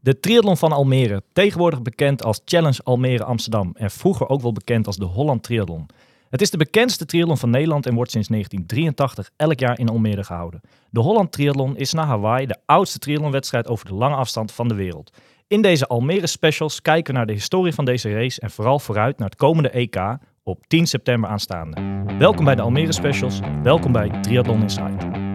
De 0.00 0.20
triathlon 0.20 0.56
van 0.56 0.72
Almere, 0.72 1.22
tegenwoordig 1.32 1.82
bekend 1.82 2.24
als 2.24 2.40
Challenge 2.44 2.80
Almere 2.82 3.24
Amsterdam 3.24 3.72
en 3.74 3.90
vroeger 3.90 4.28
ook 4.28 4.40
wel 4.40 4.52
bekend 4.52 4.86
als 4.86 4.96
de 4.96 5.04
Holland 5.04 5.42
Triathlon. 5.42 5.86
Het 6.30 6.40
is 6.40 6.50
de 6.50 6.56
bekendste 6.56 7.06
triathlon 7.06 7.38
van 7.38 7.50
Nederland 7.50 7.86
en 7.86 7.94
wordt 7.94 8.10
sinds 8.10 8.28
1983 8.28 9.30
elk 9.36 9.58
jaar 9.58 9.78
in 9.78 9.88
Almere 9.88 10.24
gehouden. 10.24 10.60
De 10.90 11.00
Holland 11.00 11.32
Triathlon 11.32 11.76
is 11.76 11.92
na 11.92 12.06
Hawaii 12.06 12.46
de 12.46 12.56
oudste 12.64 12.98
triathlonwedstrijd 12.98 13.68
over 13.68 13.86
de 13.86 13.94
lange 13.94 14.16
afstand 14.16 14.52
van 14.52 14.68
de 14.68 14.74
wereld. 14.74 15.12
In 15.46 15.62
deze 15.62 15.86
Almere 15.86 16.26
specials 16.26 16.82
kijken 16.82 17.12
we 17.12 17.18
naar 17.18 17.26
de 17.26 17.32
historie 17.32 17.72
van 17.72 17.84
deze 17.84 18.12
race 18.12 18.40
en 18.40 18.50
vooral 18.50 18.78
vooruit 18.78 19.18
naar 19.18 19.28
het 19.28 19.38
komende 19.38 19.70
EK 19.70 20.18
op 20.42 20.66
10 20.66 20.86
september 20.86 21.30
aanstaande. 21.30 22.04
Welkom 22.18 22.44
bij 22.44 22.54
de 22.54 22.62
Almere 22.62 22.92
specials, 22.92 23.40
welkom 23.62 23.92
bij 23.92 24.08
Triathlon 24.20 24.60
Insight. 24.60 25.27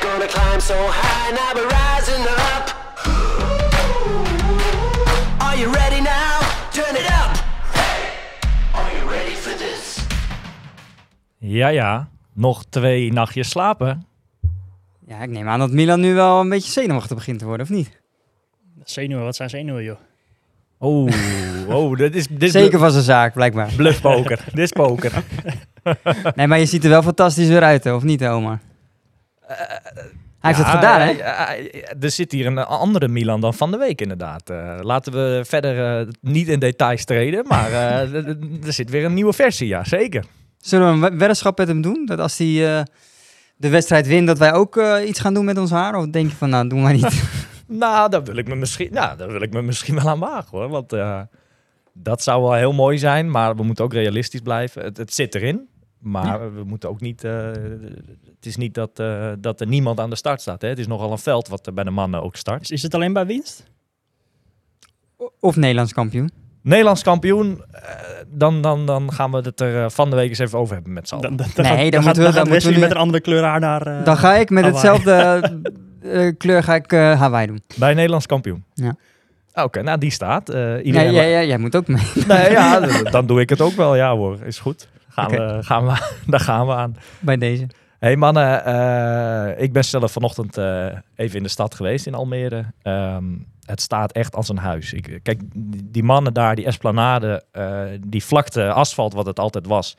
Gonna 0.00 0.26
climb 0.26 0.60
so 0.60 0.74
high, 0.74 1.30
now 1.32 1.54
we're 1.54 1.68
rising 1.68 2.24
up. 2.26 2.74
Are 5.40 5.56
you 5.58 5.72
ready 5.72 6.00
now? 6.00 6.40
Turn 6.72 6.94
it 6.96 7.06
up. 7.10 7.32
Are 8.74 8.90
you 8.98 9.10
ready 9.10 9.34
for 9.34 9.56
this? 9.58 10.06
Ja, 11.38 11.68
ja, 11.68 12.08
nog 12.32 12.64
twee 12.64 13.12
nachtjes 13.12 13.48
slapen. 13.48 14.06
Ja, 15.06 15.22
ik 15.22 15.30
neem 15.30 15.48
aan 15.48 15.58
dat 15.58 15.70
Milan 15.70 16.00
nu 16.00 16.14
wel 16.14 16.40
een 16.40 16.48
beetje 16.48 16.70
zenuwachtig 16.72 17.16
begint 17.16 17.38
te 17.38 17.44
worden, 17.44 17.66
of 17.66 17.72
niet? 17.72 18.00
Zenuwen, 18.84 19.24
wat 19.24 19.36
zijn 19.36 19.50
zenuwen, 19.50 19.84
joh? 19.84 19.98
Oh, 20.78 21.10
oh 21.68 21.96
dit 21.96 22.14
is, 22.14 22.26
dit 22.26 22.42
is 22.42 22.52
Zeker 22.52 22.78
van 22.78 22.90
zijn 22.90 23.04
zaak, 23.04 23.32
blijkbaar. 23.32 23.72
bluffpoker. 23.76 24.44
dit 24.44 24.58
is 24.58 24.72
poker. 24.72 25.12
Nee, 26.34 26.46
maar 26.46 26.58
je 26.58 26.66
ziet 26.66 26.84
er 26.84 26.90
wel 26.90 27.02
fantastisch 27.02 27.48
weer 27.48 27.62
uit, 27.62 27.84
hè, 27.84 27.92
of 27.94 28.02
niet, 28.02 28.24
Omar? 28.26 28.58
Hij 29.46 30.54
heeft 30.54 30.58
Ja, 30.58 30.64
het 30.64 30.74
gedaan, 30.74 31.00
hè? 31.00 31.12
er 32.00 32.10
zit 32.10 32.32
hier 32.32 32.46
een 32.46 32.58
andere 32.58 33.08
Milan 33.08 33.40
dan 33.40 33.54
van 33.54 33.70
de 33.70 33.76
week 33.76 34.00
inderdaad. 34.00 34.50
Eh, 34.50 34.78
laten 34.80 35.12
we 35.12 35.42
verder 35.46 36.00
eh, 36.00 36.06
niet 36.20 36.48
in 36.48 36.58
details 36.58 37.04
treden, 37.04 37.44
maar 37.48 37.70
eh, 37.70 38.14
er- 38.14 38.36
zit 38.72 38.90
weer 38.90 39.04
een 39.04 39.14
nieuwe 39.14 39.32
versie, 39.32 39.68
ja 39.68 39.84
zeker. 39.84 40.24
Zullen 40.58 40.86
we 40.86 40.92
een 40.92 41.00
we- 41.12 41.16
weddenschap 41.18 41.58
met 41.58 41.68
hem 41.68 41.80
doen? 41.82 42.06
Dat 42.06 42.18
als 42.18 42.38
hij 42.38 42.84
de 43.56 43.68
wedstrijd 43.68 44.06
wint, 44.06 44.26
dat 44.26 44.38
wij 44.38 44.52
ook 44.52 44.80
iets 45.06 45.20
gaan 45.20 45.34
doen 45.34 45.44
met 45.44 45.58
ons 45.58 45.70
haar? 45.70 45.94
Of 45.96 46.06
denk 46.06 46.30
je 46.30 46.36
van, 46.36 46.50
nou, 46.50 46.68
doe 46.68 46.80
maar 46.80 46.92
niet. 46.92 47.22
Nou, 47.68 48.10
daar 48.10 48.22
wil 48.24 48.36
ik 48.36 48.48
me 48.48 48.54
misschien, 48.54 48.88
nou, 48.92 49.16
daar 49.16 49.28
wil 49.32 49.42
ik 49.42 49.52
me 49.52 49.62
misschien 49.62 49.94
wel 49.94 50.08
aan 50.08 50.18
wagen 50.18 50.58
hoor. 50.58 50.68
Want 50.68 50.96
dat 51.92 52.22
zou 52.22 52.42
wel 52.42 52.52
heel 52.54 52.72
mooi 52.72 52.98
zijn, 52.98 53.30
maar 53.30 53.56
we 53.56 53.62
moeten 53.62 53.84
ook 53.84 53.92
realistisch 53.92 54.40
blijven. 54.40 54.82
Het, 54.82 54.96
het 54.96 55.14
zit 55.14 55.34
erin, 55.34 55.68
maar 56.06 56.54
we 56.54 56.64
moeten 56.64 56.88
ook 56.88 57.00
niet. 57.00 57.24
eh, 57.24 57.46
het 58.36 58.46
is 58.46 58.56
niet 58.56 58.74
dat, 58.74 58.98
eh, 58.98 59.32
dat 59.38 59.60
er 59.60 59.66
niemand 59.66 60.00
aan 60.00 60.10
de 60.10 60.16
start 60.16 60.40
staat. 60.40 60.62
Hè? 60.62 60.68
Het 60.68 60.78
is 60.78 60.86
nogal 60.86 61.12
een 61.12 61.18
veld 61.18 61.48
wat 61.48 61.66
er 61.66 61.74
bij 61.74 61.84
de 61.84 61.90
mannen 61.90 62.22
ook 62.22 62.36
start. 62.36 62.62
Is, 62.62 62.70
is 62.70 62.82
het 62.82 62.94
alleen 62.94 63.12
bij 63.12 63.26
winst? 63.26 63.64
of 65.40 65.56
Nederlands 65.56 65.92
kampioen. 65.92 66.30
Nederlands 66.62 67.02
kampioen, 67.02 67.64
eh, 67.70 67.80
dan, 68.28 68.60
dan, 68.60 68.86
dan 68.86 69.12
gaan 69.12 69.30
we 69.30 69.36
het 69.36 69.60
er 69.60 69.90
van 69.90 70.10
de 70.10 70.16
week 70.16 70.28
eens 70.28 70.38
even 70.38 70.58
over 70.58 70.74
hebben 70.74 70.92
met 70.92 71.08
z'n 71.08 71.14
allen. 71.14 71.36
Dan, 71.36 71.46
Nee, 71.56 71.90
dan 71.90 72.04
moeten 72.04 72.22
we- 72.24 72.32
dan 72.32 72.48
moeten 72.48 72.68
we 72.68 72.74
nu- 72.74 72.80
met 72.80 72.90
een 72.90 72.96
andere 72.96 73.20
kleur 73.22 73.42
haar 73.42 73.60
naar... 73.60 73.86
eh, 73.86 74.04
Dan 74.04 74.16
ga 74.16 74.34
ik 74.34 74.50
met 74.50 74.64
Hawaii. 74.64 74.88
hetzelfde 74.88 75.12
eh, 76.10 76.32
kleur 76.38 76.62
ga 76.62 76.74
ik, 76.74 76.92
eh, 76.92 77.18
Hawaii 77.20 77.46
doen. 77.46 77.62
Bij 77.76 77.94
Nederlands 77.94 78.26
kampioen. 78.26 78.64
Ja. 78.74 78.96
Oké, 79.54 79.82
nou 79.82 79.98
die 79.98 80.10
staat. 80.10 80.48
Eh 80.48 80.60
Ja, 80.60 80.80
iedereen 80.80 81.12
ja, 81.12 81.22
ja, 81.22 81.42
jij 81.42 81.58
moet 81.58 81.76
ook 81.76 81.86
mee. 81.88 82.02
Nee, 82.28 82.50
ja, 82.50 82.80
dan 83.10 83.26
doe 83.26 83.40
ik 83.40 83.48
het 83.48 83.60
ook 83.60 83.72
wel. 83.72 83.96
Ja 83.96 84.16
hoor, 84.16 84.38
is 84.44 84.58
goed. 84.58 84.88
Gaan 85.16 85.30
we, 85.30 85.58
gaan 85.62 85.86
we, 85.86 86.14
daar 86.32 86.40
gaan 86.40 86.66
we 86.66 86.74
aan. 86.74 86.96
bij 87.20 87.36
deze. 87.36 87.66
hey 87.98 88.16
mannen, 88.16 88.64
eh, 88.64 89.62
ik 89.62 89.72
ben 89.72 89.84
zelf 89.84 90.12
vanochtend 90.12 90.58
eh, 90.58 90.86
even 91.14 91.36
in 91.36 91.42
de 91.42 91.48
stad 91.48 91.74
geweest 91.74 92.06
in 92.06 92.14
Almere. 92.14 92.64
Ehm, 92.82 93.24
het 93.64 93.80
staat 93.80 94.12
echt 94.12 94.34
als 94.34 94.48
een 94.48 94.58
huis. 94.58 94.92
Ik, 94.92 95.20
kijk, 95.22 95.42
die 95.84 96.02
mannen 96.02 96.34
daar, 96.34 96.54
die 96.54 96.66
esplanade, 96.66 97.44
eh, 97.52 97.82
die 98.06 98.24
vlakte 98.24 98.72
asfalt 98.72 99.14
wat 99.14 99.26
het 99.26 99.38
altijd 99.38 99.66
was. 99.66 99.96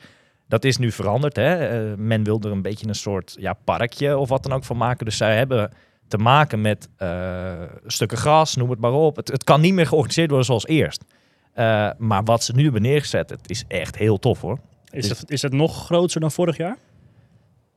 Dat 0.48 0.64
is 0.64 0.76
nu 0.76 0.92
veranderd. 0.92 1.36
Hè? 1.36 1.54
Eh, 1.54 1.96
men 1.96 2.24
wil 2.24 2.40
er 2.40 2.50
een 2.50 2.62
beetje 2.62 2.88
een 2.88 2.94
soort 2.94 3.36
ja, 3.38 3.52
parkje 3.64 4.18
of 4.18 4.28
wat 4.28 4.42
dan 4.42 4.52
ook 4.52 4.64
van 4.64 4.76
maken. 4.76 5.04
Dus 5.04 5.16
zij 5.16 5.36
hebben 5.36 5.70
te 6.08 6.18
maken 6.18 6.60
met 6.60 6.88
eh, 6.96 7.62
stukken 7.86 8.18
gras, 8.18 8.56
noem 8.56 8.70
het 8.70 8.80
maar 8.80 8.92
op. 8.92 9.16
Het, 9.16 9.28
het 9.28 9.44
kan 9.44 9.60
niet 9.60 9.74
meer 9.74 9.86
georganiseerd 9.86 10.28
worden 10.28 10.46
zoals 10.46 10.66
eerst. 10.66 11.04
Eh, 11.52 11.90
maar 11.98 12.24
wat 12.24 12.44
ze 12.44 12.54
nu 12.54 12.62
hebben 12.62 12.82
neergezet, 12.82 13.30
het 13.30 13.50
is 13.50 13.64
echt 13.68 13.96
heel 13.96 14.18
tof 14.18 14.40
hoor. 14.40 14.58
Is, 14.90 15.08
het, 15.08 15.30
is 15.30 15.42
het 15.42 15.52
nog 15.52 15.84
groter 15.84 16.20
dan 16.20 16.30
vorig 16.30 16.56
jaar? 16.56 16.76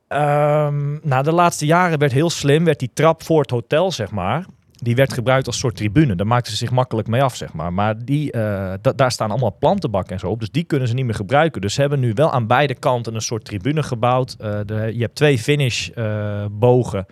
Ehm, 0.08 1.08
nou, 1.08 1.22
de 1.22 1.32
laatste 1.32 1.66
jaren 1.66 1.98
werd 1.98 2.12
heel 2.12 2.30
slim, 2.30 2.64
werd 2.64 2.78
die 2.78 2.90
trap 2.94 3.22
voor 3.22 3.40
het 3.40 3.50
hotel, 3.50 3.92
zeg 3.92 4.10
maar, 4.10 4.46
die 4.72 4.94
werd 4.94 5.12
gebruikt 5.12 5.46
als 5.46 5.58
soort 5.58 5.76
tribune. 5.76 6.14
Daar 6.14 6.26
maakten 6.26 6.52
ze 6.52 6.58
zich 6.58 6.70
makkelijk 6.70 7.08
mee 7.08 7.22
af, 7.22 7.36
zeg 7.36 7.52
maar. 7.52 7.72
Maar 7.72 8.04
die, 8.04 8.32
eh, 8.32 8.40
da- 8.80 8.92
daar 8.92 9.12
staan 9.12 9.30
allemaal 9.30 9.56
plantenbakken 9.58 10.12
en 10.12 10.18
zo 10.18 10.28
op, 10.28 10.40
dus 10.40 10.50
die 10.50 10.64
kunnen 10.64 10.88
ze 10.88 10.94
niet 10.94 11.04
meer 11.04 11.14
gebruiken. 11.14 11.60
Dus 11.60 11.74
ze 11.74 11.80
hebben 11.80 12.00
nu 12.00 12.12
wel 12.14 12.32
aan 12.32 12.46
beide 12.46 12.74
kanten 12.74 13.14
een 13.14 13.20
soort 13.20 13.44
tribune 13.44 13.82
gebouwd. 13.82 14.36
Eh, 14.38 14.60
de, 14.66 14.90
je 14.94 15.00
hebt 15.00 15.14
twee 15.14 15.38
finishbogen. 15.38 17.06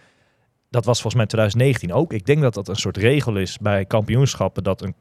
dat 0.71 0.85
was 0.85 1.01
volgens 1.01 1.15
mij 1.15 1.27
2019 1.27 1.93
ook. 1.93 2.13
Ik 2.13 2.27
denk 2.27 2.41
dat 2.43 2.55
dat 2.55 2.69
een 2.69 2.77
soort 2.77 2.97
regel 2.97 3.37
is 3.37 3.59
bij 3.59 3.85
kampioenschappen, 3.85 4.63
dat 4.63 4.83
een, 4.83 4.95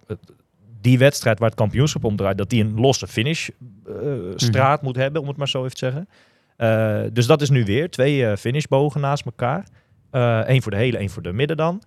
die 0.81 0.97
wedstrijd 0.97 1.39
waar 1.39 1.49
het 1.49 1.57
kampioenschap 1.57 2.03
om 2.03 2.15
draait, 2.15 2.37
dat 2.37 2.49
die 2.49 2.63
een 2.63 2.79
losse 2.79 3.07
finishstraat 3.07 4.81
moet 4.81 4.95
hebben, 4.95 5.21
om 5.21 5.27
het 5.27 5.37
maar 5.37 5.47
zo 5.47 5.63
even 5.63 5.75
te 5.75 5.85
zeggen. 5.85 6.09
Eh, 6.57 7.01
dus 7.13 7.25
dat 7.25 7.41
is 7.41 7.49
nu 7.49 7.65
weer 7.65 7.89
twee 7.89 8.25
eh, 8.25 8.37
finishbogen 8.37 9.01
naast 9.01 9.25
elkaar. 9.25 9.67
Eén 10.11 10.61
voor 10.61 10.71
de 10.71 10.77
hele, 10.77 10.97
één 10.97 11.09
voor 11.09 11.23
de 11.23 11.33
midden 11.33 11.57
dan. 11.57 11.81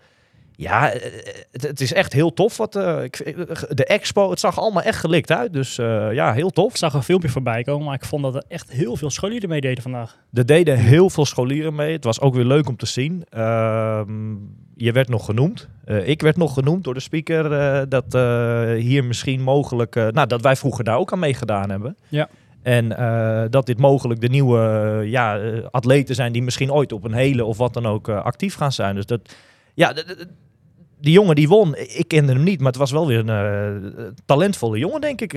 Ja, 0.56 0.92
eh, 0.92 1.12
het, 1.52 1.62
het 1.62 1.80
is 1.80 1.92
echt 1.92 2.12
heel 2.12 2.32
tof. 2.32 2.56
Wat, 2.56 2.76
eh, 2.76 3.02
ik, 3.02 3.36
de 3.68 3.84
expo, 3.84 4.30
het 4.30 4.40
zag 4.40 4.58
allemaal 4.58 4.82
echt 4.82 4.98
gelikt 4.98 5.30
uit. 5.30 5.52
Dus 5.52 5.78
eh, 5.78 6.12
ja, 6.12 6.32
heel 6.32 6.50
tof. 6.50 6.70
Ik 6.70 6.76
zag 6.76 6.94
een 6.94 7.02
filmpje 7.02 7.28
voorbij 7.28 7.62
komen, 7.62 7.86
maar 7.86 7.94
ik 7.94 8.04
vond 8.04 8.22
dat 8.22 8.34
er 8.34 8.44
echt 8.48 8.70
heel 8.70 8.96
veel 8.96 9.10
scholieren 9.10 9.48
mee 9.48 9.60
deden 9.60 9.82
vandaag. 9.82 10.18
Er 10.32 10.46
deden 10.46 10.78
heel 10.78 11.10
veel 11.10 11.24
scholieren 11.24 11.74
mee. 11.74 11.92
Het 11.92 12.04
was 12.04 12.20
ook 12.20 12.34
weer 12.34 12.44
leuk 12.44 12.68
om 12.68 12.76
te 12.76 12.86
zien. 12.86 13.24
Ehm, 13.28 14.34
je 14.82 14.92
werd 14.92 15.08
nog 15.08 15.24
genoemd. 15.24 15.68
Eh, 15.84 16.08
ik 16.08 16.22
werd 16.22 16.36
nog 16.36 16.54
genoemd 16.54 16.84
door 16.84 16.94
de 16.94 17.00
speaker. 17.00 17.52
eh, 17.52 17.82
dat 17.88 18.14
eh, 18.14 18.72
hier 18.72 19.04
misschien 19.04 19.42
mogelijk. 19.42 19.94
nou, 19.94 20.26
dat 20.26 20.42
wij 20.42 20.56
vroeger 20.56 20.84
daar 20.84 20.98
ook 20.98 21.12
aan 21.12 21.18
meegedaan 21.18 21.70
hebben. 21.70 21.96
Ja. 22.08 22.28
En 22.62 22.88
dat 23.50 23.66
dit 23.66 23.78
mogelijk 23.78 24.20
de 24.20 24.28
nieuwe 24.28 24.60
ja, 25.04 25.40
atleten 25.70 26.14
zijn 26.14 26.32
die 26.32 26.42
misschien 26.42 26.72
ooit 26.72 26.92
op 26.92 27.04
een 27.04 27.12
hele 27.12 27.44
of 27.44 27.56
wat 27.56 27.74
dan 27.74 27.86
ook 27.86 28.08
actief 28.08 28.54
gaan 28.54 28.72
zijn. 28.72 28.94
Dus 28.94 29.06
dat. 29.06 29.34
Ja, 29.74 29.94
die 31.00 31.12
jongen 31.12 31.34
die 31.34 31.48
won, 31.48 31.76
ik 31.76 32.04
kende 32.08 32.32
hem 32.32 32.42
niet, 32.42 32.58
maar 32.58 32.68
het 32.68 32.76
was 32.76 32.90
wel 32.90 33.06
weer 33.06 33.28
een 33.28 34.14
talentvolle 34.24 34.78
jongen, 34.78 35.00
denk 35.00 35.20
ik. 35.20 35.32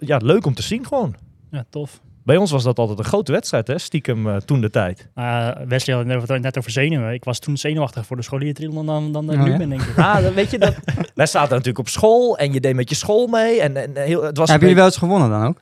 Ja, 0.00 0.16
leuk 0.16 0.46
om 0.46 0.54
te 0.54 0.62
zien 0.62 0.86
gewoon. 0.86 1.14
Ja, 1.50 1.64
tof. 1.70 2.00
Bij 2.28 2.36
ons 2.36 2.50
was 2.50 2.62
dat 2.62 2.78
altijd 2.78 2.98
een 2.98 3.04
grote 3.04 3.32
wedstrijd, 3.32 3.66
hè? 3.66 3.78
stiekem 3.78 4.28
eh, 4.28 4.36
toen 4.36 4.60
de 4.60 4.70
tijd. 4.70 5.08
Uh, 5.14 5.48
Wesley 5.68 5.96
had 5.96 6.06
het 6.06 6.28
net- 6.28 6.42
net 6.42 6.58
over 6.58 6.70
zenuwen. 6.70 7.12
Ik 7.12 7.24
was 7.24 7.38
toen 7.38 7.56
zenuwachtig 7.56 8.06
voor 8.06 8.16
de 8.16 8.22
scholieren 8.22 8.86
dan, 8.86 9.12
dan 9.12 9.32
ik 9.32 9.38
Oh, 9.38 9.44
nu 9.44 9.50
ja? 9.50 9.56
ben, 9.56 9.68
denk 9.68 9.82
ik. 9.82 9.96
Ah, 10.08 10.22
dan 10.22 10.34
weet 10.34 10.50
je 10.50 10.58
dat. 10.58 10.74
Wij 11.14 11.26
zaten 11.26 11.50
natuurlijk 11.50 11.78
op 11.78 11.88
school 11.88 12.38
en 12.38 12.52
je 12.52 12.60
deed 12.60 12.74
met 12.74 12.88
je 12.88 12.94
school 12.94 13.26
mee. 13.26 13.60
En, 13.60 13.76
en 13.76 13.90
heel, 14.04 14.22
het 14.22 14.36
was 14.36 14.48
Hebben 14.48 14.68
jullie 14.68 14.82
wel 14.82 14.92
eens 14.92 14.96
gewonnen 15.00 15.30
dan 15.30 15.46
ook? 15.46 15.60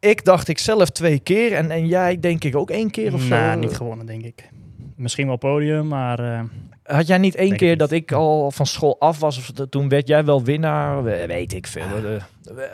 Ik 0.00 0.24
dacht 0.24 0.48
ik 0.48 0.58
zelf 0.58 0.90
twee 0.90 1.18
keer 1.18 1.52
en, 1.52 1.70
en 1.70 1.86
jij 1.86 2.20
denk 2.20 2.44
ik 2.44 2.56
ook 2.56 2.70
één 2.70 2.90
keer 2.90 3.14
of 3.14 3.20
zo. 3.22 3.28
Nou, 3.28 3.58
niet 3.58 3.76
gewonnen, 3.76 4.06
denk 4.06 4.22
ik. 4.24 4.48
Misschien 4.96 5.26
wel 5.26 5.36
podium, 5.36 5.88
maar 5.88 6.18
eh, 6.18 6.40
Had 6.82 7.06
jij 7.06 7.18
niet 7.18 7.34
één 7.34 7.56
keer 7.56 7.72
ik 7.72 7.78
dat 7.78 7.90
niet. 7.90 8.02
ik 8.02 8.12
al 8.12 8.50
van 8.50 8.66
school 8.66 8.96
af 9.00 9.18
was? 9.20 9.38
Of 9.38 9.50
toen 9.68 9.88
werd 9.88 10.08
jij 10.08 10.24
wel 10.24 10.42
winnaar? 10.42 11.02
We- 11.04 11.24
Weet 11.26 11.52
ik 11.54 11.66
veel. 11.66 11.82
Eh, 11.82 12.22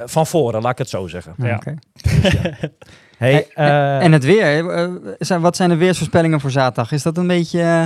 van 0.04 0.26
voren, 0.26 0.62
laat 0.62 0.72
ik 0.72 0.78
het 0.78 0.88
zo 0.88 1.06
zeggen. 1.06 1.34
Ja. 1.38 1.54
Oké. 1.56 1.74
Hey, 3.18 3.46
Eh, 3.54 3.66
eh, 3.68 4.02
en 4.04 4.12
het 4.12 4.24
weer. 4.24 4.68
eh, 4.70 4.90
zijn, 5.18 5.40
wat 5.40 5.56
zijn 5.56 5.68
de 5.68 5.76
weersvoorspellingen 5.76 6.40
voor 6.40 6.50
zaterdag? 6.50 6.92
Is 6.92 7.02
dat 7.02 7.16
een 7.16 7.26
beetje... 7.26 7.60
eh, 7.60 7.84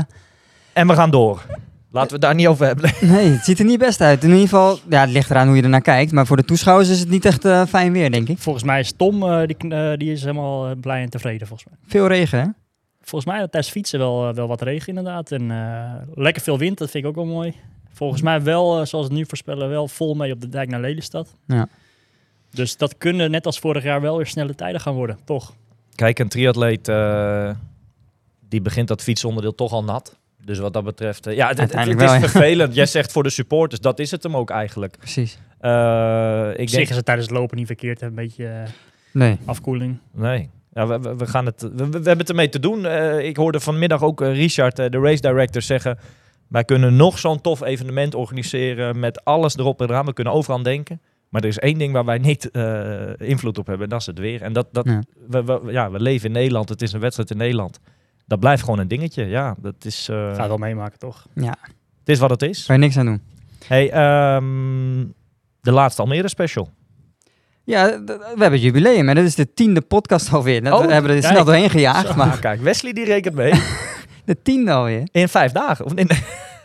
en 0.73 0.87
we 0.87 0.95
gaan 0.95 1.11
door. 1.11 1.43
Laten 1.93 2.09
we 2.09 2.13
het 2.15 2.23
daar 2.23 2.35
niet 2.35 2.47
over 2.47 2.67
hebben. 2.67 2.91
Nee, 3.17 3.31
het 3.31 3.45
ziet 3.45 3.59
er 3.59 3.65
niet 3.65 3.79
best 3.79 4.01
uit. 4.01 4.23
In 4.23 4.29
ieder 4.29 4.43
geval, 4.43 4.79
ja, 4.89 5.01
het 5.01 5.11
ligt 5.11 5.31
eraan 5.31 5.47
hoe 5.47 5.57
je 5.57 5.63
ernaar 5.63 5.81
kijkt. 5.81 6.13
Maar 6.13 6.27
voor 6.27 6.37
de 6.37 6.45
toeschouwers 6.45 6.89
is 6.89 7.01
het 7.01 7.09
niet 7.09 7.25
echt 7.25 7.45
eh, 7.45 7.67
fijn 7.67 7.93
weer, 7.93 8.11
denk 8.11 8.29
ik. 8.29 8.39
volgens 8.39 8.65
mij 8.65 8.81
is 8.81 8.93
Tom, 8.97 9.23
eh, 9.23 9.47
die, 9.47 9.57
eh, 9.75 9.97
die 9.97 10.13
is 10.13 10.21
helemaal 10.21 10.69
eh, 10.69 10.77
blij 10.81 11.03
en 11.03 11.11
tevreden, 11.11 11.47
volgens 11.47 11.69
mij. 11.69 11.79
Veel 11.87 12.07
regen, 12.07 12.39
hè? 12.41 12.47
Volgens 13.01 13.33
mij 13.33 13.39
tijdens 13.49 13.73
fietsen 13.73 13.99
wel, 13.99 14.29
eh, 14.29 14.35
wel 14.35 14.49
wat 14.49 14.63
regen 14.63 14.89
inderdaad. 14.89 15.33
En 15.33 15.51
eh, 15.51 15.93
lekker 16.15 16.43
veel 16.43 16.59
wind, 16.59 16.79
dat 16.79 16.91
vind 16.91 17.05
ik 17.05 17.11
ook 17.11 17.17
wel 17.17 17.27
mooi. 17.35 17.55
Volgens 17.93 18.23
mij 18.23 18.43
wel, 18.43 18.81
eh, 18.81 18.87
zoals 18.87 19.05
het 19.07 19.15
nu 19.15 19.25
voorspellen, 19.27 19.69
wel 19.69 19.89
vol 19.89 20.15
mee 20.15 20.33
op 20.33 20.41
de 20.41 20.49
dijk 20.49 20.69
naar 20.69 20.81
Lelystad. 20.81 21.35
Ja. 21.47 21.67
Dus 22.51 22.77
dat 22.77 22.99
kunnen 22.99 23.31
net 23.31 23.47
als 23.47 23.59
vorig 23.59 23.83
jaar 23.83 24.01
wel 24.01 24.17
weer 24.17 24.27
snelle 24.27 24.55
tijden 24.55 24.81
gaan 24.81 24.95
worden, 24.95 25.19
toch? 25.25 25.55
Kijk, 25.95 26.19
een 26.19 26.29
triatleet 26.29 26.89
eh, 26.89 27.51
die 28.49 28.61
begint 28.61 28.89
dat 28.89 29.03
fietsonderdeel 29.03 29.55
toch 29.55 29.73
al 29.73 29.85
nat. 29.85 30.19
Dus 30.45 30.59
wat 30.59 30.73
dat 30.73 30.85
betreft, 30.85 31.27
eh, 31.27 31.37
ja, 31.37 31.49
het, 31.49 31.59
het, 31.59 31.69
het 31.69 31.77
Uiteindelijk 31.77 32.25
is 32.25 32.31
vervelend. 32.31 32.75
Jij 32.75 32.87
zegt 32.87 33.13
voor 33.13 33.23
de 33.23 33.31
supporters, 33.31 33.81
dat 33.81 33.99
is 33.99 34.11
het 34.11 34.23
hem 34.23 34.37
ook 34.37 34.51
eigenlijk. 34.51 34.97
Precies. 34.99 35.39
Eh, 35.59 36.51
Ik 36.57 36.71
denk, 36.71 36.89
is 36.89 36.97
het 36.97 37.05
tijdens 37.05 37.29
het 37.29 37.37
lopen 37.39 37.57
niet 37.57 37.67
verkeerd. 37.67 38.03
Een 38.03 38.15
beetje 38.15 38.65
Nee. 39.13 39.39
afkoeling. 39.45 39.99
nee. 40.13 40.51
Ja, 40.75 40.87
we, 40.87 40.99
we, 41.01 41.17
we 41.17 41.27
gaan 41.27 41.47
het, 41.47 41.63
we, 41.63 41.71
we 41.77 41.83
hebben 41.93 42.19
het 42.19 42.29
ermee 42.29 42.49
te 42.49 42.61
doen. 42.61 42.87
Eh, 42.87 43.19
ik 43.27 43.37
hoorde 43.37 43.61
vanmiddag 43.61 44.03
ook 44.03 44.21
Richard, 44.21 44.77
de 44.77 44.89
race 44.91 45.21
director, 45.21 45.63
zeggen... 45.63 45.99
wij 46.49 46.65
kunnen 46.65 46.97
nog 46.97 47.19
zo'n 47.19 47.41
tof 47.41 47.63
evenement 47.63 48.15
organiseren 48.15 48.99
met 48.99 49.25
alles 49.25 49.57
erop 49.57 49.81
en 49.81 49.89
eraan. 49.89 50.07
We 50.07 50.13
kunnen 50.13 50.33
overal 50.33 50.63
denken. 50.63 51.01
Maar 51.31 51.43
er 51.43 51.49
is 51.49 51.59
één 51.59 51.79
ding 51.79 51.93
waar 51.93 52.05
wij 52.05 52.19
niet 52.19 52.51
eh, 52.51 53.09
invloed 53.17 53.59
op 53.59 53.67
hebben 53.67 53.85
en 53.85 53.91
dat 53.91 54.01
is 54.01 54.07
het 54.07 54.19
weer. 54.19 54.43
En 54.43 54.53
dat, 54.53 54.67
dat, 54.73 54.87
Ja. 54.87 55.03
we, 55.29 55.45
we, 55.45 55.61
ja, 55.73 55.91
we 55.91 56.01
leven 56.01 56.27
in 56.27 56.33
Nederland, 56.33 56.69
het 56.69 56.83
is 56.83 56.93
een 56.93 57.01
wedstrijd 57.01 57.31
in 57.31 57.37
Nederland. 57.37 57.81
Dat 58.27 58.41
blijft 58.41 58.63
gewoon 58.63 58.79
een 58.79 58.89
dingetje, 58.89 59.27
ja. 59.27 59.55
Dat 59.59 59.75
is, 59.85 60.09
eh, 60.09 60.35
Gaat 60.35 60.49
wel 60.49 60.57
meemaken, 60.57 60.99
toch? 60.99 61.27
Ja, 61.35 61.57
het 61.99 62.09
is 62.09 62.19
wat 62.19 62.31
het 62.31 62.43
is. 62.43 62.65
kan 62.67 62.75
je 62.75 62.81
niks 62.83 62.97
aan 62.99 63.07
doen. 63.07 63.21
Hey, 63.67 63.91
ehm, 63.91 65.05
de 65.61 65.73
laatste 65.73 66.03
Almere 66.03 66.29
special. 66.29 66.71
Ja, 67.65 67.87
we 68.05 68.19
hebben 68.29 68.53
het 68.53 68.63
jubileum 68.63 69.09
en 69.09 69.15
dat 69.15 69.25
is 69.25 69.35
de 69.35 69.55
tiende 69.55 69.81
podcast 69.81 70.33
alweer. 70.33 70.63
Dat 70.63 70.73
Oh, 70.81 70.87
we 70.87 70.93
hebben 70.93 71.11
er 71.11 71.21
kijk. 71.21 71.33
snel 71.33 71.45
doorheen 71.45 71.71
gejaagd, 71.71 72.17
Maar 72.17 72.27
maar 72.27 72.39
kijk, 72.39 72.61
Wesley 72.61 72.93
die 72.93 73.05
rekent 73.05 73.35
mee 73.35 73.53
de 74.25 74.43
tiende 74.43 74.73
alweer. 74.73 75.09
in 75.13 75.29
vijf 75.29 75.53
dagen. 75.53 75.85
Of 75.85 75.95
in, 75.95 76.09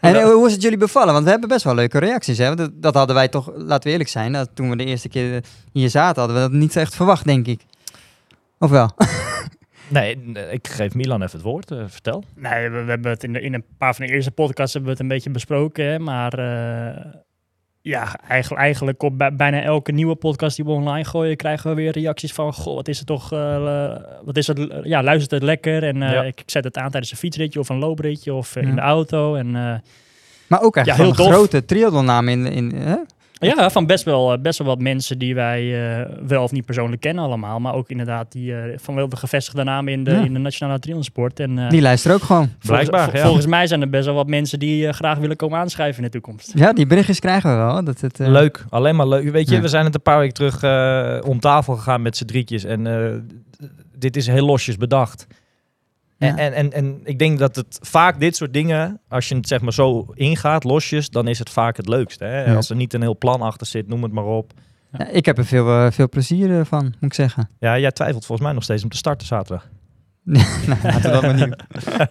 En 0.05 0.15
eh, 0.15 0.23
hoe 0.33 0.45
is 0.47 0.53
het 0.53 0.61
jullie 0.61 0.77
bevallen? 0.77 1.13
Want 1.13 1.25
we 1.25 1.31
hebben 1.31 1.49
best 1.49 1.63
wel 1.63 1.75
leuke 1.75 1.99
reacties. 1.99 2.37
Hè? 2.37 2.55
Dat, 2.55 2.71
dat 2.73 2.95
hadden 2.95 3.15
wij 3.15 3.27
toch, 3.27 3.51
laten 3.55 3.83
we 3.83 3.89
eerlijk 3.89 4.09
zijn, 4.09 4.31
dat 4.31 4.49
toen 4.53 4.69
we 4.69 4.75
de 4.75 4.85
eerste 4.85 5.09
keer 5.09 5.43
hier 5.71 5.89
zaten, 5.89 6.21
hadden 6.21 6.41
we 6.41 6.49
dat 6.49 6.59
niet 6.59 6.75
echt 6.75 6.95
verwacht, 6.95 7.25
denk 7.25 7.47
ik. 7.47 7.61
Of 8.59 8.69
wel? 8.69 8.89
nee, 9.87 10.15
ik 10.51 10.67
geef 10.67 10.93
Milan 10.93 11.21
even 11.21 11.33
het 11.33 11.41
woord. 11.41 11.71
eh, 11.71 11.83
vertel. 11.87 12.23
Nee, 12.35 12.69
we, 12.69 12.83
we 12.83 12.89
hebben 12.89 13.11
het 13.11 13.23
in, 13.23 13.33
de, 13.33 13.41
in 13.41 13.53
een 13.53 13.65
paar 13.77 13.95
van 13.95 14.05
de 14.05 14.11
eerste 14.11 14.31
podcasts 14.31 14.73
hebben 14.73 14.91
we 14.91 14.97
het 14.97 15.05
een 15.05 15.15
beetje 15.15 15.29
besproken. 15.29 15.85
Hè, 15.85 15.99
maar 15.99 16.33
eh, 16.33 17.05
ja, 17.87 18.19
eigenlijk, 18.27 18.61
eigenlijk 18.61 19.03
op 19.03 19.17
bij- 19.17 19.35
bijna 19.35 19.61
elke 19.61 19.91
nieuwe 19.91 20.15
podcast 20.15 20.55
die 20.55 20.65
we 20.65 20.71
online 20.71 21.05
gooien, 21.05 21.35
krijgen 21.35 21.69
we 21.69 21.75
weer 21.75 21.91
reacties 21.91 22.33
van: 22.33 22.53
Goh, 22.53 22.75
wat 22.75 22.87
is 22.87 22.97
het 22.97 23.07
toch? 23.07 23.31
eh, 23.31 23.95
wat 24.23 24.37
is 24.37 24.47
het? 24.47 24.69
Ja, 24.83 25.03
luistert 25.03 25.31
het 25.31 25.43
lekker? 25.43 25.83
En 25.83 26.03
eh, 26.03 26.11
Ja. 26.11 26.23
ik 26.23 26.43
zet 26.45 26.63
het 26.63 26.77
aan 26.77 26.89
tijdens 26.89 27.11
een 27.11 27.17
fietsritje 27.17 27.59
of 27.59 27.69
een 27.69 27.77
loopritje 27.79 28.33
of 28.33 28.53
Ja. 28.55 28.61
in 28.61 28.75
de 28.75 28.81
auto. 28.81 29.35
En 29.35 29.55
eh, 29.55 29.73
Maar 30.47 30.61
ook 30.61 30.75
echt 30.75 30.85
Ja, 30.85 30.95
heel 30.95 31.11
grote 31.11 31.65
triathlonnaam 31.65 32.27
in, 32.29 32.45
in 32.45 32.71
hè? 32.75 32.95
Ja, 33.39 33.69
van 33.69 33.85
best 33.85 34.03
wel, 34.03 34.33
eh, 34.33 34.39
best 34.41 34.57
wel 34.57 34.67
wat 34.67 34.79
mensen 34.79 35.17
die 35.19 35.35
wij 35.35 35.89
eh, 35.99 36.05
wel 36.27 36.43
of 36.43 36.51
niet 36.51 36.65
persoonlijk 36.65 37.01
kennen 37.01 37.23
allemaal. 37.23 37.59
Maar 37.59 37.73
ook 37.73 37.89
inderdaad 37.89 38.31
die 38.31 38.55
eh, 38.55 38.77
van 38.77 38.95
wel 38.95 39.09
de 39.09 39.15
gevestigde 39.15 39.63
namen 39.63 39.93
in 39.93 40.03
de, 40.03 40.11
Ja. 40.11 40.23
in 40.23 40.33
de 40.33 40.39
nationale 40.39 40.79
triathlonsport. 40.79 41.39
En 41.39 41.59
eh, 41.59 41.69
Die 41.69 41.81
luisteren 41.81 42.17
ook 42.17 42.23
gewoon. 42.23 42.45
volgens, 42.59 42.67
Blijkbaar, 42.69 43.09
vol- 43.09 43.19
ja. 43.19 43.25
volgens 43.25 43.45
mij 43.45 43.67
zijn 43.67 43.81
er 43.81 43.89
best 43.89 44.05
wel 44.05 44.15
wat 44.15 44.27
mensen 44.27 44.59
die 44.59 44.93
graag 44.93 45.17
willen 45.17 45.35
komen 45.35 45.59
aanschrijven 45.59 45.97
in 45.97 46.03
de 46.03 46.11
toekomst. 46.11 46.51
Ja, 46.55 46.73
die 46.73 46.85
berichtjes 46.87 47.19
krijgen 47.19 47.49
we 47.51 47.55
wel. 47.55 47.83
Dat 47.83 48.01
het, 48.01 48.19
eh, 48.19 48.27
Leuk, 48.27 48.65
alleen 48.69 48.95
maar 48.95 49.07
leuk. 49.07 49.29
Weet 49.31 49.49
je, 49.49 49.55
Ja. 49.55 49.61
we 49.61 49.67
zijn 49.67 49.85
het 49.85 49.95
een 49.95 50.01
paar 50.01 50.19
weken 50.19 50.33
terug 50.33 50.63
eh, 50.63 51.29
om 51.29 51.39
tafel 51.39 51.75
gegaan 51.75 52.01
met 52.01 52.17
z'n 52.17 52.25
drietjes. 52.25 52.63
En 52.63 52.87
eh, 52.87 53.13
dit 53.97 54.15
is 54.15 54.27
heel 54.27 54.45
losjes 54.45 54.77
bedacht. 54.77 55.27
En, 56.25 56.35
Ja. 56.35 56.37
en, 56.37 56.53
en, 56.53 56.71
en 56.73 56.99
ik 57.03 57.19
denk 57.19 57.39
dat 57.39 57.55
het 57.55 57.79
vaak 57.81 58.19
dit 58.19 58.35
soort 58.35 58.53
dingen, 58.53 58.99
als 59.09 59.27
je 59.29 59.35
het 59.35 59.47
zeg 59.47 59.61
maar 59.61 59.73
zo 59.73 60.05
ingaat, 60.13 60.63
losjes, 60.63 61.09
dan 61.09 61.27
is 61.27 61.39
het 61.39 61.49
vaak 61.49 61.77
het 61.77 61.87
leukste. 61.87 62.23
Hè? 62.23 62.43
Ja. 62.45 62.55
Als 62.55 62.69
er 62.69 62.75
niet 62.75 62.93
een 62.93 63.01
heel 63.01 63.17
plan 63.17 63.41
achter 63.41 63.67
zit, 63.67 63.87
noem 63.87 64.03
het 64.03 64.11
maar 64.11 64.23
op. 64.25 64.51
ja, 64.91 65.07
ik 65.07 65.25
heb 65.25 65.37
er 65.37 65.45
veel, 65.45 65.67
eh, 65.67 65.91
veel 65.91 66.09
plezier 66.09 66.59
eh, 66.59 66.65
van, 66.65 66.83
moet 66.83 66.95
ik 67.01 67.13
zeggen. 67.13 67.49
Ja, 67.59 67.77
jij 67.79 67.91
twijfelt 67.91 68.25
volgens 68.25 68.47
mij 68.47 68.55
nog 68.55 68.63
steeds 68.63 68.83
om 68.83 68.89
te 68.89 68.97
starten 68.97 69.27
zaterdag. 69.27 69.67
nou, 70.25 70.45
laten 70.83 71.01
we 71.01 71.09
dat 71.09 71.21
maar 71.21 71.33
niet. 71.33 71.55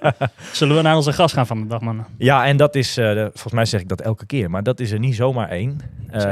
Zullen 0.58 0.76
we 0.76 0.82
naar 0.82 0.96
onze 0.96 1.12
gast 1.12 1.34
gaan 1.34 1.46
van 1.46 1.60
de 1.60 1.66
dag, 1.66 1.80
man? 1.80 2.04
Ja, 2.18 2.46
en 2.46 2.56
dat 2.56 2.74
is, 2.74 2.96
eh, 2.96 3.12
volgens 3.14 3.52
mij 3.52 3.64
zeg 3.64 3.80
ik 3.80 3.88
dat 3.88 4.00
elke 4.00 4.26
keer, 4.26 4.50
maar 4.50 4.62
dat 4.62 4.80
is 4.80 4.90
er 4.90 4.98
niet 4.98 5.14
zomaar 5.14 5.48
één. 5.48 5.80
Eh, 6.10 6.22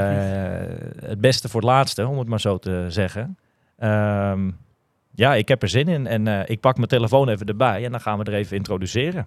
het 1.05 1.21
beste 1.21 1.49
voor 1.49 1.61
het 1.61 1.71
laatste, 1.71 2.07
om 2.07 2.19
het 2.19 2.29
maar 2.29 2.41
zo 2.41 2.59
te 2.59 2.85
zeggen. 2.89 3.39
Ehm, 3.79 4.51
ja, 5.15 5.35
ik 5.35 5.49
heb 5.49 5.63
er 5.63 5.69
zin 5.69 5.89
in 5.89 6.07
en 6.07 6.29
eh, 6.29 6.41
ik 6.51 6.61
pak 6.61 6.77
mijn 6.77 6.89
telefoon 6.89 7.29
even 7.29 7.47
erbij 7.47 7.85
en 7.85 7.91
dan 7.91 8.01
gaan 8.01 8.19
we 8.19 8.25
er 8.25 8.35
even 8.35 8.57
introduceren. 8.57 9.27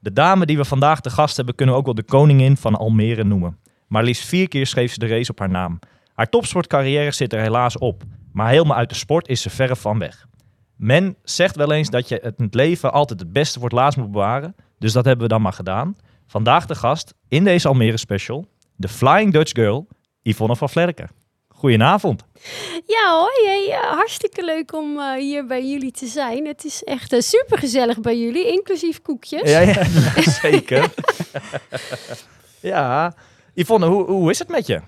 De 0.00 0.12
dame 0.12 0.46
die 0.46 0.56
we 0.56 0.64
vandaag 0.64 1.00
te 1.00 1.10
gast 1.10 1.36
hebben, 1.36 1.54
kunnen 1.54 1.74
we 1.74 1.80
ook 1.80 1.86
wel 1.86 1.94
de 1.94 2.02
koningin 2.02 2.56
van 2.56 2.74
Almere 2.74 3.24
noemen. 3.24 3.58
Maar 3.86 4.04
liefst 4.04 4.28
vier 4.28 4.48
keer 4.48 4.66
schreef 4.66 4.92
ze 4.92 4.98
de 4.98 5.06
race 5.06 5.30
op 5.30 5.38
haar 5.38 5.50
naam. 5.50 5.78
Haar 6.14 6.28
topsportcarrière 6.28 7.12
zit 7.12 7.32
er 7.32 7.40
helaas 7.40 7.78
op, 7.78 8.02
maar 8.32 8.48
helemaal 8.48 8.76
uit 8.76 8.88
de 8.88 8.94
sport 8.94 9.28
is 9.28 9.42
ze 9.42 9.50
verre 9.50 9.76
van 9.76 9.98
weg. 9.98 10.26
Men 10.76 11.16
zegt 11.22 11.56
wel 11.56 11.72
eens 11.72 11.90
dat 11.90 12.08
je 12.08 12.34
het 12.36 12.54
leven 12.54 12.92
altijd 12.92 13.20
het 13.20 13.32
beste 13.32 13.58
voor 13.58 13.68
het 13.68 13.78
laatst 13.78 13.98
moet 13.98 14.10
bewaren. 14.10 14.54
Dus 14.78 14.92
dat 14.92 15.04
hebben 15.04 15.22
we 15.22 15.32
dan 15.32 15.42
maar 15.42 15.52
gedaan. 15.52 15.96
Vandaag 16.26 16.66
de 16.66 16.74
gast 16.74 17.14
in 17.28 17.44
deze 17.44 17.68
Almere 17.68 17.96
special, 17.96 18.46
de 18.76 18.88
Flying 18.88 19.32
Dutch 19.32 19.52
Girl, 19.52 19.88
Yvonne 20.22 20.56
van 20.56 20.68
Vlerken. 20.68 21.10
Goedenavond. 21.58 22.22
Ja 22.86 23.18
hoi, 23.18 23.46
hey, 23.48 23.70
eh, 23.80 23.90
hartstikke 23.96 24.44
leuk 24.44 24.72
om 24.74 24.98
eh, 24.98 25.12
hier 25.12 25.46
bij 25.46 25.64
jullie 25.66 25.92
te 25.92 26.06
zijn. 26.06 26.46
Het 26.46 26.64
is 26.64 26.84
echt 26.84 27.12
uh, 27.12 27.20
super 27.20 27.58
gezellig 27.58 28.00
bij 28.00 28.18
jullie, 28.18 28.46
inclusief 28.52 29.02
koekjes. 29.02 29.50
Ja, 29.50 29.60
ja 29.60 29.82
zeker. 30.42 30.90
ja, 32.60 33.14
Yvonne, 33.54 33.86
hoe, 33.86 34.04
hoe 34.04 34.30
is 34.30 34.38
het 34.38 34.48
met 34.48 34.66
je? 34.66 34.80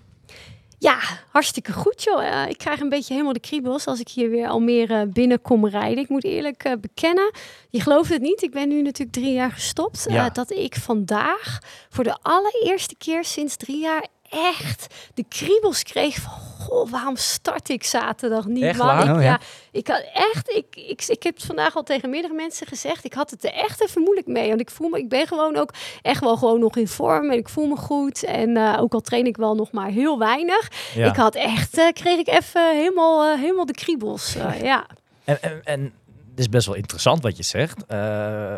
Ja, 0.78 0.98
hartstikke 1.30 1.72
goed 1.72 2.02
joh. 2.02 2.24
Eh, 2.42 2.48
ik 2.50 2.58
krijg 2.58 2.80
een 2.80 2.88
beetje 2.88 3.12
helemaal 3.12 3.32
de 3.32 3.40
kriebels 3.40 3.86
als 3.86 4.00
ik 4.00 4.08
hier 4.08 4.30
weer 4.30 4.48
Almere 4.48 5.06
binnen 5.06 5.42
kom 5.42 5.66
rijden. 5.68 5.98
Ik 5.98 6.08
moet 6.08 6.24
eerlijk 6.24 6.64
eh, 6.64 6.72
bekennen, 6.80 7.32
je 7.70 7.80
gelooft 7.80 8.08
het 8.10 8.20
niet. 8.22 8.42
Ik 8.42 8.50
ben 8.50 8.68
nu 8.68 8.82
natuurlijk 8.82 9.12
drie 9.16 9.32
jaar 9.32 9.52
gestopt. 9.52 10.06
eh, 10.06 10.14
Ja. 10.14 10.30
dat 10.30 10.50
ik 10.50 10.74
vandaag 10.74 11.58
voor 11.90 12.04
de 12.04 12.18
allereerste 12.22 12.94
keer 12.98 13.24
sinds 13.24 13.56
drie 13.56 13.80
jaar 13.80 14.06
echt 14.30 14.94
de 15.14 15.24
kriebels 15.28 15.82
kreeg 15.82 16.14
van... 16.20 16.32
Goh, 16.70 16.90
waarom 16.90 17.16
start 17.16 17.68
ik 17.68 17.84
zaterdag 17.84 18.46
niet? 18.46 18.62
Echt 18.62 18.78
man? 18.78 18.86
waar? 18.86 19.04
Ik, 19.08 19.14
Oh, 19.14 19.22
ja. 19.22 19.28
ja. 19.28 19.40
ik 19.72 19.86
had 19.86 20.04
echt... 20.14 20.48
Ik, 20.50 20.66
ik, 20.76 21.04
ik 21.08 21.22
heb 21.22 21.34
het 21.34 21.44
vandaag 21.44 21.76
al 21.76 21.82
tegen 21.82 22.10
meerdere 22.10 22.34
mensen 22.34 22.66
gezegd. 22.66 23.04
Ik 23.04 23.12
had 23.12 23.30
het 23.30 23.44
er 23.44 23.52
echt 23.52 23.82
even 23.82 24.02
moeilijk 24.02 24.26
mee. 24.26 24.48
Want 24.48 24.60
ik 24.60 24.70
voel 24.70 24.88
me... 24.88 24.98
Ik 24.98 25.08
ben 25.08 25.26
gewoon 25.26 25.56
ook 25.56 25.70
echt 26.02 26.20
wel 26.20 26.36
gewoon 26.36 26.60
nog 26.60 26.76
in 26.76 26.88
vorm. 26.88 27.30
En 27.30 27.38
ik 27.38 27.48
voel 27.48 27.66
me 27.66 27.76
goed. 27.76 28.22
En 28.24 28.56
eh, 28.56 28.76
ook 28.80 28.92
al 28.92 29.00
train 29.00 29.26
ik 29.26 29.36
wel 29.36 29.54
nog 29.54 29.72
maar 29.72 29.88
heel 29.88 30.18
weinig. 30.18 30.68
Ja. 30.94 31.08
Ik 31.08 31.16
had 31.16 31.34
echt... 31.34 31.78
eh, 31.78 31.92
kreeg 31.92 32.18
ik 32.18 32.28
even 32.28 32.76
helemaal, 32.76 33.24
eh, 33.32 33.38
helemaal 33.40 33.66
de 33.66 33.72
kriebels. 33.72 34.34
eh, 34.34 34.60
ja. 34.70 34.86
En, 35.24 35.42
en, 35.42 35.60
en 35.64 35.82
het 36.30 36.38
is 36.38 36.48
best 36.48 36.66
wel 36.66 36.76
interessant 36.76 37.22
wat 37.22 37.36
je 37.36 37.42
zegt. 37.42 37.86
Eh, 37.86 38.54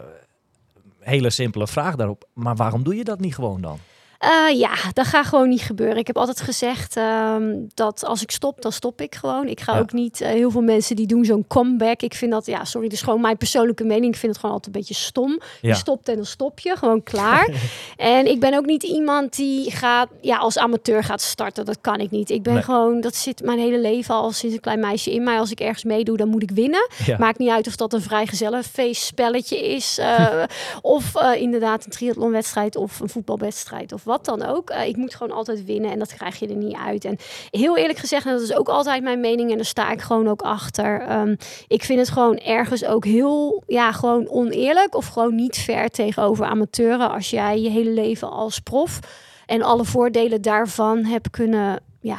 hele 1.00 1.30
simpele 1.30 1.66
vraag 1.66 1.96
daarop. 1.96 2.24
Maar 2.32 2.56
waarom 2.56 2.82
doe 2.82 2.96
je 2.96 3.04
dat 3.04 3.20
niet 3.20 3.34
gewoon 3.34 3.60
dan? 3.60 3.78
Eh, 4.22 4.58
ja, 4.58 4.70
dat 4.92 5.06
gaat 5.06 5.26
gewoon 5.26 5.48
niet 5.48 5.60
gebeuren. 5.60 5.96
Ik 5.96 6.06
heb 6.06 6.16
altijd 6.16 6.40
gezegd 6.40 6.96
ehm, 6.96 7.54
dat 7.74 8.04
als 8.04 8.22
ik 8.22 8.30
stop, 8.30 8.62
dan 8.62 8.72
stop 8.72 9.00
ik 9.00 9.14
gewoon. 9.14 9.48
Ik 9.48 9.60
ga 9.60 9.74
Ja. 9.74 9.78
ook 9.80 9.92
niet... 9.92 10.20
eh, 10.20 10.28
heel 10.28 10.50
veel 10.50 10.60
mensen 10.62 10.96
die 10.96 11.06
doen 11.06 11.24
zo'n 11.24 11.44
comeback. 11.48 12.02
Ik 12.02 12.14
vind 12.14 12.32
dat, 12.32 12.46
ja, 12.46 12.64
sorry, 12.64 12.88
is 12.88 13.02
gewoon 13.02 13.20
mijn 13.20 13.36
persoonlijke 13.36 13.84
mening. 13.84 14.12
Ik 14.12 14.18
vind 14.18 14.32
het 14.32 14.40
gewoon 14.40 14.54
altijd 14.56 14.74
een 14.74 14.80
beetje 14.80 14.94
stom. 15.04 15.30
Ja. 15.60 15.68
Je 15.68 15.74
stopt 15.74 16.08
en 16.08 16.16
dan 16.16 16.24
stop 16.24 16.58
je, 16.60 16.76
gewoon 16.76 17.02
klaar. 17.02 17.48
en 17.96 18.26
ik 18.26 18.40
ben 18.40 18.54
ook 18.54 18.66
niet 18.66 18.82
iemand 18.82 19.36
die 19.36 19.70
gaat, 19.70 20.08
ja, 20.20 20.36
als 20.36 20.58
amateur 20.58 21.04
gaat 21.04 21.20
starten. 21.20 21.64
Dat 21.64 21.78
kan 21.80 21.96
ik 22.00 22.10
niet. 22.10 22.30
Ik 22.30 22.42
ben 22.42 22.52
Nee. 22.54 22.62
gewoon, 22.62 23.00
dat 23.00 23.14
zit 23.14 23.42
mijn 23.44 23.58
hele 23.58 23.80
leven 23.80 24.14
al 24.14 24.30
sinds 24.32 24.54
een 24.54 24.60
klein 24.60 24.80
meisje 24.80 25.12
in 25.12 25.22
mij. 25.22 25.38
Als 25.38 25.50
ik 25.50 25.60
ergens 25.60 25.84
meedoe, 25.84 26.16
dan 26.16 26.28
moet 26.28 26.42
ik 26.42 26.50
winnen. 26.50 26.88
Ja. 27.06 27.16
Maakt 27.18 27.38
niet 27.38 27.50
uit 27.50 27.66
of 27.66 27.76
dat 27.76 27.92
een 27.92 28.02
vrijgezellenfeestspelletje 28.02 29.68
is. 29.74 29.98
eh, 29.98 30.42
of 30.82 31.12
inderdaad 31.38 31.84
een 31.84 31.90
triathlonwedstrijd 31.90 32.76
of 32.76 33.00
een 33.00 33.08
voetbalwedstrijd 33.08 33.92
of 33.92 34.04
wat 34.04 34.11
dan 34.20 34.42
ook. 34.44 34.70
Eh, 34.70 34.86
ik 34.86 34.96
moet 34.96 35.14
gewoon 35.14 35.36
altijd 35.36 35.64
winnen 35.64 35.90
en 35.90 35.98
dat 35.98 36.14
krijg 36.14 36.38
je 36.38 36.48
er 36.48 36.54
niet 36.56 36.76
uit. 36.76 37.04
En 37.04 37.16
heel 37.50 37.76
eerlijk 37.76 37.98
gezegd, 37.98 38.26
en 38.26 38.32
dat 38.32 38.40
is 38.42 38.54
ook 38.56 38.68
altijd 38.68 39.02
mijn 39.02 39.20
mening 39.20 39.50
en 39.50 39.56
daar 39.56 39.64
sta 39.64 39.90
ik 39.90 40.00
gewoon 40.00 40.28
ook 40.28 40.42
achter. 40.42 41.00
ehm, 41.00 41.34
ik 41.66 41.84
vind 41.84 41.98
het 41.98 42.08
gewoon 42.10 42.36
ergens 42.38 42.84
ook 42.84 43.04
heel, 43.04 43.62
ja, 43.66 43.92
gewoon 43.92 44.28
oneerlijk 44.28 44.94
of 44.94 45.06
gewoon 45.06 45.34
niet 45.34 45.58
fair 45.58 45.88
tegenover 45.88 46.44
amateuren 46.44 47.10
als 47.10 47.30
jij 47.30 47.60
je 47.60 47.70
hele 47.70 47.90
leven 47.90 48.30
als 48.30 48.58
prof 48.58 48.98
en 49.46 49.62
alle 49.62 49.84
voordelen 49.84 50.42
daarvan 50.42 51.04
hebt 51.04 51.30
kunnen, 51.30 51.80
ja, 52.00 52.16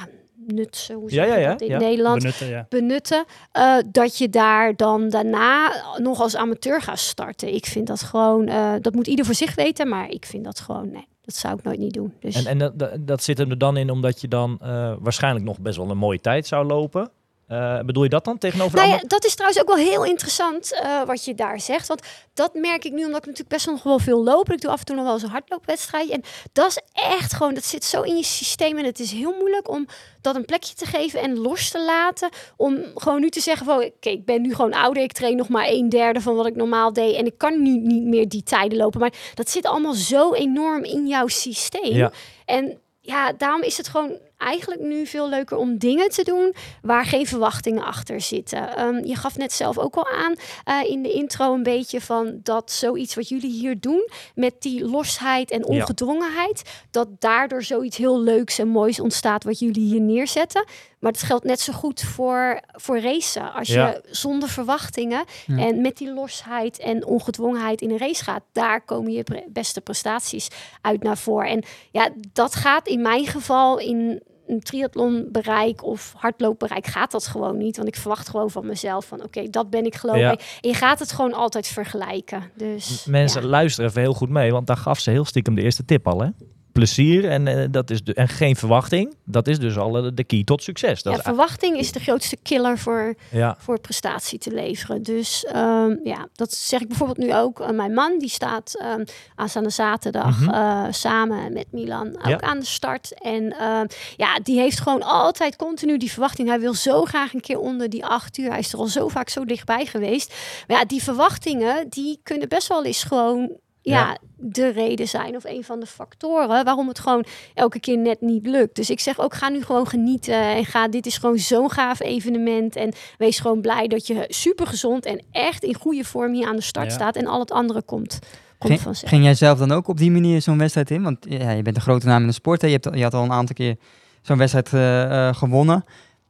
nutsen, 0.48 0.96
hoe 0.96 1.10
Ja, 1.12 1.16
zeg 1.16 1.28
ja, 1.28 1.36
je 1.36 1.42
ja, 1.42 1.50
dat 1.52 1.62
in. 1.62 1.78
Nederland 1.78 2.36
benutten, 2.70 3.26
eh, 3.52 3.76
dat 3.92 4.18
je 4.18 4.30
daar 4.30 4.76
dan 4.76 5.10
daarna 5.10 5.72
nog 5.98 6.22
als 6.22 6.36
amateur 6.36 6.82
gaat 6.82 7.00
starten. 7.00 7.54
Ik 7.54 7.66
vind 7.66 7.88
dat 7.88 8.02
gewoon, 8.02 8.48
eh, 8.48 8.74
dat 8.82 8.94
moet 8.94 9.08
ieder 9.08 9.26
voor 9.26 9.36
zich 9.36 9.56
weten, 9.56 9.88
maar 9.90 10.10
ik 10.10 10.26
vind 10.26 10.44
dat 10.44 10.60
gewoon, 10.60 10.92
nee, 10.92 11.08
dat 11.26 11.36
zou 11.36 11.58
ik 11.58 11.64
nooit 11.64 11.80
niet 11.80 11.94
doen. 11.94 12.14
Dus 12.20 12.36
En, 12.36 12.46
en 12.46 12.74
dat, 12.78 13.08
dat, 13.08 13.24
zit 13.24 13.38
hem 13.38 13.50
er 13.50 13.58
dan 13.58 13.78
in 13.78 13.90
omdat 13.90 14.22
je 14.22 14.28
dan 14.28 14.58
eh, 14.62 14.96
waarschijnlijk 15.00 15.46
nog 15.46 15.60
best 15.60 15.78
wel 15.78 15.90
een 15.90 15.98
mooie 15.98 16.22
tijd 16.22 16.48
zou 16.48 16.66
lopen. 16.66 17.12
Eh, 17.48 17.80
bedoel 17.80 18.04
je 18.04 18.10
dat 18.10 18.26
dan 18.26 18.38
tegenover 18.38 18.76
Nou 18.76 18.88
ja, 18.88 18.94
andere- 18.94 19.10
dat 19.10 19.26
is 19.26 19.34
trouwens 19.34 19.62
ook 19.62 19.68
wel 19.68 19.78
heel 19.86 20.04
interessant 20.06 20.74
eh, 20.82 21.04
wat 21.06 21.26
je 21.26 21.36
daar 21.36 21.60
zegt. 21.60 21.88
Want 21.88 22.02
dat 22.34 22.54
merk 22.54 22.86
ik 22.86 22.92
nu 22.92 23.06
omdat 23.06 23.20
ik 23.20 23.26
natuurlijk 23.26 23.50
best 23.50 23.66
wel 23.66 23.74
nog 23.74 23.84
wel 23.84 24.00
veel 24.00 24.24
loop. 24.24 24.52
Ik 24.52 24.62
doe 24.62 24.72
af 24.72 24.80
en 24.80 24.86
toe 24.86 24.96
nog 24.96 25.06
wel 25.06 25.14
eens 25.14 25.24
een 25.24 25.30
hardloopwedstrijdje. 25.30 26.14
En 26.14 26.24
dat 26.54 26.68
is 26.68 26.80
echt 26.94 27.34
gewoon, 27.34 27.54
dat 27.54 27.64
zit 27.64 27.84
zo 27.84 28.02
in 28.02 28.16
je 28.16 28.24
systeem. 28.24 28.78
En 28.78 28.86
het 28.86 29.00
is 29.00 29.12
heel 29.12 29.36
moeilijk 29.40 29.70
om 29.70 29.88
dat 30.22 30.36
een 30.36 30.46
plekje 30.46 30.74
te 30.76 30.86
geven 30.86 31.22
en 31.22 31.38
los 31.38 31.70
te 31.70 31.84
laten. 31.86 32.30
Om 32.58 32.80
gewoon 32.96 33.20
nu 33.22 33.30
te 33.30 33.40
zeggen 33.40 33.66
van, 33.66 33.84
oké, 33.84 34.10
ik 34.10 34.26
ben 34.26 34.42
nu 34.42 34.56
gewoon 34.56 34.74
ouder. 34.74 35.04
Ik 35.04 35.12
train 35.12 35.36
nog 35.38 35.50
maar 35.50 35.68
een 35.68 35.90
derde 35.90 36.22
van 36.22 36.36
wat 36.36 36.46
ik 36.48 36.56
normaal 36.56 36.94
deed. 36.94 37.16
En 37.16 37.26
ik 37.26 37.38
kan 37.38 37.62
nu 37.62 37.78
niet 37.78 38.04
meer 38.04 38.28
die 38.30 38.44
tijden 38.44 38.78
lopen. 38.78 39.00
Maar 39.00 39.14
dat 39.34 39.50
zit 39.50 39.66
allemaal 39.66 39.94
zo 39.94 40.34
enorm 40.34 40.84
in 40.84 41.08
jouw 41.08 41.28
systeem. 41.28 41.96
Ja. 41.96 42.12
En 42.46 42.78
ja, 43.00 43.34
daarom 43.34 43.62
is 43.62 43.78
het 43.78 43.88
gewoon 43.88 44.18
eigenlijk 44.44 44.82
nu 44.82 45.06
veel 45.06 45.30
leuker 45.30 45.58
om 45.58 45.78
dingen 45.78 46.10
te 46.10 46.24
doen 46.24 46.54
waar 46.82 47.06
geen 47.06 47.26
verwachtingen 47.28 47.84
achter 47.84 48.22
zitten. 48.22 48.76
Ehm, 48.76 49.06
je 49.06 49.16
gaf 49.16 49.38
net 49.38 49.52
zelf 49.54 49.78
ook 49.78 49.96
al 49.96 50.08
aan 50.08 50.34
eh, 50.64 50.90
in 50.90 51.04
de 51.04 51.12
intro 51.12 51.54
een 51.54 51.64
beetje 51.64 52.02
van 52.02 52.40
dat 52.44 52.72
zoiets 52.72 53.16
wat 53.16 53.30
jullie 53.30 53.52
hier 53.52 53.80
doen 53.80 54.10
met 54.36 54.54
die 54.60 54.86
losheid 54.86 55.52
en 55.52 55.60
Ja. 55.60 55.66
ongedwongenheid, 55.66 56.62
dat 56.92 57.08
daardoor 57.22 57.64
zoiets 57.64 57.98
heel 57.98 58.20
leuks 58.20 58.60
en 58.60 58.68
moois 58.68 59.00
ontstaat 59.00 59.44
wat 59.44 59.60
jullie 59.60 59.84
hier 59.92 60.02
neerzetten. 60.02 60.66
Maar 61.00 61.12
het 61.12 61.22
geldt 61.22 61.44
net 61.46 61.60
zo 61.60 61.74
goed 61.74 62.02
voor, 62.02 62.60
voor 62.72 63.00
racen. 63.00 63.54
Als 63.54 63.68
Ja. 63.68 63.88
je 63.88 64.02
zonder 64.12 64.50
verwachtingen 64.50 65.24
Ja. 65.46 65.58
en 65.58 65.82
met 65.82 65.98
die 65.98 66.14
losheid 66.14 66.80
en 66.80 67.06
ongedwongenheid 67.06 67.82
in 67.82 67.92
een 67.92 67.98
race 67.98 68.24
gaat, 68.24 68.44
daar 68.52 68.82
komen 68.86 69.12
je 69.12 69.24
pre- 69.24 69.44
beste 69.48 69.82
prestaties 69.82 70.48
uit 70.82 71.04
naar 71.04 71.18
voren. 71.18 71.48
En 71.50 71.64
ja, 71.92 72.10
dat 72.34 72.56
gaat 72.56 72.88
in 72.88 73.02
mijn 73.02 73.26
geval 73.28 73.80
in 73.80 74.22
een 74.48 74.60
triathlonbereik 74.60 75.84
of 75.84 76.14
hardloopbereik 76.18 76.88
gaat 76.88 77.12
dat 77.12 77.28
gewoon 77.28 77.58
niet. 77.58 77.76
Want 77.76 77.88
ik 77.88 77.96
verwacht 77.96 78.30
gewoon 78.30 78.50
van 78.50 78.66
mezelf 78.66 79.06
van 79.06 79.24
oké, 79.24 79.50
dat 79.50 79.70
ben 79.70 79.86
ik. 79.86 80.02
Ja. 80.02 80.32
En 80.32 80.38
je 80.62 80.74
gaat 80.74 81.00
het 81.00 81.12
gewoon 81.12 81.34
altijd 81.34 81.68
vergelijken. 81.68 82.52
Dus 82.56 83.06
Mensen 83.06 83.42
ja. 83.42 83.48
luisteren 83.48 83.90
even 83.90 84.02
heel 84.02 84.14
goed 84.14 84.30
mee, 84.30 84.52
want 84.52 84.68
daar 84.68 84.78
gaf 84.78 85.00
ze 85.00 85.10
heel 85.10 85.26
stiekem 85.26 85.56
de 85.56 85.62
eerste 85.62 85.86
tip 85.86 86.08
al. 86.08 86.22
Hè? 86.22 86.30
Plezier 86.74 87.30
en, 87.30 87.48
eh, 87.48 87.66
dat 87.72 87.90
is 87.90 88.04
de, 88.04 88.14
en 88.14 88.28
geen 88.28 88.56
verwachting, 88.56 89.16
dat 89.26 89.48
is 89.48 89.60
dus 89.60 89.78
al 89.78 89.98
eh, 89.98 90.12
de 90.14 90.24
key 90.24 90.44
tot 90.44 90.64
succes. 90.64 91.04
Dat 91.04 91.14
Ja, 91.14 91.20
is, 91.20 91.26
verwachting 91.26 91.78
is 91.78 91.92
de 91.92 92.00
grootste 92.00 92.38
killer 92.44 92.78
voor, 92.78 93.16
ja, 93.32 93.56
voor 93.60 93.80
prestatie 93.80 94.40
te 94.40 94.52
leveren. 94.52 95.04
Dus 95.04 95.46
ehm, 95.46 95.96
ja, 96.04 96.28
dat 96.36 96.54
zeg 96.54 96.82
ik 96.82 96.88
bijvoorbeeld 96.88 97.18
nu 97.18 97.36
ook. 97.36 97.60
Uh, 97.60 97.70
mijn 97.70 97.94
man 97.94 98.20
die 98.20 98.30
staat 98.30 98.84
um, 98.98 99.04
aanstaande 99.36 99.70
zaterdag 99.70 100.40
Mhm. 100.40 100.50
uh, 100.54 100.86
samen 100.90 101.54
met 101.54 101.66
Milan 101.72 102.08
ook 102.18 102.26
Ja. 102.28 102.40
aan 102.42 102.60
de 102.60 102.66
start. 102.66 103.22
En 103.22 103.44
uh, 103.44 103.82
ja, 104.18 104.40
die 104.44 104.60
heeft 104.60 104.80
gewoon 104.80 105.04
altijd 105.04 105.56
continu 105.56 105.98
die 105.98 106.12
verwachting. 106.12 106.48
Hij 106.48 106.60
wil 106.60 106.74
zo 106.74 107.04
graag 107.04 107.34
een 107.34 107.42
keer 107.42 107.60
onder 107.60 107.90
die 107.90 108.06
acht 108.06 108.38
uur. 108.38 108.50
Hij 108.50 108.60
is 108.60 108.74
er 108.74 108.80
al 108.80 108.86
zo 108.88 109.08
vaak 109.08 109.30
zo 109.30 109.46
dichtbij 109.46 109.86
geweest. 109.86 110.34
Maar 110.68 110.78
ja, 110.78 110.86
die 110.86 111.04
verwachtingen 111.04 111.90
die 111.90 112.20
kunnen 112.24 112.50
best 112.50 112.68
wel 112.68 112.86
eens 112.86 113.04
gewoon 113.04 113.52
ja, 113.84 114.18
de 114.36 114.70
reden 114.72 115.08
zijn 115.08 115.36
of 115.36 115.44
een 115.44 115.64
van 115.64 115.80
de 115.80 115.86
factoren 115.86 116.48
waarom 116.48 116.88
het 116.88 117.00
gewoon 117.00 117.26
elke 117.54 117.80
keer 117.80 117.98
net 117.98 118.22
niet 118.22 118.48
lukt. 118.48 118.76
Dus 118.76 118.90
ik 118.90 119.00
zeg 119.00 119.20
ook, 119.20 119.34
ga 119.34 119.50
nu 119.50 119.62
gewoon 119.64 119.88
genieten 119.88 120.42
en 120.42 120.66
ga, 120.66 120.88
dit 120.88 121.06
is 121.06 121.18
gewoon 121.18 121.38
zo'n 121.38 121.72
gaaf 121.72 122.00
evenement 122.00 122.76
en 122.76 122.94
wees 123.18 123.40
gewoon 123.40 123.62
blij 123.62 123.88
dat 123.88 124.08
je 124.08 124.26
super 124.28 124.68
gezond 124.68 125.06
en 125.06 125.22
echt 125.32 125.64
in 125.64 125.76
goede 125.76 126.04
vorm 126.04 126.34
hier 126.34 126.48
aan 126.48 126.56
de 126.56 126.62
start 126.62 126.88
Ja. 126.88 126.94
staat 126.94 127.16
en 127.16 127.28
al 127.28 127.40
het 127.40 127.52
andere 127.52 127.82
komt, 127.82 128.20
komt 128.58 128.80
Ging, 128.82 128.98
ging 128.98 129.24
jij 129.24 129.36
zelf 129.36 129.60
dan 129.60 129.72
ook 129.72 129.88
op 129.88 129.98
die 129.98 130.12
manier 130.12 130.42
zo'n 130.42 130.58
wedstrijd 130.58 130.92
in? 130.92 131.04
Want 131.04 131.18
ja, 131.30 131.52
je 131.52 131.62
bent 131.62 131.76
een 131.76 131.82
grote 131.82 132.06
naam 132.08 132.22
in 132.22 132.28
de 132.28 132.34
sport. 132.34 132.62
Hè? 132.62 132.68
Je, 132.68 132.80
hebt, 132.82 132.98
je 132.98 133.04
had 133.04 133.14
al 133.14 133.24
een 133.24 133.32
aantal 133.32 133.56
keer 133.56 133.76
zo'n 134.22 134.38
wedstrijd 134.38 134.74
eh, 134.74 135.28
eh, 135.28 135.36
gewonnen. 135.36 135.86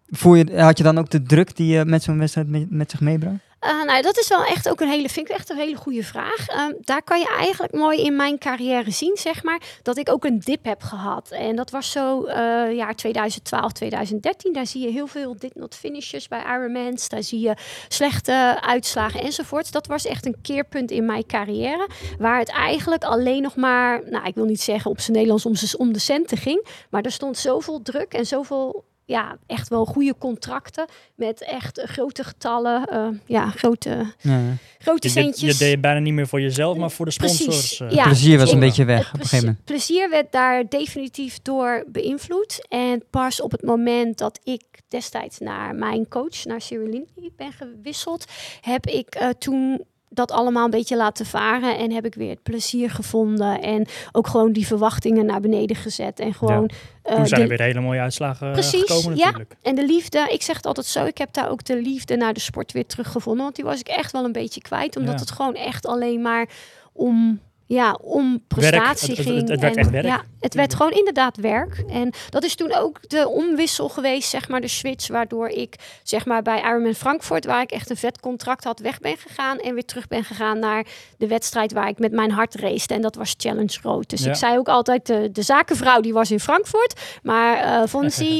Voel 0.10 0.36
je, 0.36 0.62
had 0.62 0.78
je 0.78 0.84
dan 0.84 0.98
ook 0.98 1.10
de 1.10 1.22
druk 1.22 1.56
die 1.56 1.68
je 1.74 1.86
met 1.86 2.04
zo'n 2.04 2.20
wedstrijd 2.20 2.48
met, 2.48 2.70
met 2.70 2.92
zich 2.92 3.00
meebracht? 3.00 3.36
Uh, 3.64 3.84
nou, 3.84 4.02
dat 4.02 4.18
is 4.18 4.28
wel 4.28 4.44
echt 4.44 4.70
ook 4.70 4.82
een 4.82 4.90
hele, 4.90 5.10
vind 5.10 5.30
ik 5.30 5.36
echt 5.36 5.50
een 5.50 5.58
hele 5.58 5.76
goede 5.76 6.04
vraag. 6.04 6.48
Um, 6.50 6.78
daar 6.82 7.04
kan 7.04 7.20
je 7.20 7.36
eigenlijk 7.38 7.74
mooi 7.74 8.02
in 8.02 8.16
mijn 8.16 8.38
carrière 8.38 8.92
zien, 8.92 9.18
zeg 9.18 9.44
maar, 9.44 9.62
dat 9.82 9.98
ik 9.98 10.10
ook 10.10 10.26
een 10.26 10.40
dip 10.40 10.66
heb 10.66 10.82
gehad. 10.82 11.32
En 11.32 11.56
dat 11.56 11.70
was 11.70 11.92
zo 11.92 12.26
uh, 12.28 12.34
jaar 12.76 12.96
2012, 12.96 13.72
2013. 13.72 14.54
Daar 14.54 14.66
zie 14.66 14.82
je 14.82 14.92
heel 14.92 15.08
veel 15.08 15.36
did 15.38 15.56
not 15.56 15.76
finishes 15.76 16.28
bij 16.28 16.44
Ironmans. 16.44 17.10
Daar 17.10 17.24
zie 17.24 17.40
je 17.40 17.56
slechte 17.88 18.58
uitslagen 18.62 19.22
enzovoorts. 19.22 19.72
Dat 19.72 19.88
was 19.88 20.06
echt 20.06 20.26
een 20.26 20.42
keerpunt 20.42 20.92
in 20.92 21.06
mijn 21.06 21.26
carrière, 21.26 21.90
waar 22.18 22.40
het 22.40 22.50
eigenlijk 22.50 23.04
alleen 23.04 23.42
nog 23.42 23.56
maar, 23.56 24.02
nou, 24.10 24.26
ik 24.26 24.36
wil 24.36 24.46
niet 24.46 24.62
zeggen 24.62 24.92
op 24.92 25.00
zijn 25.00 25.14
Nederlands 25.18 25.46
om, 25.46 25.54
om 25.78 25.94
de 25.94 26.00
centen 26.00 26.38
ging, 26.38 26.68
maar 26.90 27.04
er 27.04 27.12
stond 27.12 27.38
zoveel 27.38 27.82
druk 27.82 28.14
en 28.14 28.26
zoveel 28.26 28.84
ja, 29.06 29.38
echt 29.48 29.68
wel 29.70 29.86
goede 29.86 30.16
contracten 30.18 30.86
met 31.16 31.42
echt 31.44 31.78
eh, 31.80 31.88
grote 31.88 32.24
getallen, 32.24 32.88
uh, 32.94 33.08
ja, 33.26 33.50
grote, 33.50 33.90
Ja. 34.22 34.42
grote 34.80 35.08
Je, 35.08 35.14
deed- 35.14 35.24
centjes. 35.24 35.52
je 35.52 35.58
deed 35.58 35.72
het 35.72 35.82
bijna 35.82 36.00
niet 36.00 36.14
meer 36.14 36.28
voor 36.28 36.42
jezelf, 36.42 36.78
maar 36.78 36.92
voor 36.92 37.06
de 37.06 37.12
sponsors. 37.12 37.46
Precies, 37.46 37.80
eh. 37.80 37.92
ja. 37.92 38.04
Plezier 38.04 38.38
was 38.38 38.52
een 38.52 38.60
beetje 38.60 38.86
weg 38.86 39.08
op 39.08 39.14
een 39.14 39.20
gegeven 39.20 39.46
moment. 39.46 39.66
plezier 39.66 40.10
werd 40.10 40.32
daar 40.32 40.70
definitief 40.70 41.42
door 41.42 41.84
beïnvloed. 41.88 42.66
En 42.70 43.04
pas 43.10 43.42
op 43.42 43.52
het 43.52 43.64
moment 43.64 44.18
dat 44.18 44.40
ik 44.44 44.64
destijds 44.88 45.40
naar 45.40 45.76
mijn 45.76 46.08
coach, 46.08 46.46
naar 46.46 46.62
Cyril 46.62 46.88
Lindley, 46.90 47.32
ben 47.38 47.52
gewisseld, 47.54 48.26
heb 48.62 48.86
ik 48.86 49.16
uh, 49.22 49.30
toen 49.30 49.84
dat 50.14 50.32
allemaal 50.32 50.66
een 50.66 50.70
beetje 50.70 50.96
laten 50.96 51.26
varen 51.26 51.78
en 51.78 51.92
heb 51.92 52.06
ik 52.06 52.16
weer 52.16 52.30
het 52.30 52.44
plezier 52.44 52.90
gevonden 52.90 53.62
en 53.62 53.88
ook 54.12 54.28
gewoon 54.28 54.52
die 54.52 54.68
verwachtingen 54.68 55.26
naar 55.26 55.40
beneden 55.42 55.76
gezet 55.76 56.20
en 56.20 56.34
gewoon 56.34 56.70
uh, 57.06 57.16
Toen 57.16 57.28
zijn 57.28 57.42
er 57.42 57.48
weer 57.48 57.62
hele 57.62 57.82
mooie 57.82 58.00
uitslagen 58.00 58.48
eh, 58.48 58.54
Precies, 58.54 58.82
gekomen 58.92 59.18
ja. 59.18 59.26
natuurlijk. 59.26 59.56
en 59.62 59.76
de 59.76 59.86
liefde, 59.86 60.28
ik 60.32 60.42
zeg 60.42 60.56
het 60.56 60.66
altijd 60.66 60.86
zo, 60.86 61.06
ik 61.06 61.18
heb 61.18 61.34
daar 61.34 61.50
ook 61.50 61.64
de 61.66 61.82
liefde 61.82 62.16
naar 62.16 62.34
de 62.34 62.40
sport 62.40 62.72
weer 62.72 62.86
teruggevonden. 62.86 63.44
Want 63.44 63.56
die 63.56 63.66
was 63.66 63.80
ik 63.80 63.88
echt 63.88 64.12
wel 64.12 64.24
een 64.26 64.32
beetje 64.32 64.62
kwijt. 64.62 64.98
Omdat 64.98 65.14
Ja. 65.14 65.20
het 65.20 65.32
gewoon 65.32 65.56
echt 65.56 65.86
alleen 65.88 66.22
maar 66.22 66.50
om, 66.94 67.40
ja, 67.66 67.98
om 68.02 68.44
prestatie 68.48 69.08
Het- 69.10 69.18
het- 69.18 69.28
ging. 69.28 69.40
het- 69.40 69.50
het 69.50 69.60
werd 69.60 69.74
en, 69.76 69.80
echt 69.80 69.90
werk. 69.90 70.06
Ja, 70.06 70.24
het 70.40 70.54
werd 70.54 70.76
gewoon 70.76 70.92
inderdaad 70.92 71.38
werk. 71.38 71.84
En 71.90 72.12
dat 72.30 72.44
is 72.44 72.56
toen 72.56 72.74
ook 72.74 73.10
de 73.10 73.28
omwissel 73.28 73.90
geweest, 73.90 74.30
zeg 74.30 74.50
maar, 74.50 74.62
de 74.62 74.68
switch. 74.68 75.08
Waardoor 75.08 75.48
ik, 75.48 75.76
zeg 76.04 76.26
maar, 76.26 76.42
bij 76.42 76.62
Ironman 76.62 76.94
Frankfurt, 76.94 77.46
waar 77.46 77.62
ik 77.62 77.72
echt 77.72 77.90
een 77.90 77.98
vet 77.98 78.20
contract 78.20 78.64
had, 78.64 78.80
weg 78.80 79.00
ben 79.00 79.18
gegaan. 79.18 79.58
En 79.60 79.74
weer 79.74 79.86
terug 79.86 80.08
ben 80.08 80.24
gegaan 80.24 80.60
naar 80.60 80.86
de 81.18 81.28
wedstrijd 81.28 81.74
waar 81.74 81.88
ik 81.88 82.00
met 82.00 82.12
mijn 82.12 82.32
hart 82.32 82.56
race. 82.56 82.88
En 82.88 83.02
dat 83.02 83.16
was 83.16 83.34
Challenge 83.38 83.78
Road. 83.82 84.10
Dus 84.10 84.24
Ja. 84.24 84.30
ik 84.30 84.36
zei 84.36 84.58
ook 84.58 84.68
altijd, 84.68 85.06
de, 85.06 85.30
de 85.32 85.42
zakenvrouw 85.42 86.00
die 86.02 86.14
was 86.14 86.32
in 86.32 86.40
Frankfurt. 86.40 87.02
Maar 87.24 87.58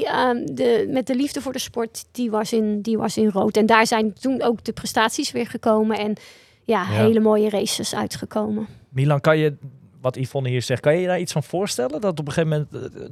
ehm, 0.06 0.46
de, 0.46 0.86
met 0.90 1.08
de 1.08 1.16
liefde 1.16 1.42
voor 1.42 1.54
de 1.54 1.60
sport, 1.60 2.04
die 2.12 2.32
was, 2.32 2.54
in, 2.54 2.82
die 2.82 2.98
was 2.98 3.18
in 3.18 3.30
rood. 3.30 3.58
En 3.58 3.66
daar 3.66 3.88
zijn 3.88 4.14
toen 4.14 4.42
ook 4.42 4.64
de 4.64 4.74
prestaties 4.74 5.32
weer 5.32 5.48
gekomen. 5.48 5.98
En 5.98 6.16
ja, 6.64 6.84
hele 6.86 7.20
mooie 7.20 7.50
races 7.50 7.96
uitgekomen. 7.96 8.68
Milan, 8.94 9.22
kan 9.22 9.38
je, 9.38 9.58
wat 10.02 10.16
Yvonne 10.16 10.50
hier 10.50 10.62
zegt, 10.62 10.82
kan 10.82 10.94
je 10.94 11.02
je 11.02 11.08
daar 11.08 11.20
iets 11.20 11.32
van 11.32 11.44
voorstellen? 11.44 12.02
Dat 12.02 12.20
op 12.20 12.28
een 12.28 12.34
gegeven 12.34 12.68
moment, 12.72 12.96
eh, 12.96 13.06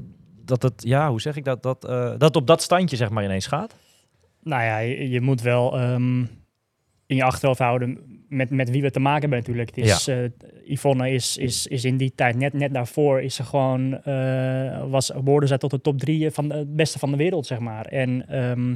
dat 0.45 0.61
het, 0.61 0.73
ja, 0.77 1.09
hoe 1.09 1.21
zeg 1.21 1.35
ik 1.35 1.43
dat, 1.43 1.63
dat, 1.63 1.85
eh, 1.85 2.13
dat 2.17 2.35
op 2.35 2.47
dat 2.47 2.61
standje 2.61 2.95
zeg 2.95 3.09
maar 3.09 3.23
ineens 3.23 3.47
gaat? 3.47 3.75
Nou 4.43 4.63
ja, 4.63 4.77
je, 4.77 5.09
je 5.09 5.21
moet 5.21 5.41
wel 5.41 5.79
ehm, 5.79 6.19
in 7.05 7.15
je 7.15 7.23
achterhoofd 7.23 7.59
houden 7.59 7.99
met, 8.29 8.49
met 8.49 8.69
wie 8.69 8.81
we 8.81 8.91
te 8.91 8.99
maken 8.99 9.21
hebben 9.21 9.39
natuurlijk. 9.39 9.75
Het 9.75 9.85
is, 9.85 10.07
eh, 10.07 10.17
Yvonne 10.65 11.11
is, 11.11 11.37
is, 11.37 11.67
is 11.67 11.85
in 11.85 11.97
die 11.97 12.13
tijd, 12.15 12.35
net, 12.35 12.53
net 12.53 12.73
daarvoor, 12.73 13.21
is 13.21 13.35
ze 13.35 13.43
gewoon, 13.43 14.03
eh 14.03 14.89
was, 14.89 15.11
behoorde 15.23 15.47
zij 15.47 15.57
tot 15.57 15.71
de 15.71 15.81
top 15.81 15.99
drie 15.99 16.31
van 16.31 16.47
de, 16.47 16.55
het 16.55 16.75
beste 16.75 16.99
van 16.99 17.11
de 17.11 17.17
wereld, 17.17 17.45
zeg 17.45 17.59
maar. 17.59 17.85
En 17.85 18.27
ehm, 18.27 18.75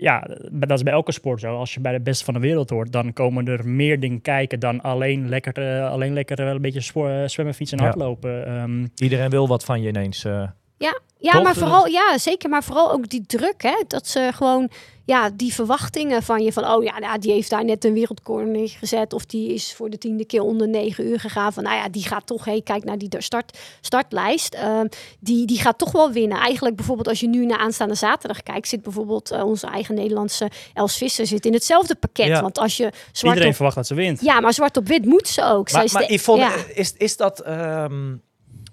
ja, 0.00 0.26
dat 0.52 0.70
is 0.70 0.82
bij 0.82 0.92
elke 0.92 1.12
sport 1.12 1.40
zo. 1.40 1.56
Als 1.56 1.74
je 1.74 1.80
bij 1.80 1.92
de 1.92 2.00
beste 2.00 2.24
van 2.24 2.34
de 2.34 2.40
wereld 2.40 2.70
hoort, 2.70 2.92
dan 2.92 3.12
komen 3.12 3.46
er 3.46 3.68
meer 3.68 4.00
dingen 4.00 4.20
kijken 4.20 4.60
dan 4.60 4.80
alleen 4.80 5.28
lekker, 5.28 5.52
eh, 5.78 5.90
alleen 5.90 6.12
lekker 6.12 6.36
wel 6.36 6.54
een 6.54 6.60
beetje 6.62 7.00
eh, 7.08 7.28
zwemmen, 7.28 7.54
fietsen 7.54 7.78
en 7.78 7.84
Ja. 7.84 7.90
hardlopen. 7.90 8.46
Ehm, 8.46 8.86
Iedereen 8.96 9.30
wil 9.30 9.48
wat 9.48 9.64
van 9.64 9.82
je 9.82 9.88
ineens. 9.88 10.24
eh. 10.24 10.48
Ja, 10.78 10.98
ja 11.18 11.32
Toch? 11.32 11.42
maar 11.42 11.54
vooral, 11.56 11.86
ja, 11.86 12.18
zeker. 12.18 12.48
Maar 12.50 12.64
vooral 12.64 12.92
ook 12.92 13.08
die 13.08 13.24
druk, 13.26 13.62
hè. 13.62 13.82
Dat 13.86 14.06
ze 14.06 14.30
gewoon, 14.34 14.70
ja, 15.04 15.30
die 15.34 15.54
verwachtingen 15.54 16.22
van 16.22 16.42
je 16.42 16.52
van, 16.52 16.70
oh 16.70 16.84
ja, 16.84 16.98
nou, 16.98 17.18
die 17.18 17.32
heeft 17.32 17.50
daar 17.50 17.64
net 17.64 17.84
een 17.84 17.92
wereldrecord 17.92 18.46
neergezet. 18.46 19.12
Of 19.12 19.26
die 19.26 19.54
is 19.54 19.74
voor 19.74 19.90
de 19.90 19.98
tiende 19.98 20.24
keer 20.24 20.42
onder 20.42 20.68
negen 20.68 21.06
uur 21.06 21.20
gegaan. 21.20 21.52
Van, 21.52 21.62
nou 21.62 21.76
ja, 21.76 21.88
die 21.88 22.02
gaat 22.06 22.26
toch, 22.26 22.44
hey, 22.44 22.60
kijk 22.64 22.84
naar 22.84 22.98
die 22.98 23.08
start, 23.18 23.58
startlijst. 23.80 24.54
Ehm, 24.54 24.86
die, 25.20 25.46
die 25.46 25.58
gaat 25.60 25.78
toch 25.78 25.92
wel 25.92 26.12
winnen. 26.12 26.38
Eigenlijk 26.38 26.76
bijvoorbeeld 26.76 27.08
als 27.08 27.20
je 27.20 27.28
nu 27.28 27.46
naar 27.46 27.58
aanstaande 27.58 27.94
zaterdag 27.94 28.42
kijkt, 28.42 28.68
zit 28.68 28.82
bijvoorbeeld 28.82 29.30
eh, 29.30 29.44
onze 29.44 29.66
eigen 29.66 29.94
Nederlandse 29.94 30.50
Els 30.74 30.96
Visser 30.96 31.26
zit 31.26 31.46
in 31.46 31.52
hetzelfde 31.52 31.94
pakket. 31.94 32.26
Ja. 32.26 32.40
Want 32.42 32.58
als 32.58 32.76
je 32.76 32.92
zwart 33.12 33.22
iedereen 33.22 33.48
op, 33.48 33.54
verwacht 33.54 33.76
dat 33.76 33.86
ze 33.86 33.94
wint. 33.94 34.20
ja, 34.20 34.40
maar 34.40 34.52
zwart 34.54 34.76
op 34.76 34.86
wit 34.88 35.04
moet 35.04 35.28
ze 35.28 35.44
ook. 35.44 35.68
Zij 35.68 35.76
Maar, 35.78 35.86
is 35.86 35.92
maar 35.92 36.06
de- 36.06 36.14
Yvonne, 36.14 36.44
ja. 36.44 36.54
is, 36.74 36.92
is 36.96 37.16
dat... 37.16 37.40
ehm, 37.40 38.14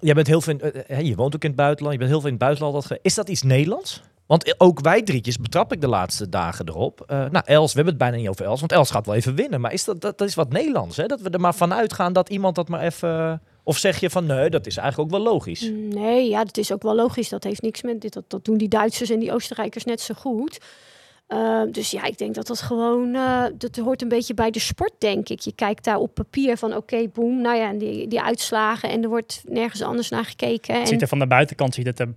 jij 0.06 0.14
bent 0.14 0.26
heel 0.26 0.40
veel, 0.40 0.58
eh, 0.58 0.82
hè, 0.86 0.98
je 0.98 1.14
woont 1.14 1.34
ook 1.34 1.42
in 1.42 1.48
het 1.48 1.58
buitenland, 1.58 1.92
je 1.92 1.98
bent 1.98 2.10
heel 2.10 2.20
veel 2.20 2.30
in 2.30 2.34
het 2.34 2.44
buitenland. 2.44 2.98
Is 3.02 3.14
dat 3.14 3.28
iets 3.28 3.42
Nederlands? 3.42 4.02
Want 4.26 4.60
ook 4.60 4.80
wij 4.80 5.02
drietjes 5.02 5.38
betrap 5.38 5.72
ik 5.72 5.80
de 5.80 5.88
laatste 5.88 6.28
dagen 6.28 6.68
erop. 6.68 7.04
Eh, 7.06 7.18
nou, 7.18 7.44
Els, 7.44 7.72
we 7.72 7.76
hebben 7.76 7.94
het 7.94 8.02
bijna 8.02 8.16
niet 8.16 8.28
over 8.28 8.44
Els, 8.44 8.60
want 8.60 8.72
Els 8.72 8.90
gaat 8.90 9.06
wel 9.06 9.14
even 9.14 9.34
winnen. 9.34 9.60
Maar 9.60 9.72
is 9.72 9.84
dat, 9.84 10.00
dat, 10.00 10.18
dat 10.18 10.28
is 10.28 10.34
wat 10.34 10.52
Nederlands, 10.52 10.96
hè? 10.96 11.06
Dat 11.06 11.20
we 11.20 11.30
er 11.30 11.40
maar 11.40 11.54
vanuit 11.54 11.92
gaan 11.92 12.12
dat 12.12 12.28
iemand 12.28 12.54
dat 12.54 12.68
maar 12.68 12.80
even... 12.80 13.42
Of 13.62 13.78
zeg 13.78 14.00
je 14.00 14.10
van, 14.10 14.26
nee, 14.26 14.50
dat 14.50 14.66
is 14.66 14.76
eigenlijk 14.76 15.12
ook 15.12 15.18
wel 15.18 15.32
logisch. 15.32 15.70
Nee, 15.90 16.28
ja, 16.28 16.44
dat 16.44 16.56
is 16.56 16.72
ook 16.72 16.82
wel 16.82 16.94
logisch. 16.94 17.28
Dat 17.28 17.44
heeft 17.44 17.62
niks 17.62 17.82
met 17.82 18.00
dit. 18.00 18.12
Dat, 18.12 18.24
dat 18.28 18.44
doen 18.44 18.56
die 18.56 18.68
Duitsers 18.68 19.10
en 19.10 19.18
die 19.18 19.32
Oostenrijkers 19.32 19.84
net 19.84 20.00
zo 20.00 20.14
goed. 20.14 20.60
Eh, 21.26 21.62
dus 21.70 21.90
ja, 21.90 22.04
ik 22.04 22.18
denk 22.18 22.34
dat 22.34 22.46
dat 22.46 22.60
gewoon, 22.60 23.14
eh, 23.14 23.44
dat 23.58 23.76
hoort 23.76 24.02
een 24.02 24.08
beetje 24.08 24.34
bij 24.34 24.50
de 24.50 24.58
sport, 24.58 24.92
denk 24.98 25.28
ik. 25.28 25.40
Je 25.40 25.52
kijkt 25.52 25.84
daar 25.84 25.98
op 25.98 26.14
papier 26.14 26.56
van, 26.56 26.76
oké, 26.76 27.08
boem, 27.08 27.40
nou 27.40 27.56
ja, 27.56 27.68
en 27.68 27.78
die, 27.78 28.08
die 28.08 28.20
uitslagen 28.20 28.90
en 28.90 29.02
er 29.02 29.08
wordt 29.08 29.42
nergens 29.48 29.82
anders 29.82 30.08
naar 30.08 30.24
gekeken. 30.24 30.74
Het 30.74 30.82
En, 30.82 30.88
ziet 30.88 31.02
er 31.02 31.08
van 31.08 31.18
de 31.18 31.26
buitenkant 31.26 31.74
ziet 31.74 31.86
het 31.86 32.00
er 32.00 32.08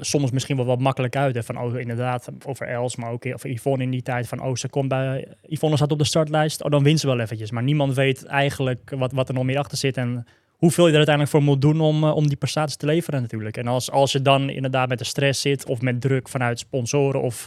soms 0.00 0.30
misschien 0.30 0.56
wel 0.56 0.64
wat 0.64 0.80
makkelijk 0.80 1.16
uit. 1.16 1.34
Hè? 1.34 1.42
Van 1.42 1.58
oh, 1.58 1.78
inderdaad, 1.78 2.28
over 2.46 2.66
Els, 2.66 2.96
maar 2.96 3.10
ook 3.10 3.24
of 3.24 3.44
Yvonne 3.44 3.84
in 3.84 3.90
die 3.90 4.02
tijd. 4.02 4.28
Van 4.28 4.42
oh, 4.42 4.54
ze 4.54 4.68
komt 4.68 4.88
bij. 4.88 5.28
Yvonne 5.46 5.76
staat 5.76 5.92
op 5.92 5.98
de 5.98 6.04
startlijst. 6.04 6.64
Oh, 6.64 6.70
dan 6.70 6.82
wint 6.82 7.00
ze 7.00 7.06
wel 7.06 7.20
eventjes. 7.20 7.50
Maar 7.50 7.62
niemand 7.62 7.94
weet 7.94 8.24
eigenlijk 8.24 8.92
wat, 8.96 9.12
wat 9.12 9.28
er 9.28 9.34
nog 9.34 9.44
meer 9.44 9.58
achter 9.58 9.78
zit. 9.78 9.96
En 9.96 10.26
hoeveel 10.56 10.84
je 10.84 10.90
er 10.90 10.96
uiteindelijk 10.96 11.36
voor 11.36 11.44
moet 11.44 11.60
doen 11.60 11.80
om, 11.80 12.04
eh, 12.04 12.16
om 12.16 12.28
die 12.28 12.36
prestaties 12.36 12.76
te 12.76 12.86
leveren, 12.86 13.20
natuurlijk. 13.20 13.56
En 13.56 13.66
als, 13.66 13.90
als 13.90 14.12
je 14.12 14.22
dan 14.22 14.50
inderdaad 14.50 14.88
met 14.88 14.98
de 14.98 15.04
stress 15.04 15.40
zit 15.40 15.66
of 15.66 15.80
met 15.80 16.00
druk 16.00 16.28
vanuit 16.28 16.58
sponsoren 16.58 17.22
of 17.22 17.46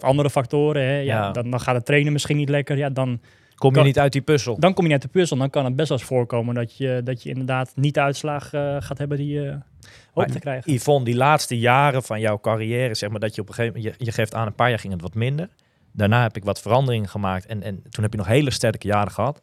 wat 0.00 0.10
andere 0.10 0.30
factoren, 0.30 0.82
hè, 0.82 0.96
ja, 0.98 1.02
Ja. 1.02 1.30
Dan, 1.30 1.50
dan 1.50 1.60
gaat 1.60 1.74
het 1.74 1.84
trainen 1.86 2.12
misschien 2.12 2.36
niet 2.36 2.48
lekker. 2.48 2.76
Ja, 2.76 2.90
dan, 2.90 3.20
Kom 3.54 3.70
je 3.70 3.76
Kan- 3.76 3.86
niet 3.86 3.98
uit 3.98 4.12
die 4.12 4.20
puzzel. 4.22 4.58
dan 4.58 4.74
kom 4.74 4.84
je 4.84 4.90
net 4.90 5.02
de 5.02 5.08
puzzel. 5.08 5.36
Dan 5.36 5.50
kan 5.50 5.64
het 5.64 5.76
best 5.76 5.88
wel 5.88 5.98
eens 5.98 6.06
voorkomen 6.06 6.54
dat 6.54 6.76
je, 6.76 7.00
dat 7.04 7.22
je 7.22 7.28
inderdaad 7.28 7.72
niet 7.74 7.94
de 7.94 8.00
uitslag 8.00 8.52
eh, 8.52 8.76
gaat 8.78 8.98
hebben 8.98 9.16
die 9.16 9.32
je 9.40 9.50
hoopt 9.50 9.62
Maar 10.14 10.26
te 10.26 10.38
krijgen. 10.38 10.72
Yvonne, 10.72 11.04
die 11.04 11.16
laatste 11.16 11.58
jaren 11.58 12.02
van 12.02 12.20
jouw 12.20 12.38
carrière, 12.40 12.94
zeg 12.94 13.10
maar 13.10 13.20
dat 13.20 13.34
je 13.34 13.40
op 13.40 13.48
een 13.48 13.54
gegeven 13.54 13.76
moment, 13.80 13.96
je, 13.98 14.04
je 14.04 14.12
geeft 14.12 14.34
aan 14.34 14.46
een 14.46 14.54
paar 14.54 14.68
jaar 14.68 14.78
ging 14.78 14.92
het 14.92 15.02
wat 15.02 15.14
minder. 15.14 15.48
Daarna 15.92 16.22
heb 16.22 16.36
ik 16.36 16.44
wat 16.44 16.60
veranderingen 16.60 17.08
gemaakt 17.08 17.46
en, 17.46 17.62
en 17.62 17.82
toen 17.90 18.02
heb 18.02 18.12
je 18.12 18.18
nog 18.18 18.26
hele 18.26 18.50
sterke 18.50 18.86
jaren 18.86 19.12
gehad. 19.12 19.42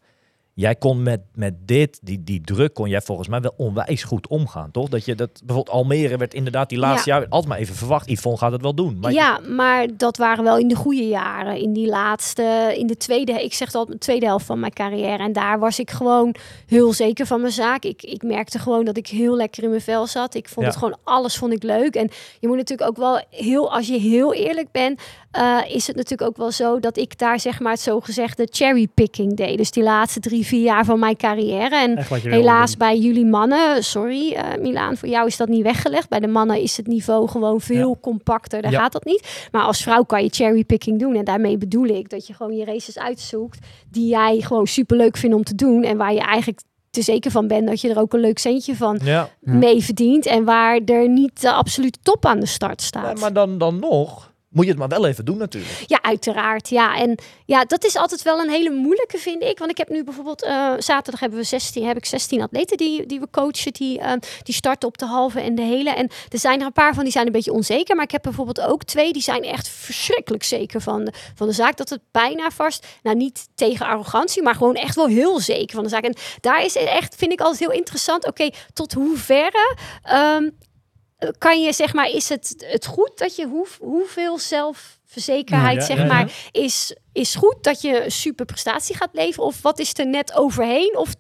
Jij 0.57 0.75
kon 0.75 1.03
met, 1.03 1.19
met 1.33 1.53
dit, 1.67 1.99
die, 2.03 2.23
die 2.23 2.41
druk, 2.41 2.73
kon 2.73 2.89
jij 2.89 3.01
volgens 3.01 3.27
mij 3.27 3.41
wel 3.41 3.53
onwijs 3.57 4.03
goed 4.03 4.27
omgaan, 4.27 4.71
toch? 4.71 4.89
Dat 4.89 5.05
je 5.05 5.15
dat, 5.15 5.29
bijvoorbeeld 5.45 5.75
Almere 5.75 6.17
werd 6.17 6.33
inderdaad 6.33 6.69
die 6.69 6.77
laatste 6.77 7.09
jaar 7.09 7.25
altijd 7.29 7.47
maar 7.47 7.57
even 7.57 7.75
verwacht. 7.75 8.09
Yvonne 8.09 8.37
gaat 8.37 8.51
het 8.51 8.61
wel 8.61 8.75
doen. 8.75 8.97
Maar 8.99 9.11
ja, 9.11 9.39
maar 9.49 9.87
dat 9.97 10.17
waren 10.17 10.43
wel 10.43 10.57
in 10.57 10.67
de 10.67 10.75
goede 10.75 11.07
jaren. 11.07 11.57
In 11.57 11.73
die 11.73 11.87
laatste, 11.87 12.73
in 12.77 12.87
de 12.87 12.97
tweede, 12.97 13.43
ik 13.43 13.53
zeg 13.53 13.73
al, 13.73 13.85
de 13.85 13.97
tweede 13.97 14.25
helft 14.25 14.45
van 14.45 14.59
mijn 14.59 14.73
carrière. 14.73 15.23
En 15.23 15.33
daar 15.33 15.59
was 15.59 15.79
ik 15.79 15.91
gewoon 15.91 16.35
heel 16.67 16.93
zeker 16.93 17.25
van 17.25 17.41
mijn 17.41 17.53
zaak. 17.53 17.83
Ik, 17.83 18.03
ik 18.03 18.23
merkte 18.23 18.59
gewoon 18.59 18.85
dat 18.85 18.97
ik 18.97 19.07
heel 19.07 19.35
lekker 19.35 19.63
in 19.63 19.69
mijn 19.69 19.81
vel 19.81 20.07
zat. 20.07 20.35
Ik 20.35 20.47
vond 20.49 20.65
Ja. 20.65 20.71
het 20.71 20.75
gewoon, 20.81 20.97
alles 21.03 21.37
vond 21.37 21.53
ik 21.53 21.63
leuk. 21.63 21.95
En 21.95 22.09
je 22.39 22.47
moet 22.47 22.57
natuurlijk 22.57 22.89
ook 22.89 22.97
wel 22.97 23.23
heel, 23.29 23.71
als 23.73 23.87
je 23.87 23.99
heel 23.99 24.33
eerlijk 24.33 24.71
bent, 24.71 25.01
eh, 25.35 25.57
is 25.75 25.87
het 25.87 25.95
natuurlijk 25.95 26.29
ook 26.29 26.37
wel 26.37 26.51
zo 26.51 26.79
dat 26.79 26.97
ik 26.97 27.17
daar 27.17 27.39
zeg 27.39 27.59
maar 27.59 27.71
het 27.71 27.81
zogezegde 27.81 28.47
cherrypicking 28.51 29.35
deed. 29.35 29.57
Dus 29.57 29.71
die 29.71 29.83
laatste 29.83 30.19
drie, 30.19 30.45
vier 30.45 30.63
jaar 30.63 30.85
van 30.85 30.99
mijn 30.99 31.17
carrière. 31.17 31.75
En 31.75 31.97
Helaas 32.21 32.77
bij 32.77 32.97
jullie 32.97 33.25
mannen, 33.25 33.83
sorry 33.83 34.33
eh 34.33 34.43
Milaan, 34.61 34.97
voor 34.97 35.09
jou 35.09 35.27
is 35.27 35.37
dat 35.37 35.47
niet 35.47 35.63
weggelegd. 35.63 36.09
Bij 36.09 36.19
de 36.19 36.27
mannen 36.27 36.61
is 36.61 36.77
het 36.77 36.87
niveau 36.87 37.27
gewoon 37.27 37.61
veel 37.61 37.97
compacter. 38.01 38.61
Daar 38.61 38.71
Ja. 38.71 38.79
gaat 38.79 38.91
dat 38.91 39.05
niet. 39.05 39.47
Maar 39.51 39.61
als 39.61 39.81
vrouw 39.83 40.03
kan 40.03 40.23
je 40.23 40.29
cherrypicking 40.29 40.99
doen. 40.99 41.15
En 41.15 41.25
daarmee 41.25 41.57
bedoel 41.57 41.85
ik 41.85 42.09
dat 42.09 42.27
je 42.27 42.33
gewoon 42.33 42.55
je 42.55 42.65
races 42.65 42.97
uitzoekt 42.99 43.59
die 43.89 44.07
jij 44.07 44.41
gewoon 44.41 44.67
superleuk 44.67 45.17
vindt 45.17 45.35
om 45.35 45.43
te 45.43 45.55
doen. 45.55 45.83
En 45.83 45.97
waar 45.97 46.13
je 46.13 46.19
eigenlijk 46.19 46.59
te 46.89 47.01
zeker 47.01 47.31
van 47.31 47.47
bent 47.47 47.67
dat 47.67 47.81
je 47.81 47.89
er 47.89 47.99
ook 47.99 48.13
een 48.13 48.19
leuk 48.19 48.39
centje 48.39 48.75
van 48.75 48.99
Ja. 49.03 49.29
mee 49.39 49.83
verdient. 49.83 50.25
En 50.25 50.43
waar 50.43 50.79
er 50.85 51.09
niet 51.09 51.41
de 51.41 51.51
absolute 51.51 51.99
top 52.01 52.25
aan 52.25 52.39
de 52.39 52.45
start 52.45 52.81
staat. 52.81 53.03
Nee, 53.13 53.21
maar 53.21 53.33
dan, 53.33 53.57
dan 53.57 53.79
nog 53.79 54.33
moet 54.55 54.65
je 54.65 54.71
het 54.71 54.79
maar 54.79 54.99
wel 54.99 55.05
even 55.05 55.25
doen 55.25 55.37
natuurlijk. 55.37 55.83
Ja, 55.85 55.99
uiteraard. 56.01 56.69
Ja, 56.69 56.97
en 56.97 57.17
ja, 57.45 57.65
dat 57.65 57.83
is 57.83 57.95
altijd 57.95 58.21
wel 58.21 58.39
een 58.39 58.49
hele 58.49 58.69
moeilijke, 58.69 59.17
vind 59.17 59.43
ik. 59.43 59.59
Want 59.59 59.71
ik 59.71 59.77
heb 59.77 59.89
nu 59.89 60.03
bijvoorbeeld 60.03 60.43
eh, 60.43 60.73
zaterdag 60.77 61.19
hebben 61.19 61.39
we 61.39 61.45
16, 61.45 61.85
heb 61.85 61.97
ik 61.97 62.05
16 62.05 62.41
atleten 62.41 62.77
die, 62.77 63.05
die 63.05 63.19
we 63.19 63.27
coachen, 63.31 63.73
die, 63.73 63.99
eh, 63.99 64.13
die 64.43 64.55
starten 64.55 64.87
op 64.87 64.97
de 64.97 65.05
halve 65.05 65.39
en 65.39 65.55
de 65.55 65.61
hele. 65.61 65.89
En 65.89 66.09
er 66.29 66.39
zijn 66.39 66.59
er 66.59 66.65
een 66.65 66.73
paar 66.73 66.93
van 66.93 67.03
die 67.03 67.11
zijn 67.11 67.25
een 67.25 67.31
beetje 67.31 67.51
onzeker. 67.51 67.95
Maar 67.95 68.03
ik 68.03 68.11
heb 68.11 68.21
bijvoorbeeld 68.21 68.61
ook 68.61 68.83
twee 68.83 69.13
die 69.13 69.21
zijn 69.21 69.43
echt 69.43 69.67
verschrikkelijk 69.67 70.43
zeker 70.43 70.81
van 70.81 71.05
de, 71.05 71.13
van 71.35 71.47
de 71.47 71.53
zaak. 71.53 71.77
Dat 71.77 71.89
het 71.89 72.01
bijna 72.11 72.49
vast, 72.49 72.87
nou 73.03 73.15
niet 73.15 73.47
tegen 73.55 73.85
arrogantie, 73.85 74.43
maar 74.43 74.55
gewoon 74.55 74.75
echt 74.75 74.95
wel 74.95 75.07
heel 75.07 75.39
zeker 75.39 75.75
van 75.75 75.83
de 75.83 75.89
zaak. 75.89 76.03
En 76.03 76.15
daar 76.41 76.65
is 76.65 76.75
echt, 76.75 77.15
vind 77.15 77.31
ik 77.31 77.39
altijd 77.39 77.59
heel 77.59 77.77
interessant. 77.77 78.27
Oké, 78.27 78.49
tot 78.73 78.93
hoeverre 78.93 79.77
ehm, 80.03 80.49
kan 81.37 81.61
je 81.61 81.73
zeg 81.73 81.93
maar, 81.93 82.09
is 82.09 82.29
het, 82.29 82.65
het 82.67 82.85
goed 82.85 83.11
dat 83.15 83.35
je 83.35 83.47
hoe, 83.47 83.67
hoeveel 83.79 84.37
zelfverzekerheid 84.37 85.75
Ja, 85.75 85.85
zeg 85.85 85.97
ja, 85.97 86.05
maar 86.05 86.31
is, 86.51 86.95
is 87.13 87.35
goed 87.35 87.57
dat 87.61 87.81
je 87.81 88.03
een 88.03 88.11
super 88.11 88.45
prestatie 88.45 88.95
gaat 88.95 89.13
leveren? 89.13 89.45
Of 89.45 89.61
wat 89.61 89.79
is 89.79 89.93
er 89.93 90.07
net 90.07 90.33
overheen? 90.33 90.97
Of 90.97 91.15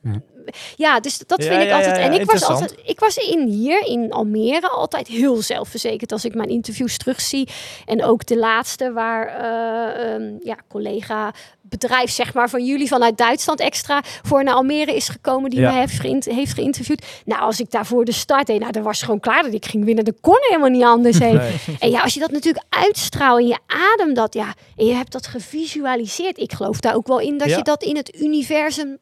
Ja. 0.75 0.99
dus 0.99 1.17
dat 1.17 1.43
Ja, 1.43 1.49
vind 1.49 1.61
ik 1.61 1.67
ja, 1.67 1.75
altijd 1.75 1.97
en 1.97 2.13
ik 2.13 2.31
was 2.31 2.43
altijd 2.43 2.75
ik 2.83 2.99
was 2.99 3.17
in 3.17 3.47
hier 3.47 3.85
in 3.87 4.11
Almere 4.11 4.69
altijd 4.69 5.07
heel 5.07 5.41
zelfverzekerd 5.41 6.11
als 6.11 6.25
ik 6.25 6.35
mijn 6.35 6.49
interviews 6.49 6.97
terugzie 6.97 7.49
en 7.85 8.03
ook 8.03 8.25
de 8.25 8.37
laatste 8.37 8.91
waar 8.91 9.27
ehm, 9.27 10.33
ja 10.43 10.57
collega 10.69 11.33
bedrijf 11.61 12.09
zeg 12.11 12.33
maar 12.33 12.49
van 12.49 12.65
jullie 12.65 12.87
vanuit 12.87 13.17
Duitsland 13.17 13.59
extra 13.59 14.01
voor 14.23 14.43
naar 14.43 14.53
Almere 14.53 14.95
is 14.95 15.09
gekomen 15.09 15.49
die 15.49 15.59
Ja. 15.59 15.71
me 15.71 15.79
heeft, 15.79 15.99
geïnt- 15.99 16.25
heeft 16.25 16.53
geïnterviewd. 16.53 17.05
Nou, 17.25 17.41
als 17.41 17.59
ik 17.59 17.71
daarvoor 17.71 18.05
de 18.05 18.11
start 18.11 18.47
deed, 18.47 18.59
nou, 18.59 18.71
dan 18.71 18.83
was 18.83 19.01
gewoon 19.01 19.19
klaar 19.19 19.43
dat 19.43 19.53
ik 19.53 19.65
ging 19.65 19.85
winnen. 19.85 20.03
Dat 20.05 20.19
kon 20.21 20.37
helemaal 20.41 20.69
niet 20.69 20.83
anders 20.83 21.19
heen. 21.19 21.33
Nee. 21.45 21.77
En 21.79 21.89
ja, 21.89 22.01
als 22.01 22.13
je 22.13 22.19
dat 22.19 22.31
natuurlijk 22.31 22.65
uitstraalt 22.69 23.39
en 23.39 23.47
je 23.47 23.57
ademt 23.67 24.15
dat, 24.15 24.33
ja, 24.33 24.53
en 24.75 24.85
je 24.85 24.93
hebt 24.93 25.11
dat 25.11 25.27
gevisualiseerd. 25.27 26.37
Ik 26.37 26.53
geloof 26.53 26.79
daar 26.79 26.95
ook 26.95 27.07
wel 27.07 27.19
in 27.19 27.37
dat 27.37 27.49
Ja. 27.49 27.57
je 27.57 27.63
dat 27.63 27.83
in 27.83 27.95
het 27.95 28.15
universum 28.21 28.97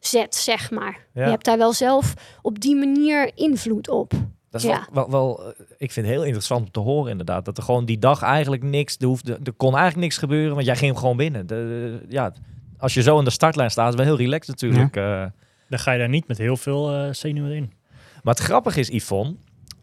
uitzet, 0.00 0.34
zeg 0.34 0.70
maar. 0.70 1.06
Ja. 1.14 1.24
Je 1.24 1.30
hebt 1.30 1.44
daar 1.44 1.58
wel 1.58 1.72
zelf 1.72 2.14
op 2.42 2.60
die 2.60 2.76
manier 2.76 3.30
invloed 3.34 3.88
op. 3.88 4.12
Dat 4.50 4.60
is 4.60 4.66
Ja. 4.66 4.86
wel, 4.92 5.10
wel, 5.10 5.10
wel, 5.10 5.42
eh, 5.46 5.60
ik 5.78 5.92
vind 5.92 6.06
het 6.06 6.14
heel 6.14 6.24
interessant 6.24 6.64
om 6.64 6.70
te 6.70 6.80
horen 6.80 7.10
inderdaad. 7.10 7.44
Dat 7.44 7.56
er 7.56 7.62
gewoon 7.62 7.84
die 7.84 7.98
dag 7.98 8.22
eigenlijk 8.22 8.62
niks, 8.62 8.96
er, 8.98 9.06
hoefde, 9.06 9.38
er 9.44 9.52
kon 9.52 9.72
eigenlijk 9.72 10.02
niks 10.02 10.18
gebeuren, 10.18 10.54
want 10.54 10.66
jij 10.66 10.76
ging 10.76 10.90
hem 10.90 11.00
gewoon 11.00 11.16
binnen. 11.16 11.46
De, 11.46 12.00
ja, 12.08 12.32
als 12.78 12.94
je 12.94 13.02
zo 13.02 13.18
aan 13.18 13.24
de 13.24 13.30
startlijn 13.30 13.70
staat, 13.70 13.84
is 13.92 13.94
het 13.94 14.04
wel 14.06 14.14
heel 14.16 14.24
relaxed 14.24 14.48
natuurlijk. 14.60 14.96
eh. 14.96 15.24
Dan 15.68 15.78
ga 15.78 15.92
je 15.92 15.98
daar 15.98 16.08
niet 16.08 16.28
met 16.28 16.38
heel 16.38 16.56
veel 16.56 16.92
eh, 16.92 17.12
zenuwen 17.12 17.52
in. 17.52 17.72
Maar 18.22 18.34
het 18.34 18.42
grappige 18.42 18.80
is, 18.80 18.88
Yvonne, 18.88 19.34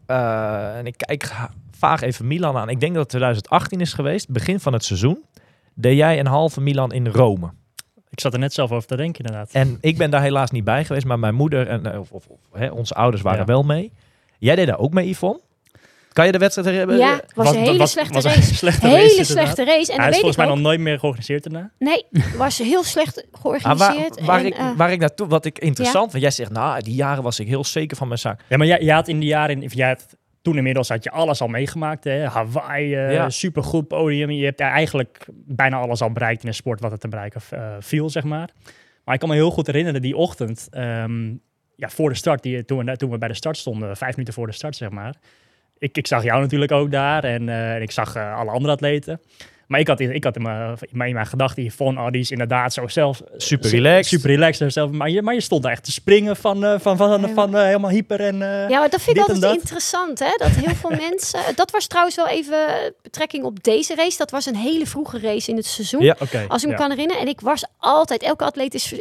eh, 0.06 0.78
en 0.78 0.86
ik 0.86 0.94
kijk 0.96 1.32
vaag 1.70 2.00
even 2.00 2.26
Milan 2.26 2.56
aan. 2.56 2.68
Ik 2.68 2.80
denk 2.80 2.92
dat 2.92 3.00
het 3.00 3.08
2018 3.10 3.80
is 3.80 3.92
geweest, 3.92 4.28
begin 4.30 4.60
van 4.60 4.72
het 4.72 4.84
seizoen. 4.84 5.24
Deed 5.74 5.96
jij 5.96 6.18
een 6.18 6.26
halve 6.26 6.60
Milan 6.60 6.92
in 6.92 7.06
Rome. 7.06 7.52
Ik 8.10 8.20
zat 8.20 8.32
er 8.32 8.38
net 8.38 8.52
zelf 8.52 8.72
over 8.72 8.88
te 8.88 8.96
denken, 8.96 9.24
inderdaad. 9.24 9.50
En 9.52 9.78
ik 9.80 9.96
ben 9.98 10.10
daar 10.10 10.22
helaas 10.22 10.50
niet 10.50 10.64
bij 10.64 10.84
geweest, 10.84 11.06
maar 11.06 11.18
mijn 11.18 11.34
moeder 11.34 11.68
en 11.68 11.92
eh, 11.92 12.00
of, 12.00 12.10
of, 12.10 12.26
of, 12.26 12.38
hè, 12.52 12.68
onze 12.70 12.94
ouders 12.94 13.22
waren 13.22 13.38
Ja. 13.40 13.44
wel 13.44 13.62
mee. 13.62 13.92
Jij 14.38 14.54
deed 14.54 14.66
daar 14.66 14.78
ook 14.78 14.92
mee, 14.92 15.08
Yvonne. 15.08 15.40
Kan 16.12 16.26
je 16.26 16.32
de 16.32 16.38
wedstrijd 16.38 16.76
hebben? 16.76 16.96
Ja, 16.96 17.20
was 17.34 17.50
een 17.50 17.60
hele 17.62 17.86
slechte 17.86 18.12
was 18.12 18.24
race. 18.24 18.36
Een 18.48 18.54
slechte 18.64 18.86
Hele 18.86 19.00
race, 19.02 19.24
slechte 19.24 19.64
race. 19.64 19.92
En 19.92 20.00
Hij 20.00 20.08
is 20.08 20.14
volgens 20.14 20.32
ik 20.32 20.36
mij 20.36 20.46
ook. 20.46 20.54
nog 20.54 20.62
nooit 20.64 20.80
meer 20.80 20.98
georganiseerd 20.98 21.42
daarna. 21.42 21.70
Nee, 21.78 22.04
was 22.36 22.58
heel 22.58 22.84
slecht 22.84 23.26
Ah, 23.32 23.40
georganiseerd. 23.40 24.14
waar, 24.16 24.26
waar, 24.26 24.38
en, 24.40 24.46
ik, 24.46 24.54
eh, 24.54 24.70
waar 24.76 24.92
ik 24.92 24.98
naartoe, 25.00 25.26
wat 25.26 25.44
ik 25.44 25.58
interessant 25.58 26.10
vind, 26.10 26.22
jij 26.22 26.30
zegt, 26.32 26.50
nou, 26.50 26.82
die 26.82 26.94
jaren 26.94 27.22
was 27.22 27.38
ik 27.40 27.46
heel 27.46 27.64
zeker 27.64 27.96
van 27.96 28.06
mijn 28.08 28.20
zaak. 28.20 28.40
Ja, 28.48 28.56
maar 28.56 28.66
jij, 28.66 28.80
jij 28.82 28.94
had 28.94 29.08
in 29.08 29.18
die 29.18 29.28
jaren, 29.28 29.62
of 29.62 29.74
jij 29.74 29.88
had, 29.88 30.06
toen 30.46 30.56
inmiddels 30.56 30.88
had 30.88 31.04
je 31.04 31.10
alles 31.10 31.40
al 31.40 31.48
meegemaakt. 31.48 32.04
Hè? 32.04 32.26
Hawaii, 32.26 32.88
Ja. 32.88 33.30
supergoed 33.30 33.88
podium. 33.88 34.30
Je 34.30 34.44
hebt 34.44 34.60
eigenlijk 34.60 35.26
bijna 35.32 35.76
alles 35.76 36.00
al 36.00 36.12
bereikt 36.12 36.42
in 36.42 36.48
een 36.48 36.54
sport 36.54 36.80
wat 36.80 36.90
het 36.90 37.00
te 37.00 37.08
bereiken 37.08 37.40
eh, 37.50 37.74
viel, 37.80 38.10
zeg 38.10 38.24
maar. 38.24 38.48
Maar 39.04 39.14
ik 39.14 39.20
kan 39.20 39.28
me 39.28 39.34
heel 39.34 39.50
goed 39.50 39.66
herinneren, 39.66 40.02
die 40.02 40.16
ochtend, 40.16 40.68
ehm, 40.70 41.26
ja, 41.76 41.88
voor 41.88 42.08
de 42.08 42.14
start, 42.14 42.42
die, 42.42 42.64
toen, 42.64 42.84
we, 42.84 42.96
toen 42.96 43.10
we 43.10 43.18
bij 43.18 43.28
de 43.28 43.34
start 43.34 43.56
stonden, 43.56 43.96
vijf 43.96 44.12
minuten 44.12 44.34
voor 44.34 44.46
de 44.46 44.52
start, 44.52 44.76
zeg 44.76 44.90
maar. 44.90 45.14
Ik, 45.78 45.96
ik 45.96 46.06
zag 46.06 46.22
jou 46.22 46.40
natuurlijk 46.40 46.72
ook 46.72 46.90
daar 46.90 47.24
en, 47.24 47.48
eh, 47.48 47.74
en 47.74 47.82
ik 47.82 47.90
zag 47.90 48.16
alle 48.16 48.50
andere 48.50 48.72
atleten. 48.72 49.20
Maar 49.66 49.80
ik 49.80 49.88
had, 49.88 50.00
in- 50.00 50.14
ik 50.14 50.24
had 50.24 50.36
in, 50.36 50.42
mijn, 50.42 50.76
in 50.80 51.14
mijn, 51.14 51.26
gedachten 51.26 51.62
hiervan, 51.62 51.98
oh, 51.98 52.10
die 52.10 52.20
is 52.20 52.30
inderdaad 52.30 52.72
zo 52.72 52.88
zelf... 52.88 53.22
Super 53.36 53.70
relaxed. 53.70 54.06
Super 54.06 54.30
relaxed. 54.30 54.72
Zelf, 54.72 54.90
maar, 54.90 55.10
je, 55.10 55.22
maar 55.22 55.34
je 55.34 55.40
stond 55.40 55.62
daar 55.62 55.72
echt 55.72 55.84
te 55.84 55.92
springen 55.92 56.36
van, 56.36 56.64
eh, 56.64 56.70
van, 56.78 56.96
van, 56.96 57.20
van, 57.20 57.30
van, 57.34 57.56
eh, 57.56 57.64
helemaal 57.64 57.90
hyper 57.90 58.20
en... 58.20 58.42
eh, 58.42 58.68
Ja, 58.68 58.78
maar 58.78 58.90
dat 58.90 59.02
vind 59.02 59.16
ik 59.16 59.22
altijd 59.22 59.40
dat. 59.40 59.54
interessant, 59.54 60.18
hè? 60.18 60.30
Dat 60.36 60.48
heel 60.48 60.74
veel 60.74 60.90
mensen... 61.10 61.40
Dat 61.54 61.70
was 61.70 61.86
trouwens 61.86 62.16
wel 62.16 62.28
even 62.28 62.58
betrekking 63.02 63.44
op 63.44 63.62
deze 63.62 63.94
race. 63.94 64.16
Dat 64.18 64.30
was 64.30 64.46
een 64.46 64.56
hele 64.56 64.86
vroege 64.86 65.18
race 65.18 65.50
in 65.50 65.56
het 65.56 65.66
seizoen. 65.66 66.02
Ja. 66.02 66.16
Als 66.48 66.62
ik 66.62 66.68
me 66.68 66.74
ja. 66.74 66.78
kan 66.80 66.90
herinneren. 66.90 67.22
En 67.22 67.28
ik 67.28 67.40
was 67.40 67.64
altijd... 67.78 68.22
Elke 68.22 68.44
atleet 68.44 68.74
is, 68.74 68.94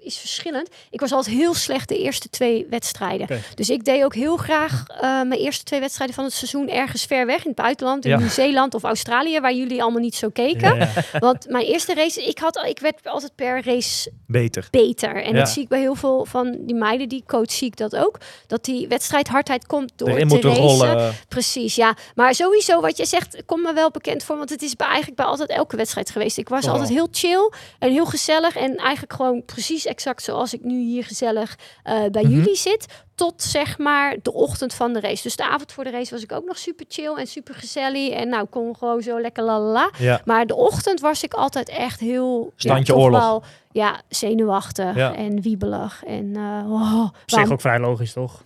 is 0.00 0.16
verschillend. 0.18 0.68
Ik 0.90 1.00
was 1.00 1.12
altijd 1.12 1.36
heel 1.36 1.54
slecht 1.54 1.88
de 1.88 1.98
eerste 1.98 2.28
twee 2.30 2.66
wedstrijden. 2.70 3.42
Dus 3.54 3.70
ik 3.70 3.84
deed 3.84 4.04
ook 4.04 4.14
heel 4.14 4.36
graag 4.36 4.84
eh, 4.88 5.00
mijn 5.00 5.32
eerste 5.40 5.64
twee 5.64 5.80
wedstrijden 5.80 6.14
van 6.16 6.24
het 6.24 6.32
seizoen 6.32 6.68
ergens 6.68 7.04
ver 7.04 7.26
weg 7.26 7.36
in 7.42 7.46
het 7.50 7.54
buitenland. 7.54 8.04
In 8.04 8.10
Ja. 8.10 8.18
Nieuw-Zeeland 8.18 8.74
of 8.74 8.82
Australië, 8.82 9.40
waar 9.40 9.54
jullie 9.54 9.82
allemaal 9.82 10.00
niet 10.00 10.14
zo 10.14 10.28
keken. 10.28 10.76
Ja, 10.76 10.90
ja. 11.12 11.18
Want 11.18 11.48
mijn 11.48 11.64
eerste 11.64 11.94
race, 11.94 12.24
ik, 12.24 12.38
had, 12.38 12.64
ik 12.66 12.78
werd 12.78 13.06
altijd 13.06 13.34
per 13.34 13.64
race 13.64 14.10
Beter. 14.26 14.68
beter. 14.70 15.22
En 15.22 15.34
dat 15.34 15.48
zie 15.48 15.62
ik 15.62 15.68
bij 15.68 15.80
heel 15.80 15.94
veel 15.94 16.24
van 16.24 16.56
die 16.60 16.74
meiden 16.76 17.08
die 17.08 17.22
coach, 17.26 17.52
zie 17.52 17.66
ik 17.66 17.76
dat 17.76 17.96
ook. 17.96 18.18
Dat 18.46 18.64
die 18.64 18.88
wedstrijdhardheid 18.88 19.66
komt 19.66 19.92
door 19.96 20.08
Erin 20.08 20.28
te 20.28 20.40
racen. 20.40 20.62
rollen. 20.62 21.14
Precies, 21.28 21.74
ja. 21.74 21.96
Maar 22.14 22.34
sowieso 22.34 22.80
wat 22.80 22.96
je 22.96 23.06
zegt, 23.06 23.42
komt 23.46 23.62
me 23.62 23.72
wel 23.72 23.90
bekend 23.90 24.24
voor. 24.24 24.36
Want 24.36 24.50
het 24.50 24.62
is 24.62 24.76
bij, 24.76 24.86
eigenlijk 24.86 25.16
bij 25.16 25.26
altijd 25.26 25.50
elke 25.50 25.76
wedstrijd 25.76 26.10
geweest. 26.10 26.38
Ik 26.38 26.48
was 26.48 26.64
Oh. 26.64 26.70
altijd 26.70 26.88
heel 26.88 27.08
chill 27.10 27.50
en 27.78 27.90
heel 27.90 28.06
gezellig. 28.06 28.56
En 28.56 28.76
eigenlijk 28.76 29.12
gewoon 29.12 29.44
precies 29.44 29.86
exact 29.98 30.22
zoals 30.22 30.54
ik 30.54 30.64
nu 30.64 30.80
hier 30.80 31.04
gezellig 31.04 31.58
eh, 31.82 32.04
bij 32.10 32.22
Mhm. 32.22 32.32
jullie 32.32 32.56
zit. 32.56 32.86
Tot 33.14 33.42
zeg 33.42 33.78
maar 33.78 34.16
de 34.22 34.32
ochtend 34.32 34.74
van 34.74 34.92
de 34.92 35.00
race. 35.00 35.22
Dus 35.22 35.36
de 35.36 35.44
avond 35.48 35.72
voor 35.72 35.84
de 35.84 35.90
race 35.90 36.14
was 36.14 36.22
ik 36.22 36.32
ook 36.32 36.44
nog 36.44 36.58
super 36.58 36.86
chill 36.88 37.14
en 37.16 37.26
super 37.26 37.54
gezellig. 37.54 38.10
En 38.12 38.28
nou, 38.28 38.46
kon 38.46 38.76
gewoon 38.76 39.02
zo 39.02 39.20
lekker 39.20 39.42
lalala. 39.44 39.90
Ja. 39.98 40.20
Maar 40.24 40.46
de 40.46 40.54
ochtend 40.54 41.00
was 41.00 41.22
ik 41.22 41.34
altijd 41.34 41.68
echt 41.68 42.00
heel... 42.00 42.52
Standje 42.56 42.92
ja, 42.94 42.98
oorlog. 42.98 43.20
Wel, 43.20 43.42
ja, 43.72 44.00
zenuwachtig 44.08 44.94
Ja. 44.96 45.14
en 45.14 45.40
wiebelig. 45.42 46.02
En 46.06 46.36
eh, 46.36 46.72
oh, 46.72 47.02
Op 47.04 47.12
zich 47.26 47.34
waarom- 47.36 47.52
ook 47.52 47.60
vrij 47.60 47.78
logisch, 47.78 48.12
toch? 48.12 48.42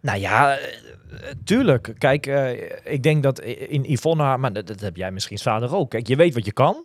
Nou 0.00 0.18
ja, 0.18 0.56
eh, 0.56 0.66
tuurlijk. 1.44 1.94
Kijk, 1.98 2.26
eh, 2.26 2.50
ik 2.84 3.02
denk 3.02 3.22
dat 3.22 3.40
in 3.40 3.84
Yvonne, 3.88 4.36
maar 4.36 4.52
dat, 4.52 4.66
dat 4.66 4.80
heb 4.80 4.96
jij 4.96 5.10
misschien 5.10 5.38
vader 5.38 5.74
ook. 5.74 5.90
Kijk, 5.90 6.06
je 6.06 6.16
weet 6.16 6.34
wat 6.34 6.44
je 6.44 6.52
kan. 6.52 6.84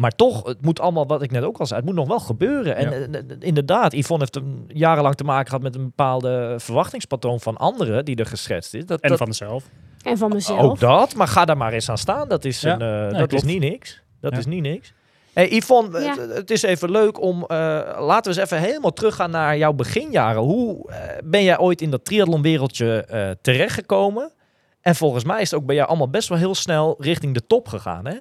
Maar 0.00 0.10
toch, 0.10 0.46
het 0.46 0.62
moet 0.64 0.80
allemaal, 0.80 1.06
wat 1.06 1.22
ik 1.22 1.30
net 1.30 1.42
ook 1.42 1.58
al 1.58 1.66
zei, 1.66 1.78
het 1.80 1.88
moet 1.88 1.98
nog 1.98 2.08
wel 2.08 2.20
gebeuren. 2.20 2.76
En 2.76 2.84
Ja. 2.90 2.90
eh, 2.90 3.02
eh, 3.20 3.24
inderdaad, 3.38 3.92
Yvonne 3.92 4.26
heeft 4.32 4.46
jarenlang 4.68 5.14
te 5.14 5.24
maken 5.24 5.46
gehad 5.46 5.62
met 5.62 5.74
een 5.74 5.84
bepaalde 5.84 6.54
verwachtingspatroon 6.58 7.40
van 7.40 7.56
anderen 7.56 8.04
die 8.04 8.16
er 8.16 8.26
geschetst 8.26 8.74
is. 8.74 8.86
Dat, 8.86 9.00
En 9.00 9.08
dat- 9.08 9.18
van 9.18 9.28
mezelf. 9.28 9.64
en 10.02 10.18
van 10.18 10.32
mezelf. 10.32 10.60
ook 10.60 10.78
dat, 10.80 11.14
maar 11.14 11.28
ga 11.28 11.44
daar 11.44 11.56
maar 11.56 11.72
eens 11.72 11.88
aan 11.90 11.98
staan. 11.98 12.28
Dat 12.28 12.44
is, 12.44 12.60
Ja. 12.60 12.72
een, 12.74 12.80
eh, 13.06 13.10
Nee, 13.12 13.20
dat 13.20 13.32
is 13.32 13.42
niet 13.42 13.60
niks. 13.60 14.02
Dat 14.20 14.32
Ja. 14.32 14.38
is 14.38 14.46
niet 14.46 14.62
niks. 14.62 14.92
Hey, 15.32 15.48
Yvonne, 15.50 16.00
Ja. 16.00 16.16
het, 16.18 16.34
het 16.34 16.50
is 16.50 16.62
even 16.62 16.90
leuk 16.90 17.20
om, 17.20 17.42
eh, 17.42 17.56
laten 17.98 18.32
we 18.32 18.40
eens 18.40 18.50
even 18.50 18.64
helemaal 18.66 18.92
teruggaan 18.92 19.30
naar 19.30 19.56
jouw 19.56 19.72
beginjaren. 19.72 20.42
Hoe 20.42 20.90
eh, 20.90 20.96
ben 21.24 21.42
jij 21.42 21.58
ooit 21.58 21.80
in 21.80 21.90
dat 21.90 22.04
triathlonwereldje 22.04 23.04
eh 23.08 23.30
terechtgekomen? 23.42 24.32
En 24.80 24.94
volgens 24.96 25.24
mij 25.24 25.40
is 25.40 25.50
het 25.50 25.60
ook 25.60 25.66
bij 25.66 25.76
jou 25.76 25.88
allemaal 25.88 26.08
best 26.10 26.28
wel 26.28 26.38
heel 26.38 26.54
snel 26.54 26.94
richting 26.98 27.34
de 27.34 27.46
top 27.46 27.68
gegaan, 27.68 28.06
hè? 28.06 28.14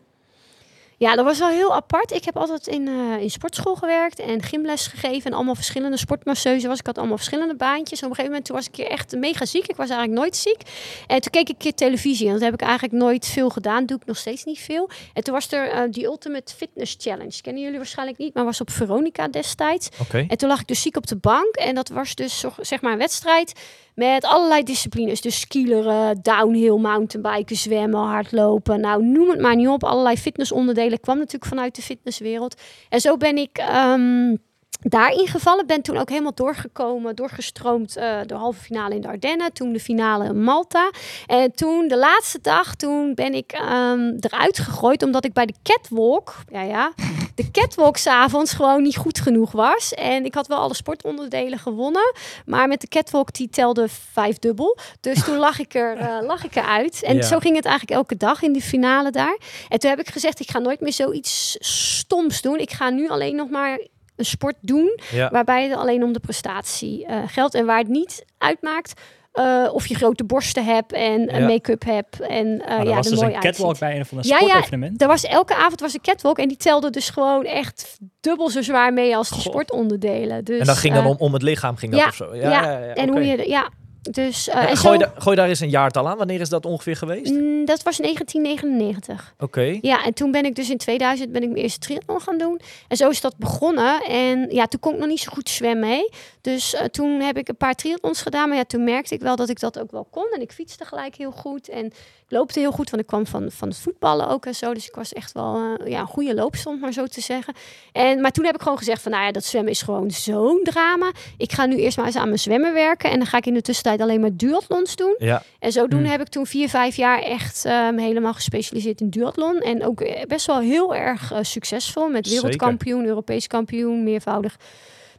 Ja, 0.99 1.15
dat 1.15 1.25
was 1.25 1.39
wel 1.39 1.49
heel 1.49 1.75
apart. 1.75 2.11
Ik 2.11 2.25
heb 2.25 2.37
altijd 2.37 2.67
in, 2.67 2.87
eh, 2.87 3.21
in 3.21 3.29
sportschool 3.29 3.75
gewerkt 3.75 4.19
en 4.19 4.43
gymles 4.43 4.87
gegeven. 4.87 5.31
En 5.31 5.37
allemaal 5.37 5.55
verschillende 5.55 5.97
sportmasseuzen 5.97 6.69
was. 6.69 6.79
Ik 6.79 6.85
had 6.85 6.97
allemaal 6.97 7.17
verschillende 7.17 7.55
baantjes. 7.55 7.99
Op 8.03 8.09
een 8.09 8.15
gegeven 8.15 8.31
moment 8.31 8.45
toen 8.45 8.55
was 8.55 8.67
ik 8.67 8.77
echt 8.77 9.15
mega 9.15 9.45
ziek. 9.45 9.67
Ik 9.67 9.75
was 9.75 9.89
eigenlijk 9.89 10.19
nooit 10.19 10.35
ziek. 10.35 10.61
En 11.07 11.21
toen 11.21 11.31
keek 11.31 11.41
ik 11.41 11.49
een 11.49 11.57
keer 11.57 11.73
televisie. 11.73 12.27
En 12.27 12.33
dat 12.33 12.41
heb 12.41 12.53
ik 12.53 12.61
eigenlijk 12.61 12.93
nooit 12.93 13.25
veel 13.25 13.49
gedaan. 13.49 13.85
Doe 13.85 13.97
ik 13.97 14.05
nog 14.05 14.17
steeds 14.17 14.43
niet 14.43 14.59
veel. 14.59 14.89
En 15.13 15.23
toen 15.23 15.33
was 15.33 15.51
er 15.51 15.69
eh, 15.69 15.81
die 15.89 16.05
Ultimate 16.05 16.55
Fitness 16.55 16.95
Challenge. 16.99 17.41
Kennen 17.41 17.63
jullie 17.63 17.77
waarschijnlijk 17.77 18.17
niet, 18.17 18.33
maar 18.33 18.45
was 18.45 18.61
op 18.61 18.69
Veronica 18.69 19.27
destijds. 19.27 19.89
Oké. 20.01 20.25
En 20.27 20.37
toen 20.37 20.49
lag 20.49 20.59
ik 20.59 20.67
dus 20.67 20.81
ziek 20.81 20.97
op 20.97 21.07
de 21.07 21.17
bank. 21.17 21.55
En 21.55 21.75
dat 21.75 21.89
was 21.89 22.15
dus 22.15 22.43
zeg 22.61 22.81
maar 22.81 22.91
een 22.91 22.97
wedstrijd 22.97 23.53
met 23.95 24.23
allerlei 24.25 24.63
disciplines. 24.63 25.21
Dus 25.21 25.39
skileren, 25.39 26.19
downhill, 26.21 26.77
mountainbiken, 26.77 27.55
zwemmen, 27.55 27.99
hardlopen. 27.99 28.79
Nou, 28.79 29.03
noem 29.03 29.29
het 29.29 29.39
maar 29.39 29.55
niet 29.55 29.67
op. 29.67 29.83
Allerlei 29.83 30.17
fitnessonderdelen. 30.17 30.99
Kwam 30.99 31.17
natuurlijk 31.17 31.45
vanuit 31.45 31.75
de 31.75 31.81
fitnesswereld. 31.81 32.61
En 32.89 33.01
zo 33.01 33.17
ben 33.17 33.37
ik 33.37 33.57
ehm, 33.57 34.35
daarin 34.81 35.27
gevallen. 35.27 35.67
Ben 35.67 35.81
toen 35.81 35.97
ook 35.97 36.09
helemaal 36.09 36.33
doorgekomen, 36.33 37.15
doorgestroomd. 37.15 37.95
eh 37.95 38.19
de 38.25 38.33
halve 38.33 38.61
finale 38.61 38.95
in 38.95 39.01
de 39.01 39.07
Ardennen. 39.07 39.53
Toen 39.53 39.73
de 39.73 39.79
finale 39.79 40.25
in 40.25 40.43
Malta. 40.43 40.91
En 41.27 41.51
toen 41.51 41.87
de 41.87 41.97
laatste 41.97 42.39
dag, 42.41 42.75
toen 42.75 43.13
ben 43.13 43.33
ik 43.33 43.51
ehm, 43.51 44.13
eruit 44.19 44.59
gegooid. 44.59 45.03
Omdat 45.03 45.25
ik 45.25 45.33
bij 45.33 45.45
de 45.45 45.55
catwalk, 45.63 46.35
ja 46.51 46.61
ja, 46.61 46.91
de 47.39 47.51
catwalk 47.51 47.97
s'avonds 47.97 48.53
gewoon 48.53 48.81
niet 48.81 48.95
goed 48.97 49.19
genoeg 49.19 49.51
was. 49.51 49.93
En 49.93 50.25
ik 50.25 50.33
had 50.33 50.47
wel 50.47 50.57
alle 50.57 50.73
sportonderdelen 50.73 51.59
gewonnen. 51.59 52.13
Maar 52.45 52.67
met 52.67 52.81
de 52.81 52.87
catwalk 52.87 53.33
die 53.33 53.49
telde 53.49 53.87
vijf 54.11 54.39
dubbel. 54.39 54.77
Dus 54.99 55.23
toen 55.23 55.37
lag 55.37 55.59
ik 55.59 55.73
er, 55.73 55.97
eh, 55.97 56.17
lag 56.21 56.43
ik 56.43 56.55
eruit. 56.55 57.03
En 57.03 57.15
Ja. 57.15 57.21
zo 57.21 57.39
ging 57.39 57.55
het 57.55 57.65
eigenlijk 57.65 57.97
elke 57.97 58.17
dag 58.17 58.41
in 58.41 58.53
die 58.53 58.61
finale 58.61 59.11
daar. 59.11 59.37
En 59.69 59.79
toen 59.79 59.89
heb 59.89 59.99
ik 59.99 60.09
gezegd, 60.09 60.39
ik 60.39 60.51
ga 60.51 60.59
nooit 60.59 60.79
meer 60.79 60.93
zoiets 60.93 61.57
stoms 61.59 62.41
doen. 62.41 62.57
Ik 62.59 62.71
ga 62.71 62.89
nu 62.89 63.09
alleen 63.09 63.35
nog 63.35 63.49
maar 63.49 63.79
een 64.15 64.25
sport 64.25 64.55
doen 64.61 64.99
Ja. 65.11 65.29
waarbij 65.29 65.67
het 65.67 65.77
alleen 65.77 66.03
om 66.03 66.13
de 66.13 66.19
prestatie 66.19 67.05
eh, 67.05 67.17
geldt. 67.27 67.55
En 67.55 67.65
waar 67.65 67.77
het 67.79 67.87
niet 67.87 68.25
uitmaakt 68.37 69.01
eh, 69.39 69.73
of 69.73 69.87
je 69.87 69.95
grote 69.95 70.23
borsten 70.23 70.65
hebt 70.65 70.93
en 70.93 71.35
een 71.35 71.41
Ja. 71.41 71.47
make-up 71.47 71.83
hebt. 71.85 72.19
En 72.19 72.57
Maar 72.57 72.79
er 72.79 72.87
ja, 72.87 72.95
was 72.95 73.05
er 73.05 73.11
dus 73.11 73.21
een 73.21 73.31
catwalk 73.39 73.67
uitziet. 73.67 73.79
bij 73.79 73.97
een 73.99 74.05
van 74.05 74.17
de 74.21 74.27
Ja, 74.27 74.39
ja. 74.39 74.47
sportevenementen. 74.47 74.97
Er 74.99 75.07
was 75.07 75.23
elke 75.25 75.55
avond 75.55 75.79
was 75.79 75.93
een 75.93 76.01
catwalk 76.01 76.37
en 76.37 76.47
die 76.47 76.57
telde 76.57 76.89
dus 76.89 77.09
gewoon 77.09 77.45
echt 77.45 77.97
dubbel 78.19 78.49
zo 78.49 78.61
zwaar 78.61 78.93
mee 78.93 79.15
als 79.15 79.29
de 79.29 79.35
Goh. 79.35 79.43
sportonderdelen. 79.43 80.43
Dus, 80.43 80.59
en 80.59 80.65
dat 80.65 80.77
ging 80.77 80.93
dan 80.93 81.03
eh, 81.03 81.09
om, 81.09 81.15
om 81.19 81.33
het 81.33 81.41
lichaam, 81.41 81.75
ging 81.75 81.91
dat 81.91 82.01
ja, 82.01 82.07
of 82.07 82.13
zo? 82.15 82.35
ja, 82.35 82.79
En 82.79 83.09
hoe 83.09 83.25
je, 83.25 83.49
ja, 83.49 83.69
dus 84.01 84.47
eh, 84.47 84.61
En 84.61 84.67
en 84.67 84.77
gooi, 84.77 84.99
zo, 84.99 85.05
da- 85.05 85.13
gooi 85.17 85.35
daar 85.35 85.47
eens 85.47 85.59
een 85.59 85.69
jaartal 85.69 86.07
aan. 86.09 86.17
Wanneer 86.17 86.39
is 86.39 86.49
dat 86.49 86.65
ongeveer 86.65 86.95
geweest? 86.95 87.31
Mm, 87.31 87.65
dat 87.65 87.83
was 87.83 87.97
1999. 87.97 89.33
Oké. 89.39 89.77
Ja, 89.81 90.03
en 90.05 90.13
toen 90.13 90.31
ben 90.31 90.45
ik 90.45 90.55
dus 90.55 90.69
in 90.69 90.77
2000 90.77 91.31
ben 91.31 91.41
ik 91.43 91.49
mijn 91.49 91.61
eerste 91.61 91.79
triathlon 91.79 92.21
gaan 92.21 92.37
doen. 92.37 92.59
En 92.87 92.97
zo 92.97 93.09
is 93.09 93.21
dat 93.21 93.37
begonnen. 93.37 94.01
En 94.03 94.47
ja, 94.49 94.65
toen 94.65 94.79
kon 94.79 94.93
ik 94.93 94.99
nog 94.99 95.07
niet 95.07 95.19
zo 95.19 95.31
goed 95.33 95.49
zwemmen. 95.49 95.89
Hè? 95.89 96.09
Dus 96.41 96.73
eh, 96.73 96.85
toen 96.85 97.19
heb 97.21 97.37
ik 97.37 97.47
een 97.47 97.57
paar 97.57 97.73
triathlons 97.75 98.21
gedaan. 98.21 98.47
Maar 98.49 98.57
ja, 98.57 98.63
toen 98.65 98.83
merkte 98.83 99.13
ik 99.15 99.21
wel 99.21 99.35
dat 99.35 99.49
ik 99.49 99.59
dat 99.59 99.79
ook 99.79 99.91
wel 99.91 100.07
kon. 100.11 100.27
En 100.33 100.41
ik 100.41 100.51
fietste 100.51 100.85
gelijk 100.85 101.15
heel 101.15 101.31
goed. 101.31 101.69
En 101.69 101.91
loopte 102.29 102.59
heel 102.59 102.71
goed, 102.71 102.89
want 102.89 103.01
ik 103.01 103.07
kwam 103.07 103.25
van, 103.25 103.51
van 103.51 103.67
het 103.67 103.77
voetballen 103.77 104.27
ook 104.27 104.45
en 104.45 104.55
zo. 104.55 104.73
Dus 104.73 104.87
ik 104.87 104.95
was 104.95 105.13
echt 105.13 105.31
wel 105.31 105.55
eh, 105.55 105.91
ja, 105.91 105.99
een 105.99 106.07
goede 106.07 106.33
loopster, 106.33 106.71
om 106.71 106.79
maar 106.79 106.93
zo 106.93 107.05
te 107.05 107.21
zeggen. 107.21 107.53
En, 107.91 108.21
maar 108.21 108.31
toen 108.31 108.45
heb 108.45 108.55
ik 108.55 108.61
gewoon 108.61 108.77
gezegd 108.77 109.01
van, 109.01 109.11
nou 109.11 109.23
ja, 109.23 109.31
dat 109.31 109.43
zwemmen 109.45 109.71
is 109.71 109.81
gewoon 109.81 110.11
zo'n 110.11 110.59
drama. 110.63 111.11
Ik 111.37 111.51
ga 111.51 111.65
nu 111.65 111.77
eerst 111.77 111.97
maar 111.97 112.05
eens 112.05 112.15
aan 112.15 112.27
mijn 112.27 112.39
zwemmen 112.39 112.73
werken. 112.73 113.09
En 113.11 113.17
dan 113.17 113.27
ga 113.27 113.37
ik 113.37 113.45
in 113.45 113.53
de 113.53 113.61
tussentijd 113.61 114.01
alleen 114.01 114.21
maar 114.21 114.35
duathlons 114.35 114.95
doen. 114.95 115.15
Ja. 115.17 115.43
En 115.59 115.71
zodoende 115.71 115.95
Hmm. 115.95 116.11
heb 116.17 116.21
ik 116.21 116.27
toen 116.27 116.45
vier, 116.45 116.69
vijf 116.69 116.95
jaar 116.95 117.21
echt 117.21 117.65
ehm, 117.65 117.97
helemaal 117.97 118.33
gespecialiseerd 118.33 119.01
in 119.01 119.09
duathlon. 119.09 119.59
En 119.59 119.85
ook 119.85 120.01
eh, 120.01 120.25
best 120.25 120.45
wel 120.45 120.59
heel 120.59 120.95
erg 120.95 121.31
eh, 121.31 121.39
succesvol. 121.41 122.07
Met 122.07 122.27
Zeker. 122.27 122.41
wereldkampioen, 122.41 123.05
Europees 123.05 123.47
kampioen, 123.47 124.03
meervoudig 124.03 124.57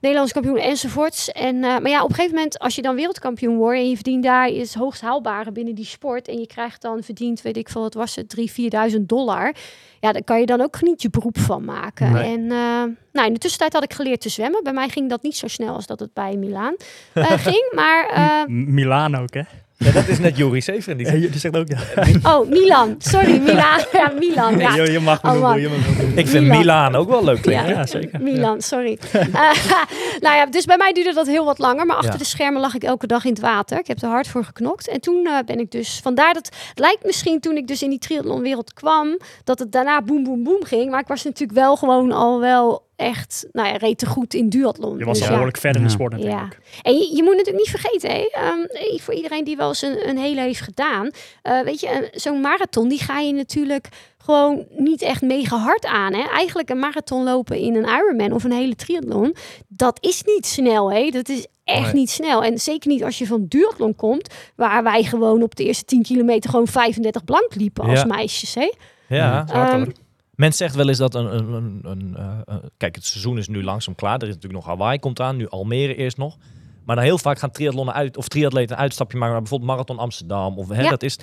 Nederlands 0.00 0.32
kampioen 0.32 0.56
enzovoorts. 0.56 1.30
En, 1.30 1.54
eh, 1.54 1.62
maar 1.62 1.88
ja, 1.88 2.02
op 2.02 2.08
een 2.08 2.14
gegeven 2.14 2.36
moment, 2.36 2.58
als 2.58 2.74
je 2.74 2.82
dan 2.82 2.94
wereldkampioen 2.94 3.56
wordt 3.56 3.78
en 3.78 3.88
je 3.88 3.94
verdient 3.94 4.22
daar 4.22 4.48
is 4.48 4.74
hoogst 4.74 5.00
haalbare 5.00 5.52
binnen 5.52 5.74
die 5.74 5.84
sport. 5.84 6.28
En 6.28 6.38
je 6.38 6.46
krijgt 6.46 6.82
dan 6.82 7.02
verdiend, 7.02 7.42
weet 7.42 7.56
ik 7.56 7.68
veel, 7.68 7.80
wat 7.80 7.94
was 7.94 8.16
het, 8.16 8.28
3.000, 8.28 8.92
4.000 8.92 9.00
dollar. 9.00 9.54
Ja, 10.00 10.12
daar 10.12 10.24
kan 10.24 10.40
je 10.40 10.46
dan 10.46 10.60
ook 10.60 10.82
niet 10.82 11.02
je 11.02 11.10
beroep 11.10 11.38
van 11.38 11.64
maken. 11.64 12.12
Nee. 12.12 12.22
En 12.22 12.42
eh, 12.42 12.96
nou, 13.12 13.26
in 13.26 13.32
de 13.32 13.38
tussentijd 13.38 13.72
had 13.72 13.82
ik 13.82 13.92
geleerd 13.92 14.20
te 14.20 14.28
zwemmen. 14.28 14.62
Bij 14.62 14.72
mij 14.72 14.88
ging 14.88 15.08
dat 15.08 15.22
niet 15.22 15.36
zo 15.36 15.48
snel 15.48 15.74
als 15.74 15.86
dat 15.86 16.00
het 16.00 16.12
bij 16.12 16.36
Milaan 16.36 16.76
eh, 17.12 17.30
ging. 17.46 17.72
Maar 17.74 18.44
Milaan 18.50 19.16
ook, 19.16 19.34
hè? 19.34 19.42
Ja, 19.84 19.92
dat 19.92 20.08
is 20.08 20.18
net 20.18 20.36
Juri 20.36 20.60
Severin. 20.60 20.96
Die 20.96 21.06
Ja, 21.06 21.20
zegt- 21.20 21.40
zegt 21.40 21.56
ook, 21.56 21.66
ja. 21.68 21.78
Oh, 22.36 22.48
Milan. 22.48 22.94
Sorry, 22.98 23.38
Milan. 23.46 23.80
Ja, 23.92 24.12
Milan. 24.18 24.58
Ja. 24.58 24.74
je, 24.74 24.92
je 24.92 25.00
mag 25.00 25.22
me 25.22 25.28
Oh, 25.28 25.34
noemen, 25.34 25.50
man. 25.50 25.60
je 25.60 25.68
mag 25.68 25.78
me 25.78 26.02
noemen. 26.02 26.18
Ik 26.18 26.26
vind 26.26 26.42
Milan. 26.44 26.58
Milaan 26.58 26.94
ook 26.96 27.08
wel 27.08 27.24
leuk 27.24 27.42
klinken. 27.42 27.68
Ja, 27.68 27.86
zeker. 27.86 28.20
Milan, 28.20 28.60
sorry. 28.60 28.98
Eh, 29.12 29.22
nou 30.24 30.36
ja, 30.36 30.46
dus 30.46 30.64
bij 30.64 30.76
mij 30.76 30.92
duurde 30.92 31.12
dat 31.12 31.26
heel 31.26 31.44
wat 31.44 31.58
langer. 31.58 31.86
Maar 31.86 31.96
achter 31.96 32.12
Ja. 32.12 32.18
de 32.18 32.24
schermen 32.24 32.60
lag 32.60 32.74
ik 32.74 32.82
elke 32.84 33.06
dag 33.06 33.24
in 33.24 33.30
het 33.30 33.40
water. 33.40 33.78
Ik 33.78 33.86
heb 33.86 34.02
er 34.02 34.08
hard 34.08 34.28
voor 34.28 34.44
geknokt. 34.44 34.88
En 34.88 35.00
toen 35.00 35.26
eh, 35.26 35.38
ben 35.46 35.58
ik 35.60 35.70
dus... 35.70 36.00
Vandaar 36.02 36.34
dat... 36.34 36.46
Het 36.68 36.78
lijkt 36.78 37.04
misschien 37.04 37.40
toen 37.40 37.56
ik 37.56 37.66
dus 37.66 37.82
in 37.82 37.90
die 37.90 37.98
triathlonwereld 37.98 38.72
kwam... 38.72 39.18
dat 39.44 39.58
het 39.58 39.72
daarna 39.72 40.02
boem, 40.02 40.24
boem, 40.24 40.42
boem 40.42 40.64
ging. 40.64 40.90
Maar 40.90 41.00
ik 41.00 41.06
was 41.08 41.24
natuurlijk 41.24 41.58
wel 41.58 41.76
gewoon 41.76 42.12
al 42.12 42.40
wel 42.40 42.88
echt... 43.00 43.46
Nou 43.52 43.68
ja, 43.68 43.76
rete 43.76 44.06
goed 44.06 44.34
in 44.34 44.48
duathlon. 44.48 44.98
Je 44.98 45.04
was 45.04 45.12
Dus 45.12 45.20
al 45.20 45.24
ja. 45.26 45.30
behoorlijk 45.30 45.58
ver 45.58 45.70
in 45.74 45.76
de 45.82 45.88
Ja. 45.88 45.88
sport 45.94 46.12
natuurlijk. 46.12 46.58
En 46.82 46.92
je, 46.94 47.16
je 47.16 47.22
moet 47.22 47.36
natuurlijk 47.36 47.56
niet 47.66 47.80
vergeten, 47.80 48.10
hè, 48.10 48.28
ehm, 48.32 48.98
voor 49.00 49.14
iedereen 49.14 49.44
die 49.44 49.56
wel 49.56 49.68
eens 49.68 49.82
een, 49.82 50.08
een 50.08 50.18
hele 50.18 50.40
heeft 50.40 50.60
gedaan, 50.60 51.10
eh, 51.42 51.60
weet 51.60 51.80
je, 51.80 51.88
een- 51.94 52.20
zo'n 52.20 52.40
marathon, 52.40 52.88
die 52.88 53.00
ga 53.02 53.18
je 53.18 53.32
natuurlijk 53.32 53.88
gewoon 54.18 54.66
niet 54.76 55.02
echt 55.02 55.22
mega 55.22 55.56
hard 55.56 55.84
aan. 55.86 56.12
Hè? 56.14 56.22
Eigenlijk 56.28 56.70
een 56.70 56.78
marathon 56.78 57.24
lopen 57.24 57.56
in 57.58 57.74
een 57.74 57.84
Ironman 57.88 58.32
of 58.32 58.44
een 58.44 58.52
hele 58.52 58.74
triathlon, 58.76 59.34
dat 59.68 59.98
is 60.00 60.22
niet 60.24 60.46
snel. 60.46 60.92
Hè? 60.92 61.10
Dat 61.10 61.28
is 61.28 61.46
echt 61.64 61.84
Nee. 61.84 61.92
niet 61.94 62.10
snel. 62.10 62.44
En 62.44 62.58
zeker 62.58 62.90
niet 62.90 63.04
als 63.04 63.18
je 63.18 63.26
van 63.26 63.44
duathlon 63.48 63.96
komt, 63.96 64.34
waar 64.56 64.82
wij 64.82 65.02
gewoon 65.02 65.42
op 65.42 65.56
de 65.56 65.64
eerste 65.64 65.84
10 65.84 66.02
kilometer 66.02 66.50
gewoon 66.50 66.66
35 66.66 67.24
blank 67.24 67.54
liepen 67.54 67.84
als 67.84 67.98
Ja. 68.00 68.06
meisjes. 68.06 68.54
Hè? 68.54 68.72
Ja. 69.08 69.44
hoor. 69.52 69.86
Men 70.40 70.52
zegt 70.52 70.74
wel 70.74 70.88
eens 70.88 70.98
dat 70.98 71.14
een... 71.14 71.34
een, 71.36 71.52
een, 71.52 71.80
een 71.82 72.16
eh, 72.16 72.38
eh, 72.46 72.54
kijk, 72.76 72.94
het 72.94 73.04
seizoen 73.04 73.38
is 73.38 73.48
nu 73.48 73.64
langzaam 73.64 73.94
klaar. 73.94 74.14
Er 74.16 74.28
is 74.28 74.34
natuurlijk 74.34 74.52
nog 74.52 74.64
Hawaii 74.64 74.98
komt 74.98 75.20
aan. 75.20 75.36
Nu 75.36 75.48
Almere 75.48 75.94
eerst 75.94 76.16
nog. 76.16 76.36
Maar 76.84 76.96
dan 76.96 77.04
heel 77.04 77.18
vaak 77.18 77.38
gaan 77.38 77.50
triathlonnen 77.50 77.94
uit... 77.94 78.16
Of 78.16 78.28
triatleten 78.28 78.76
een 78.76 78.82
uitstapje 78.82 79.16
maken 79.16 79.32
naar 79.32 79.42
bijvoorbeeld 79.42 79.70
Marathon 79.70 79.98
Amsterdam. 79.98 80.58
Of, 80.58 80.68
hè, 80.68 80.82
Ja. 80.82 80.90
dat 80.90 81.02
is, 81.02 81.18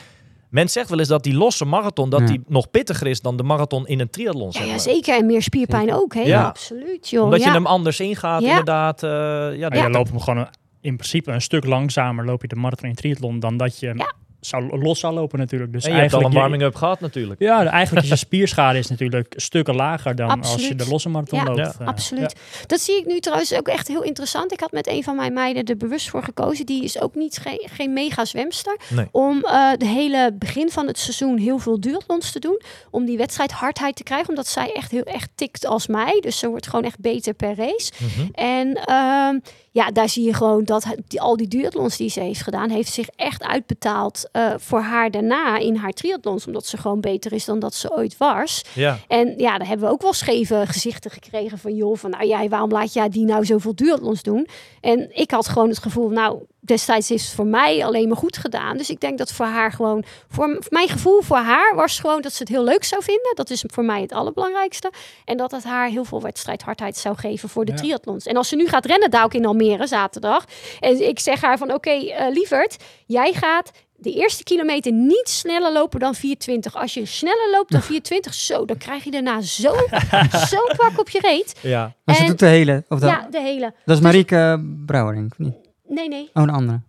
men 0.50 0.70
zegt 0.70 0.90
wel 0.90 1.00
eens 1.00 1.08
dat 1.08 1.24
die 1.24 1.34
losse 1.34 1.66
marathon... 1.66 2.10
dat 2.10 2.20
Ja. 2.20 2.26
die 2.26 2.42
nog 2.48 2.70
pittiger 2.72 3.08
is 3.08 3.22
dan 3.22 3.38
de 3.38 3.44
marathon 3.44 3.88
in 3.88 4.00
een 4.00 4.10
triathlon. 4.10 4.50
Ja, 4.52 4.64
ja, 4.64 4.78
zeker. 4.78 5.18
En 5.18 5.26
meer 5.26 5.42
spierpijn 5.42 5.94
ook. 5.94 6.14
Hè? 6.14 6.22
Ja. 6.22 6.44
Absoluut, 6.46 7.10
joh. 7.10 7.24
Omdat 7.24 7.40
ja. 7.40 7.46
je 7.46 7.52
hem 7.52 7.66
anders 7.66 8.00
ingaat, 8.00 8.42
Ja. 8.42 8.50
inderdaad. 8.50 9.04
eh, 9.04 9.10
ja, 9.58 9.70
je 9.84 9.90
loopt 9.90 10.10
hem 10.10 10.20
gewoon 10.20 10.40
een- 10.40 10.54
in 10.82 10.96
principe 10.96 11.32
een 11.32 11.42
stuk 11.42 11.66
langzamer 11.66 12.26
loop 12.26 12.42
je 12.42 12.48
de 12.48 12.56
marathon 12.56 12.90
in 12.90 12.96
triathlon 12.96 13.40
dan 13.40 13.58
dat 13.58 13.80
je. 13.80 14.06
Zou, 14.40 14.80
los 14.84 15.00
zou 15.00 15.14
lopen 15.14 15.40
natuurlijk. 15.40 15.72
Dus 15.74 15.84
en 15.86 15.94
je 15.94 15.98
hebt 16.00 16.14
al 16.14 16.20
een 16.20 16.26
eigenlijk 16.26 16.34
je- 16.34 16.40
warming-up 16.50 16.76
gehad 16.80 17.00
natuurlijk. 17.00 17.40
Ja, 17.40 17.66
eigenlijk 17.66 18.04
is 18.06 18.12
je 18.12 18.18
spierschade 18.18 18.78
is 18.80 18.88
natuurlijk 18.88 19.34
stukken 19.36 19.76
lager 19.76 20.16
dan 20.16 20.42
als 20.42 20.68
je 20.68 20.76
de 20.76 20.88
losse 20.88 21.10
marathon 21.10 21.40
Ja, 21.40 21.46
loopt. 21.46 21.58
ja, 21.60 21.74
Eh, 21.80 21.88
Absoluut. 21.88 22.36
Dat 22.68 22.80
zie 22.80 22.98
ik 22.98 23.06
nu 23.06 23.20
trouwens 23.20 23.54
ook 23.54 23.68
echt 23.68 23.88
heel 23.88 24.04
interessant. 24.04 24.52
Ik 24.52 24.60
had 24.60 24.72
met 24.72 24.88
een 24.88 25.04
van 25.04 25.16
mijn 25.16 25.34
meiden 25.34 25.64
er 25.64 25.78
bewust 25.78 26.10
voor 26.10 26.24
gekozen. 26.24 26.66
Die 26.66 26.84
is 26.84 27.02
ook 27.02 27.16
niet 27.16 27.38
geen, 27.38 27.68
geen 27.72 27.94
mega 27.94 28.26
zwemster. 28.26 28.80
Nee. 28.90 29.08
Om 29.12 29.44
eh, 29.44 29.70
de 29.78 29.86
hele 29.88 30.32
begin 30.34 30.70
van 30.70 30.88
het 30.88 30.98
seizoen 31.00 31.38
heel 31.38 31.60
veel 31.60 31.80
duathlons 31.80 32.32
te 32.32 32.40
doen. 32.40 32.62
Om 32.92 33.06
die 33.06 33.18
wedstrijd 33.18 33.52
hardheid 33.52 33.96
te 33.96 34.04
krijgen. 34.04 34.30
Omdat 34.30 34.48
zij 34.48 34.72
echt 34.74 34.92
heel 34.92 35.04
echt 35.04 35.30
tikt 35.36 35.66
als 35.66 35.88
mij. 35.88 36.20
Dus 36.22 36.40
ze 36.40 36.48
wordt 36.50 36.68
gewoon 36.68 36.86
echt 36.86 37.00
beter 37.00 37.34
per 37.34 37.56
race. 37.56 37.92
Mhm. 37.98 38.28
En 38.32 38.74
ehm, 38.74 39.40
ja, 39.78 39.92
daar 39.92 40.10
zie 40.10 40.26
je 40.26 40.34
gewoon 40.34 40.64
dat 40.64 40.86
die, 41.08 41.22
al 41.22 41.38
die 41.38 41.48
duathlons 41.48 41.98
die 41.98 42.10
ze 42.10 42.20
heeft 42.20 42.42
gedaan, 42.42 42.70
heeft 42.70 42.94
zich 42.94 43.08
echt 43.16 43.44
uitbetaald 43.44 44.30
eh, 44.32 44.54
voor 44.58 44.80
haar 44.80 45.12
daarna 45.12 45.58
in 45.58 45.76
haar 45.76 45.92
triathlons. 45.92 46.48
Omdat 46.48 46.66
ze 46.66 46.78
gewoon 46.78 47.02
beter 47.02 47.34
is 47.34 47.46
dan 47.46 47.60
dat 47.60 47.74
ze 47.74 47.96
ooit 47.96 48.18
was. 48.18 48.66
Ja. 48.74 49.00
En 49.08 49.34
ja, 49.38 49.58
daar 49.58 49.68
hebben 49.68 49.88
we 49.88 49.94
ook 49.94 50.02
wel 50.02 50.14
scheve 50.14 50.64
gezichten 50.66 51.12
gekregen 51.12 51.58
van 51.58 51.76
joh, 51.76 51.98
van 51.98 52.10
nou 52.10 52.26
ja, 52.26 52.48
waarom 52.48 52.72
laat 52.72 52.94
jij 52.94 53.10
die 53.10 53.26
nou 53.26 53.46
zoveel 53.46 53.76
duathlons 53.76 54.24
doen? 54.24 54.48
En 54.82 55.18
ik 55.18 55.32
had 55.32 55.48
gewoon 55.48 55.70
het 55.70 55.80
gevoel, 55.80 56.10
nou, 56.10 56.42
destijds 56.68 57.10
heeft 57.10 57.24
het 57.26 57.34
voor 57.34 57.46
mij 57.48 57.86
alleen 57.86 58.08
maar 58.08 58.18
goed 58.18 58.38
gedaan. 58.38 58.78
Dus 58.78 58.90
ik 58.90 59.00
denk 59.00 59.18
dat 59.18 59.32
voor 59.32 59.46
haar 59.46 59.72
gewoon, 59.72 60.04
voor, 60.30 60.48
voor 60.60 60.66
mijn 60.70 60.88
gevoel 60.90 61.22
voor 61.22 61.38
haar 61.38 61.76
was 61.76 62.00
gewoon 62.00 62.22
dat 62.22 62.34
ze 62.34 62.40
het 62.40 62.48
heel 62.52 62.64
leuk 62.64 62.84
zou 62.84 63.04
vinden. 63.04 63.32
Dat 63.36 63.50
is 63.50 63.64
voor 63.68 63.84
mij 63.86 64.02
het 64.02 64.12
allerbelangrijkste. 64.14 64.92
En 65.26 65.38
dat 65.38 65.52
het 65.52 65.64
haar 65.64 65.88
heel 65.90 66.06
veel 66.06 66.22
wedstrijdhardheid 66.22 66.98
zou 66.98 67.16
geven 67.18 67.50
voor 67.50 67.66
de 67.66 67.72
Ja. 67.72 67.78
triathlons. 67.78 68.26
En 68.26 68.38
als 68.38 68.48
ze 68.50 68.56
nu 68.56 68.68
gaat 68.68 68.86
rennen 68.86 69.10
daar 69.12 69.24
ook 69.24 69.34
in 69.34 69.46
Almere 69.46 69.88
zaterdag. 69.88 70.46
En 70.80 71.08
ik 71.08 71.20
zeg 71.20 71.42
haar 71.42 71.58
van 71.58 71.74
oké, 71.74 71.90
eh, 71.92 72.32
lieverd, 72.34 72.76
jij 73.06 73.34
gaat 73.34 73.72
de 74.00 74.12
eerste 74.14 74.44
kilometer 74.44 74.92
niet 74.92 75.30
sneller 75.30 75.72
lopen 75.74 76.00
dan 76.00 76.16
420. 76.16 76.76
Als 76.76 76.94
je 76.94 77.06
sneller 77.06 77.50
loopt 77.52 77.72
dan 77.72 77.82
420, 77.92 78.34
zo, 78.34 78.66
dan 78.66 78.78
krijg 78.78 79.04
je 79.04 79.12
daarna 79.12 79.42
zo, 79.42 79.74
zo 80.52 80.58
pak 80.78 81.00
op 81.00 81.10
je 81.10 81.20
reet. 81.20 81.56
Ja. 81.62 81.94
Maar 82.06 82.16
ze 82.16 82.22
En- 82.22 82.28
doet 82.28 82.40
de 82.40 82.46
hele. 82.46 82.84
Of 82.90 83.00
dat, 83.00 83.10
Ja, 83.10 83.28
de 83.32 83.42
hele. 83.42 83.74
dat 83.86 83.96
is 83.98 84.04
Marieke 84.04 84.64
Brouwering, 84.86 85.32
of 85.32 85.38
niet? 85.38 85.56
Nee, 85.88 86.08
nee. 86.08 86.30
Oh, 86.34 86.44
een 86.44 86.50
andere. 86.50 86.80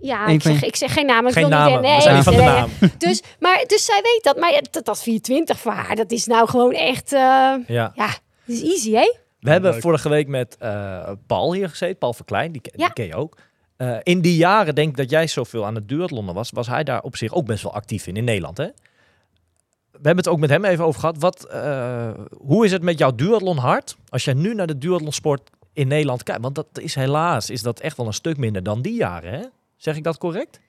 Ja, 0.00 0.26
ik 0.26 0.42
zeg, 0.42 0.64
ik 0.64 0.76
zeg 0.76 0.92
geen 0.92 1.06
namen. 1.06 1.26
Ik 1.26 1.32
Geen 1.32 1.48
wil 1.48 1.58
namen. 1.58 1.80
Niet, 1.92 2.02
zijn 2.02 2.14
niet 2.14 2.24
van 2.24 2.32
de 2.32 2.38
nee, 2.38 2.48
naam. 2.48 2.70
nee. 2.80 2.90
Dus, 2.98 3.22
maar, 3.40 3.64
dus 3.66 3.84
zij 3.84 4.00
weet 4.02 4.20
dat. 4.22 4.36
Maar 4.38 4.60
dat, 4.70 4.84
dat 4.84 5.02
420 5.02 5.58
voor 5.58 5.72
haar, 5.72 5.96
dat 5.96 6.10
is 6.10 6.26
nou 6.26 6.48
gewoon 6.48 6.72
echt... 6.72 7.12
eh, 7.12 7.18
Ja. 7.20 7.62
ja, 7.66 8.06
dat 8.06 8.16
is 8.44 8.62
easy, 8.62 8.92
hè? 8.92 9.14
We 9.40 9.50
hebben 9.50 9.70
Leuk. 9.72 9.80
vorige 9.80 10.08
week 10.08 10.28
met 10.28 10.56
eh, 10.58 11.10
Paul 11.26 11.52
hier 11.52 11.68
gezeten, 11.68 11.98
Paul 11.98 12.12
Verklein, 12.12 12.52
die, 12.52 12.60
Ja. 12.64 12.84
die 12.84 12.92
ken 12.94 13.06
je 13.06 13.14
ook. 13.14 13.36
Eh, 13.76 13.96
in 14.02 14.20
die 14.20 14.36
jaren, 14.36 14.74
denk 14.74 14.88
ik 14.90 14.96
dat 14.96 15.10
jij 15.10 15.26
zoveel 15.26 15.66
aan 15.66 15.74
het 15.74 15.88
duathlonnen 15.88 16.34
was, 16.34 16.50
was 16.50 16.66
hij 16.66 16.84
daar 16.84 17.02
op 17.02 17.16
zich 17.16 17.32
ook 17.34 17.46
best 17.46 17.62
wel 17.62 17.74
actief 17.74 18.06
in, 18.06 18.16
in 18.16 18.24
Nederland. 18.24 18.56
Hè? 18.58 18.66
We 19.90 20.04
hebben 20.06 20.16
het 20.24 20.28
ook 20.28 20.38
met 20.38 20.50
hem 20.50 20.64
even 20.64 20.84
over 20.84 21.00
gehad. 21.00 21.16
Wat, 21.18 21.44
eh, 21.44 22.10
hoe 22.38 22.64
is 22.64 22.72
het 22.72 22.82
met 22.82 22.98
jouw 22.98 23.14
duathlon 23.14 23.56
hard? 23.56 23.96
Als 24.08 24.24
jij 24.24 24.34
nu 24.34 24.54
naar 24.54 24.66
de 24.66 24.78
duathlonsport 24.78 25.50
in 25.78 25.88
Nederland 25.88 26.22
kijkt, 26.22 26.42
want 26.42 26.54
dat 26.54 26.66
is 26.72 26.94
helaas 26.94 27.50
is 27.50 27.62
dat 27.62 27.80
echt 27.80 27.96
wel 27.96 28.06
een 28.06 28.12
stuk 28.12 28.36
minder 28.36 28.62
dan 28.62 28.82
die 28.82 28.94
jaren. 28.94 29.32
Hè? 29.32 29.40
Zeg 29.76 29.96
ik 29.96 30.04
dat 30.04 30.18
correct? 30.18 30.60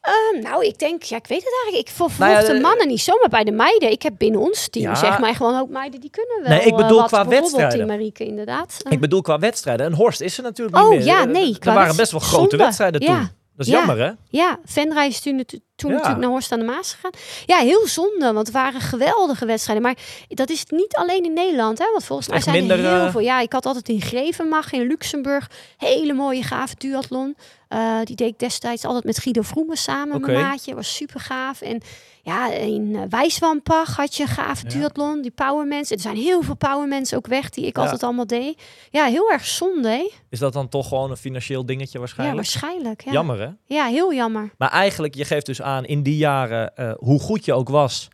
Ehm, 0.00 0.42
nou, 0.42 0.64
ik 0.64 0.78
denk, 0.78 1.02
ja, 1.02 1.16
ik 1.16 1.26
weet 1.26 1.44
het 1.44 1.52
eigenlijk. 1.62 1.88
Ik 1.88 1.94
volg 1.96 2.18
Nou 2.18 2.32
ja, 2.32 2.40
de 2.40 2.52
de- 2.52 2.60
mannen 2.60 2.86
niet 2.88 3.00
zomaar 3.00 3.28
bij 3.28 3.44
de 3.44 3.50
meiden. 3.52 3.90
Ik 3.90 4.02
heb 4.02 4.14
binnen 4.18 4.40
ons 4.40 4.68
team, 4.68 4.84
Ja. 4.84 4.94
zeg 4.94 5.18
maar, 5.18 5.34
gewoon 5.34 5.60
ook 5.60 5.68
meiden 5.68 6.00
die 6.00 6.10
kunnen 6.10 6.38
wel. 6.42 6.50
Nee, 6.58 6.66
ik 6.66 6.72
eh, 6.72 6.76
bedoel 6.76 6.98
wat. 6.98 7.06
qua 7.06 7.26
wedstrijden. 7.28 7.78
die 7.78 7.86
Marieke, 7.86 8.24
inderdaad. 8.24 8.76
Eh, 8.82 8.92
Ik 8.92 9.00
bedoel 9.00 9.20
qua 9.22 9.38
wedstrijden. 9.38 9.86
En 9.86 9.92
Horst 9.92 10.20
is 10.20 10.36
er 10.36 10.42
natuurlijk 10.42 10.76
Oh, 10.76 10.88
niet 10.88 10.98
meer. 10.98 11.06
ja, 11.06 11.20
Eh, 11.20 11.26
nee, 11.26 11.56
Er 11.60 11.74
waren 11.74 11.96
best 11.96 12.10
wel 12.10 12.20
grote 12.20 12.48
zonde. 12.50 12.56
wedstrijden 12.64 13.00
Ja. 13.02 13.30
Dat 13.56 13.66
is 13.66 13.72
Ja. 13.72 13.78
jammer, 13.78 13.98
hè? 14.06 14.12
Ja, 14.28 14.58
Venray 14.64 15.06
is 15.06 15.20
toen, 15.20 15.44
toen 15.76 15.90
Ja. 15.90 15.96
natuurlijk 15.96 16.20
naar 16.20 16.30
Horst 16.30 16.52
aan 16.52 16.58
de 16.58 16.64
Maas 16.64 16.92
gegaan. 16.92 17.10
Ja, 17.46 17.58
heel 17.58 17.86
zonde, 17.86 18.32
want 18.32 18.46
het 18.46 18.50
waren 18.50 18.80
geweldige 18.80 19.46
wedstrijden. 19.46 19.84
Maar 19.84 19.96
dat 20.28 20.50
is 20.50 20.64
niet 20.68 20.94
alleen 20.96 21.24
in 21.24 21.32
Nederland, 21.32 21.78
hè? 21.78 21.84
Want 21.90 22.04
volgens 22.04 22.28
mij 22.28 22.40
zijn 22.40 22.70
er 22.70 22.78
heel 22.78 22.86
eh, 23.06 23.10
veel. 23.10 23.20
Ja, 23.20 23.40
ik 23.40 23.52
had 23.52 23.66
altijd 23.66 23.88
in 23.88 24.00
Grevenmacht 24.00 24.72
in 24.72 24.86
Luxemburg 24.86 25.50
hele 25.76 26.12
mooie 26.12 26.42
gave 26.42 26.74
duathlon. 26.78 27.36
Eh, 27.68 27.98
die 28.04 28.16
deed 28.16 28.28
ik 28.28 28.38
destijds 28.38 28.84
altijd 28.84 29.04
met 29.04 29.18
Guido 29.18 29.42
Vroemen 29.42 29.76
samen, 29.76 30.16
Oké. 30.16 30.30
mijn 30.32 30.44
maatje. 30.44 30.74
Was 30.74 30.94
super 30.94 31.20
gaaf. 31.20 31.60
En 31.60 31.80
ja, 32.24 32.52
in 32.52 32.88
uh, 32.90 33.00
Wijswampach 33.08 33.96
had 33.96 34.16
je 34.16 34.22
een 34.22 34.28
gave 34.28 34.66
duathlon. 34.66 35.22
Die 35.22 35.30
powermensen. 35.30 35.96
Er 35.96 36.02
zijn 36.02 36.16
heel 36.16 36.42
veel 36.42 36.56
powermensen 36.56 37.16
ook 37.16 37.26
weg 37.26 37.50
die 37.50 37.66
ik 37.66 37.78
altijd 37.78 38.02
allemaal 38.02 38.26
deed. 38.26 38.62
Ja, 38.90 39.04
heel 39.04 39.30
erg 39.30 39.44
zonde, 39.44 39.88
hè? 39.88 40.10
Is 40.30 40.38
dat 40.38 40.52
dan 40.52 40.68
toch 40.68 40.88
gewoon 40.88 41.10
een 41.10 41.16
financieel 41.16 41.66
dingetje 41.66 41.92
Ja, 41.92 41.98
waarschijnlijk? 41.98 42.36
waarschijnlijk. 42.36 43.04
Ja. 43.04 43.12
Jammer, 43.12 43.40
hè? 43.40 43.48
Ja, 43.64 43.86
heel 43.86 44.14
jammer. 44.14 44.50
Maar 44.58 44.70
eigenlijk, 44.70 45.14
je 45.14 45.24
geeft 45.24 45.46
dus 45.46 45.62
aan 45.62 45.84
in 45.84 46.02
die 46.02 46.16
jaren 46.16 46.76
eh, 46.76 46.92
hoe 46.96 47.20
goed 47.20 47.44
je 47.44 47.52
ook 47.54 47.68
was. 47.68 48.08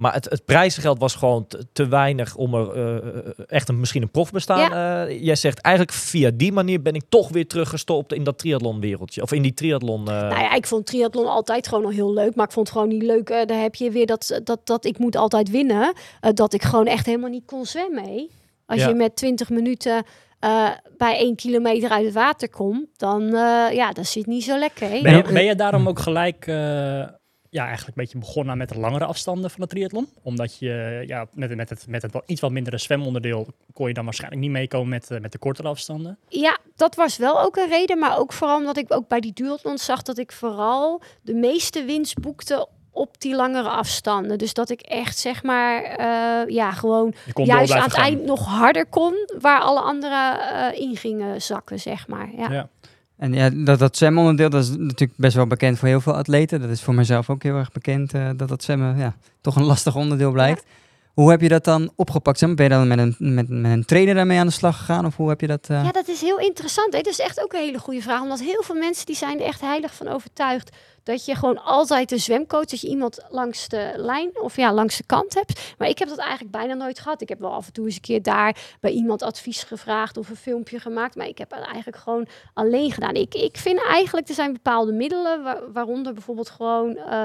Maar 0.00 0.12
het, 0.12 0.24
het 0.24 0.44
prijzengeld 0.44 0.98
was 0.98 1.14
gewoon 1.14 1.46
te, 1.46 1.66
te 1.72 1.88
weinig 1.88 2.36
om 2.36 2.54
er 2.54 2.70
eh, 2.72 3.32
echt 3.46 3.68
een, 3.68 3.80
misschien 3.80 4.02
een 4.02 4.10
profbestaan. 4.10 4.72
eh 5.08 5.22
jij 5.22 5.34
zegt 5.34 5.60
eigenlijk 5.60 5.96
via 5.96 6.30
die 6.34 6.52
manier 6.52 6.82
ben 6.82 6.94
ik 6.94 7.02
toch 7.08 7.28
weer 7.28 7.46
teruggestopt 7.46 8.12
in 8.12 8.24
dat 8.24 8.38
triathlonwereldje. 8.38 9.22
Of 9.22 9.32
in 9.32 9.42
die 9.42 9.54
triathlon. 9.54 10.00
eh, 10.08 10.14
Nou 10.14 10.40
ja, 10.40 10.54
ik 10.54 10.66
vond 10.66 10.86
triathlon 10.86 11.26
altijd 11.26 11.68
gewoon 11.68 11.84
al 11.84 11.90
heel 11.90 12.12
leuk. 12.12 12.34
Maar 12.34 12.46
ik 12.46 12.52
vond 12.52 12.68
het 12.68 12.76
gewoon 12.76 12.92
niet 12.92 13.02
leuk. 13.02 13.30
eh, 13.30 13.46
daar 13.46 13.60
heb 13.60 13.74
je 13.74 13.90
weer 13.90 14.06
dat, 14.06 14.40
dat, 14.44 14.60
dat 14.66 14.84
ik 14.84 14.98
moet 14.98 15.16
altijd 15.16 15.50
winnen. 15.50 15.92
eh, 16.20 16.30
dat 16.34 16.52
ik 16.54 16.62
gewoon 16.62 16.86
echt 16.86 17.06
helemaal 17.06 17.30
niet 17.30 17.44
kon 17.46 17.64
zwemmen. 17.66 18.28
Als 18.66 18.80
Ja. 18.80 18.88
je 18.88 18.94
met 18.94 19.16
20 19.16 19.50
minuten 19.50 20.04
eh, 20.38 20.68
bij 20.96 21.16
één 21.16 21.36
kilometer 21.36 21.90
uit 21.90 22.04
het 22.04 22.14
water 22.14 22.50
komt, 22.50 22.86
dan 22.96 23.22
uh, 23.22 23.66
ja, 23.72 23.90
dat 23.92 24.06
zit 24.06 24.26
niet 24.26 24.44
zo 24.44 24.58
lekker. 24.58 24.88
hè. 24.90 25.02
Ben, 25.02 25.12
je, 25.16 25.22
Ja. 25.26 25.32
ben 25.32 25.44
je 25.44 25.54
daarom 25.54 25.88
ook 25.88 25.98
gelijk 25.98 26.46
uh, 26.46 27.04
ja, 27.50 27.66
eigenlijk 27.66 27.96
een 27.96 28.02
beetje 28.02 28.18
begonnen 28.18 28.58
met 28.58 28.68
de 28.68 28.78
langere 28.78 29.04
afstanden 29.04 29.50
van 29.50 29.60
de 29.60 29.66
triathlon? 29.66 30.08
Omdat 30.22 30.58
je 30.58 31.04
ja, 31.06 31.26
met, 31.32 31.56
met, 31.56 31.68
het, 31.68 31.86
met 31.88 32.02
het 32.02 32.12
wat, 32.12 32.22
iets 32.26 32.40
wat 32.40 32.50
mindere 32.50 32.78
zwemonderdeel 32.78 33.46
kon 33.72 33.88
je 33.88 33.94
dan 33.94 34.04
waarschijnlijk 34.04 34.42
niet 34.42 34.50
meekomen 34.50 34.88
met, 34.88 35.10
uh, 35.10 35.20
met 35.20 35.32
de 35.32 35.38
kortere 35.38 35.68
afstanden. 35.68 36.18
Ja, 36.28 36.58
dat 36.76 36.94
was 36.94 37.16
wel 37.16 37.40
ook 37.40 37.56
een 37.56 37.68
reden. 37.68 37.98
Maar 37.98 38.18
ook 38.18 38.32
vooral 38.32 38.56
omdat 38.56 38.76
ik 38.76 38.94
ook 38.94 39.08
bij 39.08 39.20
die 39.20 39.32
duathlon 39.32 39.78
zag 39.78 40.02
dat 40.02 40.18
ik 40.18 40.32
vooral 40.32 41.02
de 41.22 41.34
meeste 41.34 41.84
winst 41.84 42.20
boekte 42.20 42.68
op 42.92 43.20
die 43.20 43.34
langere 43.34 43.68
afstanden. 43.68 44.38
Dus 44.38 44.54
dat 44.54 44.70
ik 44.70 44.80
echt 44.80 45.18
zeg 45.18 45.42
maar, 45.42 45.82
uh, 45.82 46.54
ja, 46.54 46.70
gewoon 46.70 47.14
juist 47.34 47.72
aan 47.72 47.82
het 47.82 47.94
eind 47.94 48.24
nog 48.24 48.46
harder 48.46 48.86
kon, 48.86 49.14
waar 49.40 49.60
alle 49.60 49.80
anderen 49.80 50.38
uh, 50.38 50.80
in 50.80 50.96
gingen 50.96 51.42
zakken, 51.42 51.80
zeg 51.80 52.08
maar. 52.08 52.30
Ja. 52.36 52.50
Ja. 52.50 52.68
En 53.20 53.32
ja, 53.32 53.50
dat, 53.50 53.78
dat 53.78 53.96
zwemonderdeel, 53.96 54.50
dat 54.50 54.62
is 54.62 54.68
natuurlijk 54.68 55.12
best 55.16 55.34
wel 55.36 55.46
bekend 55.46 55.78
voor 55.78 55.88
heel 55.88 56.00
veel 56.00 56.16
atleten. 56.16 56.60
Dat 56.60 56.70
is 56.70 56.82
voor 56.82 56.94
mezelf 56.94 57.30
ook 57.30 57.42
heel 57.42 57.56
erg 57.56 57.72
bekend, 57.72 58.14
uh, 58.14 58.30
dat 58.36 58.48
dat 58.48 58.62
zwemmen 58.62 58.96
ja, 58.96 59.14
toch 59.40 59.56
een 59.56 59.64
lastig 59.64 59.96
onderdeel 59.96 60.32
blijkt. 60.32 60.64
Hoe 61.20 61.30
heb 61.30 61.40
je 61.40 61.48
dat 61.48 61.64
dan 61.64 61.92
opgepakt? 61.96 62.40
Ben 62.40 62.64
je 62.64 62.68
dan 62.68 62.88
met 62.88 62.98
een, 62.98 63.16
met, 63.18 63.48
met 63.48 63.72
een 63.72 63.84
trainer 63.84 64.14
daarmee 64.14 64.38
aan 64.38 64.46
de 64.46 64.52
slag 64.52 64.76
gegaan? 64.76 65.06
Of 65.06 65.16
hoe 65.16 65.28
heb 65.28 65.40
je 65.40 65.46
dat... 65.46 65.68
Uh... 65.70 65.84
Ja, 65.84 65.92
dat 65.92 66.08
is 66.08 66.20
heel 66.20 66.38
interessant. 66.38 66.92
Dat 66.92 67.06
is 67.06 67.18
echt 67.18 67.42
ook 67.42 67.52
een 67.52 67.60
hele 67.60 67.78
goede 67.78 68.02
vraag. 68.02 68.22
Omdat 68.22 68.40
heel 68.40 68.62
veel 68.62 68.74
mensen 68.74 69.06
die 69.06 69.16
zijn 69.16 69.40
er 69.40 69.46
echt 69.46 69.60
heilig 69.60 69.94
van 69.94 70.08
overtuigd... 70.08 70.76
dat 71.02 71.24
je 71.24 71.34
gewoon 71.34 71.62
altijd 71.62 72.12
een 72.12 72.20
zwemcoach... 72.20 72.64
dat 72.64 72.80
je 72.80 72.88
iemand 72.88 73.18
langs 73.28 73.68
de 73.68 73.92
lijn 73.96 74.30
of 74.42 74.56
ja, 74.56 74.72
langs 74.72 74.96
de 74.96 75.04
kant 75.06 75.34
hebt. 75.34 75.74
Maar 75.78 75.88
ik 75.88 75.98
heb 75.98 76.08
dat 76.08 76.18
eigenlijk 76.18 76.50
bijna 76.50 76.74
nooit 76.74 76.98
gehad. 76.98 77.20
Ik 77.20 77.28
heb 77.28 77.40
wel 77.40 77.52
af 77.52 77.66
en 77.66 77.72
toe 77.72 77.84
eens 77.84 77.94
een 77.94 78.00
keer 78.00 78.22
daar 78.22 78.56
bij 78.80 78.90
iemand 78.90 79.22
advies 79.22 79.62
gevraagd... 79.62 80.16
of 80.16 80.28
een 80.28 80.36
filmpje 80.36 80.80
gemaakt. 80.80 81.14
Maar 81.14 81.26
ik 81.26 81.38
heb 81.38 81.50
het 81.50 81.64
eigenlijk 81.64 81.96
gewoon 81.96 82.26
alleen 82.54 82.92
gedaan. 82.92 83.14
Ik, 83.14 83.34
ik 83.34 83.56
vind 83.56 83.82
eigenlijk, 83.84 84.28
er 84.28 84.34
zijn 84.34 84.52
bepaalde 84.52 84.92
middelen... 84.92 85.42
Waar, 85.42 85.72
waaronder 85.72 86.12
bijvoorbeeld 86.12 86.50
gewoon 86.50 86.96
uh, 86.96 87.24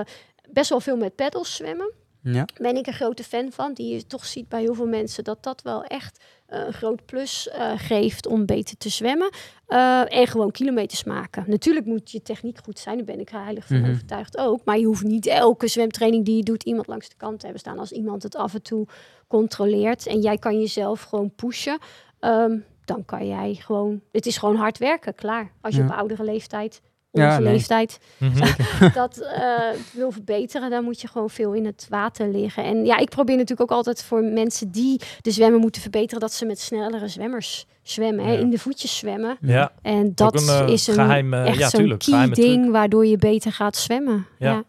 best 0.50 0.70
wel 0.70 0.80
veel 0.80 0.98
met 0.98 1.16
peddels 1.16 1.56
zwemmen. 1.56 2.04
Ja. 2.34 2.46
Ben 2.62 2.76
ik 2.76 2.88
een 2.88 2.94
grote 2.94 3.24
fan 3.24 3.52
van. 3.52 3.74
Die 3.74 3.94
je 3.96 4.08
toch 4.08 4.26
ziet 4.26 4.50
bij 4.50 4.62
heel 4.62 4.74
veel 4.74 4.88
mensen 4.88 5.24
dat 5.24 5.44
dat 5.44 5.62
wel 5.62 5.84
echt 5.84 6.24
uh, 6.50 6.66
een 6.66 6.74
groot 6.74 7.06
plus 7.06 7.50
uh, 7.58 7.72
geeft 7.76 8.28
om 8.28 8.46
beter 8.46 8.78
te 8.78 8.90
zwemmen. 8.90 9.30
Uh, 9.68 10.14
en 10.18 10.28
gewoon 10.28 10.52
kilometers 10.52 11.04
maken. 11.04 11.44
Natuurlijk 11.48 11.86
moet 11.86 12.12
je 12.12 12.22
techniek 12.22 12.58
goed 12.64 12.80
zijn. 12.80 12.96
Daar 12.98 13.06
ben 13.06 13.20
ik 13.20 13.30
heilig 13.30 13.66
van 13.68 13.80
Mhm. 13.82 13.92
overtuigd 13.92 14.38
ook. 14.38 14.62
Maar 14.66 14.78
je 14.78 14.86
hoeft 14.86 15.04
niet 15.04 15.26
elke 15.26 15.68
zwemtraining 15.68 16.26
die 16.26 16.36
je 16.36 16.44
doet 16.44 16.64
iemand 16.64 16.88
langs 16.88 17.10
de 17.10 17.16
kant 17.18 17.36
te 17.40 17.44
hebben 17.46 17.62
staan. 17.64 17.80
Als 17.80 17.92
iemand 17.92 18.24
het 18.24 18.36
af 18.36 18.54
en 18.54 18.62
toe 18.62 18.88
controleert 19.28 20.08
en 20.08 20.22
jij 20.22 20.38
kan 20.38 20.60
jezelf 20.60 21.02
gewoon 21.02 21.32
pushen. 21.36 21.78
Um, 22.20 22.66
dan 22.86 23.06
kan 23.06 23.28
jij 23.28 23.54
gewoon... 23.56 24.02
Het 24.12 24.26
is 24.26 24.38
gewoon 24.38 24.56
hard 24.56 24.78
werken, 24.78 25.16
klaar. 25.16 25.52
Als 25.62 25.76
je 25.76 25.82
Ja. 25.82 25.88
op 25.88 25.94
oudere 25.94 26.24
leeftijd 26.24 26.82
onze 27.16 27.28
Ja, 27.28 27.40
nee. 27.40 27.54
leeftijd 27.54 28.00
mhm. 28.18 28.48
dat 28.94 29.18
eh, 29.18 29.52
wil 29.92 30.12
verbeteren, 30.12 30.70
dan 30.70 30.84
moet 30.84 31.02
je 31.02 31.08
gewoon 31.08 31.30
veel 31.30 31.54
in 31.54 31.66
het 31.66 31.88
water 31.90 32.28
liggen. 32.28 32.64
En 32.64 32.86
ja, 32.86 32.98
ik 32.98 33.10
probeer 33.10 33.36
natuurlijk 33.36 33.72
ook 33.72 33.78
altijd 33.78 34.04
voor 34.04 34.24
mensen 34.24 34.72
die 34.72 35.02
de 35.22 35.32
zwemmen 35.32 35.60
moeten 35.60 35.82
verbeteren, 35.82 36.20
dat 36.20 36.34
ze 36.34 36.46
met 36.46 36.60
snellere 36.60 37.08
zwemmers 37.08 37.66
zwemmen, 37.82 38.26
hè, 38.26 38.38
in 38.38 38.50
de 38.50 38.60
voetjes 38.60 38.98
zwemmen. 38.98 39.38
ja, 39.42 39.72
En 39.82 40.12
dat 40.16 40.42
een, 40.42 40.68
eh, 40.68 40.74
is 40.74 40.88
een 40.88 40.94
geheim, 40.94 41.34
eh, 41.34 41.48
echt 41.48 41.58
ja, 41.58 41.70
zo'n 41.70 41.80
tuurlijk, 41.80 42.00
key 42.00 42.14
geheime 42.14 42.36
ding 42.36 42.72
waardoor 42.72 43.06
je 43.06 43.18
beter 43.18 43.52
gaat 43.52 43.76
zwemmen. 43.76 44.28
Ja. 44.40 44.64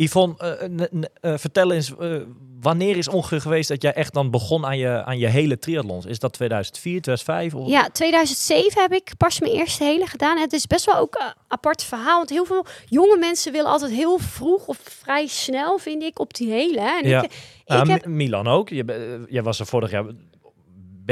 Yvonne, 0.00 0.34
eh, 0.38 0.68
n- 0.92 1.08
eh, 1.20 1.32
vertel 1.36 1.72
eens, 1.72 1.96
eh, 1.96 2.16
wanneer 2.60 2.96
is 2.96 3.08
ongeveer 3.08 3.40
geweest 3.40 3.68
dat 3.68 3.82
jij 3.82 3.92
echt 3.92 4.14
dan 4.14 4.30
begon 4.30 4.66
aan 4.66 4.78
je, 4.78 5.04
aan 5.04 5.18
je 5.18 5.26
hele 5.26 5.58
triathlons? 5.58 6.04
Is 6.06 6.18
dat 6.18 6.32
2004, 6.32 7.00
2005? 7.02 7.54
Of? 7.54 7.68
Ja, 7.68 7.88
2007 7.92 8.82
heb 8.82 8.92
ik 8.92 9.12
pas 9.16 9.40
mijn 9.40 9.52
eerste 9.52 9.84
hele 9.84 10.06
gedaan. 10.06 10.38
Het 10.38 10.52
is 10.52 10.66
best 10.66 10.84
wel 10.84 10.96
ook 10.96 11.14
een 11.14 11.32
apart 11.48 11.82
verhaal. 11.82 12.16
Want 12.16 12.30
heel 12.30 12.44
veel 12.44 12.66
jonge 12.86 13.16
mensen 13.18 13.52
willen 13.52 13.70
altijd 13.70 13.90
heel 13.92 14.18
vroeg 14.18 14.66
of 14.66 14.78
vrij 14.82 15.26
snel, 15.26 15.78
vind 15.78 16.02
ik, 16.02 16.18
op 16.18 16.34
die 16.34 16.50
hele. 16.50 16.80
En 17.02 17.08
Ja. 17.08 17.22
ik, 17.22 17.32
ik 17.32 17.32
Ah, 17.66 17.88
heb 17.88 18.06
Mi- 18.06 18.12
Milan 18.14 18.46
ook. 18.46 18.70
Eh, 18.70 18.84
jij 19.28 19.42
was 19.42 19.60
er 19.60 19.66
vorig 19.66 19.90
jaar 19.90 20.04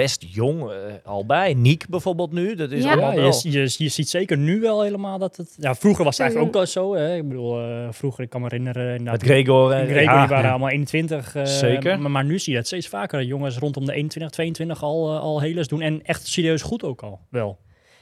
best 0.02 0.24
jong 0.28 0.70
eh, 0.70 0.76
al 1.04 1.26
bij. 1.26 1.54
Niek 1.54 1.88
bijvoorbeeld 1.88 2.32
nu. 2.32 2.54
Dat 2.54 2.70
is 2.70 2.84
Ja. 2.84 3.12
je, 3.12 3.40
je, 3.50 3.74
je 3.76 3.88
ziet 3.88 4.08
zeker 4.08 4.36
nu 4.38 4.60
wel 4.60 4.82
helemaal 4.82 5.18
dat 5.18 5.36
het... 5.36 5.54
Ja, 5.58 5.74
vroeger 5.74 6.04
was 6.04 6.16
het 6.18 6.26
eigenlijk 6.26 6.56
ook 6.56 6.60
al 6.62 6.66
zo. 6.66 6.94
Hè. 6.94 7.16
Ik 7.16 7.28
bedoel, 7.28 7.60
eh, 7.60 7.88
vroeger, 7.90 8.24
ik 8.24 8.30
kan 8.30 8.40
me 8.40 8.46
herinneren... 8.50 9.02
Met 9.02 9.22
Gregor. 9.22 9.72
en 9.72 9.86
Gregor, 9.86 10.02
ja, 10.02 10.20
die 10.20 10.28
waren 10.28 10.44
ja. 10.44 10.50
allemaal 10.50 10.68
21. 10.68 11.34
eh, 11.34 11.44
Zeker. 11.44 12.00
Maar, 12.00 12.10
maar 12.10 12.24
nu 12.24 12.38
zie 12.38 12.52
je 12.52 12.58
het 12.58 12.66
steeds 12.66 12.88
vaker. 12.88 13.18
dat 13.18 13.28
Jongens 13.28 13.58
rondom 13.58 13.84
de 13.84 13.92
21, 13.92 14.30
22 14.30 14.82
al, 14.82 15.18
al 15.18 15.40
heles 15.40 15.68
doen. 15.68 15.80
En 15.80 16.04
echt 16.04 16.26
serieus 16.26 16.62
goed 16.62 16.84
ook 16.84 17.02
al. 17.02 17.20
Wel. 17.30 17.58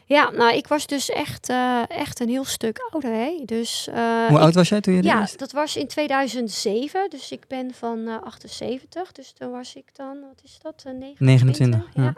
Ja, 0.06 0.30
nou, 0.30 0.54
ik 0.56 0.66
was 0.66 0.86
dus 0.86 1.08
echt, 1.10 1.48
eh, 1.48 1.82
echt 1.88 2.20
een 2.20 2.28
heel 2.28 2.44
stuk 2.44 2.78
ouder. 2.90 3.10
Hè? 3.12 3.42
Dus, 3.44 3.88
eh, 3.88 4.26
Hoe 4.26 4.36
ik- 4.36 4.42
oud 4.42 4.54
was 4.54 4.68
jij 4.68 4.80
toen 4.80 4.94
je 4.94 5.02
Ja, 5.02 5.28
dat 5.36 5.52
was 5.52 5.76
in 5.76 5.86
2007. 5.86 7.10
Dus 7.10 7.30
ik 7.30 7.44
ben 7.48 7.74
van 7.74 8.06
eh 8.08 8.22
78. 8.22 9.12
Dus 9.12 9.32
toen 9.32 9.50
was 9.50 9.74
ik 9.74 9.84
dan, 9.96 10.20
wat 10.20 10.40
is 10.44 10.58
dat? 10.62 10.82
eh, 10.86 10.92
29, 10.92 11.18
29, 11.18 11.88
ja. 11.94 12.14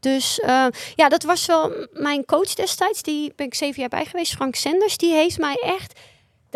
Dus 0.00 0.40
eh, 0.40 0.66
ja, 0.94 1.08
dat 1.08 1.22
was 1.22 1.46
wel 1.46 1.86
mijn 1.92 2.24
coach 2.24 2.54
destijds. 2.54 3.02
Die 3.02 3.32
ben 3.36 3.46
ik 3.46 3.54
zeven 3.54 3.80
jaar 3.80 3.88
bij 3.88 4.04
geweest. 4.04 4.32
Frank 4.34 4.54
Senders. 4.54 4.96
Die 4.96 5.12
heeft 5.12 5.38
mij 5.38 5.54
echt 5.64 6.00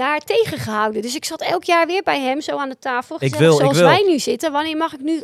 daar 0.01 0.21
tegengehouden. 0.21 1.03
Dus 1.03 1.15
ik 1.15 1.25
zat 1.25 1.41
elk 1.41 1.65
jaar 1.65 1.87
weer 1.87 2.03
bij 2.03 2.21
hem 2.21 2.41
zo 2.41 2.57
aan 2.57 2.69
de 2.69 2.79
tafel. 2.79 3.17
Ik 3.21 3.35
wil, 3.35 3.53
ik 3.53 3.59
zoals 3.61 3.79
wil. 3.79 3.87
wij 3.87 4.03
nu 4.07 4.19
zitten. 4.19 4.53
Wanneer 4.53 4.77
mag 4.77 4.93
ik 4.93 5.01
nu 5.01 5.23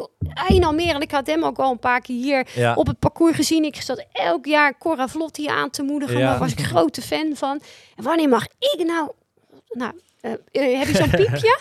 in 0.49 0.65
Almere? 0.65 0.93
En 0.93 1.01
ik 1.01 1.11
had 1.11 1.27
hem 1.27 1.45
ook 1.45 1.59
al 1.59 1.71
een 1.71 1.79
paar 1.79 2.01
keer 2.01 2.17
hier 2.17 2.47
Ja. 2.55 2.75
op 2.75 2.87
het 2.87 2.99
parcours 2.99 3.37
gezien. 3.37 3.65
Ik 3.65 3.81
zat 3.83 4.05
elk 4.13 4.47
jaar 4.47 4.79
Cora 4.79 5.09
Vlot 5.09 5.37
hier 5.37 5.51
aan 5.51 5.71
te 5.71 5.83
moedigen. 5.83 6.19
Ja. 6.19 6.31
Daar 6.31 6.39
was 6.39 6.53
ik 6.53 6.61
grote 6.61 7.03
fan 7.03 7.31
van. 7.35 7.61
En 7.97 8.05
wanneer 8.05 8.29
mag 8.29 8.45
ik 8.59 8.85
nou... 8.87 9.11
Nou, 9.69 9.93
eh, 10.21 10.33
eh, 10.53 10.79
heb 10.79 10.89
je 10.89 10.97
zo'n 10.97 11.11
piepje? 11.25 11.59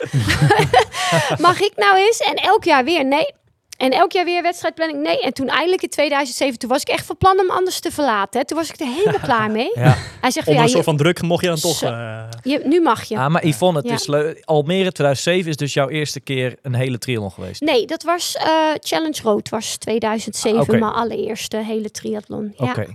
mag 1.47 1.62
ik 1.62 1.71
nou 1.75 1.97
eens? 1.97 2.19
En 2.19 2.36
elk 2.36 2.63
jaar 2.63 2.84
weer 2.84 3.06
nee. 3.06 3.34
En 3.77 3.91
elk 3.91 4.11
jaar 4.11 4.25
weer 4.25 4.41
wedstrijdplanning 4.41 5.01
nee. 5.01 5.21
En 5.21 5.33
toen 5.33 5.47
eindelijk 5.47 5.81
in 5.83 5.89
2007, 5.89 6.59
toen 6.59 6.69
was 6.69 6.81
ik 6.81 6.88
echt 6.88 7.05
van 7.05 7.17
plan 7.17 7.39
om 7.39 7.49
anders 7.49 7.79
te 7.79 7.91
verlaten. 7.91 8.39
Hè. 8.39 8.45
Toen 8.45 8.57
was 8.57 8.69
ik 8.69 8.79
er 8.79 8.85
helemaal 8.88 9.19
klaar 9.31 9.51
mee. 9.51 9.71
Ja. 9.73 9.95
Hij 10.21 10.31
zegt 10.31 10.47
Onder 10.47 10.53
ja, 10.61 10.61
een 10.67 10.73
soort 10.73 10.83
van 10.83 10.97
druk 10.97 11.21
mocht 11.21 11.41
je 11.41 11.47
dan 11.47 11.57
toch... 11.59 11.81
Eh, 11.83 12.23
je- 12.43 12.61
nu 12.63 12.81
mag 12.81 13.03
je. 13.03 13.17
Ah, 13.17 13.27
maar 13.27 13.47
Yvonne, 13.47 13.79
het 13.79 13.88
Ja. 13.88 13.93
is 13.93 14.07
leuk. 14.07 14.41
Almere 14.45 14.91
2007 14.91 15.49
is 15.49 15.57
dus 15.57 15.73
jouw 15.73 15.89
eerste 15.89 16.19
keer 16.19 16.55
een 16.61 16.73
hele 16.75 16.97
triathlon 16.97 17.31
geweest. 17.31 17.61
Nee, 17.61 17.85
dat 17.85 18.03
was 18.03 18.35
eh, 18.35 18.47
Challenge 18.79 19.19
Road, 19.23 19.49
was 19.49 19.75
2007 19.77 20.59
Ah, 20.59 20.67
mijn 20.67 20.83
allereerste 20.83 21.57
hele 21.57 21.91
triathlon. 21.91 22.53
Ja. 22.57 22.65
Oké. 22.65 22.85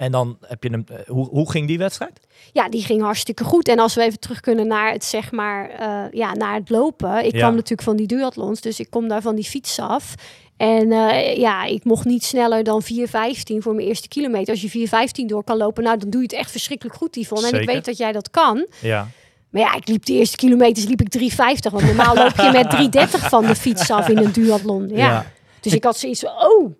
En 0.00 0.12
dan 0.12 0.36
heb 0.40 0.62
je 0.62 0.70
hem. 0.70 0.84
eh, 0.88 0.96
hoe, 1.06 1.28
hoe 1.28 1.50
ging 1.50 1.66
die 1.66 1.78
wedstrijd? 1.78 2.20
ja, 2.52 2.68
die 2.68 2.82
ging 2.82 3.02
hartstikke 3.02 3.44
goed. 3.44 3.68
En 3.68 3.78
als 3.78 3.94
we 3.94 4.02
even 4.02 4.18
terug 4.20 4.40
kunnen 4.40 4.66
naar 4.66 4.92
het, 4.92 5.04
zeg 5.04 5.32
maar, 5.32 5.70
eh, 5.70 6.04
ja, 6.10 6.34
naar 6.34 6.54
het 6.54 6.70
lopen. 6.70 7.24
Ik 7.24 7.32
Ja. 7.32 7.38
kwam 7.38 7.54
natuurlijk 7.54 7.82
van 7.82 7.96
die 7.96 8.06
duathlons, 8.06 8.60
dus 8.60 8.80
ik 8.80 8.90
kom 8.90 9.08
daar 9.08 9.22
van 9.22 9.34
die 9.34 9.44
fiets 9.44 9.78
af. 9.78 10.14
En 10.56 10.92
eh, 10.92 11.36
ja, 11.36 11.64
ik 11.64 11.84
mocht 11.84 12.04
niet 12.04 12.24
sneller 12.24 12.64
dan 12.64 12.82
4.15 12.82 13.62
voor 13.62 13.74
mijn 13.74 13.86
eerste 13.86 14.08
kilometer. 14.08 14.50
Als 14.52 14.62
je 14.62 14.68
4.15 14.70 15.26
door 15.26 15.44
kan 15.44 15.56
lopen, 15.56 15.82
nou, 15.84 15.98
dan 15.98 16.10
doe 16.10 16.20
je 16.20 16.26
het 16.26 16.36
echt 16.36 16.50
verschrikkelijk 16.50 16.96
goed, 16.96 17.16
Yvonne. 17.16 17.46
En 17.46 17.52
ik 17.52 17.58
Zeker. 17.58 17.74
weet 17.74 17.84
dat 17.84 17.96
jij 17.96 18.12
dat 18.12 18.30
kan. 18.30 18.66
Ja. 18.80 19.08
Maar 19.50 19.62
ja, 19.62 19.74
ik 19.74 19.88
liep 19.88 20.04
de 20.04 20.12
eerste 20.12 20.36
kilometers 20.36 20.86
liep 20.86 21.00
ik 21.00 21.08
3,50. 21.18 21.72
Want 21.72 21.84
normaal 21.84 22.14
loop 22.14 22.36
je 22.36 22.50
met 22.52 22.70
3,30 22.70 23.28
van 23.28 23.46
de 23.46 23.54
fiets 23.54 23.90
af 23.90 24.08
in 24.08 24.18
een 24.18 24.32
duathlon. 24.32 24.88
Ja. 24.88 24.96
Ja. 24.96 25.32
Dus 25.60 25.74
ik 25.74 25.84
had 25.84 25.98
zoiets 25.98 26.20
van, 26.20 26.30
oh, 26.30 26.74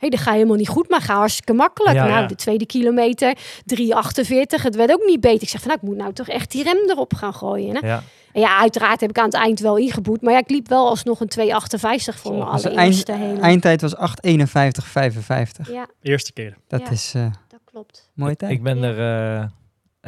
hey, 0.00 0.08
dat 0.08 0.20
ga 0.20 0.30
je 0.30 0.36
helemaal 0.36 0.56
niet 0.56 0.68
goed, 0.68 0.88
maar 0.88 1.00
ga 1.00 1.14
hartstikke 1.14 1.52
makkelijk. 1.52 1.94
Ja, 1.96 2.06
nou, 2.06 2.20
ja. 2.20 2.26
de 2.26 2.34
tweede 2.34 2.66
kilometer, 2.66 3.36
3,48. 3.36 4.62
Het 4.62 4.74
werd 4.76 4.92
ook 4.92 5.04
niet 5.06 5.20
beter. 5.20 5.42
Ik 5.42 5.48
zeg 5.48 5.60
van, 5.60 5.68
nou, 5.68 5.80
ik 5.82 5.88
moet 5.88 5.96
nou 5.96 6.12
toch 6.12 6.28
echt 6.28 6.50
die 6.50 6.62
rem 6.62 6.76
erop 6.90 7.14
gaan 7.14 7.34
gooien. 7.34 7.76
Hè? 7.76 7.86
ja. 7.86 8.02
En 8.32 8.40
ja, 8.40 8.58
uiteraard 8.58 9.00
heb 9.00 9.10
ik 9.10 9.18
aan 9.18 9.24
het 9.24 9.34
eind 9.34 9.60
wel 9.60 9.76
ingeboet. 9.76 10.22
Maar 10.22 10.32
ja, 10.32 10.38
ik 10.38 10.50
liep 10.50 10.68
wel 10.68 10.88
alsnog 10.88 11.20
een 11.20 11.30
2,58 11.38 11.44
voor 12.20 12.34
mijn 12.36 12.52
Dus 12.52 12.66
allereerste 12.66 13.12
eind, 13.12 13.24
hele. 13.24 13.40
eindtijd 13.40 13.80
was 13.80 13.94
8.51.55. 13.96 15.70
Ja, 15.72 15.86
eerste 16.02 16.32
keer. 16.32 16.56
Dat 16.68 16.80
Ja. 16.80 16.90
is 16.90 17.12
eh 17.14 17.26
dat 17.48 17.60
klopt. 17.64 18.10
mooie 18.14 18.36
tijd. 18.36 18.50
Ik 18.52 18.62
ben 18.62 18.82
er 18.82 19.38
eh, 19.40 19.46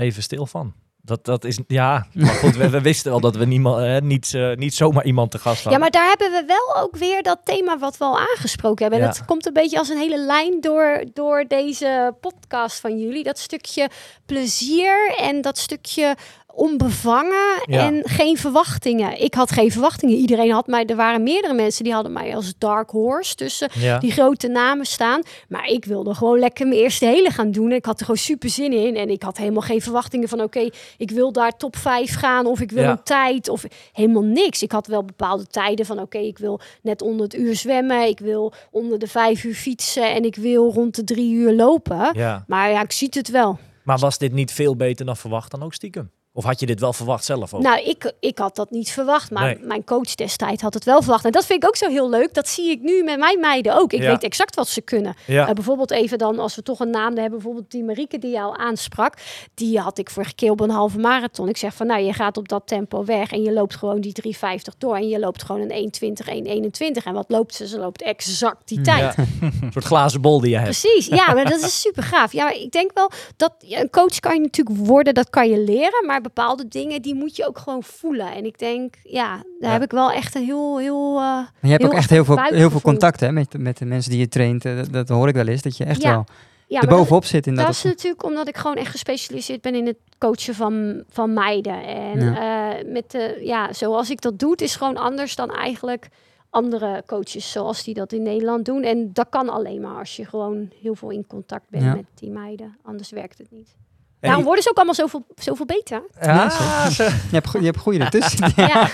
even 0.05 0.23
stil 0.23 0.47
van. 0.47 0.73
Dat, 1.05 1.25
dat 1.25 1.45
is, 1.45 1.59
ja, 1.67 2.07
maar 2.12 2.35
goed, 2.35 2.57
we, 2.57 2.71
we 2.71 2.81
wisten 2.81 3.12
al 3.12 3.21
dat 3.21 3.37
we 3.37 3.45
niemand, 3.45 3.83
eh, 3.85 4.01
niet, 4.01 4.35
eh, 4.35 4.53
niet 4.55 4.75
zomaar 4.75 5.05
iemand 5.05 5.31
te 5.31 5.38
gast 5.38 5.57
Ja, 5.57 5.62
hadden. 5.62 5.81
maar 5.81 5.91
daar 5.91 6.09
hebben 6.09 6.31
we 6.31 6.45
wel 6.47 6.83
ook 6.83 6.97
weer 6.97 7.23
dat 7.23 7.38
thema 7.45 7.79
wat 7.79 7.97
we 7.97 8.05
al 8.05 8.19
aangesproken 8.19 8.83
hebben. 8.83 9.01
En 9.01 9.07
Ja. 9.07 9.12
dat 9.19 9.25
komt 9.25 9.47
een 9.47 9.53
beetje 9.53 9.79
als 9.79 9.88
een 9.88 9.99
hele 9.99 10.19
lijn 10.19 10.61
door, 10.61 11.05
door 11.12 11.45
deze 11.49 12.15
podcast 12.21 12.81
van 12.81 12.99
jullie. 12.99 13.25
Dat 13.25 13.38
stukje 13.38 13.91
plezier 14.27 15.15
en 15.19 15.41
dat 15.41 15.59
stukje 15.59 16.17
onbevangen 16.55 17.62
Ja. 17.67 17.87
en 17.87 18.01
geen 18.05 18.37
verwachtingen. 18.37 19.23
Ik 19.23 19.35
had 19.35 19.51
geen 19.53 19.71
verwachtingen. 19.71 20.17
Iedereen 20.17 20.51
had 20.51 20.67
mij, 20.67 20.85
er 20.87 20.97
waren 20.97 21.23
meerdere 21.23 21.55
mensen 21.55 21.85
die 21.85 21.93
hadden 21.93 22.12
mij 22.12 22.35
als 22.37 22.55
dark 22.59 22.91
horse 22.91 23.35
tussen 23.35 23.69
ja. 23.79 23.99
die 23.99 24.12
grote 24.12 24.49
namen 24.49 24.87
staan. 24.87 25.23
Maar 25.49 25.67
ik 25.67 25.85
wilde 25.85 26.15
gewoon 26.15 26.38
lekker 26.38 26.67
mijn 26.67 26.81
eerste 26.81 27.07
hele 27.07 27.31
gaan 27.31 27.51
doen. 27.51 27.73
Ik 27.73 27.85
had 27.85 27.99
er 27.99 28.05
gewoon 28.05 28.21
super 28.21 28.49
zin 28.51 28.73
in. 28.73 28.97
En 28.97 29.11
ik 29.11 29.23
had 29.23 29.37
helemaal 29.37 29.62
geen 29.62 29.83
verwachtingen 29.83 30.29
van... 30.29 30.41
oké, 30.43 30.69
ik 30.97 31.11
wil 31.11 31.33
daar 31.33 31.57
top 31.57 31.77
5 31.77 32.15
gaan... 32.15 32.47
of 32.47 32.61
ik 32.61 32.71
wil 32.71 32.83
Ja. 32.83 32.91
een 32.91 33.03
tijd 33.03 33.49
of 33.49 33.65
helemaal 33.93 34.23
niks. 34.23 34.62
Ik 34.62 34.73
had 34.73 34.87
wel 34.87 35.05
bepaalde 35.05 35.47
tijden 35.47 35.87
van... 35.87 36.01
oké, 36.01 36.19
ik 36.19 36.38
wil 36.38 36.61
net 36.83 37.03
onder 37.03 37.23
het 37.25 37.35
uur 37.35 37.57
zwemmen... 37.57 38.09
ik 38.09 38.19
wil 38.19 38.53
onder 38.71 38.99
de 38.99 39.07
vijf 39.09 39.45
uur 39.45 39.55
fietsen... 39.55 40.15
en 40.15 40.25
ik 40.25 40.37
wil 40.37 40.73
rond 40.73 40.95
de 40.97 41.05
drie 41.05 41.33
uur 41.35 41.53
lopen. 41.53 42.11
Maar 42.47 42.71
ja, 42.71 42.83
ik 42.83 42.93
zie 42.93 43.09
het 43.11 43.31
wel. 43.31 43.59
Maar 43.85 43.99
was 43.99 44.19
dit 44.19 44.33
niet 44.33 44.53
veel 44.53 44.77
beter 44.77 45.07
dan 45.07 45.17
verwacht 45.17 45.51
dan 45.51 45.62
ook 45.62 45.75
stiekem? 45.75 46.11
Of 46.35 46.45
had 46.45 46.61
je 46.61 46.66
dit 46.66 46.81
wel 46.81 46.92
verwacht 46.92 47.25
zelf 47.25 47.55
ook? 47.55 47.62
Nou, 47.62 47.83
ik, 47.85 48.12
ik 48.21 48.38
had 48.38 48.57
dat 48.57 48.71
niet 48.71 48.90
verwacht, 48.90 49.31
maar 49.31 49.45
Nee. 49.45 49.59
mijn 49.66 49.85
coach 49.85 50.14
destijds 50.14 50.62
had 50.62 50.75
het 50.75 50.85
wel 50.85 51.03
verwacht. 51.03 51.25
En 51.25 51.31
dat 51.33 51.47
vind 51.47 51.62
ik 51.62 51.68
ook 51.68 51.77
zo 51.77 51.88
heel 51.88 52.11
leuk. 52.11 52.35
Dat 52.35 52.49
zie 52.49 52.71
ik 52.71 52.81
nu 52.81 53.03
met 53.03 53.18
mijn 53.18 53.40
meiden 53.40 53.77
ook. 53.79 53.92
Ik 53.92 54.03
Ja. 54.03 54.11
weet 54.11 54.23
exact 54.23 54.55
wat 54.55 54.68
ze 54.68 54.81
kunnen. 54.81 55.14
ja. 55.27 55.49
Eh, 55.49 55.55
bijvoorbeeld 55.55 55.90
even 55.90 56.18
dan, 56.18 56.38
als 56.38 56.55
we 56.55 56.62
toch 56.62 56.81
een 56.81 56.90
naam 56.90 57.12
hebben, 57.14 57.31
bijvoorbeeld 57.31 57.71
die 57.71 57.85
Marieke 57.85 58.18
die 58.18 58.31
jou 58.31 58.59
aansprak. 58.59 59.14
Die 59.55 59.79
had 59.79 59.99
ik 59.99 60.11
vorige 60.11 60.35
keer 60.35 60.51
op 60.51 60.61
een 60.61 60.71
halve 60.71 60.99
marathon. 60.99 61.49
Ik 61.49 61.57
zeg 61.57 61.75
van, 61.75 61.87
nou, 61.87 62.03
je 62.03 62.12
gaat 62.12 62.37
op 62.37 62.49
dat 62.49 62.62
tempo 62.66 63.05
weg 63.05 63.33
en 63.33 63.42
je 63.42 63.53
loopt 63.53 63.77
gewoon 63.77 64.01
die 64.01 64.12
3,50 64.12 64.75
door. 64.79 64.97
En 64.97 65.09
je 65.09 65.18
loopt 65.18 65.42
gewoon 65.42 65.61
een 65.61 65.71
1,20, 65.71 66.29
1,21. 66.29 67.05
En 67.05 67.12
wat 67.14 67.25
loopt 67.29 67.55
ze? 67.55 67.66
Ze 67.68 67.79
loopt 67.79 68.03
exact 68.03 68.68
die 68.68 68.81
tijd. 68.81 69.14
Ja. 69.16 69.25
Een 69.62 69.73
soort 69.73 69.85
glazen 69.85 70.21
bol 70.21 70.40
die 70.40 70.51
je 70.51 70.57
hebt. 70.59 70.81
Precies, 70.81 71.07
ja, 71.07 71.33
maar 71.35 71.45
dat 71.45 71.61
is 71.62 71.81
super 71.87 72.03
gaaf. 72.03 72.33
Ja, 72.33 72.45
maar 72.45 72.55
ik 72.57 72.71
denk 72.73 72.90
wel 72.95 73.11
dat 73.37 73.53
een 73.68 73.90
coach 73.90 74.18
kan 74.21 74.35
je 74.35 74.40
natuurlijk 74.40 74.77
worden, 74.87 75.14
dat 75.14 75.31
kan 75.31 75.49
je 75.49 75.59
leren. 75.59 76.07
Maar 76.07 76.21
bepaalde 76.23 76.69
dingen, 76.69 77.03
die 77.03 77.15
moet 77.15 77.37
je 77.37 77.47
ook 77.47 77.59
gewoon 77.59 77.83
voelen. 77.83 78.33
En 78.35 78.45
ik 78.45 78.59
denk, 78.59 78.95
ja, 79.03 79.29
daar 79.37 79.45
Ja. 79.61 79.71
heb 79.71 79.83
ik 79.83 79.91
wel 79.91 80.11
echt 80.13 80.35
een 80.35 80.45
heel, 80.45 80.79
heel... 80.79 81.17
eh, 81.17 81.23
Maar 81.23 81.51
je 81.61 81.69
hebt 81.69 81.85
ook 81.85 81.93
echt 81.93 82.11
heel 82.11 82.25
veel, 82.25 82.39
heel 82.43 82.71
veel 82.71 82.81
contact 82.81 83.21
hè, 83.21 83.33
met, 83.33 83.59
met 83.59 83.79
de 83.79 83.85
mensen 83.85 84.11
die 84.11 84.21
je 84.21 84.29
traint. 84.29 84.65
Eh, 84.65 84.77
Dat, 84.77 84.93
dat 84.93 85.09
hoor 85.09 85.29
ik 85.29 85.35
wel 85.35 85.47
eens. 85.47 85.63
Dat 85.63 85.77
je 85.77 85.85
echt 85.85 86.03
Ja, 86.03 86.11
wel 86.11 86.25
ja, 86.67 86.81
er 86.81 86.89
dat- 86.89 86.99
bovenop 86.99 87.25
zit 87.25 87.47
in 87.47 87.55
dat. 87.55 87.67
Dat 87.67 87.75
is 87.75 87.83
natuurlijk 87.83 88.25
omdat 88.25 88.49
ik 88.49 88.57
gewoon 88.57 88.77
echt 88.77 88.91
gespecialiseerd 88.91 89.61
ben 89.61 89.75
in 89.75 89.87
het 89.87 89.97
coachen 90.19 90.55
van, 90.55 91.03
van 91.09 91.33
meiden. 91.33 91.85
En 91.85 92.37
eh, 92.37 92.93
met 92.93 93.11
de, 93.11 93.41
ja, 93.45 93.73
zoals 93.73 94.11
ik 94.11 94.21
dat 94.21 94.39
doe, 94.39 94.51
het 94.51 94.61
is 94.61 94.77
gewoon 94.77 94.97
anders 94.97 95.37
dan 95.37 95.51
eigenlijk 95.51 96.09
andere 96.51 97.03
coaches 97.07 97.53
zoals 97.53 97.85
die 97.85 97.95
dat 97.95 98.13
in 98.13 98.23
Nederland 98.23 98.65
doen. 98.65 98.83
En 98.83 99.11
dat 99.13 99.27
kan 99.31 99.49
alleen 99.49 99.81
maar 99.81 99.99
als 99.99 100.17
je 100.17 100.25
gewoon 100.25 100.71
heel 100.83 100.95
veel 100.95 101.11
in 101.11 101.27
contact 101.27 101.65
bent 101.71 101.85
Ja. 101.85 101.95
met 101.95 102.05
die 102.15 102.31
meiden. 102.31 102.77
Anders 102.83 103.11
werkt 103.11 103.39
het 103.39 103.51
niet. 103.51 103.77
En 104.23 104.29
Daarom 104.29 104.45
worden 104.45 104.63
ze 104.63 104.71
ook 104.71 104.77
allemaal 104.77 104.95
zoveel, 104.95 105.27
zoveel 105.37 105.67
beter. 105.67 106.03
Ja, 106.21 106.35
Ja, 106.35 106.91
ze- 106.91 107.03
Je 107.03 107.11
hebt, 107.31 107.53
je 107.53 107.65
hebt 107.65 107.79
goede 107.79 107.99
ertussen. 108.05 108.53
Ja. 108.57 108.89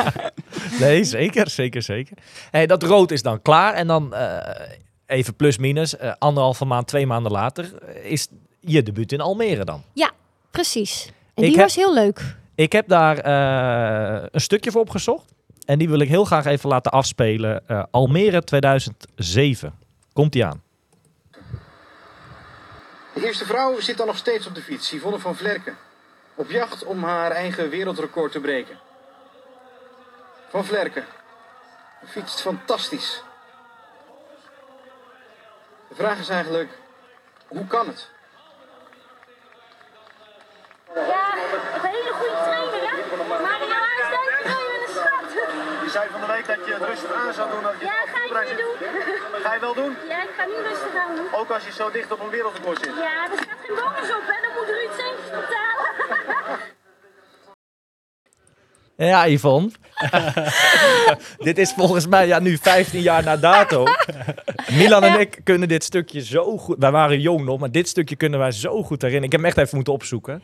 nee, 0.80 1.04
zeker, 1.04 1.50
zeker, 1.50 1.82
zeker. 1.82 2.16
Hey, 2.50 2.66
dat 2.66 2.82
rood 2.82 3.10
is 3.10 3.22
dan 3.22 3.42
klaar. 3.42 3.74
En 3.74 3.86
dan 3.86 4.14
eh, 4.14 4.36
even 5.06 5.34
plus 5.36 5.58
minus, 5.58 5.96
eh, 5.96 6.12
anderhalve 6.18 6.64
maand, 6.64 6.86
twee 6.86 7.06
maanden 7.06 7.32
later, 7.32 7.78
eh, 7.86 8.10
is 8.10 8.28
je 8.60 8.82
debuut 8.82 9.12
in 9.12 9.20
Almere 9.20 9.64
dan. 9.64 9.82
Precies. 10.50 11.04
En 11.06 11.12
Ik 11.34 11.48
die 11.48 11.50
heb- 11.50 11.60
was 11.66 11.74
heel 11.76 11.94
leuk. 11.94 12.36
Ik 12.54 12.72
heb 12.72 12.88
daar 12.88 13.18
eh, 13.18 14.26
een 14.30 14.40
stukje 14.40 14.70
voor 14.70 14.80
opgezocht. 14.80 15.34
En 15.64 15.78
die 15.78 15.88
wil 15.88 15.98
ik 15.98 16.08
heel 16.08 16.24
graag 16.24 16.44
even 16.44 16.68
laten 16.68 16.92
afspelen. 16.92 17.68
Eh, 17.68 17.82
Almere 17.90 18.42
2007. 18.44 19.72
Komt 20.12 20.32
die 20.32 20.44
aan. 20.44 20.62
De 23.18 23.26
eerste 23.26 23.46
vrouw 23.46 23.80
zit 23.80 23.96
dan 23.96 24.06
nog 24.06 24.16
steeds 24.16 24.46
op 24.46 24.54
de 24.54 24.62
fiets, 24.62 24.90
Yvonne 24.90 25.18
van 25.18 25.36
Vlerken. 25.36 25.78
Op 26.34 26.50
jacht 26.50 26.84
om 26.84 27.04
haar 27.04 27.30
eigen 27.30 27.68
wereldrecord 27.68 28.32
te 28.32 28.40
breken. 28.40 28.78
Van 30.48 30.64
Vlerken. 30.64 31.06
Fietst 32.06 32.40
fantastisch. 32.40 33.22
De 35.88 35.94
vraag 35.94 36.18
is 36.18 36.28
eigenlijk, 36.28 36.70
hoe 37.48 37.66
kan 37.66 37.86
het? 37.86 38.08
Ja, 40.94 41.34
hele 41.82 42.12
goede 42.12 42.42
trainer, 42.44 42.90
hè? 42.90 43.26
Maar 43.42 43.58
die 43.58 43.68
nou 43.68 43.82
uitstijgt, 43.98 44.42
dan 44.42 44.52
ga 44.52 44.58
je 44.58 44.66
wel 44.68 45.82
eens 45.82 45.87
dat 46.46 46.66
je 46.66 46.72
het 46.78 46.82
rustig 46.88 47.12
aan 47.14 47.34
zou 47.34 47.50
doen? 47.50 47.62
Dat 47.62 47.74
je 47.78 47.84
Ja, 47.84 47.98
ga 48.12 48.40
ik 48.42 48.48
nu 48.50 48.56
doen. 48.62 48.76
Ga 49.44 49.54
je 49.54 49.60
wel 49.60 49.74
doen? 49.74 49.92
Ja, 50.08 50.22
ik 50.22 50.32
ga 50.36 50.44
nu 50.44 50.56
rustig 50.68 50.94
aan 51.02 51.16
doen. 51.16 51.26
Ook 51.32 51.50
als 51.50 51.64
je 51.64 51.72
zo 51.72 51.90
dicht 51.90 52.12
op 52.12 52.20
een 52.20 52.30
wereldrecord 52.30 52.78
zit? 52.78 52.94
Ja, 52.96 53.24
er 53.30 53.38
staat 53.42 53.60
geen 53.64 53.76
bonus 53.76 54.10
op, 54.16 54.24
hè. 54.32 54.36
Dan 54.44 54.52
moet 54.56 54.68
Ruud 54.76 54.92
centjes 54.98 55.30
betalen. 55.30 55.86
Ja, 58.96 59.26
Yvonne. 59.26 59.70
dit 61.48 61.58
is 61.58 61.72
volgens 61.72 62.06
mij 62.06 62.26
ja, 62.26 62.38
nu 62.38 62.56
15 62.56 63.00
jaar 63.00 63.22
na 63.24 63.36
dato. 63.36 63.84
Milan 64.70 65.04
en 65.04 65.20
ik 65.20 65.40
kunnen 65.44 65.68
dit 65.68 65.84
stukje 65.84 66.24
zo 66.24 66.58
goed... 66.58 66.76
Wij 66.78 66.90
waren 66.90 67.20
jong 67.20 67.44
nog, 67.44 67.58
maar 67.58 67.70
dit 67.70 67.88
stukje 67.88 68.16
kunnen 68.16 68.38
wij 68.38 68.50
zo 68.50 68.82
goed 68.82 69.02
herinneren. 69.02 69.24
Ik 69.24 69.32
heb 69.32 69.40
hem 69.40 69.50
echt 69.50 69.58
even 69.58 69.76
moeten 69.76 69.92
opzoeken. 69.92 70.42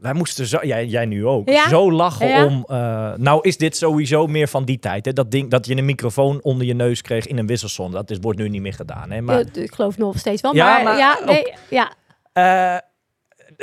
Wij 0.00 0.12
moesten 0.12 0.46
zo... 0.46 0.58
Jij, 0.62 0.86
jij 0.86 1.06
nu 1.06 1.26
ook. 1.26 1.48
Ja. 1.48 1.68
Zo 1.68 1.92
lachen 1.92 2.28
Ja. 2.28 2.44
om... 2.46 2.64
eh, 2.68 3.12
nou 3.16 3.40
is 3.42 3.56
dit 3.56 3.76
sowieso 3.76 4.26
meer 4.26 4.48
van 4.48 4.64
die 4.64 4.78
tijd. 4.78 5.04
Hè? 5.04 5.12
Dat 5.12 5.30
ding 5.30 5.50
dat 5.50 5.66
je 5.66 5.76
een 5.76 5.84
microfoon 5.84 6.38
onder 6.42 6.66
je 6.66 6.74
neus 6.74 7.02
kreeg 7.02 7.26
in 7.26 7.38
een 7.38 7.46
wisselsonde. 7.46 7.96
Dat 7.96 8.10
is, 8.10 8.16
wordt 8.20 8.38
nu 8.38 8.48
niet 8.48 8.62
meer 8.62 8.74
gedaan. 8.74 9.10
Hè? 9.10 9.20
Maar 9.20 9.40
Eh, 9.40 9.62
ik 9.62 9.74
geloof 9.74 9.98
nog 9.98 10.18
steeds 10.18 10.42
wel. 10.42 10.54
Ja, 10.54 10.66
maar, 10.74 10.82
maar 10.84 10.98
ja, 10.98 11.18
nee, 11.26 11.52
ja. 11.70 11.92
eh, 12.32 12.78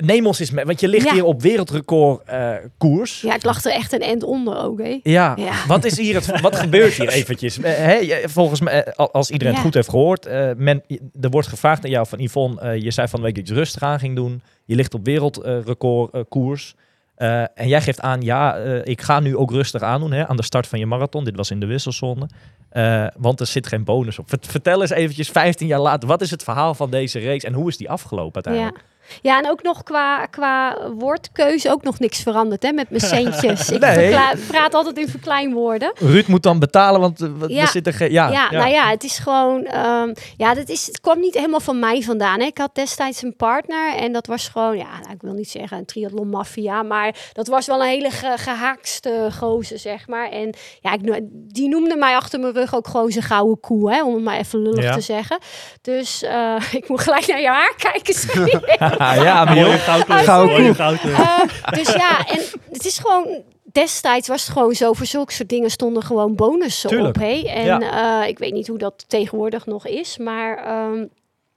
neem 0.05 0.25
ons 0.27 0.39
eens 0.39 0.51
mee. 0.51 0.65
Want 0.65 0.79
je 0.79 0.87
ligt 0.87 1.05
Ja. 1.05 1.13
hier 1.13 1.23
op 1.23 1.41
wereldrecord 1.41 2.21
eh, 2.25 2.51
koers. 2.77 3.21
ja, 3.21 3.35
ik 3.35 3.43
lag 3.43 3.63
er 3.63 3.71
echt 3.71 3.93
een 3.93 4.01
end 4.01 4.23
onder 4.23 4.57
ook, 4.63 4.79
hè. 4.81 4.99
Ja, 5.03 5.33
Ja. 5.35 5.53
wat 5.67 5.85
is 5.85 5.97
hier 5.97 6.15
het, 6.15 6.41
wat 6.41 6.55
gebeurt 6.55 6.93
hier 6.93 7.07
eventjes? 7.19 7.59
Eh, 7.59 8.15
volgens 8.27 8.61
mij, 8.61 8.83
eh, 8.83 8.93
al- 8.95 9.11
als 9.11 9.29
iedereen 9.31 9.53
het 9.53 9.63
goed 9.63 9.73
heeft 9.73 9.89
gehoord, 9.89 10.25
eh, 10.25 10.49
men, 10.57 10.83
er 11.21 11.29
wordt 11.29 11.47
gevraagd 11.47 11.83
aan 11.83 11.89
jou 11.89 12.07
van 12.07 12.19
Yvonne, 12.19 12.81
je 12.83 12.91
zei 12.91 13.07
van 13.07 13.19
de 13.19 13.25
week 13.25 13.35
dat 13.35 13.47
je 13.47 13.53
rustig 13.53 13.81
aan 13.81 13.99
ging 13.99 14.15
doen. 14.15 14.41
Je 14.65 14.75
ligt 14.75 14.93
op 14.93 15.05
wereldrecord 15.05 16.27
koers. 16.29 16.75
Eh, 17.15 17.39
en 17.41 17.67
jij 17.67 17.81
geeft 17.81 18.01
aan, 18.01 18.21
ja, 18.21 18.57
eh, 18.57 18.79
ik 18.83 19.01
ga 19.01 19.19
nu 19.19 19.35
ook 19.37 19.51
rustig 19.51 19.81
aandoen 19.81 20.11
hè, 20.11 20.27
aan 20.27 20.35
de 20.37 20.43
start 20.43 20.67
van 20.67 20.79
je 20.79 20.85
marathon. 20.85 21.23
Dit 21.23 21.35
was 21.35 21.51
in 21.51 21.59
de 21.59 21.65
wisselsonde. 21.65 22.29
Eh, 22.69 23.07
want 23.17 23.39
er 23.39 23.45
zit 23.47 23.67
geen 23.67 23.83
bonus 23.83 24.19
op. 24.19 24.29
Vert- 24.29 24.47
Vertel 24.47 24.81
eens 24.81 24.89
eventjes, 24.91 25.29
15 25.29 25.67
jaar 25.67 25.79
later, 25.79 26.07
wat 26.07 26.21
is 26.21 26.31
het 26.31 26.43
verhaal 26.43 26.73
van 26.73 26.89
deze 26.91 27.19
race 27.19 27.47
en 27.47 27.53
hoe 27.53 27.67
is 27.67 27.77
die 27.77 27.89
afgelopen 27.89 28.43
uiteindelijk? 28.45 28.83
ja, 28.85 28.95
en 29.22 29.49
ook 29.49 29.64
nog 29.64 29.84
qua, 29.84 30.26
qua 30.26 30.78
woordkeuze 30.97 31.72
ook 31.72 31.84
nog 31.84 31.99
niks 31.99 32.22
veranderd, 32.24 32.64
hè, 32.64 32.72
met 32.72 32.89
mijn 32.89 33.01
centjes. 33.01 33.70
Ik 33.70 33.80
Nee. 33.80 34.16
praat 34.47 34.74
altijd 34.74 34.97
in 34.97 35.08
verkleinwoorden. 35.08 35.91
Ruud 35.95 36.28
moet 36.28 36.43
dan 36.43 36.60
betalen, 36.60 36.99
want 37.01 37.22
eh, 37.22 37.28
wat- 37.38 37.49
Ja. 37.49 37.62
er 37.62 37.68
zit 37.68 37.88
er 37.88 37.93
geen... 37.93 38.12
Ja, 38.12 38.30
Ja, 38.30 38.51
nou 38.51 38.70
ja, 38.70 38.89
het 38.89 39.03
is 39.03 39.18
gewoon. 39.18 39.64
ehm, 39.66 40.14
ja, 40.38 40.53
dat 40.53 40.70
is, 40.70 40.86
het 40.88 40.99
kwam 41.01 41.20
niet 41.20 41.34
helemaal 41.34 41.60
van 41.60 41.80
mij 41.80 42.01
vandaan. 42.01 42.39
Hè. 42.39 42.45
Ik 42.45 42.58
had 42.58 42.76
destijds 42.76 43.22
een 43.22 43.36
partner 43.36 43.95
en 43.95 44.12
dat 44.12 44.28
was 44.28 44.47
gewoon, 44.47 44.78
ja, 44.78 44.99
nou, 45.01 45.14
ik 45.14 45.22
wil 45.22 45.34
niet 45.34 45.49
zeggen 45.49 45.78
een 45.78 45.86
triathlon 45.86 46.30
maffia, 46.30 46.84
maar 46.84 47.16
dat 47.34 47.47
was 47.47 47.68
wel 47.68 47.82
een 47.82 47.88
hele 47.88 48.10
ge- 48.10 48.38
gehaakste 48.38 49.30
gozer, 49.39 49.80
zeg 49.80 50.08
maar. 50.08 50.30
En 50.30 50.53
ja, 50.82 50.93
ik, 50.93 51.20
die 51.32 51.70
noemde 51.70 51.95
mij 51.95 52.16
achter 52.16 52.39
mijn 52.39 52.53
rug 52.53 52.76
ook 52.76 52.88
gewoon 52.88 53.12
zijn 53.12 53.26
gouden 53.26 53.60
koe, 53.60 53.91
hè, 53.93 54.03
om 54.03 54.14
het 54.14 54.24
maar 54.24 54.38
even 54.38 54.62
lullig 54.62 54.84
Ja. 54.84 54.93
te 54.93 55.01
zeggen. 55.01 55.38
Dus 55.82 56.24
eh, 56.24 56.55
ik 56.80 56.89
moet 56.89 57.01
gelijk 57.01 57.28
naar 57.28 57.41
je 57.41 57.47
haar 57.47 57.74
kijken. 57.78 58.16
Ah, 58.97 59.15
ja, 59.15 59.45
Mooie. 59.45 59.77
Gouden. 59.77 60.73
Eh, 61.13 61.39
dus 61.71 61.93
ja, 61.93 62.25
en 62.25 62.39
het 62.71 62.85
is 62.85 62.99
gewoon. 62.99 63.41
Destijds 63.71 64.27
was 64.27 64.41
het 64.43 64.51
gewoon 64.51 64.73
zo, 64.73 64.93
voor 64.93 65.05
zulke 65.05 65.33
soort 65.33 65.49
dingen 65.49 65.69
stonden 65.69 66.03
gewoon 66.03 66.35
bonussen 66.35 66.89
Tuurlijk. 66.89 67.15
op. 67.15 67.21
Hè? 67.21 67.41
En 67.49 67.65
Ja. 67.65 68.21
eh, 68.21 68.27
ik 68.29 68.39
weet 68.39 68.53
niet 68.53 68.67
hoe 68.67 68.77
dat 68.77 69.05
tegenwoordig 69.07 69.65
nog 69.65 69.87
is, 69.87 70.17
maar 70.17 70.57
ehm, 70.57 71.05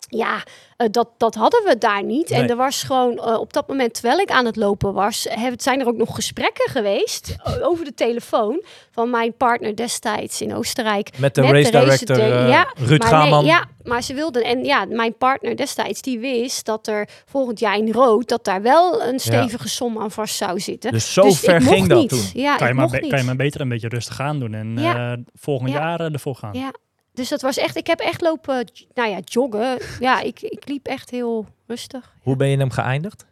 ja, 0.08 0.42
eh, 0.80 0.86
dat, 0.90 1.08
dat 1.16 1.34
hadden 1.34 1.62
we 1.64 1.78
daar 1.78 2.04
niet. 2.04 2.30
En 2.30 2.48
er 2.50 2.56
was 2.56 2.82
gewoon 2.82 3.18
eh, 3.18 3.38
op 3.40 3.52
dat 3.52 3.68
moment, 3.68 3.94
terwijl 3.94 4.18
ik 4.18 4.30
aan 4.30 4.44
het 4.46 4.56
lopen 4.56 4.92
was, 4.92 5.26
heb, 5.30 5.60
zijn 5.60 5.80
er 5.80 5.86
ook 5.86 5.96
nog 5.96 6.14
gesprekken 6.14 6.70
geweest 6.70 7.36
eh, 7.44 7.68
over 7.68 7.84
de 7.84 7.94
telefoon 7.94 8.62
van 8.90 9.10
mijn 9.10 9.36
partner 9.36 9.76
destijds 9.76 10.40
in 10.40 10.54
Oostenrijk. 10.54 11.10
Met 11.18 11.34
de 11.34 11.40
Met 11.40 11.50
race 11.50 11.70
de 11.70 11.78
race 11.78 12.04
director 12.04 12.48
ja, 12.48 12.72
Ruud 12.78 13.00
Maar 13.10 13.28
nee, 13.30 13.44
ja, 13.44 13.64
maar 13.82 14.02
ze 14.02 14.14
wilden. 14.14 14.44
En 14.44 14.64
ja, 14.64 14.84
mijn 14.84 15.16
partner 15.16 15.56
destijds, 15.56 16.02
die 16.02 16.18
wist 16.18 16.64
dat 16.66 16.86
er 16.86 17.08
volgend 17.26 17.58
jaar 17.58 17.76
in 17.76 17.92
rood, 17.92 18.28
dat 18.28 18.44
daar 18.44 18.62
wel 18.62 19.02
een 19.02 19.18
stevige 19.18 19.68
som 19.68 19.98
aan 19.98 20.10
vast 20.10 20.36
zou 20.36 20.60
zitten. 20.60 20.92
Dus 20.92 21.12
zo 21.12 21.22
Dus 21.22 21.32
ik 21.32 21.38
ver 21.38 21.60
mocht 21.62 21.74
ging 21.74 21.88
dat 21.88 21.98
niet. 21.98 22.08
toen. 22.08 22.22
Ja, 22.32 22.56
kan, 22.56 22.66
je 22.66 22.72
ik 22.72 22.78
maar 22.78 22.84
mocht 22.84 22.90
be- 22.94 23.00
niet. 23.00 23.10
kan 23.10 23.18
je 23.18 23.24
maar 23.24 23.36
beter 23.36 23.60
een 23.60 23.68
beetje 23.68 23.88
rustig 23.88 24.20
aan 24.20 24.38
doen 24.38 24.54
en 24.54 24.76
Ja. 24.78 25.12
eh, 25.12 25.18
volgend 25.34 25.70
Ja. 25.70 25.78
jaar 25.78 26.00
uh, 26.00 26.12
ervoor 26.12 26.36
gaan. 26.36 26.52
Ja, 26.54 26.72
dus 27.20 27.28
dat 27.28 27.42
was 27.42 27.56
echt. 27.56 27.76
Ik 27.76 27.86
heb 27.86 28.00
echt 28.00 28.20
lopen, 28.20 28.70
nou 28.94 29.08
ja, 29.10 29.18
joggen. 29.24 29.78
Ja, 30.00 30.20
ik, 30.20 30.40
ik 30.40 30.68
liep 30.68 30.86
echt 30.86 31.10
heel 31.10 31.46
rustig. 31.66 32.12
Hoe 32.22 32.36
ben 32.36 32.48
je 32.48 32.56
hem 32.56 32.70
geëindigd? 32.70 33.26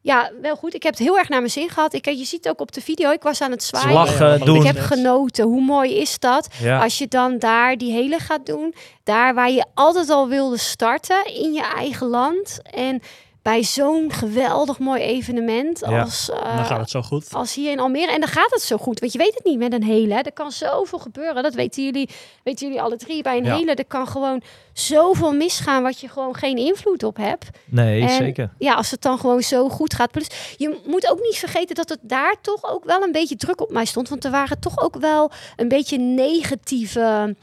Ja, 0.00 0.30
wel 0.42 0.56
goed. 0.56 0.74
Ik 0.74 0.82
heb 0.82 0.92
het 0.92 1.02
heel 1.02 1.18
erg 1.18 1.28
naar 1.28 1.38
mijn 1.38 1.50
zin 1.50 1.68
gehad. 1.70 1.94
Ik, 1.94 2.04
je 2.04 2.24
ziet 2.24 2.48
ook 2.48 2.60
op 2.60 2.72
de 2.72 2.80
video. 2.80 3.10
Ik 3.10 3.22
was 3.22 3.40
aan 3.40 3.50
het 3.50 3.62
zwaaien. 3.62 3.92
Lachen, 3.92 4.38
Ja, 4.38 4.44
doen. 4.44 4.56
Ik 4.56 4.62
heb 4.66 4.78
genoten. 4.78 5.44
Hoe 5.44 5.62
mooi 5.62 5.94
is 5.94 6.18
dat? 6.18 6.48
Ja. 6.60 6.82
Als 6.82 6.98
je 6.98 7.08
dan 7.08 7.38
daar 7.38 7.76
die 7.76 7.92
hele 7.92 8.18
gaat 8.18 8.46
doen, 8.46 8.74
daar 9.04 9.34
waar 9.34 9.50
je 9.50 9.64
altijd 9.74 10.10
al 10.10 10.28
wilde 10.28 10.58
starten 10.58 11.26
in 11.34 11.52
je 11.52 11.62
eigen 11.74 12.06
land 12.06 12.58
en 12.62 13.02
bij 13.46 13.62
zo'n 13.62 14.12
geweldig 14.12 14.78
mooi 14.78 15.00
evenement 15.02 15.78
Ja. 15.88 16.00
als, 16.00 16.30
eh, 16.30 16.56
Dan 16.56 16.64
gaat 16.64 16.80
het 16.80 16.90
zo 16.90 17.02
goed. 17.02 17.32
als 17.32 17.54
hier 17.54 17.70
in 17.70 17.80
Almere. 17.80 18.12
En 18.12 18.20
dan 18.20 18.28
gaat 18.28 18.50
het 18.50 18.62
zo 18.62 18.76
goed, 18.76 19.00
want 19.00 19.12
je 19.12 19.18
weet 19.18 19.34
het 19.34 19.44
niet 19.44 19.58
met 19.58 19.72
een 19.72 19.82
hele. 19.82 20.14
Er 20.14 20.32
kan 20.32 20.50
zoveel 20.50 20.98
gebeuren, 20.98 21.42
dat 21.42 21.54
weten 21.54 21.84
jullie, 21.84 22.08
weten 22.44 22.66
jullie 22.66 22.82
alle 22.82 22.96
drie. 22.96 23.22
Bij 23.22 23.36
een 23.38 23.44
Ja. 23.44 23.56
hele, 23.56 23.74
er 23.74 23.84
kan 23.86 24.08
gewoon 24.08 24.42
zoveel 24.72 25.32
misgaan 25.32 25.82
wat 25.82 26.00
je 26.00 26.08
gewoon 26.08 26.34
geen 26.34 26.56
invloed 26.56 27.02
op 27.02 27.16
hebt. 27.16 27.46
Nee, 27.64 28.00
En 28.02 28.08
zeker. 28.08 28.50
Ja, 28.58 28.74
als 28.74 28.90
het 28.90 29.02
dan 29.02 29.18
gewoon 29.18 29.42
zo 29.42 29.68
goed 29.68 29.94
gaat. 29.94 30.10
Plus, 30.10 30.26
je 30.56 30.80
moet 30.86 31.10
ook 31.10 31.20
niet 31.20 31.36
vergeten 31.38 31.74
dat 31.74 31.88
het 31.88 32.00
daar 32.02 32.34
toch 32.42 32.64
ook 32.72 32.84
wel 32.84 33.02
een 33.02 33.12
beetje 33.12 33.36
druk 33.36 33.60
op 33.60 33.70
mij 33.70 33.84
stond. 33.84 34.08
Want 34.08 34.24
er 34.24 34.30
waren 34.30 34.60
toch 34.60 34.78
ook 34.82 34.96
wel 34.96 35.30
een 35.56 35.68
beetje 35.68 35.98
negatieve 35.98 37.36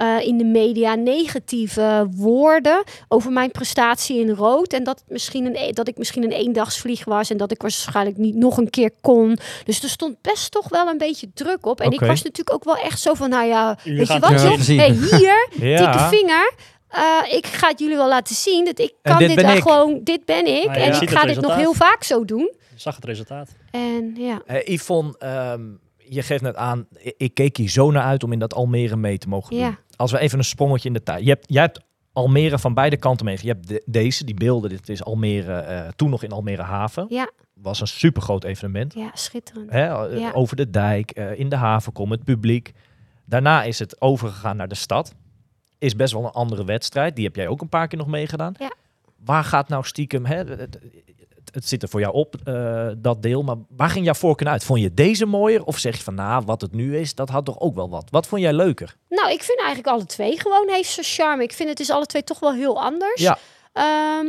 eh, 0.00 0.26
in 0.26 0.36
de 0.38 0.44
media, 0.44 0.94
negatieve 0.94 2.06
woorden 2.16 2.82
over 3.08 3.32
mijn 3.32 3.50
prestatie 3.50 4.20
in 4.20 4.30
rood. 4.30 4.72
En 4.72 4.84
dat, 4.84 4.98
het 4.98 5.10
misschien 5.10 5.46
een, 5.46 5.56
e- 5.56 5.72
dat 5.72 5.88
ik 5.88 5.98
misschien 5.98 6.22
een 6.24 6.32
eendagsvlieg 6.32 7.04
was 7.04 7.30
en 7.30 7.36
dat 7.36 7.50
ik 7.50 7.62
waarschijnlijk 7.62 8.16
niet 8.16 8.34
nog 8.34 8.56
een 8.56 8.70
keer 8.70 8.90
kon. 9.00 9.38
Dus 9.64 9.82
er 9.82 9.88
stond 9.88 10.16
best 10.22 10.50
toch 10.50 10.68
wel 10.68 10.86
een 10.88 10.98
beetje 10.98 11.30
druk 11.34 11.66
op. 11.66 11.80
En 11.80 11.90
ik 11.90 12.00
was 12.00 12.22
natuurlijk 12.22 12.52
ook 12.52 12.64
wel 12.64 12.76
echt 12.76 13.00
zo 13.00 13.14
van, 13.14 13.30
nou 13.30 13.46
ja, 13.46 13.78
weet 13.84 14.08
je 14.08 14.18
wat, 14.18 14.30
joh? 14.40 14.78
Hey, 14.78 14.90
hier, 14.90 15.48
dikke 15.50 15.66
Ja. 15.66 16.08
vinger. 16.08 16.52
Eh, 16.88 17.02
ik 17.36 17.46
ga 17.46 17.68
het 17.68 17.78
jullie 17.78 17.96
wel 17.96 18.08
laten 18.08 18.34
zien 18.34 18.64
dat 18.64 18.78
ik 18.78 18.92
En 19.02 19.10
kan 19.10 19.18
dit 19.18 19.26
dit, 19.28 19.36
ben 19.36 19.46
wel 19.46 19.56
ik. 19.56 19.62
gewoon, 19.62 20.00
dit 20.04 20.24
ben 20.24 20.46
ik. 20.46 20.66
Nou 20.66 20.78
ja, 20.78 20.84
en 20.84 21.02
ik 21.02 21.10
ga 21.10 21.24
dit 21.26 21.40
nog 21.40 21.54
heel 21.56 21.72
vaak 21.74 22.02
zo 22.02 22.24
doen. 22.24 22.52
Je 22.74 22.80
zag 22.80 22.94
het 22.94 23.04
resultaat. 23.04 23.48
En 23.70 24.14
ja, 24.16 24.42
Eh, 24.46 24.66
Yvonne, 24.74 25.14
ehm, 25.18 25.60
je 25.96 26.22
geeft 26.22 26.42
net 26.42 26.56
aan, 26.56 26.86
ik, 26.98 27.14
ik 27.16 27.34
keek 27.34 27.56
hier 27.56 27.68
zo 27.68 27.90
naar 27.90 28.02
uit 28.04 28.22
om 28.24 28.32
in 28.32 28.38
dat 28.38 28.54
Almere 28.54 28.96
mee 28.96 29.18
te 29.18 29.28
mogen 29.28 29.50
doen. 29.50 29.58
Ja. 29.64 29.78
Als 30.00 30.10
we 30.10 30.18
even 30.18 30.38
een 30.38 30.44
sprongetje 30.44 30.88
in 30.88 30.94
de 30.94 31.02
tijd. 31.02 31.22
Je 31.22 31.28
hebt, 31.28 31.44
jij 31.48 31.62
hebt 31.62 31.80
Almere 32.12 32.58
van 32.58 32.74
beide 32.74 32.96
kanten 32.96 33.24
mee. 33.26 33.38
Je 33.42 33.48
hebt 33.48 33.68
de- 33.68 33.82
deze, 33.86 34.24
die 34.24 34.34
beelden, 34.34 34.70
dit 34.70 34.88
is 34.88 35.04
Almere, 35.04 35.52
eh, 35.58 35.88
toen 35.96 36.10
nog 36.10 36.22
in 36.22 36.32
Almere 36.32 36.62
Haven. 36.62 37.06
ja, 37.08 37.30
Was 37.54 37.80
een 37.80 37.86
supergroot 37.86 38.44
evenement. 38.44 38.94
ja, 38.94 39.10
schitterend. 39.14 39.70
Hè, 39.70 40.08
eh, 40.08 40.18
Ja. 40.18 40.30
Over 40.32 40.56
de 40.56 40.70
dijk, 40.70 41.10
eh, 41.10 41.38
in 41.38 41.48
de 41.48 41.56
haven 41.56 41.92
komen, 41.92 42.16
het 42.16 42.24
publiek. 42.26 42.72
Daarna 43.24 43.62
is 43.62 43.78
het 43.78 44.00
overgegaan 44.00 44.56
naar 44.56 44.68
de 44.68 44.74
stad. 44.74 45.14
Is 45.78 45.96
best 45.96 46.12
wel 46.12 46.24
een 46.24 46.30
andere 46.30 46.64
wedstrijd. 46.64 47.16
Die 47.16 47.24
heb 47.24 47.36
jij 47.36 47.48
ook 47.48 47.60
een 47.60 47.68
paar 47.68 47.88
keer 47.88 47.98
nog 47.98 48.06
meegedaan. 48.06 48.54
Ja. 48.58 48.72
Waar 49.24 49.44
gaat 49.44 49.68
nou 49.68 49.84
stiekem... 49.84 50.24
Hè, 50.26 50.44
het, 51.50 51.68
zit 51.68 51.82
er 51.82 51.88
voor 51.88 52.00
jou 52.00 52.14
op, 52.14 52.34
eh, 52.44 52.88
dat 52.98 53.22
deel. 53.22 53.42
Maar 53.42 53.56
waar 53.68 53.90
ging 53.90 54.04
jouw 54.04 54.14
voorkeur 54.14 54.48
uit? 54.48 54.64
Vond 54.64 54.80
je 54.80 54.94
deze 54.94 55.26
mooier? 55.26 55.64
Of 55.64 55.78
zeg 55.78 55.96
je 55.96 56.02
van, 56.02 56.14
nou, 56.14 56.42
wat 56.46 56.60
het 56.60 56.72
nu 56.72 56.96
is, 56.98 57.14
dat 57.14 57.28
had 57.28 57.44
toch 57.44 57.60
ook 57.60 57.74
wel 57.74 57.90
wat. 57.90 58.08
Wat 58.10 58.26
vond 58.26 58.42
jij 58.42 58.52
leuker? 58.52 58.96
Nou, 59.08 59.32
ik 59.32 59.42
vind 59.42 59.58
eigenlijk 59.58 59.88
alle 59.88 60.06
twee 60.06 60.40
gewoon 60.40 60.68
heeft 60.68 60.90
zijn 60.90 61.06
charme. 61.06 61.42
Ik 61.42 61.52
vind 61.52 61.68
het 61.68 61.80
is 61.80 61.90
alle 61.90 62.06
twee 62.06 62.24
toch 62.24 62.40
wel 62.40 62.52
heel 62.52 62.82
anders. 62.82 63.20
Ja. 63.20 63.38
Ehm, 63.72 64.26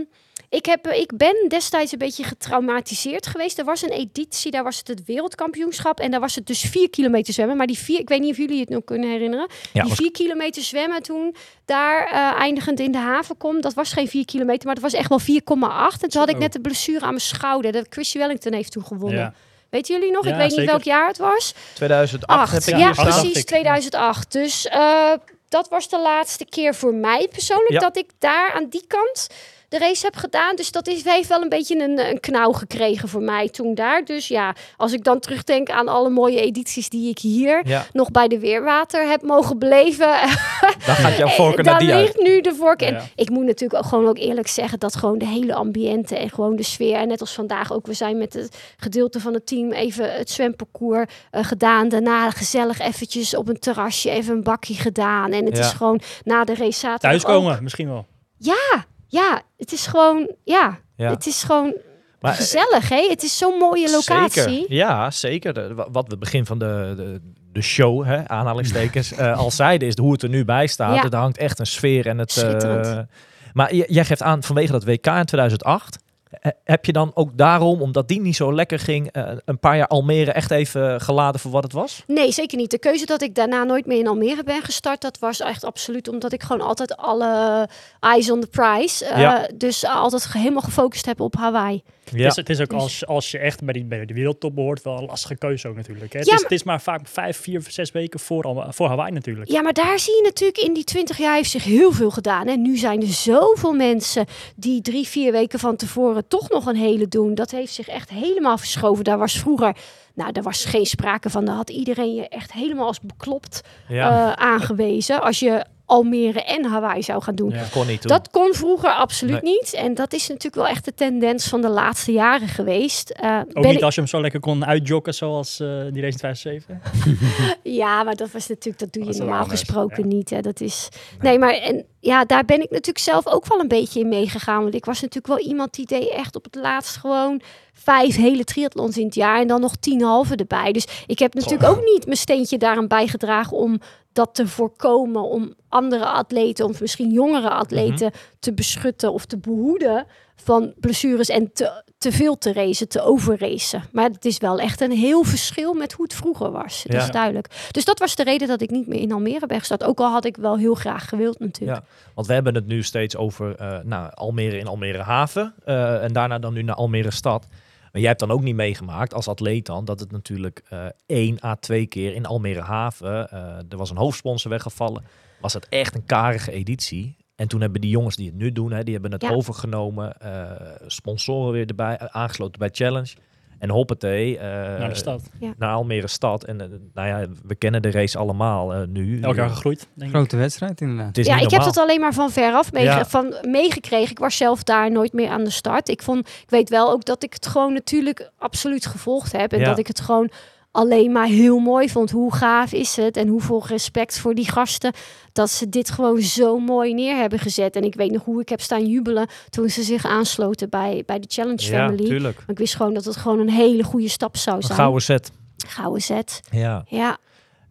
ik, 0.51 0.65
heb, 0.65 0.87
ik 0.87 1.17
ben 1.17 1.45
destijds 1.47 1.91
een 1.91 1.97
beetje 1.97 2.23
getraumatiseerd 2.23 3.27
geweest. 3.27 3.57
Er 3.59 3.65
was 3.65 3.81
een 3.81 3.89
editie, 3.89 4.51
daar 4.51 4.63
was 4.63 4.77
het 4.77 4.87
het 4.87 5.05
wereldkampioenschap. 5.05 5.99
En 5.99 6.11
daar 6.11 6.19
was 6.19 6.35
het 6.35 6.47
dus 6.47 6.61
vier 6.61 6.89
kilometer 6.89 7.33
zwemmen. 7.33 7.57
Maar 7.57 7.67
die 7.67 7.77
vier, 7.77 7.99
ik 7.99 8.09
weet 8.09 8.19
niet 8.19 8.31
of 8.31 8.37
jullie 8.37 8.59
het 8.59 8.69
nog 8.69 8.83
kunnen 8.83 9.09
herinneren. 9.09 9.47
Ja, 9.73 9.81
die 9.81 9.89
was- 9.89 9.97
vier 9.99 10.11
kilometer 10.11 10.61
zwemmen 10.61 11.03
toen, 11.03 11.35
daar 11.65 12.05
eh, 12.05 12.39
eindigend 12.41 12.79
in 12.79 12.91
de 12.91 12.97
haven 12.97 13.37
kom. 13.37 13.61
Dat 13.61 13.73
was 13.73 13.93
geen 13.93 14.07
vier 14.07 14.25
kilometer, 14.25 14.65
maar 14.65 14.73
dat 14.75 14.83
was 14.83 14.93
echt 14.93 15.09
wel 15.09 15.19
4,8. 15.19 16.03
En 16.03 16.09
toen 16.09 16.21
had 16.21 16.29
ik 16.29 16.37
net 16.37 16.53
de 16.53 16.61
blessure 16.61 17.01
aan 17.01 17.07
mijn 17.09 17.19
schouder. 17.21 17.71
Dat 17.71 17.85
Chrissy 17.89 18.17
Wellington 18.17 18.53
heeft 18.53 18.71
toen 18.71 18.85
gewonnen. 18.85 19.19
Ja. 19.19 19.33
Weten 19.69 19.95
jullie 19.95 20.11
nog? 20.11 20.25
Ja, 20.25 20.31
ik 20.31 20.37
weet 20.37 20.57
niet 20.57 20.69
welk 20.69 20.83
jaar 20.83 21.07
het 21.07 21.17
was. 21.17 21.53
2008 21.73 22.41
Acht. 22.41 22.65
heb 22.65 22.75
ik 22.75 22.81
ja, 22.81 22.91
precies, 22.91 23.37
ik. 23.37 23.45
2008. 23.45 24.31
Dus 24.31 24.67
eh, 24.67 25.11
dat 25.49 25.69
was 25.69 25.89
de 25.89 25.99
laatste 25.99 26.45
keer 26.45 26.75
voor 26.75 26.93
mij 26.93 27.27
persoonlijk 27.31 27.71
Ja. 27.71 27.79
dat 27.79 27.97
ik 27.97 28.09
daar 28.19 28.51
aan 28.53 28.67
die 28.69 28.83
kant 28.87 29.27
de 29.71 29.77
race 29.77 30.05
heb 30.05 30.15
gedaan. 30.15 30.55
Dus 30.55 30.71
dat 30.71 30.87
is, 30.87 31.03
heeft 31.03 31.27
wel 31.29 31.41
een 31.41 31.49
beetje 31.49 31.79
een, 31.83 32.09
een 32.09 32.19
knauw 32.19 32.51
gekregen 32.51 33.09
voor 33.09 33.21
mij 33.21 33.49
toen 33.49 33.75
daar. 33.75 34.05
Dus 34.05 34.27
ja, 34.27 34.55
als 34.77 34.93
ik 34.93 35.03
dan 35.03 35.19
terugdenk 35.19 35.69
aan 35.69 35.87
alle 35.87 36.09
mooie 36.09 36.41
edities 36.41 36.89
die 36.89 37.09
ik 37.09 37.19
hier 37.19 37.67
Ja, 37.67 37.85
nog 37.93 38.11
bij 38.11 38.27
de 38.27 38.39
Weerwater 38.39 39.07
heb 39.09 39.21
mogen 39.21 39.59
beleven. 39.59 40.07
dan 40.87 40.95
gaat 40.95 41.17
jouw 41.17 41.27
voorkeur 41.27 41.63
naar 41.63 41.79
die 41.79 41.95
ligt 41.95 42.19
nu 42.19 42.41
de 42.41 42.55
voorkeur. 42.55 42.87
En 42.87 42.93
Ja. 42.93 43.03
ik 43.15 43.29
moet 43.29 43.45
natuurlijk 43.45 43.83
ook 43.83 43.89
gewoon 43.89 44.07
ook 44.07 44.17
eerlijk 44.17 44.47
zeggen 44.47 44.79
dat 44.79 44.95
gewoon 44.95 45.17
de 45.17 45.25
hele 45.27 45.53
ambiënte 45.53 46.15
en 46.17 46.29
gewoon 46.29 46.55
de 46.55 46.63
sfeer. 46.63 46.95
En 46.95 47.07
net 47.07 47.21
als 47.21 47.33
vandaag 47.33 47.73
ook, 47.73 47.85
we 47.85 47.93
zijn 47.93 48.17
met 48.17 48.33
het 48.33 48.57
gedeelte 48.77 49.19
van 49.19 49.33
het 49.33 49.45
team 49.47 49.71
even 49.71 50.13
het 50.13 50.29
zwemparcours 50.29 51.05
eh, 51.31 51.43
gedaan. 51.43 51.89
Daarna 51.89 52.29
gezellig 52.31 52.79
eventjes 52.79 53.35
op 53.35 53.47
een 53.49 53.59
terrasje 53.59 54.09
even 54.09 54.35
een 54.35 54.43
bakje 54.43 54.73
gedaan. 54.73 55.31
En 55.31 55.45
het 55.45 55.57
is 55.57 55.71
gewoon 55.71 55.99
na 56.23 56.43
de 56.43 56.55
race 56.55 56.79
zaterdag 56.79 57.13
ook- 57.13 57.21
Thuiskomen, 57.21 57.63
misschien 57.63 57.87
wel. 57.87 58.05
Ja, 58.37 58.85
ja, 59.11 59.41
het 59.57 59.71
is 59.71 59.87
gewoon, 59.87 60.31
ja, 60.43 60.79
Ja. 60.95 61.09
het 61.09 61.25
is 61.25 61.43
gewoon 61.43 61.73
Maar, 62.19 62.33
gezellig, 62.33 62.89
hè? 62.89 63.07
Het 63.09 63.23
is 63.23 63.37
zo'n 63.37 63.57
mooie 63.57 63.89
locatie. 63.91 64.41
Zeker. 64.41 64.73
Ja, 64.75 65.11
zeker. 65.11 65.53
De- 65.53 65.87
wat 65.91 66.07
we 66.07 66.17
begin 66.17 66.45
van 66.45 66.59
de, 66.59 66.93
de, 66.95 67.21
de 67.51 67.61
show, 67.61 68.05
hè, 68.05 68.27
aanhalingstekens, 68.29 69.11
eh, 69.13 69.37
al 69.37 69.51
zeiden, 69.51 69.87
is 69.87 69.97
hoe 69.97 70.11
het 70.11 70.23
er 70.23 70.29
nu 70.29 70.45
bij 70.45 70.67
staat. 70.67 70.95
Ja. 70.95 71.09
Er 71.09 71.15
hangt 71.17 71.37
echt 71.37 71.59
een 71.59 71.65
sfeer 71.65 72.07
en 72.07 72.17
het. 72.17 72.29
eh, 72.37 72.43
Schitterend. 72.43 73.07
maar 73.53 73.75
jij 73.75 74.05
geeft 74.05 74.21
aan 74.21 74.43
vanwege 74.43 74.71
dat 74.71 74.83
WK 74.83 75.05
in 75.07 75.25
2008. 75.25 75.97
Eh, 76.31 76.51
Heb 76.63 76.85
je 76.85 76.91
dan 76.91 77.11
ook 77.13 77.37
daarom, 77.37 77.81
omdat 77.81 78.07
die 78.07 78.21
niet 78.21 78.35
zo 78.35 78.53
lekker 78.53 78.79
ging, 78.79 79.11
eh, 79.11 79.31
een 79.45 79.59
paar 79.59 79.77
jaar 79.77 79.87
Almere 79.87 80.31
echt 80.31 80.51
even 80.51 81.01
geladen 81.01 81.39
voor 81.41 81.51
wat 81.51 81.63
het 81.63 81.73
was? 81.73 82.03
Nee, 82.07 82.31
zeker 82.31 82.57
niet. 82.57 82.71
De 82.71 82.79
keuze 82.79 83.05
dat 83.05 83.21
ik 83.21 83.35
daarna 83.35 83.63
nooit 83.63 83.85
meer 83.85 83.99
in 83.99 84.07
Almere 84.07 84.43
ben 84.43 84.61
gestart, 84.61 85.01
dat 85.01 85.19
was 85.19 85.39
echt 85.39 85.63
absoluut 85.63 86.07
omdat 86.07 86.33
ik 86.33 86.43
gewoon 86.43 86.67
altijd 86.67 86.97
alle 86.97 87.67
eyes 87.99 88.31
on 88.31 88.39
the 88.39 88.47
prize. 88.47 89.05
eh. 89.05 89.39
Dus 89.55 89.85
altijd 89.85 90.33
helemaal 90.33 90.61
gefocust 90.61 91.05
heb 91.05 91.19
op 91.19 91.35
Hawaii. 91.35 91.83
Ja, 92.03 92.17
Het, 92.17 92.27
is, 92.29 92.35
het 92.35 92.49
is 92.49 92.59
ook 92.61 92.69
Dus- 92.69 92.79
als, 92.81 93.05
als 93.05 93.31
je 93.31 93.37
echt 93.37 93.63
bij, 93.63 93.73
die, 93.73 93.83
bij 93.85 94.05
de 94.05 94.13
wereldtop 94.13 94.55
behoort 94.55 94.83
wel 94.83 94.97
een 94.97 95.05
lastige 95.05 95.35
keuze 95.37 95.67
ook 95.67 95.75
natuurlijk. 95.75 96.13
Hè? 96.13 96.19
Het, 96.19 96.27
is, 96.27 96.33
maar- 96.33 96.43
het 96.43 96.51
is 96.51 96.63
maar 96.63 96.81
vaak 96.81 97.07
vijf, 97.07 97.37
vier, 97.37 97.63
zes 97.67 97.91
weken 97.91 98.19
voor, 98.19 98.43
Al- 98.43 98.65
voor 98.69 98.87
Hawaii 98.87 99.11
natuurlijk. 99.11 99.51
Ja, 99.51 99.61
maar 99.61 99.73
daar 99.73 99.99
zie 99.99 100.15
je 100.15 100.21
natuurlijk 100.23 100.59
in 100.59 100.73
die 100.73 100.83
20 100.83 101.17
jaar 101.17 101.35
heeft 101.35 101.49
zich 101.49 101.63
heel 101.63 101.91
veel 101.91 102.11
gedaan. 102.11 102.47
En 102.47 102.61
nu 102.61 102.77
zijn 102.77 103.01
er 103.01 103.07
zoveel 103.07 103.73
mensen 103.73 104.25
die 104.55 104.81
drie, 104.81 105.07
vier 105.07 105.31
weken 105.31 105.59
van 105.59 105.75
tevoren 105.75 106.27
toch 106.27 106.49
nog 106.49 106.65
een 106.65 106.75
hele 106.75 107.07
doen. 107.07 107.35
Dat 107.35 107.51
heeft 107.51 107.73
zich 107.73 107.87
echt 107.87 108.09
helemaal 108.09 108.57
verschoven. 108.57 109.03
Daar 109.03 109.17
was 109.17 109.39
vroeger, 109.39 109.75
nou, 110.13 110.31
daar 110.31 110.43
was 110.43 110.65
geen 110.65 110.85
sprake 110.85 111.29
van. 111.29 111.45
Daar 111.45 111.55
had 111.55 111.69
iedereen 111.69 112.15
je 112.15 112.27
echt 112.27 112.53
helemaal 112.53 112.87
als 112.87 112.99
beklopt 112.99 113.61
ja. 113.87 114.09
eh, 114.35 114.43
aangewezen. 114.45 115.21
Als 115.21 115.39
je 115.39 115.65
Almere 115.91 116.41
en 116.43 116.65
Hawaii 116.65 117.03
zou 117.03 117.21
gaan 117.23 117.35
doen. 117.35 117.49
Ja. 117.49 117.63
kon 117.71 117.87
niet. 117.87 118.07
Dat 118.07 118.29
kon 118.29 118.53
vroeger 118.53 118.89
absoluut 118.89 119.41
Nee. 119.41 119.51
niet. 119.53 119.73
En 119.73 119.93
dat 119.93 120.13
is 120.13 120.27
natuurlijk 120.27 120.55
wel 120.55 120.67
echt 120.67 120.85
de 120.85 120.93
tendens 120.93 121.47
van 121.47 121.61
de 121.61 121.69
laatste 121.69 122.11
jaren 122.11 122.47
geweest. 122.47 123.09
Eh, 123.09 123.37
Ook 123.39 123.53
ben 123.53 123.63
niet 123.63 123.75
ik- 123.75 123.81
als 123.83 123.95
je 123.95 124.01
hem 124.01 124.09
zo 124.09 124.21
lekker 124.21 124.39
kon 124.39 124.65
uitjokken 124.65 125.13
zoals 125.13 125.59
eh, 125.59 125.67
die 125.67 126.01
race 126.01 126.11
in 126.11 126.17
2007. 126.17 126.81
Ja, 127.63 128.03
maar 128.03 128.15
dat 128.15 128.31
was 128.31 128.47
natuurlijk, 128.47 128.79
dat 128.79 128.93
doe 128.93 129.03
je 129.03 129.09
Dat 129.09 129.19
normaal 129.19 129.45
gesproken 129.45 130.09
ja. 130.09 130.15
niet. 130.15 130.29
Hè. 130.29 130.41
Dat 130.41 130.61
is, 130.61 130.89
nee. 131.19 131.39
maar 131.39 131.53
en, 131.53 131.85
ja, 131.99 132.25
daar 132.25 132.45
ben 132.45 132.61
ik 132.61 132.69
natuurlijk 132.69 132.97
zelf 133.05 133.27
ook 133.27 133.47
wel 133.47 133.59
een 133.59 133.67
beetje 133.67 133.99
in 133.99 134.07
meegegaan. 134.09 134.61
Want 134.61 134.75
ik 134.75 134.85
was 134.85 135.01
natuurlijk 135.01 135.27
wel 135.27 135.47
iemand 135.49 135.73
die 135.73 135.85
deed 135.85 136.09
echt 136.09 136.35
op 136.35 136.43
het 136.43 136.55
laatst 136.55 136.95
gewoon 136.97 137.41
vijf 137.73 138.15
hele 138.15 138.43
triathlons 138.43 138.97
in 138.97 139.05
het 139.05 139.15
jaar. 139.15 139.39
En 139.41 139.47
dan 139.47 139.61
nog 139.61 139.75
tien 139.75 140.01
halve 140.01 140.35
erbij. 140.35 140.71
Dus 140.71 140.87
ik 141.07 141.19
heb 141.19 141.33
natuurlijk 141.33 141.63
ook 141.69 141.83
niet 141.85 142.05
mijn 142.05 142.17
steentje 142.17 142.57
daaraan 142.57 142.87
bijgedragen 142.87 143.57
om 143.57 143.79
dat 144.13 144.35
te 144.35 144.47
voorkomen. 144.47 145.21
Om 145.23 145.53
andere 145.69 146.05
atleten, 146.05 146.65
of 146.65 146.81
misschien 146.81 147.11
jongere 147.11 147.49
atleten, 147.49 148.11
te 148.39 148.53
beschutten 148.53 149.13
of 149.13 149.25
te 149.25 149.37
behoeden 149.37 150.05
van 150.35 150.73
blessures 150.79 151.29
en 151.29 151.53
te, 151.53 151.83
te 151.97 152.11
veel 152.11 152.37
te 152.37 152.53
racen, 152.53 152.87
te 152.87 153.01
overracen. 153.01 153.83
Maar 153.91 154.09
het 154.09 154.25
is 154.25 154.37
wel 154.37 154.59
echt 154.59 154.81
een 154.81 154.91
heel 154.91 155.23
verschil 155.23 155.73
met 155.73 155.93
hoe 155.93 156.03
het 156.05 156.13
vroeger 156.13 156.51
was. 156.51 156.83
Dat 156.83 156.95
Ja. 156.95 157.03
is 157.03 157.11
duidelijk. 157.11 157.67
Dus 157.71 157.85
dat 157.85 157.99
was 157.99 158.15
de 158.15 158.23
reden 158.23 158.47
dat 158.47 158.61
ik 158.61 158.69
niet 158.69 158.87
meer 158.87 158.99
in 158.99 159.11
Almere 159.11 159.45
ben 159.45 159.59
gestart. 159.59 159.83
Ook 159.83 159.99
al 159.99 160.11
had 160.11 160.25
ik 160.25 160.37
wel 160.37 160.57
heel 160.57 160.75
graag 160.75 161.09
gewild 161.09 161.39
natuurlijk. 161.39 161.79
Ja, 161.79 161.85
want 162.15 162.27
we 162.27 162.33
hebben 162.33 162.55
het 162.55 162.67
nu 162.67 162.83
steeds 162.83 163.15
over 163.17 163.55
eh, 163.55 163.77
nou, 163.83 164.11
Almere 164.13 164.57
in 164.57 164.67
Almere 164.67 165.01
Haven. 165.01 165.53
eh, 165.65 166.03
en 166.03 166.13
daarna 166.13 166.39
dan 166.39 166.53
nu 166.53 166.61
naar 166.63 166.75
Almere 166.75 167.11
Stad. 167.11 167.45
Maar 167.91 168.01
jij 168.01 168.09
hebt 168.09 168.19
dan 168.19 168.31
ook 168.31 168.41
niet 168.41 168.55
meegemaakt 168.55 169.13
als 169.13 169.27
atleet 169.27 169.65
dan 169.65 169.85
dat 169.85 169.99
het 169.99 170.11
natuurlijk 170.11 170.61
eh 170.69 170.85
één 171.05 171.43
à 171.43 171.55
twee 171.55 171.85
keer 171.85 172.13
in 172.13 172.25
Almere 172.25 172.61
Haven. 172.61 173.29
eh, 173.31 173.39
er 173.69 173.77
was 173.77 173.89
een 173.89 173.97
hoofdsponsor 173.97 174.51
weggevallen. 174.51 175.03
Was 175.41 175.53
het 175.53 175.69
echt 175.69 175.95
een 175.95 176.05
karige 176.05 176.51
editie. 176.51 177.15
En 177.35 177.47
toen 177.47 177.61
hebben 177.61 177.81
die 177.81 177.89
jongens 177.89 178.15
die 178.15 178.25
het 178.25 178.35
nu 178.35 178.51
doen, 178.51 178.71
hè, 178.71 178.83
die 178.83 178.93
hebben 178.93 179.11
het 179.11 179.21
Ja. 179.21 179.31
overgenomen. 179.31 180.19
eh, 180.19 180.51
sponsoren 180.87 181.51
weer 181.53 181.65
erbij, 181.65 181.99
aangesloten 181.99 182.59
bij 182.59 182.69
Challenge. 182.71 183.13
En 183.61 183.69
hoppatee. 183.69 184.37
eh, 184.37 184.45
naar 184.79 184.89
de 184.89 184.95
stad. 184.95 185.21
Naar 185.57 185.73
Almere 185.73 186.07
Stad. 186.07 186.43
En 186.43 186.61
eh, 186.61 186.67
nou 186.93 187.07
ja, 187.07 187.27
we 187.45 187.55
kennen 187.55 187.81
de 187.81 187.91
race 187.91 188.17
allemaal 188.17 188.73
eh, 188.73 188.81
nu. 188.87 189.21
Elk 189.21 189.35
jaar 189.35 189.49
gegroeid, 189.49 189.87
denk 189.93 190.09
ik. 190.11 190.15
Grote 190.15 190.37
wedstrijd 190.37 190.81
inderdaad. 190.81 191.15
Ja, 191.25 191.39
ik 191.39 191.49
heb 191.51 191.61
het 191.63 191.77
alleen 191.77 191.99
maar 191.99 192.13
van 192.13 192.31
veraf 192.31 192.69
Ja. 192.77 193.05
van 193.05 193.33
meegekregen. 193.41 194.11
Ik 194.11 194.19
was 194.19 194.37
zelf 194.37 194.63
daar 194.63 194.91
nooit 194.91 195.13
meer 195.13 195.29
aan 195.29 195.43
de 195.43 195.49
start. 195.49 195.89
Ik, 195.89 196.01
vond, 196.01 196.27
ik 196.27 196.49
weet 196.49 196.69
wel 196.69 196.91
ook 196.91 197.05
dat 197.05 197.23
ik 197.23 197.33
het 197.33 197.47
gewoon 197.47 197.73
natuurlijk 197.73 198.31
absoluut 198.37 198.85
gevolgd 198.85 199.31
heb. 199.31 199.53
En 199.53 199.59
Ja. 199.59 199.65
dat 199.65 199.77
ik 199.77 199.87
het 199.87 199.99
gewoon 199.99 200.29
alleen 200.71 201.11
maar 201.11 201.27
heel 201.27 201.59
mooi 201.59 201.89
vond. 201.89 202.11
Hoe 202.11 202.33
gaaf 202.35 202.71
is 202.73 202.95
het? 202.95 203.17
En 203.17 203.27
hoeveel 203.27 203.63
respect 203.67 204.19
voor 204.19 204.35
die 204.35 204.51
gasten. 204.51 204.93
Dat 205.31 205.49
ze 205.49 205.69
dit 205.69 205.89
gewoon 205.89 206.21
zo 206.21 206.59
mooi 206.59 206.93
neer 206.93 207.15
hebben 207.15 207.39
gezet. 207.39 207.75
En 207.75 207.83
ik 207.83 207.95
weet 207.95 208.11
nog 208.11 208.23
hoe 208.23 208.41
ik 208.41 208.49
heb 208.49 208.61
staan 208.61 208.85
jubelen 208.87 209.27
toen 209.49 209.69
ze 209.69 209.83
zich 209.83 210.05
aansloten 210.05 210.69
bij, 210.69 211.03
bij 211.05 211.19
de 211.19 211.27
Challenge 211.29 211.61
Ja, 211.71 211.85
Family. 211.85 212.05
tuurlijk. 212.05 212.37
Maar 212.37 212.49
ik 212.49 212.57
wist 212.57 212.75
gewoon 212.75 212.93
dat 212.93 213.05
het 213.05 213.15
gewoon 213.17 213.39
een 213.39 213.49
hele 213.49 213.83
goede 213.83 214.07
stap 214.09 214.37
zou 214.37 214.55
Een 214.57 214.63
zijn. 214.63 214.77
gouden 214.77 215.01
set. 215.01 215.31
Gouden 215.67 216.01
zet. 216.01 216.39
Ja. 216.51 216.83
Ja. 216.87 217.17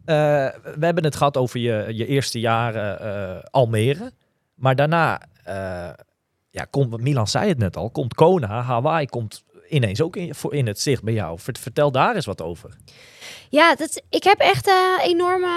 Eh, 0.05 0.15
we 0.75 0.85
hebben 0.85 1.03
het 1.03 1.15
gehad 1.15 1.37
over 1.37 1.59
je, 1.59 1.85
je 1.89 2.05
eerste 2.05 2.39
jaren 2.39 2.99
eh, 2.99 3.43
Almere. 3.51 4.11
Maar 4.55 4.75
daarna, 4.75 5.21
eh, 5.43 5.89
ja, 6.49 6.63
komt, 6.69 7.01
Milan 7.01 7.27
zei 7.27 7.49
het 7.49 7.57
net 7.57 7.77
al, 7.77 7.89
komt 7.89 8.13
Kona, 8.13 8.61
Hawaii 8.61 9.05
komt 9.07 9.43
ineens 9.71 10.01
ook 10.01 10.15
in, 10.15 10.35
voor 10.35 10.53
in 10.53 10.67
het 10.67 10.79
zicht 10.79 11.03
bij 11.03 11.13
jou. 11.13 11.39
Vert- 11.39 11.59
Vertel 11.59 11.91
daar 11.91 12.15
eens 12.15 12.25
wat 12.25 12.41
over. 12.41 12.69
Ja, 13.49 13.75
dat, 13.75 14.01
ik 14.09 14.23
heb 14.23 14.39
echt 14.39 14.67
een 14.67 14.99
enorme, 15.03 15.47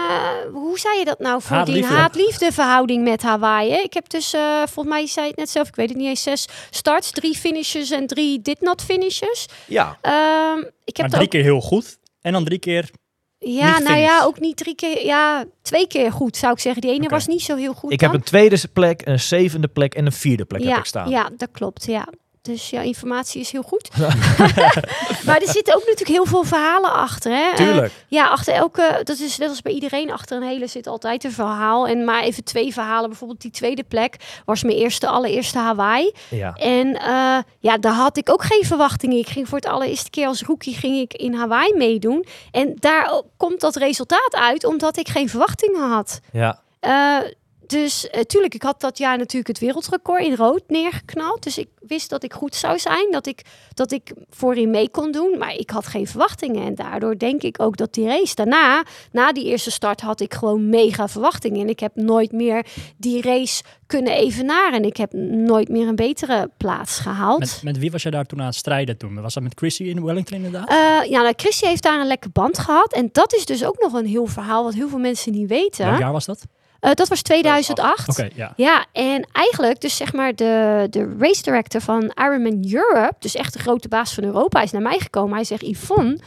hoe 0.52 0.78
zei 0.78 0.98
je 0.98 1.04
dat 1.04 1.18
nou, 1.18 1.42
voor 1.42 1.64
die 1.64 1.84
Haat-liefde. 1.84 2.52
verhouding 2.52 3.04
met 3.04 3.22
Hawaii. 3.22 3.72
Ik 3.72 3.94
heb 3.94 4.08
dus, 4.08 4.32
eh, 4.32 4.56
volgens 4.56 4.94
mij 4.94 5.06
zei 5.06 5.24
je 5.24 5.30
het 5.30 5.38
net 5.40 5.50
zelf, 5.50 5.68
ik 5.68 5.74
weet 5.76 5.88
het 5.88 5.98
niet 5.98 6.06
eens, 6.06 6.22
zes 6.22 6.46
starts, 6.70 7.10
drie 7.10 7.34
finishes 7.36 7.90
en 7.90 8.06
drie 8.06 8.42
did 8.42 8.60
not 8.60 8.82
finishes. 8.82 9.46
Ja, 9.66 9.98
Ehm, 10.00 10.58
ik 10.84 10.96
heb 10.96 11.06
Maar 11.06 11.08
drie 11.10 11.22
ook, 11.22 11.30
keer 11.30 11.42
heel 11.42 11.60
goed. 11.60 11.98
En 12.20 12.32
dan 12.32 12.44
drie 12.44 12.58
keer... 12.58 12.90
ja, 13.38 13.78
niet 13.78 13.88
nou 13.88 14.00
ja, 14.00 14.22
ook 14.24 14.40
niet 14.40 14.56
drie 14.56 14.74
keer, 14.74 15.04
ja, 15.04 15.44
twee 15.62 15.86
keer 15.86 16.12
goed 16.12 16.36
zou 16.36 16.52
ik 16.52 16.58
zeggen. 16.58 16.82
Die 16.82 16.90
ene 16.90 17.08
was 17.08 17.26
niet 17.26 17.42
zo 17.42 17.56
heel 17.56 17.74
goed 17.74 17.92
ik 17.92 17.98
dan. 17.98 18.10
heb 18.10 18.18
een 18.18 18.24
tweede 18.24 18.58
plek, 18.72 19.06
een 19.06 19.20
zevende 19.20 19.68
plek 19.68 19.94
en 19.94 20.06
een 20.06 20.12
vierde 20.12 20.44
plek 20.44 20.60
ja, 20.62 20.68
heb 20.68 20.78
ik 20.78 20.84
staan. 20.84 21.08
Ja, 21.10 21.30
dat 21.36 21.48
klopt, 21.52 21.84
ja. 21.86 22.08
Dus 22.44 22.70
ja, 22.70 22.80
informatie 22.80 23.40
is 23.40 23.50
heel 23.50 23.62
goed. 23.62 23.90
maar 25.26 25.40
er 25.40 25.48
zitten 25.48 25.74
ook 25.74 25.80
natuurlijk 25.80 26.08
heel 26.08 26.24
veel 26.26 26.44
verhalen 26.44 26.92
achter. 26.92 27.32
Hè? 27.32 27.48
Eh, 27.50 27.54
Tuurlijk. 27.54 27.92
Ja, 28.08 28.26
achter 28.26 28.54
elke, 28.54 29.00
dat 29.04 29.18
is 29.18 29.38
net 29.38 29.48
als 29.48 29.62
bij 29.62 29.72
iedereen, 29.72 30.12
achter 30.12 30.36
een 30.36 30.42
hele 30.48 30.66
zit 30.66 30.86
altijd 30.86 31.24
een 31.24 31.32
verhaal. 31.32 31.86
En 31.86 32.04
maar 32.04 32.22
even 32.22 32.44
twee 32.44 32.72
verhalen. 32.72 33.08
Bijvoorbeeld 33.08 33.40
die 33.40 33.50
tweede 33.50 33.82
plek 33.82 34.16
was 34.44 34.62
mijn 34.62 34.76
eerste, 34.76 35.06
allereerste 35.06 35.58
Hawaii. 35.58 36.12
Ja. 36.30 36.52
En 36.54 37.00
eh, 37.00 37.38
ja, 37.58 37.78
daar 37.78 37.92
had 37.92 38.16
ik 38.16 38.30
ook 38.30 38.42
geen 38.42 38.64
verwachtingen. 38.64 39.18
Ik 39.18 39.28
ging 39.28 39.48
voor 39.48 39.58
het 39.58 39.68
allereerste 39.68 40.10
keer 40.10 40.26
als 40.26 40.42
rookie 40.42 40.74
ging 40.74 40.98
ik 40.98 41.14
in 41.14 41.34
Hawaii 41.34 41.74
meedoen. 41.76 42.26
En 42.50 42.76
daar 42.78 43.22
komt 43.36 43.60
dat 43.60 43.76
resultaat 43.76 44.34
uit, 44.34 44.64
omdat 44.64 44.96
ik 44.96 45.08
geen 45.08 45.28
verwachtingen 45.28 45.88
had. 45.90 46.20
ja. 46.32 46.62
Eh, 46.80 47.18
dus 47.66 48.08
uh, 48.14 48.20
tuurlijk, 48.20 48.54
ik 48.54 48.62
had 48.62 48.80
dat 48.80 48.98
jaar 48.98 49.18
natuurlijk 49.18 49.46
het 49.46 49.58
wereldrecord 49.58 50.24
in 50.24 50.34
rood 50.34 50.62
neergeknald. 50.66 51.42
Dus 51.42 51.58
ik 51.58 51.68
wist 51.80 52.10
dat 52.10 52.22
ik 52.22 52.32
goed 52.32 52.54
zou 52.54 52.78
zijn, 52.78 53.10
dat 53.10 53.26
ik, 53.26 53.42
dat 53.74 53.92
ik 53.92 54.12
voorin 54.30 54.70
mee 54.70 54.90
kon 54.90 55.12
doen. 55.12 55.38
Maar 55.38 55.54
ik 55.54 55.70
had 55.70 55.86
geen 55.86 56.06
verwachtingen. 56.06 56.66
En 56.66 56.74
daardoor 56.74 57.18
denk 57.18 57.42
ik 57.42 57.60
ook 57.60 57.76
dat 57.76 57.94
die 57.94 58.06
race 58.06 58.34
daarna, 58.34 58.84
na 59.12 59.32
die 59.32 59.44
eerste 59.44 59.70
start, 59.70 60.00
had 60.00 60.20
ik 60.20 60.34
gewoon 60.34 60.68
mega 60.68 61.08
verwachtingen. 61.08 61.60
En 61.60 61.68
ik 61.68 61.80
heb 61.80 61.92
nooit 61.94 62.32
meer 62.32 62.66
die 62.96 63.22
race 63.22 63.62
kunnen 63.86 64.12
evenaren. 64.12 64.72
En 64.72 64.84
ik 64.84 64.96
heb 64.96 65.12
nooit 65.12 65.68
meer 65.68 65.88
een 65.88 65.96
betere 65.96 66.50
plaats 66.56 66.98
gehaald. 66.98 67.38
Met, 67.38 67.60
met 67.62 67.78
wie 67.78 67.90
was 67.90 68.02
jij 68.02 68.10
daar 68.10 68.26
toen 68.26 68.40
aan 68.40 68.46
het 68.46 68.54
strijden 68.54 68.96
toen? 68.96 69.20
Was 69.20 69.34
dat 69.34 69.42
met 69.42 69.54
Chrissy 69.54 69.82
in 69.82 70.04
Wellington 70.04 70.36
inderdaad? 70.36 70.70
Uh, 70.70 71.10
ja, 71.10 71.22
nou, 71.22 71.32
Chrissy 71.36 71.66
heeft 71.66 71.82
daar 71.82 72.00
een 72.00 72.06
lekker 72.06 72.30
band 72.32 72.58
gehad. 72.58 72.92
En 72.92 73.08
dat 73.12 73.34
is 73.34 73.44
dus 73.44 73.64
ook 73.64 73.80
nog 73.80 73.92
een 73.92 74.06
heel 74.06 74.26
verhaal 74.26 74.64
wat 74.64 74.74
heel 74.74 74.88
veel 74.88 74.98
mensen 74.98 75.32
niet 75.32 75.48
weten. 75.48 75.86
Welk 75.86 75.98
jaar 75.98 76.12
was 76.12 76.24
dat? 76.24 76.46
Uh, 76.84 76.90
dat 76.94 77.08
was 77.08 77.22
2008. 77.22 78.08
Oké, 78.08 78.10
okay, 78.10 78.32
ja. 78.34 78.52
Ja, 78.56 78.84
en 78.92 79.26
eigenlijk 79.32 79.80
dus 79.80 79.96
zeg 79.96 80.12
maar 80.12 80.34
de, 80.34 80.86
de 80.90 81.14
race 81.18 81.42
director 81.42 81.80
van 81.80 82.12
Ironman 82.14 82.64
Europe, 82.72 83.14
dus 83.18 83.34
echt 83.34 83.52
de 83.52 83.58
grote 83.58 83.88
baas 83.88 84.14
van 84.14 84.24
Europa, 84.24 84.62
is 84.62 84.70
naar 84.70 84.82
mij 84.82 84.98
gekomen. 84.98 85.34
Hij 85.34 85.44
zegt, 85.44 85.62
Yvonne, 85.62 86.18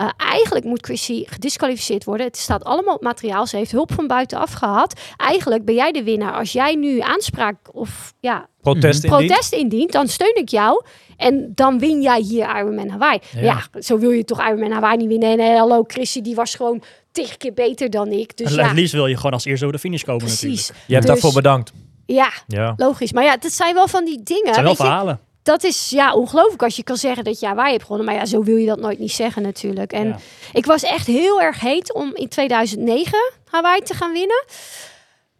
uh, 0.00 0.08
eigenlijk 0.16 0.64
moet 0.64 0.84
Chrissy 0.84 1.24
gedisqualificeerd 1.26 2.04
worden. 2.04 2.26
Het 2.26 2.36
staat 2.36 2.64
allemaal 2.64 2.94
op 2.94 3.02
materiaal. 3.02 3.46
Ze 3.46 3.56
heeft 3.56 3.70
hulp 3.70 3.92
van 3.92 4.06
buitenaf 4.06 4.52
gehad. 4.52 5.00
Eigenlijk 5.16 5.64
ben 5.64 5.74
jij 5.74 5.92
de 5.92 6.02
winnaar. 6.02 6.32
Als 6.32 6.52
jij 6.52 6.74
nu 6.74 7.00
aanspraak 7.00 7.56
of 7.72 8.14
ja, 8.20 8.46
Protest 8.60 9.02
Mhm. 9.04 9.12
indient. 9.12 9.28
protest 9.30 9.52
indient, 9.52 9.92
dan 9.92 10.08
steun 10.08 10.36
ik 10.36 10.48
jou. 10.48 10.84
En 11.16 11.52
dan 11.54 11.78
win 11.78 12.00
jij 12.02 12.20
hier 12.20 12.56
Ironman 12.56 12.88
Hawaii. 12.88 13.18
Ja. 13.34 13.40
Ja. 13.72 13.80
zo 13.80 13.98
wil 13.98 14.10
je 14.10 14.24
toch 14.24 14.46
Ironman 14.46 14.70
Hawaii 14.70 14.96
niet 14.96 15.08
winnen. 15.08 15.30
En 15.30 15.38
eh, 15.38 15.58
hallo, 15.58 15.84
Chrissy, 15.86 16.20
die 16.20 16.34
was 16.34 16.54
gewoon 16.54 16.82
tig 17.12 17.36
keer 17.36 17.52
beter 17.52 17.90
dan 17.90 18.08
ik. 18.12 18.36
Dus 18.36 18.50
En 18.50 18.56
ja, 18.56 18.62
Het 18.66 18.76
liefst 18.76 18.92
wil 18.92 19.06
je 19.06 19.16
gewoon 19.16 19.32
als 19.32 19.44
eerste 19.44 19.64
over 19.64 19.76
de 19.76 19.82
finish 19.82 20.02
komen 20.02 20.20
precies. 20.26 20.42
natuurlijk. 20.42 20.84
Je 20.86 20.94
hebt 20.94 21.06
Dus- 21.06 21.12
daarvoor 21.14 21.42
bedankt. 21.42 21.72
Ja, 22.06 22.30
Ja. 22.46 22.72
logisch. 22.76 23.12
Maar 23.12 23.24
ja, 23.24 23.36
dat 23.36 23.52
zijn 23.52 23.74
wel 23.74 23.88
van 23.88 24.04
die 24.04 24.22
dingen. 24.22 24.44
Het 24.44 24.54
zijn 24.54 24.66
wel 24.66 24.74
weet 24.74 24.82
je. 24.82 24.88
verhalen. 24.88 25.20
dat 25.42 25.64
is 25.64 25.90
ja 25.90 26.14
ongelooflijk 26.14 26.62
als 26.62 26.76
je 26.76 26.82
kan 26.82 26.96
zeggen 26.96 27.24
dat 27.24 27.40
je 27.40 27.46
Hawaii 27.46 27.70
hebt 27.72 27.82
gewonnen. 27.82 28.06
Maar 28.06 28.14
ja, 28.14 28.26
zo 28.26 28.42
wil 28.42 28.56
je 28.56 28.66
dat 28.66 28.80
nooit 28.80 28.98
niet 28.98 29.12
zeggen 29.12 29.42
natuurlijk. 29.42 29.92
En 29.92 30.06
Ja. 30.08 30.18
ik 30.52 30.64
was 30.64 30.82
echt 30.82 31.06
heel 31.06 31.40
erg 31.40 31.60
heet 31.60 31.92
om 31.94 32.10
in 32.14 32.28
2009 32.28 33.32
Hawaii 33.50 33.82
te 33.82 33.94
gaan 33.94 34.12
winnen. 34.12 34.44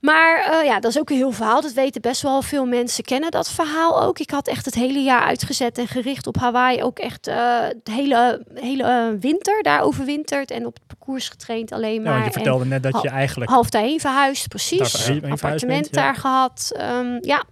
Maar 0.03 0.37
eh, 0.51 0.65
ja, 0.67 0.81
dat 0.81 0.91
is 0.91 0.99
ook 0.99 1.11
een 1.11 1.17
heel 1.17 1.33
verhaal. 1.33 1.61
Dat 1.61 1.73
weten 1.73 2.01
best 2.01 2.23
wel 2.23 2.43
veel 2.43 2.67
mensen 2.67 3.05
kennen 3.05 3.31
dat 3.31 3.51
verhaal 3.51 4.03
ook. 4.03 4.19
Ik 4.19 4.31
had 4.31 4.49
echt 4.49 4.65
het 4.65 4.75
hele 4.75 4.99
jaar 4.99 5.23
uitgezet 5.23 5.79
en 5.79 5.87
gericht 5.89 6.27
op 6.27 6.37
Hawaii. 6.39 6.83
Ook 6.83 6.99
echt 6.99 7.27
eh 7.27 7.35
de 7.83 7.93
hele, 7.93 8.45
hele 8.55 8.83
eh, 8.83 9.07
winter 9.21 9.63
daar 9.63 9.81
overwinterd 9.83 10.51
en 10.51 10.67
op 10.67 10.75
het 10.75 10.87
parcours 10.87 11.29
getraind 11.29 11.73
alleen 11.73 11.95
Ja, 11.95 12.01
maar. 12.01 12.11
want 12.13 12.25
je 12.25 12.27
En 12.27 12.33
vertelde 12.33 12.65
net 12.65 12.83
dat 12.83 13.03
je 13.03 13.09
eigenlijk... 13.09 13.51
half 13.51 13.71
daarheen 13.71 14.01
verhuisd, 14.01 14.49
precies. 14.49 15.07
Heen 15.07 15.31
Appartement 15.31 15.67
bent, 15.83 15.89
ja. 15.95 16.03
daar 16.03 16.15
gehad. 16.15 16.73
ehm, 16.77 17.19
ja. 17.21 17.45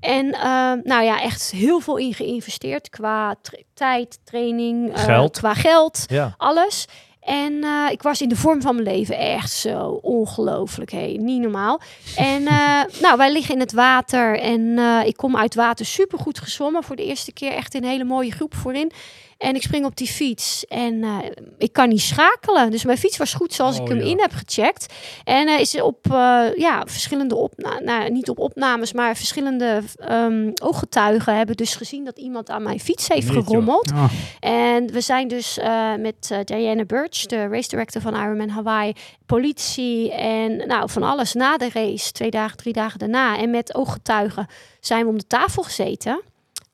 En 0.00 0.32
ehm, 0.32 0.78
nou 0.82 1.04
ja, 1.04 1.22
echt 1.22 1.50
heel 1.50 1.80
veel 1.80 1.96
in 1.96 2.14
geïnvesteerd 2.14 2.88
qua 2.88 3.34
tra- 3.42 3.58
tijd, 3.74 4.18
training, 4.24 4.94
eh, 4.96 5.04
Geld. 5.04 5.38
qua 5.38 5.54
geld, 5.54 6.04
Ja. 6.06 6.34
alles. 6.36 6.86
En 7.30 7.64
eh, 7.64 7.90
ik 7.90 8.02
was 8.02 8.20
in 8.20 8.28
de 8.28 8.36
vorm 8.36 8.62
van 8.62 8.74
mijn 8.74 8.86
leven 8.86 9.18
echt 9.18 9.50
zo 9.50 9.98
ongelooflijk, 10.02 10.90
hey, 10.90 11.16
niet 11.20 11.40
normaal. 11.40 11.80
En 12.16 12.46
eh, 12.46 12.80
nou, 13.02 13.16
wij 13.16 13.32
liggen 13.32 13.54
in 13.54 13.60
het 13.60 13.72
water 13.72 14.38
en 14.38 14.78
eh, 14.78 15.00
ik 15.06 15.16
kom 15.16 15.36
uit 15.36 15.54
water 15.54 15.86
supergoed 15.86 16.38
gezwommen 16.38 16.82
voor 16.82 16.96
de 16.96 17.04
eerste 17.04 17.32
keer, 17.32 17.52
echt 17.52 17.74
in 17.74 17.82
een 17.82 17.88
hele 17.88 18.04
mooie 18.04 18.32
groep 18.32 18.54
voorin. 18.54 18.92
En 19.40 19.54
ik 19.54 19.62
spring 19.62 19.84
op 19.84 19.96
die 19.96 20.06
fiets 20.06 20.66
en 20.66 21.02
eh, 21.02 21.18
ik 21.58 21.72
kan 21.72 21.88
niet 21.88 22.00
schakelen. 22.00 22.70
Dus 22.70 22.84
mijn 22.84 22.98
fiets 22.98 23.16
was 23.16 23.34
goed 23.34 23.52
zoals 23.52 23.76
ik 23.76 23.82
Oh, 23.82 23.88
hem 23.88 23.98
ja. 23.98 24.04
in 24.04 24.20
heb 24.20 24.32
gecheckt. 24.32 24.94
En 25.24 25.48
eh, 25.48 25.60
is 25.60 25.80
op 25.80 26.06
eh, 26.10 26.42
ja, 26.56 26.82
verschillende 26.86 27.34
opnames, 27.34 27.84
nou, 27.84 28.10
niet 28.10 28.28
op 28.28 28.38
opnames, 28.38 28.92
maar 28.92 29.16
verschillende 29.16 29.82
ehm, 29.96 30.50
ooggetuigen 30.62 31.36
hebben 31.36 31.56
dus 31.56 31.74
gezien 31.74 32.04
dat 32.04 32.18
iemand 32.18 32.50
aan 32.50 32.62
mijn 32.62 32.80
fiets 32.80 33.08
heeft 33.08 33.32
Niet, 33.32 33.44
gerommeld. 33.44 33.92
Oh. 33.92 34.04
En 34.40 34.92
we 34.92 35.00
zijn 35.00 35.28
dus 35.28 35.58
met 35.98 36.40
Diana 36.44 36.84
Birch, 36.84 37.26
de 37.26 37.46
race 37.46 37.68
director 37.68 38.00
van 38.00 38.14
Ironman 38.14 38.48
Hawaii, 38.48 38.92
politie 39.26 40.12
en 40.12 40.56
nou, 40.66 40.90
van 40.90 41.02
alles 41.02 41.32
na 41.32 41.56
de 41.56 41.68
race, 41.72 42.12
twee 42.12 42.30
dagen, 42.30 42.56
drie 42.56 42.72
dagen 42.72 42.98
daarna. 42.98 43.38
En 43.38 43.50
met 43.50 43.74
ooggetuigen 43.74 44.46
zijn 44.80 45.04
we 45.04 45.10
om 45.10 45.18
de 45.18 45.26
tafel 45.26 45.62
gezeten. 45.62 46.20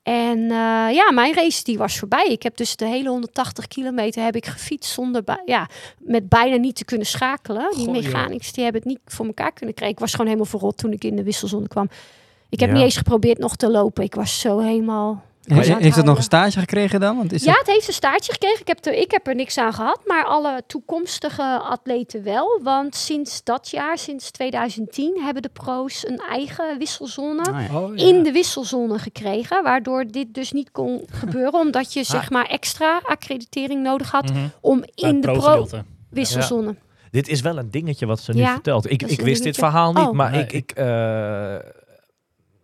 En 0.07 0.39
eh, 0.43 0.93
ja, 0.95 1.11
mijn 1.13 1.33
race 1.33 1.63
die 1.63 1.77
was 1.77 1.99
voorbij. 1.99 2.25
Ik 2.29 2.43
heb 2.43 2.57
dus 2.57 2.75
de 2.75 2.85
hele 2.85 3.09
180 3.09 3.67
kilometer 3.67 4.23
heb 4.23 4.35
ik 4.35 4.45
gefietst 4.45 4.91
zonder, 4.93 5.23
ja, 5.45 5.67
met 5.99 6.29
bijna 6.29 6.55
niet 6.55 6.75
te 6.75 6.85
kunnen 6.85 7.07
schakelen. 7.07 7.71
Die 7.75 7.89
mechanics 7.89 8.51
die 8.51 8.63
hebben 8.63 8.81
het 8.81 8.89
niet 8.91 8.99
voor 9.05 9.25
elkaar 9.25 9.51
kunnen 9.53 9.75
krijgen. 9.75 9.95
Ik 9.95 10.01
was 10.01 10.11
gewoon 10.11 10.25
helemaal 10.25 10.49
verrot 10.49 10.77
toen 10.77 10.91
ik 10.91 11.03
in 11.03 11.15
de 11.15 11.23
wisselzone 11.23 11.67
kwam. 11.67 11.89
Ik 12.49 12.59
heb 12.59 12.69
Ja. 12.69 12.75
niet 12.75 12.83
eens 12.83 12.97
geprobeerd 12.97 13.37
nog 13.37 13.55
te 13.55 13.69
lopen. 13.69 14.03
Ik 14.03 14.15
was 14.15 14.39
zo 14.39 14.59
helemaal. 14.59 15.23
He- 15.47 15.75
heeft 15.79 15.95
het 15.95 16.05
nog 16.05 16.17
een 16.17 16.23
stage 16.23 16.59
gekregen 16.59 16.99
dan? 16.99 17.17
Want 17.17 17.31
is 17.33 17.43
Ja, 17.43 17.53
het 17.57 17.67
heeft 17.67 17.87
een 17.87 17.93
staartje 17.93 18.31
gekregen. 18.31 18.59
Ik 18.61 18.67
heb, 18.67 18.85
er, 18.85 18.93
ik 18.93 19.11
heb 19.11 19.27
er 19.27 19.35
niks 19.35 19.57
aan 19.57 19.73
gehad, 19.73 19.99
maar 20.05 20.25
alle 20.25 20.61
toekomstige 20.67 21.59
atleten 21.59 22.23
wel. 22.23 22.59
Want 22.63 22.95
sinds 22.95 23.43
dat 23.43 23.69
jaar, 23.69 23.97
sinds 23.97 24.31
2010, 24.31 25.21
hebben 25.21 25.41
de 25.41 25.49
pro's 25.53 26.07
een 26.07 26.21
eigen 26.29 26.77
wisselzone 26.77 27.41
Ah, 27.51 27.61
ja. 27.71 27.79
Oh, 27.79 27.95
ja. 27.97 28.05
in 28.07 28.23
de 28.23 28.31
wisselzone 28.31 28.99
gekregen. 28.99 29.63
Waardoor 29.63 30.05
dit 30.07 30.33
dus 30.33 30.51
niet 30.51 30.71
kon 30.71 31.05
gebeuren, 31.21 31.59
omdat 31.59 31.93
je 31.93 32.03
zeg 32.03 32.29
maar 32.29 32.45
extra 32.45 33.01
accreditering 33.03 33.83
nodig 33.83 34.11
had 34.11 34.29
Mhm. 34.33 34.47
om 34.61 34.83
in 34.95 35.21
de 35.21 35.31
pro-wisselzone. 35.31 36.75
Dit 37.11 37.27
is 37.27 37.41
wel 37.41 37.57
een 37.57 37.71
dingetje 37.71 38.05
wat 38.05 38.19
ze 38.19 38.31
nu 38.33 38.39
Ja, 38.39 38.53
vertelt. 38.53 38.91
Ik, 38.91 39.01
ik 39.03 39.21
wist 39.21 39.43
dit 39.43 39.55
verhaal 39.55 39.93
niet, 39.93 40.07
Oh. 40.07 40.11
maar 40.13 40.31
Nee. 40.31 40.41
ik... 40.41 40.51
ik 40.51 40.71
eh, 40.71 41.55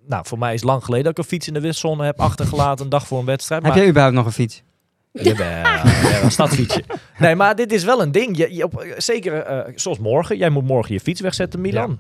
nou, 0.08 0.26
voor 0.28 0.38
mij 0.40 0.54
is 0.54 0.64
lang 0.64 0.84
geleden 0.84 1.04
dat 1.06 1.12
ik 1.12 1.18
een 1.18 1.30
fiets 1.30 1.48
in 1.48 1.54
de 1.54 1.60
wisselzone 1.60 2.06
heb 2.06 2.20
achtergelaten. 2.20 2.84
Een 2.84 2.90
dag 2.90 3.08
voor 3.08 3.20
een 3.20 3.26
wedstrijd. 3.26 3.64
Heb 3.64 3.76
jij 3.76 3.88
überhaupt 3.88 4.16
nog 4.16 4.26
een 4.26 4.32
fiets? 4.32 4.64
Jawel, 5.12 5.48
ja, 5.48 5.84
een 6.24 6.32
stadsfietsje. 6.32 6.84
Nee, 7.20 7.36
maar 7.36 7.56
dit 7.56 7.72
is 7.72 7.84
wel 7.84 8.02
een 8.02 8.12
ding. 8.12 8.38
Je, 8.38 8.54
je 8.56 8.64
op, 8.64 8.86
zeker 8.98 9.34
eh, 9.42 9.74
zoals 9.76 10.00
morgen. 10.00 10.38
Jij 10.38 10.50
moet 10.50 10.64
morgen 10.66 10.94
je 10.94 11.00
fiets 11.00 11.22
wegzetten, 11.22 11.62
Milan. 11.62 11.98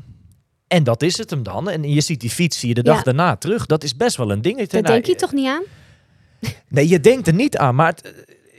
En 0.68 0.84
dat 0.84 1.02
is 1.02 1.18
het 1.18 1.30
hem 1.30 1.44
dan. 1.44 1.70
En 1.70 1.84
je 1.84 2.02
ziet 2.02 2.22
die 2.22 2.30
fiets 2.30 2.60
zie 2.60 2.68
je 2.68 2.74
de 2.74 2.84
dag 2.84 2.98
Ja. 2.98 3.04
daarna 3.04 3.36
terug. 3.36 3.66
Dat 3.66 3.84
is 3.84 3.96
best 3.96 4.16
wel 4.18 4.32
een 4.32 4.42
dingetje. 4.42 4.68
Daar 4.68 4.82
Nou, 4.82 4.94
denk 4.94 5.06
je 5.06 5.16
toch 5.16 5.32
niet 5.32 5.48
aan? 5.48 5.64
Nee, 6.68 6.88
je 6.88 7.00
denkt 7.00 7.28
er 7.28 7.34
niet 7.34 7.58
aan, 7.58 7.76
maar 7.76 7.88
het, 7.88 8.02
eh, 8.02 8.12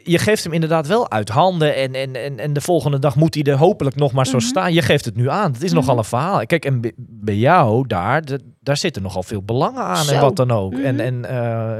je 0.05 0.19
geeft 0.19 0.45
hem 0.45 0.53
inderdaad 0.53 0.87
wel 0.87 1.11
uit 1.11 1.29
handen. 1.29 1.75
En, 1.77 1.95
en, 1.95 2.15
en, 2.17 2.39
en 2.39 2.53
de 2.53 2.61
volgende 2.61 2.99
dag 2.99 3.17
moet 3.17 3.35
hij 3.35 3.43
er 3.45 3.57
hopelijk 3.59 3.97
nog 3.97 4.13
maar 4.13 4.27
zo 4.27 4.37
Mhm. 4.37 4.47
staan. 4.47 4.73
Je 4.73 4.83
geeft 4.83 5.05
het 5.05 5.17
nu 5.17 5.31
aan. 5.31 5.53
Het 5.53 5.63
is 5.63 5.71
Mhm. 5.71 5.79
nogal 5.81 5.99
een 5.99 6.05
verhaal. 6.05 6.47
Kijk, 6.47 6.65
en 6.65 6.81
bij- 6.97 7.37
jou 7.37 7.87
daar, 7.87 8.23
daar 8.65 8.77
zitten 8.77 9.03
nogal 9.03 9.23
veel 9.23 9.43
belangen 9.43 9.83
aan 9.83 10.09
en 10.09 10.21
wat 10.21 10.37
dan 10.37 10.51
ook. 10.51 10.73
Mhm. 10.73 10.85
En, 10.85 11.01
en 11.01 11.25
eh, 11.25 11.79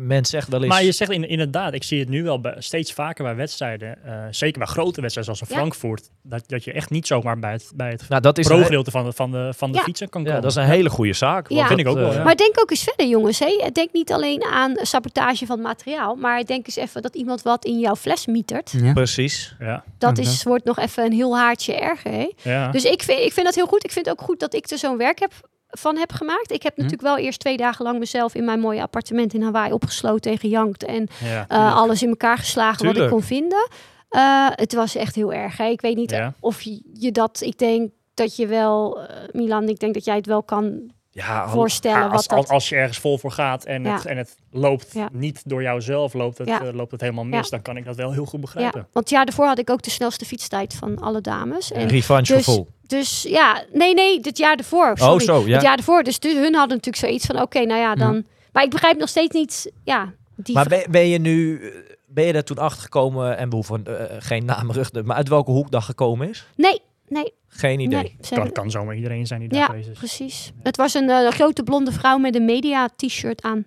men 0.00 0.24
zegt 0.24 0.48
wel 0.48 0.60
eens... 0.62 0.72
Maar 0.72 0.84
je 0.84 0.92
zegt 0.92 1.10
in, 1.10 1.28
inderdaad, 1.28 1.74
ik 1.74 1.82
zie 1.82 2.00
het 2.00 2.08
nu 2.08 2.22
wel 2.22 2.40
bij, 2.40 2.54
steeds 2.58 2.92
vaker 2.92 3.24
bij 3.24 3.34
wedstrijden, 3.34 4.04
eh, 4.04 4.24
zeker 4.30 4.58
bij 4.58 4.66
grote 4.66 5.00
wedstrijden 5.00 5.36
zoals 5.36 5.40
in 5.40 5.56
Ja. 5.56 5.60
Frankfurt, 5.62 6.10
dat, 6.22 6.44
dat 6.46 6.64
je 6.64 6.72
echt 6.72 6.90
niet 6.90 7.06
zomaar 7.06 7.38
bij 7.38 7.52
het, 7.52 7.72
bij 7.74 7.90
het 7.90 8.08
nou, 8.08 8.22
dat 8.22 8.38
is, 8.38 8.48
een, 8.48 8.84
van 8.84 9.04
de, 9.04 9.12
van 9.12 9.30
de, 9.30 9.52
van 9.56 9.72
de 9.72 9.78
Ja. 9.78 9.82
fietsen 9.82 10.08
kan 10.08 10.20
ja, 10.20 10.26
komen. 10.26 10.42
dat 10.42 10.50
is 10.50 10.56
een 10.56 10.70
hele 10.70 10.90
goede 10.90 11.12
zaak. 11.12 11.48
Ja. 11.48 11.66
Vind 11.66 11.80
ik 11.80 11.88
ook 11.88 11.96
wel, 11.96 12.10
eh, 12.10 12.16
ja. 12.16 12.24
Maar 12.24 12.36
denk 12.36 12.60
ook 12.60 12.70
eens 12.70 12.82
verder, 12.82 13.06
jongens. 13.06 13.38
Hè? 13.38 13.70
Denk 13.72 13.92
niet 13.92 14.12
alleen 14.12 14.44
aan 14.44 14.74
sabotage 14.82 15.46
van 15.46 15.60
materiaal, 15.60 16.14
maar 16.14 16.44
denk 16.44 16.66
eens 16.66 16.76
even 16.76 17.02
dat 17.02 17.14
iemand 17.14 17.42
wat 17.42 17.64
in 17.64 17.78
jouw 17.78 17.96
fles 17.96 18.26
mietert. 18.26 18.70
Ja. 18.70 18.92
Precies. 18.92 19.54
Ja, 19.58 19.84
Dat 19.98 20.16
Ja, 20.16 20.22
is, 20.22 20.42
wordt 20.42 20.64
nog 20.64 20.78
even 20.78 21.04
een 21.04 21.12
heel 21.12 21.36
haartje 21.36 21.74
erger. 21.74 22.10
Hè? 22.12 22.32
ja. 22.42 22.70
Dus 22.70 22.84
ik 22.84 23.02
vind, 23.02 23.20
ik 23.20 23.32
vind 23.32 23.46
dat 23.46 23.54
heel 23.54 23.66
goed. 23.66 23.84
Ik 23.84 23.92
vind 23.92 24.10
ook 24.10 24.20
goed 24.20 24.40
dat 24.40 24.54
ik 24.54 24.70
er 24.70 24.78
zo'n 24.78 24.96
werk 24.96 25.18
heb, 25.18 25.32
van 25.76 25.96
heb 25.96 26.12
gemaakt. 26.12 26.50
Ik 26.52 26.62
heb 26.62 26.74
Hm. 26.74 26.82
natuurlijk 26.82 27.08
wel 27.08 27.18
eerst 27.24 27.40
twee 27.40 27.56
dagen 27.56 27.84
lang 27.84 27.98
mezelf 27.98 28.34
in 28.34 28.44
mijn 28.44 28.60
mooie 28.60 28.82
appartement 28.82 29.34
in 29.34 29.42
Hawaii 29.42 29.72
opgesloten 29.72 30.30
en 30.32 30.38
gejankt. 30.38 30.84
En 30.84 31.08
ja, 31.24 31.44
eh, 31.48 31.76
alles 31.76 32.02
in 32.02 32.08
elkaar 32.08 32.38
geslagen 32.38 32.86
wat 32.86 32.96
ik 32.96 33.08
kon 33.08 33.22
vinden. 33.22 33.68
Eh, 34.08 34.46
het 34.50 34.74
was 34.74 34.94
echt 34.94 35.14
heel 35.14 35.32
erg. 35.32 35.56
Hè? 35.56 35.66
Ik 35.66 35.80
weet 35.80 35.96
niet 35.96 36.10
Ja. 36.10 36.34
of 36.40 36.62
je, 36.62 36.82
je 36.92 37.12
dat... 37.12 37.40
Ik 37.40 37.58
denk 37.58 37.90
dat 38.14 38.36
je 38.36 38.46
wel, 38.46 39.00
eh, 39.00 39.16
Milan, 39.32 39.68
ik 39.68 39.78
denk 39.78 39.94
dat 39.94 40.04
jij 40.04 40.16
het 40.16 40.26
wel 40.26 40.42
kan 40.42 40.90
Ja, 41.16 41.48
voorstellen. 41.48 41.98
Ja, 41.98 42.06
als, 42.06 42.26
wat 42.26 42.28
dat, 42.28 42.38
als, 42.38 42.48
als 42.48 42.68
je 42.68 42.76
ergens 42.76 42.98
vol 42.98 43.18
voor 43.18 43.30
gaat 43.30 43.64
en, 43.64 43.82
Ja. 43.82 43.94
het, 43.94 44.06
en 44.06 44.16
het 44.16 44.36
loopt 44.50 44.92
Ja. 44.92 45.08
niet 45.12 45.42
door 45.44 45.62
jouzelf, 45.62 46.14
loopt 46.14 46.38
het, 46.38 46.48
Ja. 46.48 46.60
eh, 46.62 46.72
loopt 46.74 46.90
het 46.90 47.00
helemaal 47.00 47.24
mis, 47.24 47.44
Ja. 47.44 47.50
dan 47.50 47.62
kan 47.62 47.76
ik 47.76 47.84
dat 47.84 47.96
wel 47.96 48.12
heel 48.12 48.24
goed 48.24 48.40
begrijpen. 48.40 48.80
ja, 48.80 48.86
want 48.92 49.04
het 49.04 49.10
jaar 49.10 49.24
daarvoor 49.24 49.46
had 49.46 49.58
ik 49.58 49.70
ook 49.70 49.82
de 49.82 49.90
snelste 49.90 50.24
fietstijd 50.24 50.74
van 50.74 50.98
alle 50.98 51.20
dames. 51.20 51.72
En 51.72 51.80
een 51.80 51.88
revanchegevoel. 51.88 52.68
Dus 52.86 53.22
ja, 53.22 53.64
nee, 53.72 53.94
nee, 53.94 54.20
dit 54.20 54.38
jaar 54.38 54.56
ervoor. 54.56 54.90
oh, 54.90 54.96
Sorry. 54.96 55.24
zo, 55.24 55.42
ja. 55.46 55.52
Het 55.52 55.62
jaar 55.62 55.76
ervoor. 55.76 56.02
Dus, 56.02 56.18
dus 56.18 56.32
hun 56.32 56.54
hadden 56.54 56.76
natuurlijk 56.76 56.96
zoiets 57.04 57.26
van, 57.26 57.40
oké, 57.42 57.64
nou 57.64 57.80
ja, 57.80 57.94
dan... 57.94 58.24
Maar 58.52 58.64
ik 58.64 58.70
begrijp 58.70 58.98
nog 58.98 59.08
steeds 59.08 59.34
niet, 59.34 59.72
ja, 59.84 60.12
die... 60.36 60.54
Maar 60.54 60.66
ben, 60.68 60.90
ben 60.90 61.08
je 61.08 61.18
nu... 61.18 61.60
Ben 62.06 62.24
je 62.24 62.32
daar 62.32 62.42
toen 62.44 62.58
achter 62.58 62.82
gekomen 62.82 63.36
en 63.36 63.48
behoeven 63.48 63.84
eh, 63.84 64.16
geen 64.18 64.44
naam 64.44 64.66
maar 65.04 65.16
uit 65.16 65.28
welke 65.28 65.50
hoek 65.50 65.70
dat 65.70 65.82
gekomen 65.82 66.28
is? 66.28 66.46
Nee, 66.56 66.80
nee, 67.08 67.32
Geen 67.48 67.80
idee. 67.80 68.02
nee. 68.02 68.16
Ze 68.20 68.28
Kan, 68.28 68.36
hebben- 68.38 68.52
kan 68.52 68.70
zomaar 68.70 68.94
iedereen 68.96 69.26
zijn 69.26 69.40
die 69.40 69.48
daar 69.48 69.58
Ja, 69.58 69.66
geweest 69.66 69.88
is. 69.88 69.98
precies. 69.98 70.52
Het 70.62 70.76
was 70.76 70.94
een 70.94 71.10
eh, 71.10 71.28
grote 71.30 71.62
blonde 71.62 71.92
vrouw 71.92 72.18
met 72.18 72.34
een 72.34 72.44
media-t-shirt 72.44 73.42
aan. 73.42 73.64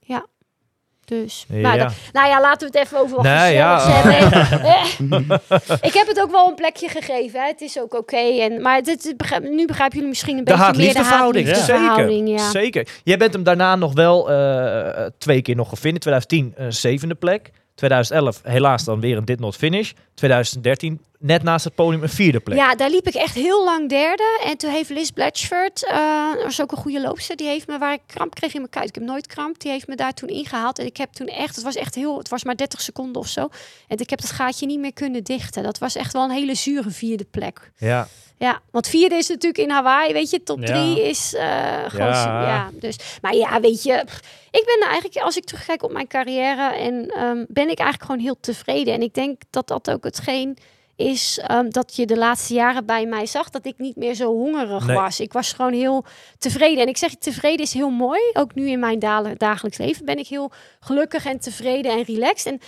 Ja. 0.00 0.26
Dus, 1.04 1.44
Ja. 1.48 1.74
nou, 1.76 1.90
nou 2.12 2.28
ja, 2.28 2.40
laten 2.40 2.70
we 2.70 2.78
het 2.78 2.86
even 2.86 2.98
over 2.98 3.16
wat 3.16 3.24
Nee, 3.24 3.54
ja. 3.54 3.80
hebben. 3.88 5.28
Eh, 5.48 5.76
ik 5.80 5.92
heb 5.92 6.06
het 6.06 6.20
ook 6.20 6.30
wel 6.30 6.48
een 6.48 6.54
plekje 6.54 6.88
gegeven. 6.88 7.40
Hè. 7.40 7.46
Het 7.46 7.60
is 7.60 7.80
ook 7.80 7.94
oké. 7.94 8.16
en 8.16 8.62
Maar 8.62 8.82
dit, 8.82 9.02
dit 9.02 9.16
begrijp- 9.16 9.42
nu 9.42 9.66
begrijpen 9.66 9.94
jullie 9.94 10.08
misschien 10.08 10.38
een 10.38 10.44
De 10.44 10.50
beetje 10.50 10.64
meer 10.64 10.72
de 10.72 10.78
haat-liefdeverhouding. 10.78 11.46
haat-liefdeverhouding, 11.46 12.28
Zeker. 12.28 12.44
Ja. 12.44 12.50
Zeker. 12.50 12.88
Jij 13.04 13.16
bent 13.16 13.32
hem 13.32 13.42
daarna 13.42 13.76
nog 13.76 13.92
wel 13.92 14.30
eh, 14.30 15.06
twee 15.18 15.42
keer 15.42 15.56
nog 15.56 15.68
gevind. 15.68 16.00
2010 16.00 16.52
een 16.56 16.72
zevende 16.72 17.14
plek. 17.14 17.50
2011 17.74 18.40
helaas 18.42 18.84
dan 18.84 19.00
weer 19.00 19.16
een 19.16 19.24
dit 19.24 19.40
not 19.40 19.56
finish. 19.56 19.92
2013 20.14 21.00
net 21.22 21.42
naast 21.42 21.64
het 21.64 21.74
podium 21.74 22.02
een 22.02 22.08
vierde 22.08 22.40
plek. 22.40 22.58
Ja, 22.58 22.74
daar 22.74 22.90
liep 22.90 23.06
ik 23.06 23.14
echt 23.14 23.34
heel 23.34 23.64
lang 23.64 23.88
derde. 23.88 24.40
En 24.44 24.56
toen 24.56 24.70
heeft 24.70 24.90
Liz 24.90 25.10
Blatchford, 25.10 25.80
dat 26.40 26.50
is 26.50 26.60
ook 26.60 26.72
een 26.72 26.78
goede 26.78 27.00
loopster, 27.00 27.36
die 27.36 27.46
heeft 27.46 27.66
me, 27.66 27.78
waar 27.78 27.92
ik 27.92 28.00
kramp 28.06 28.34
kreeg 28.34 28.52
in 28.52 28.58
mijn 28.58 28.70
kuit, 28.72 28.88
ik 28.88 28.94
heb 28.94 29.04
nooit 29.04 29.26
kramp, 29.26 29.60
die 29.60 29.70
heeft 29.70 29.86
me 29.86 29.96
daar 29.96 30.12
toen 30.14 30.28
ingehaald. 30.28 30.78
En 30.78 30.86
ik 30.86 30.96
heb 30.96 31.12
toen 31.12 31.26
echt, 31.26 31.54
het 31.54 31.64
was 31.64 31.74
echt 31.74 31.94
heel, 31.94 32.18
het 32.18 32.28
was 32.28 32.44
maar 32.44 32.56
30 32.56 32.80
seconden 32.80 33.22
of 33.22 33.28
zo. 33.28 33.48
En 33.88 33.98
ik 33.98 34.10
heb 34.10 34.20
dat 34.20 34.30
gaatje 34.30 34.66
niet 34.66 34.80
meer 34.80 34.92
kunnen 34.92 35.24
dichten. 35.24 35.62
Dat 35.62 35.78
was 35.78 35.96
echt 35.96 36.12
wel 36.12 36.24
een 36.24 36.30
hele 36.30 36.54
zure 36.54 36.90
vierde 36.90 37.24
plek. 37.30 37.70
Ja. 37.76 38.08
Ja, 38.38 38.60
want 38.70 38.88
vierde 38.88 39.14
is 39.14 39.28
natuurlijk 39.28 39.58
in 39.64 39.70
Hawaii, 39.70 40.12
weet 40.12 40.30
je, 40.30 40.42
top 40.42 40.58
Ja. 40.60 40.66
drie 40.66 41.08
is 41.08 41.34
eh 41.34 41.44
gewoon, 41.86 42.06
Ja. 42.06 42.42
ja. 42.46 42.70
dus, 42.72 42.96
maar 43.20 43.34
ja, 43.34 43.60
weet 43.60 43.82
je, 43.82 44.04
ik 44.50 44.64
ben 44.64 44.88
eigenlijk, 44.88 45.16
als 45.16 45.36
ik 45.36 45.44
terugkijk 45.44 45.82
op 45.82 45.92
mijn 45.92 46.06
carrière, 46.06 46.74
en 46.74 47.06
ehm, 47.08 47.44
ben 47.48 47.68
ik 47.70 47.78
eigenlijk 47.78 48.02
gewoon 48.02 48.20
heel 48.20 48.36
tevreden. 48.40 48.94
En 48.94 49.02
ik 49.02 49.14
denk 49.14 49.40
dat 49.50 49.68
dat 49.68 49.90
ook 49.90 50.04
hetgeen 50.04 50.58
is 50.96 51.38
ehm, 51.46 51.68
dat 51.70 51.96
je 51.96 52.06
de 52.06 52.16
laatste 52.18 52.54
jaren 52.54 52.86
bij 52.86 53.06
mij 53.06 53.26
zag 53.26 53.50
dat 53.50 53.66
ik 53.66 53.74
niet 53.78 53.96
meer 53.96 54.14
zo 54.14 54.26
hongerig 54.32 54.86
Nee. 54.86 54.96
was. 54.96 55.20
Ik 55.20 55.32
was 55.32 55.52
gewoon 55.52 55.72
heel 55.72 56.04
tevreden. 56.38 56.82
En 56.82 56.88
ik 56.88 56.96
zeg, 56.96 57.14
tevreden 57.14 57.64
is 57.66 57.72
heel 57.72 57.90
mooi. 57.90 58.20
Ook 58.32 58.54
nu 58.54 58.68
in 58.68 58.78
mijn 58.78 58.98
dagelijks 59.38 59.78
leven 59.78 60.04
ben 60.04 60.18
ik 60.18 60.26
heel 60.26 60.50
gelukkig 60.80 61.24
en 61.24 61.38
tevreden 61.40 61.92
en 61.92 62.02
relaxed. 62.02 62.52
En 62.52 62.60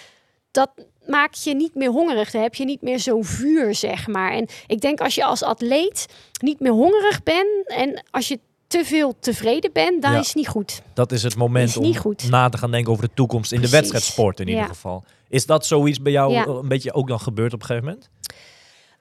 dat 0.51 0.71
maakt 1.07 1.45
je 1.45 1.55
niet 1.55 1.75
meer 1.75 1.91
hongerig. 1.91 2.31
Dan 2.31 2.43
heb 2.43 2.55
je 2.55 2.65
niet 2.65 2.83
meer 2.83 2.99
zo'n 3.01 3.25
vuur, 3.25 3.75
zeg 3.75 4.07
maar. 4.07 4.33
En 4.33 4.47
ik 4.67 4.81
denk 4.81 5.01
als 5.01 5.15
je 5.15 5.25
als 5.25 5.43
atleet 5.43 6.07
niet 6.41 6.61
meer 6.61 6.73
hongerig 6.73 7.23
bent 7.23 7.67
en 7.67 8.05
als 8.11 8.29
je 8.29 8.39
te 8.67 8.85
veel 8.85 9.15
tevreden 9.21 9.73
bent, 9.73 10.03
dan 10.03 10.13
Ja. 10.13 10.19
is 10.19 10.27
het 10.27 10.37
niet 10.37 10.49
goed. 10.49 10.83
Dat 10.95 11.13
is 11.13 11.23
het 11.23 11.37
moment 11.37 11.69
Is 11.69 11.77
om 11.77 11.97
goed. 11.97 12.31
na 12.31 12.49
te 12.49 12.59
gaan 12.59 12.71
denken 12.71 12.93
over 12.93 13.05
de 13.09 13.15
toekomst 13.15 13.53
in 13.53 13.61
de 13.61 13.69
wedstrijdsport 13.71 14.41
in 14.41 14.49
ieder 14.49 14.65
geval. 14.65 15.05
Is 15.29 15.47
dat 15.47 15.67
zoiets 15.67 16.03
bij 16.03 16.13
jou 16.13 16.33
Ja. 16.33 16.45
eh, 16.47 16.55
een 16.63 16.69
beetje 16.69 16.93
ook 16.93 17.09
dan 17.09 17.21
gebeurd 17.21 17.53
op 17.53 17.61
een 17.61 17.67
gegeven 17.67 17.89
moment? 17.89 18.11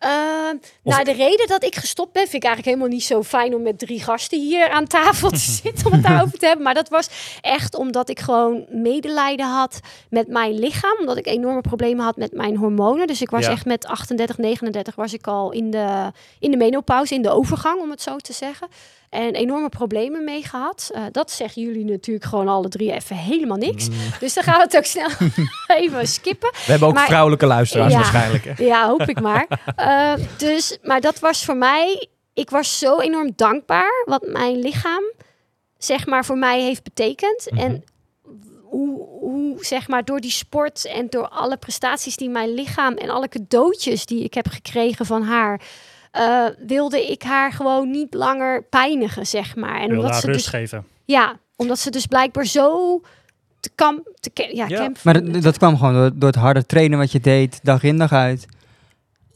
Ehm, 0.04 0.56
nou, 0.84 1.04
de 1.04 1.12
reden 1.14 1.48
dat 1.48 1.64
ik 1.64 1.76
gestopt 1.76 2.12
ben, 2.12 2.22
vind 2.22 2.34
ik 2.44 2.50
eigenlijk 2.50 2.76
helemaal 2.76 2.98
niet 2.98 3.06
zo 3.08 3.24
fijn 3.24 3.56
om 3.56 3.62
met 3.62 3.80
drie 3.80 4.04
gasten 4.04 4.40
hier 4.40 4.70
aan 4.70 4.88
tafel 4.88 5.30
te 5.30 5.38
zitten 5.64 5.86
om 5.86 5.92
het 5.92 6.04
daarover 6.04 6.40
te 6.40 6.46
hebben. 6.46 6.64
Maar 6.64 6.74
dat 6.74 6.90
was 6.90 7.10
echt 7.42 7.76
omdat 7.76 8.10
ik 8.10 8.20
gewoon 8.20 8.66
medelijden 8.70 9.46
had 9.46 9.80
met 10.10 10.28
mijn 10.28 10.60
lichaam. 10.60 10.98
Omdat 11.00 11.18
ik 11.18 11.28
enorme 11.28 11.62
problemen 11.62 12.06
had 12.06 12.16
met 12.18 12.34
mijn 12.34 12.56
hormonen. 12.58 13.08
Dus 13.08 13.22
ik 13.22 13.30
was 13.30 13.46
Ja. 13.46 13.52
echt 13.52 13.66
met 13.66 13.86
38, 13.86 14.38
39 14.38 14.96
was 14.96 15.14
ik 15.14 15.28
al 15.28 15.52
in 15.52 15.72
de, 15.72 16.12
in 16.40 16.52
de 16.52 16.58
menopauze, 16.58 17.14
in 17.14 17.22
de 17.22 17.30
overgang, 17.30 17.82
om 17.82 17.90
het 17.90 18.02
zo 18.02 18.18
te 18.18 18.34
zeggen. 18.34 18.68
En 19.14 19.34
enorme 19.34 19.70
problemen 19.70 20.24
mee 20.24 20.44
gehad. 20.44 20.90
Eh, 20.94 21.02
dat 21.12 21.32
zeggen 21.32 21.62
jullie 21.62 21.86
natuurlijk 21.86 22.26
gewoon 22.26 22.48
alle 22.48 22.70
drie 22.70 22.92
even 22.94 23.16
helemaal 23.16 23.58
niks. 23.58 23.90
Mm. 23.90 23.96
Dus 24.20 24.34
dan 24.34 24.44
gaan 24.44 24.58
we 24.58 24.64
het 24.64 24.78
ook 24.78 24.86
snel 24.86 25.10
even 25.78 26.08
skippen. 26.08 26.50
We 26.52 26.72
hebben 26.72 26.88
ook 26.88 26.94
Maar- 26.94 27.06
vrouwelijke 27.08 27.46
luisteraars 27.46 27.92
Ja. 27.92 27.98
waarschijnlijk. 28.00 28.44
Hè? 28.46 28.64
Ja, 28.74 28.88
hoop 28.88 29.02
ik 29.02 29.22
maar. 29.22 29.48
Eh, 29.76 30.14
dus, 30.38 30.78
maar 30.82 31.02
dat 31.02 31.20
was 31.20 31.46
voor 31.46 31.58
mij. 31.58 32.08
Ik 32.34 32.50
was 32.50 32.80
zo 32.80 33.00
enorm 33.00 33.32
dankbaar 33.36 34.04
wat 34.06 34.26
mijn 34.28 34.60
lichaam, 34.60 35.04
zeg 35.78 36.06
maar, 36.06 36.26
voor 36.26 36.38
mij 36.38 36.62
heeft 36.62 36.84
betekend. 36.84 37.48
Mhm. 37.52 37.60
En 37.62 37.84
hoe, 38.64 39.08
hoe, 39.20 39.58
zeg 39.66 39.88
maar, 39.88 40.06
door 40.06 40.20
die 40.20 40.32
sport 40.32 40.86
en 40.86 41.08
door 41.10 41.28
alle 41.28 41.58
prestaties 41.58 42.16
die 42.16 42.30
mijn 42.30 42.54
lichaam 42.54 42.94
en 42.94 43.10
alle 43.10 43.28
cadeautjes 43.30 44.06
die 44.06 44.24
ik 44.24 44.34
heb 44.34 44.48
gekregen 44.48 45.06
van 45.06 45.24
haar. 45.24 45.62
Eh, 46.14 46.46
wilde 46.68 47.12
ik 47.12 47.24
haar 47.24 47.52
gewoon 47.52 47.90
niet 47.92 48.14
langer 48.14 48.64
pijnigen, 48.64 49.26
zeg 49.28 49.56
maar. 49.56 49.82
En 49.82 49.90
omdat 49.96 50.12
haar 50.12 50.20
ze 50.20 50.26
rust 50.28 50.40
dus, 50.40 50.48
geven. 50.48 50.86
ja, 51.06 51.40
omdat 51.56 51.80
ze 51.80 51.90
dus 51.92 52.06
blijkbaar 52.06 52.46
zo 52.46 53.02
te 53.60 53.70
kamp, 53.76 54.08
te 54.20 54.30
ke- 54.30 54.50
ja, 54.56 54.66
Ja. 54.68 54.78
camp- 54.78 54.98
Maar 55.04 55.32
dat, 55.32 55.44
dat 55.44 55.58
kwam 55.58 55.78
gewoon 55.78 55.94
door, 55.94 56.12
door 56.14 56.30
het 56.30 56.38
harde 56.40 56.66
trainen 56.66 56.98
wat 56.98 57.12
je 57.12 57.20
deed, 57.20 57.60
dag 57.64 57.84
in 57.84 57.98
dag 57.98 58.12
uit. 58.12 58.46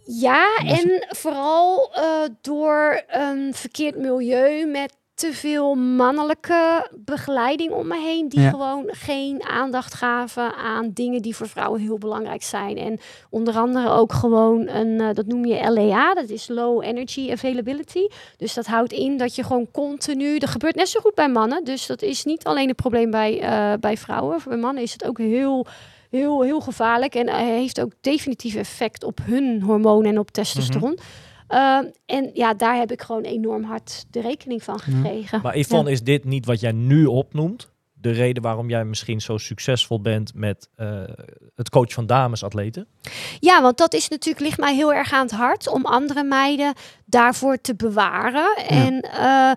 Ja, 0.05 0.55
en 0.65 1.05
vooral 1.09 1.93
eh, 1.95 2.03
door 2.41 3.01
een 3.07 3.53
verkeerd 3.53 3.97
milieu 3.97 4.65
met 4.65 4.93
te 5.17 5.33
veel 5.33 5.75
mannelijke 5.75 6.89
begeleiding 6.95 7.71
om 7.71 7.87
me 7.87 7.99
heen, 7.99 8.29
die 8.29 8.39
Ja. 8.39 8.49
gewoon 8.49 8.83
geen 8.87 9.43
aandacht 9.43 9.93
gaven 9.93 10.55
aan 10.55 10.91
dingen 10.93 11.21
die 11.21 11.35
voor 11.35 11.47
vrouwen 11.47 11.81
heel 11.81 11.97
belangrijk 11.97 12.43
zijn. 12.43 12.77
En 12.77 12.99
onder 13.29 13.55
andere 13.55 13.89
ook 13.89 14.13
gewoon 14.13 14.67
een, 14.67 15.01
eh, 15.01 15.13
dat 15.13 15.25
noem 15.25 15.45
je 15.45 15.71
LEA, 15.71 16.13
dat 16.13 16.29
is 16.29 16.47
Low 16.47 16.83
Energy 16.83 17.31
Availability. 17.31 18.07
Dus 18.37 18.53
dat 18.53 18.65
houdt 18.65 18.91
in 18.91 19.17
dat 19.17 19.35
je 19.35 19.43
gewoon 19.43 19.67
continu, 19.71 20.37
dat 20.37 20.49
gebeurt 20.49 20.75
net 20.75 20.89
zo 20.89 20.99
goed 20.99 21.15
bij 21.15 21.29
mannen, 21.29 21.63
dus 21.63 21.87
dat 21.87 22.01
is 22.01 22.23
niet 22.23 22.43
alleen 22.43 22.69
een 22.69 22.75
probleem 22.75 23.11
bij, 23.11 23.39
eh, 23.41 23.73
bij 23.79 23.97
vrouwen. 23.97 24.39
Bij 24.47 24.57
mannen 24.57 24.83
is 24.83 24.93
het 24.93 25.05
ook 25.05 25.17
heel 25.17 25.65
heel, 26.09 26.41
heel 26.41 26.59
gevaarlijk. 26.61 27.15
En 27.15 27.29
hij 27.29 27.45
heeft 27.45 27.81
ook 27.81 27.91
definitief 28.01 28.55
effect 28.55 29.03
op 29.03 29.19
hun 29.23 29.61
hormonen 29.61 30.11
en 30.11 30.19
op 30.19 30.31
testosteron. 30.31 30.97
Ehm, 31.47 31.85
en 32.05 32.29
ja, 32.33 32.53
daar 32.53 32.75
heb 32.75 32.91
ik 32.91 33.01
gewoon 33.01 33.23
enorm 33.23 33.63
hard 33.63 34.05
de 34.09 34.21
rekening 34.21 34.63
van 34.63 34.79
gekregen. 34.79 35.39
Maar 35.43 35.57
Yvonne, 35.57 35.91
is 35.91 36.01
dit 36.01 36.23
niet 36.23 36.45
wat 36.45 36.59
jij 36.59 36.71
nu 36.71 37.05
opnoemt? 37.05 37.69
De 37.93 38.11
reden 38.11 38.43
waarom 38.43 38.69
jij 38.69 38.85
misschien 38.85 39.21
zo 39.21 39.37
succesvol 39.37 40.01
bent 40.01 40.33
met 40.35 40.69
eh, 40.75 41.01
het 41.55 41.69
coach 41.69 41.93
van 41.93 42.05
damesatleten? 42.05 42.87
Ja, 43.39 43.61
want 43.61 43.77
dat 43.77 43.93
is 43.93 44.07
natuurlijk, 44.07 44.45
ligt 44.45 44.59
mij 44.59 44.75
heel 44.75 44.93
erg 44.93 45.13
aan 45.13 45.25
het 45.25 45.31
hart 45.31 45.69
om 45.69 45.85
andere 45.85 46.23
meiden 46.23 46.73
daarvoor 47.05 47.61
te 47.61 47.75
bewaren. 47.75 48.55
En 48.67 49.01
eh, 49.01 49.51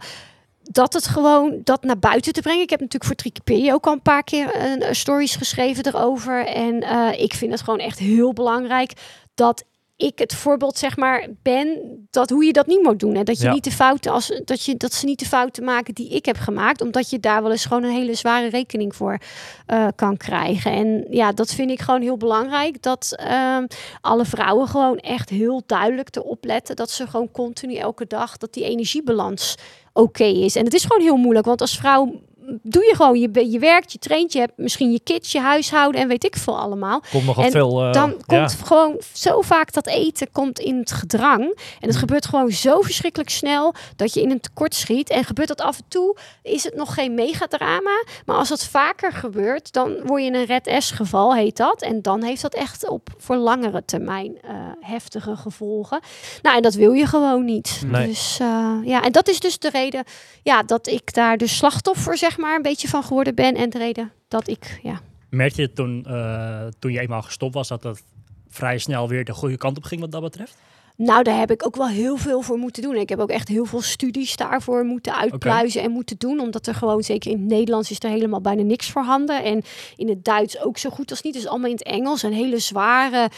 dat 0.63 0.93
het 0.93 1.07
gewoon 1.07 1.61
dat 1.65 1.83
naar 1.83 1.99
buiten 1.99 2.33
te 2.33 2.41
brengen. 2.41 2.63
Ik 2.63 2.71
heb 2.71 2.81
natuurlijk 2.81 3.07
voor 3.07 3.15
Trikipedia 3.15 3.73
ook 3.73 3.87
al 3.87 3.93
een 3.93 4.03
paar 4.03 4.25
keer 4.25 4.57
een 4.57 4.95
stories 4.97 5.37
geschreven 5.37 5.87
erover. 5.87 6.47
En 6.47 6.81
eh, 6.81 7.21
ik 7.21 7.35
vind 7.35 7.53
het 7.53 7.61
gewoon 7.61 7.81
echt 7.81 7.99
heel 7.99 8.33
belangrijk 8.33 8.93
dat 9.35 9.65
ik 10.01 10.19
het 10.19 10.35
voorbeeld 10.35 10.79
zeg 10.79 10.97
maar 10.97 11.27
ben 11.43 11.79
dat 12.11 12.31
hoe 12.31 12.45
je 12.45 12.53
dat 12.53 12.67
niet 12.67 12.83
moet 12.83 13.01
doen 13.01 13.15
en 13.15 13.25
dat 13.25 13.39
je 13.39 13.45
Ja. 13.45 13.53
niet 13.53 13.65
de 13.65 13.71
fouten 13.71 14.13
als 14.13 14.41
dat 14.45 14.65
je 14.65 14.77
dat 14.77 14.93
ze 14.93 15.05
niet 15.07 15.19
de 15.19 15.25
fouten 15.27 15.65
maken 15.65 15.95
die 15.95 16.09
ik 16.09 16.25
heb 16.25 16.37
gemaakt 16.37 16.81
omdat 16.81 17.11
je 17.11 17.21
daar 17.21 17.43
wel 17.43 17.51
eens 17.51 17.65
gewoon 17.65 17.83
een 17.83 17.91
hele 17.95 18.15
zware 18.15 18.49
rekening 18.49 18.97
voor 18.97 19.19
eh, 19.67 19.87
kan 19.95 20.17
krijgen 20.17 20.73
en 20.73 21.07
ja 21.11 21.33
dat 21.33 21.55
vind 21.55 21.71
ik 21.71 21.81
gewoon 21.81 22.03
heel 22.03 22.17
belangrijk 22.17 22.83
dat 22.83 23.15
ehm, 23.17 23.67
alle 24.01 24.25
vrouwen 24.25 24.69
gewoon 24.69 24.97
echt 24.99 25.29
heel 25.29 25.63
duidelijk 25.67 26.17
erop 26.17 26.45
letten 26.45 26.77
dat 26.77 26.91
ze 26.91 27.07
gewoon 27.07 27.31
continu 27.31 27.75
elke 27.75 28.07
dag 28.07 28.37
dat 28.37 28.53
die 28.53 28.65
energiebalans 28.65 29.55
oké 29.93 30.25
is. 30.25 30.57
En 30.57 30.65
het 30.65 30.75
is 30.75 30.85
gewoon 30.85 31.03
heel 31.03 31.17
moeilijk, 31.17 31.47
want 31.47 31.61
als 31.61 31.77
vrouw 31.79 32.21
doe 32.63 32.85
je 32.85 32.95
gewoon, 32.97 33.19
je, 33.21 33.51
je 33.51 33.59
werkt, 33.59 33.93
je 33.93 33.99
traint, 33.99 34.33
je 34.33 34.39
hebt 34.39 34.53
misschien 34.57 34.93
je 34.93 35.01
kids, 35.01 35.33
je 35.33 35.41
huishouden 35.41 36.01
en 36.01 36.09
weet 36.09 36.25
ik 36.25 36.37
veel 36.37 36.59
allemaal. 36.59 37.03
Komt 37.11 37.25
nogal 37.25 37.45
En 37.45 37.51
veel... 37.51 37.85
eh, 37.85 37.93
Dan 37.93 38.11
ja. 38.27 38.39
komt 38.39 38.57
gewoon 38.65 39.01
zo 39.13 39.41
vaak 39.41 39.73
dat 39.73 39.87
eten 39.87 40.33
komt 40.33 40.59
in 40.59 40.79
het 40.79 40.93
gedrang. 40.93 41.41
En 41.43 41.55
Mm. 41.81 41.87
het 41.89 41.97
gebeurt 41.97 42.27
gewoon 42.27 42.51
zo 42.51 42.81
verschrikkelijk 42.81 43.31
snel 43.31 43.75
dat 43.97 44.15
je 44.15 44.23
in 44.23 44.31
een 44.31 44.41
tekort 44.41 44.75
schiet. 44.75 45.11
En 45.11 45.25
gebeurt 45.25 45.49
dat 45.49 45.61
af 45.61 45.77
en 45.79 45.85
toe, 45.89 46.17
is 46.43 46.65
het 46.65 46.75
nog 46.77 46.95
geen 46.95 47.15
megadrama. 47.15 48.05
Maar 48.27 48.37
als 48.37 48.49
dat 48.49 48.65
vaker 48.65 49.13
gebeurt, 49.13 49.73
dan 49.73 49.97
word 50.05 50.21
je 50.23 50.27
in 50.29 50.35
een 50.35 50.45
red 50.45 50.75
S 50.79 50.91
geval, 50.91 51.35
heet 51.35 51.57
dat. 51.57 51.83
En 51.83 52.03
dan 52.03 52.23
heeft 52.23 52.43
dat 52.43 52.55
echt 52.55 52.89
op 52.89 53.09
voor 53.19 53.37
langere 53.37 53.85
termijn 53.85 54.39
eh, 54.43 54.51
heftige 54.81 55.37
gevolgen. 55.37 56.01
Nou, 56.43 56.57
en 56.57 56.63
dat 56.63 56.75
wil 56.75 56.93
je 56.93 57.07
gewoon 57.07 57.45
niet. 57.45 57.83
Nee. 57.87 58.07
Dus 58.07 58.39
eh, 58.41 58.77
ja, 58.83 59.03
en 59.03 59.13
dat 59.13 59.29
is 59.29 59.41
dus 59.41 59.59
de 59.59 59.71
reden 59.71 60.05
ja, 60.43 60.63
dat 60.63 60.87
ik 60.87 61.15
daar 61.15 61.37
de 61.37 61.47
slachtoffer, 61.47 62.17
zeg 62.17 62.39
maar, 62.41 62.57
een 62.57 62.63
beetje 62.63 62.89
van 62.89 63.03
geworden 63.03 63.35
ben. 63.35 63.55
En 63.55 63.71
de 63.71 63.79
reden 63.79 64.13
dat 64.29 64.49
ik, 64.49 64.81
ja. 64.83 65.01
Merkte 65.31 65.61
je 65.61 65.73
toen, 65.73 66.05
eh, 66.07 66.67
toen 66.79 66.93
je 66.93 67.01
eenmaal 67.01 67.23
gestopt 67.23 67.55
was 67.55 67.69
dat 67.69 67.83
dat 67.83 68.03
vrij 68.49 68.79
snel 68.79 69.09
weer 69.09 69.25
de 69.25 69.33
goede 69.33 69.57
kant 69.57 69.77
op 69.77 69.85
ging 69.85 70.01
wat 70.01 70.13
dat 70.13 70.23
betreft? 70.23 70.57
Nou, 71.03 71.23
daar 71.23 71.39
heb 71.39 71.51
ik 71.51 71.67
ook 71.67 71.77
wel 71.77 71.89
heel 71.89 72.17
veel 72.17 72.43
voor 72.43 72.59
moeten 72.59 72.83
doen. 72.83 72.97
Ik 72.97 73.09
heb 73.09 73.19
ook 73.19 73.31
echt 73.31 73.49
heel 73.49 73.65
veel 73.65 73.81
studies 73.81 74.37
daarvoor 74.37 74.85
moeten 74.85 75.17
uitpluizen 75.17 75.83
en 75.83 75.91
moeten 75.91 76.19
doen. 76.19 76.41
Omdat 76.41 76.67
er 76.67 76.75
gewoon, 76.75 77.03
zeker 77.03 77.31
in 77.31 77.39
het 77.39 77.49
Nederlands, 77.49 77.91
is 77.91 78.03
er 78.03 78.11
helemaal 78.11 78.41
bijna 78.41 78.63
niks 78.63 78.91
voorhanden. 78.91 79.45
En 79.45 79.63
in 79.97 80.09
het 80.09 80.25
Duits 80.25 80.63
ook 80.63 80.79
zo 80.79 80.91
goed 80.91 81.11
als 81.11 81.23
niet. 81.23 81.35
Dus 81.35 81.47
allemaal 81.47 81.71
in 81.71 81.77
het 81.77 81.85
Engels. 81.85 82.23
Een 82.23 82.33
hele 82.33 82.59
zware 82.59 83.31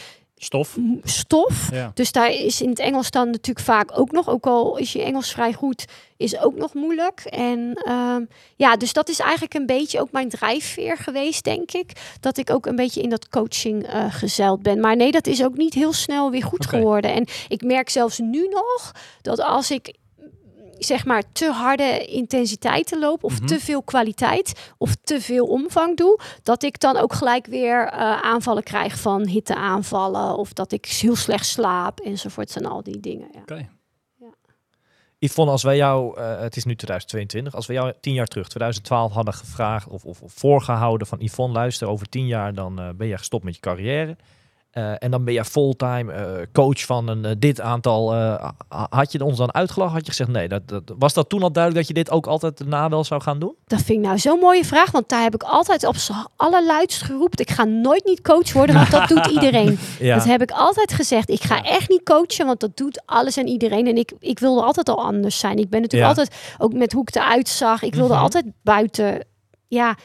Stof? 0.43 0.77
stof. 1.03 1.69
Ja. 1.71 1.91
Dus 1.93 2.11
daar 2.11 2.31
is 2.31 2.61
in 2.61 2.69
het 2.69 2.79
Engels 2.79 3.11
dan 3.11 3.29
natuurlijk 3.29 3.65
vaak 3.65 3.99
ook 3.99 4.11
nog, 4.11 4.29
ook 4.29 4.45
al 4.45 4.77
is 4.77 4.93
je 4.93 5.03
Engels 5.03 5.31
vrij 5.31 5.53
goed, 5.53 5.85
is 6.17 6.39
ook 6.39 6.55
nog 6.55 6.73
moeilijk. 6.73 7.19
En 7.19 7.73
ehm, 7.73 8.21
ja, 8.55 8.75
dus 8.75 8.93
dat 8.93 9.09
is 9.09 9.19
eigenlijk 9.19 9.53
een 9.53 9.65
beetje 9.65 9.99
ook 9.99 10.11
mijn 10.11 10.29
drijfveer 10.29 10.97
geweest, 10.97 11.43
denk 11.43 11.71
ik. 11.71 11.91
Dat 12.19 12.37
ik 12.37 12.49
ook 12.49 12.65
een 12.65 12.75
beetje 12.75 13.01
in 13.01 13.09
dat 13.09 13.29
coaching 13.29 13.87
gezeild 14.09 14.61
ben. 14.61 14.79
Maar 14.79 14.95
nee, 14.95 15.11
dat 15.11 15.27
is 15.27 15.43
ook 15.43 15.57
niet 15.57 15.73
heel 15.73 15.93
snel 15.93 16.31
weer 16.31 16.43
goed 16.43 16.65
geworden. 16.65 17.13
En 17.13 17.27
ik 17.47 17.63
merk 17.63 17.89
zelfs 17.89 18.19
nu 18.19 18.47
nog 18.47 18.91
dat 19.21 19.41
als 19.41 19.71
ik 19.71 19.93
zeg 20.83 21.05
maar 21.05 21.23
te 21.31 21.51
harde 21.51 22.05
intensiteiten 22.05 22.99
loop 22.99 23.23
of 23.23 23.37
Mhm. 23.37 23.45
te 23.45 23.59
veel 23.59 23.81
kwaliteit 23.83 24.71
of 24.77 24.95
te 25.03 25.21
veel 25.21 25.45
omvang 25.45 25.97
doe, 25.97 26.19
dat 26.43 26.63
ik 26.63 26.79
dan 26.79 26.97
ook 26.97 27.13
gelijk 27.13 27.45
weer 27.45 27.87
eh, 27.87 28.21
aanvallen 28.21 28.63
krijg 28.63 28.99
van 28.99 29.27
hitteaanvallen 29.27 30.37
of 30.37 30.53
dat 30.53 30.71
ik 30.71 30.85
heel 30.85 31.15
slecht 31.15 31.45
slaap 31.45 31.99
enzovoort 31.99 32.55
en 32.55 32.65
al 32.65 32.83
die 32.83 32.99
dingen. 32.99 33.27
Ja. 33.47 33.57
Yvonne, 35.19 35.51
als 35.51 35.63
wij 35.63 35.75
jou, 35.77 36.17
eh, 36.17 36.39
het 36.39 36.55
is 36.55 36.63
nu 36.63 36.75
2022, 36.75 37.55
als 37.55 37.65
we 37.65 37.73
jou 37.73 37.93
tien 38.01 38.13
jaar 38.13 38.27
terug, 38.27 38.47
2012, 38.47 39.11
hadden 39.13 39.33
gevraagd 39.33 39.87
of, 39.87 40.05
of, 40.05 40.21
of 40.21 40.31
voorgehouden 40.33 41.07
van 41.07 41.21
Yvonne, 41.21 41.53
luister, 41.53 41.87
over 41.87 42.09
tien 42.09 42.27
jaar 42.27 42.53
dan 42.53 42.79
eh, 42.79 42.89
ben 42.95 43.07
je 43.07 43.17
gestopt 43.17 43.43
met 43.43 43.55
je 43.55 43.61
carrière. 43.61 44.17
Eh, 44.73 44.91
en 45.03 45.11
dan 45.11 45.23
ben 45.23 45.33
je 45.33 45.45
fulltime 45.45 46.11
eh, 46.13 46.23
coach 46.53 46.85
van 46.85 47.07
een, 47.07 47.25
eh, 47.25 47.31
dit 47.37 47.61
aantal. 47.61 48.13
ha- 48.13 48.55
had 48.89 49.11
je 49.11 49.23
ons 49.25 49.37
dan 49.37 49.53
uitgelachen? 49.53 49.93
Had 49.93 50.05
je 50.05 50.11
gezegd 50.11 50.29
nee? 50.29 50.47
Dat, 50.47 50.67
dat, 50.67 50.93
was 50.97 51.13
dat 51.13 51.29
toen 51.29 51.43
al 51.43 51.51
duidelijk 51.51 51.87
dat 51.87 51.97
je 51.97 52.03
dit 52.03 52.13
ook 52.13 52.27
altijd 52.27 52.65
na 52.65 52.89
wel 52.89 53.03
zou 53.03 53.21
gaan 53.21 53.39
doen? 53.39 53.55
Dat 53.67 53.81
vind 53.81 53.99
ik 53.99 54.05
nou 54.05 54.19
zo'n 54.19 54.39
mooie 54.39 54.65
vraag, 54.65 54.91
want 54.91 55.09
daar 55.09 55.21
heb 55.21 55.33
ik 55.33 55.43
altijd 55.43 55.85
op 55.87 55.95
z'n 55.95 56.13
allerluidst 56.35 57.01
geroepen. 57.01 57.39
Ik 57.39 57.51
ga 57.51 57.63
nooit 57.63 58.05
niet 58.05 58.21
coach 58.21 58.53
worden, 58.53 58.75
want 58.75 58.91
dat 58.91 59.07
doet 59.07 59.25
iedereen. 59.35 59.77
Ja. 59.99 60.15
Dat 60.15 60.25
heb 60.25 60.41
ik 60.41 60.51
altijd 60.51 60.93
gezegd. 60.93 61.29
Ik 61.29 61.43
ga 61.43 61.63
echt 61.63 61.89
niet 61.89 62.03
coachen, 62.03 62.45
want 62.45 62.59
dat 62.59 62.77
doet 62.77 63.01
alles 63.05 63.37
en 63.37 63.47
iedereen. 63.47 63.87
En 63.87 63.97
ik, 63.97 64.11
ik 64.19 64.39
wilde 64.39 64.61
altijd 64.61 64.89
al 64.89 65.03
anders 65.03 65.39
zijn. 65.39 65.57
Ik 65.57 65.69
ben 65.69 65.81
natuurlijk 65.81 66.15
Ja. 66.15 66.19
altijd, 66.21 66.55
ook 66.57 66.73
met 66.73 66.91
hoe 66.93 67.01
ik 67.01 67.15
eruit 67.15 67.47
zag, 67.49 67.81
ik 67.83 67.95
wilde 67.95 68.13
Mhm. 68.13 68.23
altijd 68.23 68.45
buiten, 68.63 69.25
ja, 69.67 69.95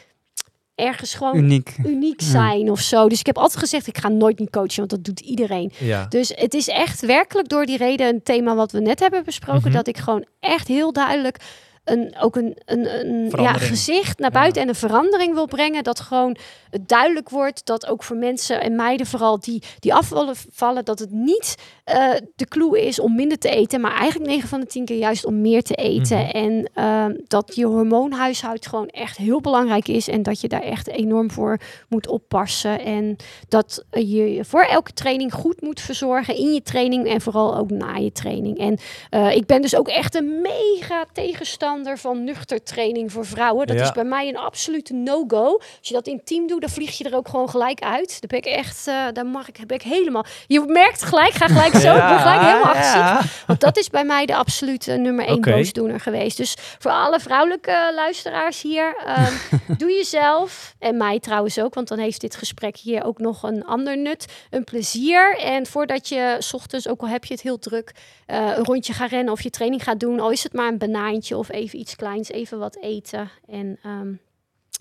ergens 0.79 1.15
gewoon 1.15 1.37
Uniek. 1.37 1.77
uniek 1.85 2.21
Ja. 2.21 2.27
zijn 2.27 2.71
of 2.71 2.81
zo. 2.81 3.09
Dus 3.09 3.21
ik 3.21 3.27
heb 3.27 3.39
altijd 3.39 3.59
gezegd, 3.59 3.87
ik 3.87 3.99
ga 3.99 4.09
nooit 4.09 4.39
niet 4.39 4.51
coachen, 4.51 4.77
want 4.77 4.91
dat 4.91 5.05
doet 5.05 5.21
iedereen. 5.21 5.73
Ja. 5.79 6.07
Dus 6.09 6.33
het 6.35 6.55
is 6.55 6.69
echt 6.69 7.01
werkelijk 7.01 7.49
door 7.49 7.67
die 7.67 7.77
reden 7.77 8.09
een 8.09 8.23
thema 8.23 8.55
wat 8.55 8.73
we 8.73 8.81
net 8.81 9.01
hebben 9.01 9.25
besproken, 9.25 9.63
Mhm. 9.63 9.73
dat 9.73 9.87
ik 9.87 9.97
gewoon 9.97 10.25
echt 10.41 10.69
heel 10.69 10.93
duidelijk 10.93 11.37
een, 11.85 12.15
ook 12.21 12.37
een, 12.37 12.57
een, 12.65 13.07
een 13.07 13.43
ja, 13.43 13.53
gezicht 13.53 14.19
naar 14.19 14.33
Ja. 14.33 14.41
buiten 14.41 14.63
en 14.63 14.69
een 14.69 14.75
verandering 14.75 15.35
wil 15.35 15.47
brengen. 15.47 15.83
Dat 15.85 16.01
gewoon 16.01 16.37
het 16.71 16.89
duidelijk 16.89 17.29
wordt 17.31 17.67
dat 17.67 17.87
ook 17.87 18.03
voor 18.03 18.17
mensen 18.17 18.61
en 18.61 18.77
meiden 18.77 19.07
vooral 19.07 19.41
die, 19.41 19.63
die 19.79 19.95
afvallen, 19.95 20.35
vallen, 20.53 20.85
dat 20.85 20.99
het 20.99 21.11
niet 21.11 21.55
eh, 21.89 22.11
de 22.37 22.47
clue 22.49 22.87
is 22.87 23.01
om 23.01 23.15
minder 23.15 23.39
te 23.39 23.49
eten, 23.49 23.81
maar 23.81 23.97
eigenlijk 23.97 24.31
9 24.31 24.49
van 24.49 24.61
de 24.61 24.67
10 24.67 24.85
keer 24.85 24.97
juist 24.99 25.25
om 25.25 25.41
meer 25.41 25.63
te 25.63 25.75
eten. 25.75 26.19
Mhm. 26.19 26.29
En 26.31 26.71
ehm, 26.75 27.15
dat 27.27 27.55
je 27.55 27.67
hormoonhuishoud 27.67 28.67
gewoon 28.67 28.89
echt 28.89 29.17
heel 29.17 29.41
belangrijk 29.41 29.89
is 29.89 30.09
en 30.09 30.23
dat 30.23 30.41
je 30.41 30.49
daar 30.49 30.63
echt 30.63 30.89
enorm 30.89 31.31
voor 31.31 31.59
moet 31.89 32.07
oppassen. 32.09 32.81
En 32.81 33.17
dat 33.49 33.85
je 33.91 34.35
je 34.35 34.45
voor 34.45 34.63
elke 34.63 34.93
training 34.93 35.33
goed 35.33 35.61
moet 35.61 35.81
verzorgen 35.81 36.37
in 36.37 36.53
je 36.55 36.63
training 36.63 37.07
en 37.09 37.21
vooral 37.21 37.57
ook 37.57 37.71
na 37.71 37.97
je 37.97 38.13
training. 38.13 38.59
En 38.59 38.79
eh, 39.11 39.37
ik 39.37 39.47
ben 39.47 39.63
dus 39.63 39.77
ook 39.77 39.89
echt 39.89 40.15
een 40.15 40.41
mega 40.41 41.05
tegenstander 41.13 41.99
van 41.99 42.25
nuchter 42.25 42.63
training 42.63 43.13
voor 43.13 43.27
vrouwen. 43.27 43.67
Dat 43.67 43.77
Ja. 43.77 43.83
is 43.83 43.93
bij 43.93 44.05
mij 44.05 44.29
een 44.29 44.37
absolute 44.39 44.95
no-go. 44.95 45.45
Als 45.79 45.89
je 45.89 45.95
dat 45.95 46.07
in 46.07 46.21
team 46.25 46.47
doet, 46.47 46.61
dan 46.61 46.71
vlieg 46.71 46.99
je 46.99 47.05
er 47.05 47.17
ook 47.17 47.29
gewoon 47.29 47.49
gelijk 47.49 47.81
uit. 47.81 48.09
Daar 48.09 48.41
ben 48.41 48.51
ik 48.53 48.59
echt, 48.59 48.87
eh 48.87 48.95
daar 49.13 49.27
mag 49.27 49.49
ik, 49.49 49.67
ben 49.67 49.77
ik 49.77 49.83
helemaal. 49.83 50.25
Je 50.47 50.61
merkt 50.67 51.03
gelijk, 51.03 51.33
ga 51.33 51.47
gelijk 51.47 51.75
zo, 51.81 51.95
ik 51.95 52.09
ben 52.09 52.19
gelijk 52.19 52.41
helemaal 52.41 52.63
agressief. 52.75 53.45
Want 53.47 53.61
dat 53.61 53.77
is 53.77 53.91
bij 53.91 54.05
mij 54.05 54.27
de 54.27 54.37
absolute 54.37 54.93
nummer 54.93 55.27
één 55.27 55.37
Oké. 55.37 55.51
boosdoener 55.51 56.01
geweest. 56.01 56.37
Dus 56.37 56.57
voor 56.79 56.91
alle 56.91 57.21
vrouwelijke 57.21 57.93
luisteraars 57.95 58.63
hier, 58.63 58.97
ehm, 59.07 59.33
doe 59.79 59.91
jezelf, 59.91 60.75
en 60.79 60.97
mij 60.97 61.21
trouwens 61.21 61.59
ook, 61.61 61.75
want 61.75 61.89
dan 61.89 61.99
heeft 61.99 62.21
dit 62.21 62.37
gesprek 62.37 62.77
hier 62.77 63.05
ook 63.05 63.19
nog 63.19 63.43
een 63.43 63.65
ander 63.65 63.99
nut, 63.99 64.27
een 64.51 64.65
plezier. 64.65 65.39
En 65.39 65.67
voordat 65.67 66.09
je 66.09 66.37
's 66.39 66.53
ochtends, 66.55 66.89
ook 66.89 67.01
al 67.01 67.09
heb 67.09 67.25
je 67.25 67.35
het 67.35 67.43
heel 67.43 67.59
druk, 67.59 67.93
eh, 68.27 68.37
een 68.57 68.65
rondje 68.65 68.93
gaat 68.93 69.11
rennen 69.11 69.33
of 69.33 69.41
je 69.43 69.51
training 69.51 69.83
gaat 69.83 70.01
doen, 70.01 70.21
al 70.21 70.31
is 70.31 70.43
het 70.43 70.53
maar 70.53 70.69
een 70.69 70.79
banaantje 70.79 71.37
of 71.37 71.51
even 71.51 71.79
iets 71.79 71.97
kleins, 71.97 72.29
even 72.31 72.59
wat 72.59 72.77
eten. 72.81 73.31
En 73.51 73.79
ehm, 73.83 74.13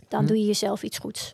dan 0.08 0.22
Hm. 0.22 0.28
doe 0.28 0.38
je 0.38 0.46
jezelf 0.46 0.84
iets 0.84 0.98
goeds. 0.98 1.32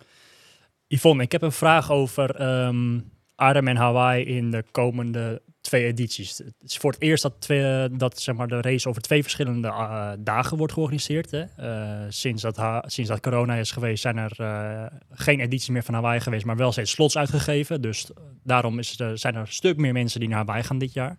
Yvonne, 0.88 1.24
ik 1.24 1.32
heb 1.32 1.42
een 1.42 1.52
vraag 1.52 1.92
over 1.92 2.36
ehm 2.36 3.00
Ironman 3.38 3.76
Hawaii 3.76 4.26
in 4.26 4.52
de 4.52 4.64
komende 4.72 5.42
twee 5.64 5.86
edities. 5.86 6.38
Het 6.38 6.54
is 6.62 6.78
voor 6.78 6.92
het 6.92 7.02
eerst 7.02 7.24
dat, 7.24 7.34
twee, 7.40 7.90
dat 7.90 8.20
zeg 8.20 8.36
maar, 8.36 8.48
de 8.48 8.62
race 8.62 8.90
over 8.90 9.02
twee 9.02 9.22
verschillende 9.22 9.68
eh, 9.68 10.12
dagen 10.20 10.58
wordt 10.58 10.74
georganiseerd. 10.74 11.32
Hè. 11.32 11.42
Eh, 11.42 12.06
sinds, 12.10 12.42
dat 12.42 12.84
sinds 12.86 13.10
dat 13.10 13.20
corona 13.20 13.56
is 13.56 13.72
geweest 13.72 14.02
zijn 14.02 14.18
er 14.18 14.34
eh, 14.38 14.86
geen 15.12 15.40
edities 15.40 15.70
meer 15.70 15.84
van 15.84 15.94
Hawaii 15.94 16.20
geweest, 16.20 16.46
maar 16.46 16.56
wel 16.56 16.72
steeds 16.72 16.92
slots 16.92 17.18
uitgegeven. 17.18 17.82
Dus 17.82 18.10
daarom 18.44 18.80
is 18.80 19.00
er, 19.00 19.18
zijn 19.18 19.36
er 19.36 19.42
een 19.42 19.48
stuk 19.48 19.78
meer 19.78 19.94
mensen 19.94 20.20
die 20.20 20.30
naar 20.30 20.38
Hawaii 20.38 20.64
gaan 20.64 20.78
dit 20.78 20.94
jaar. 20.94 21.18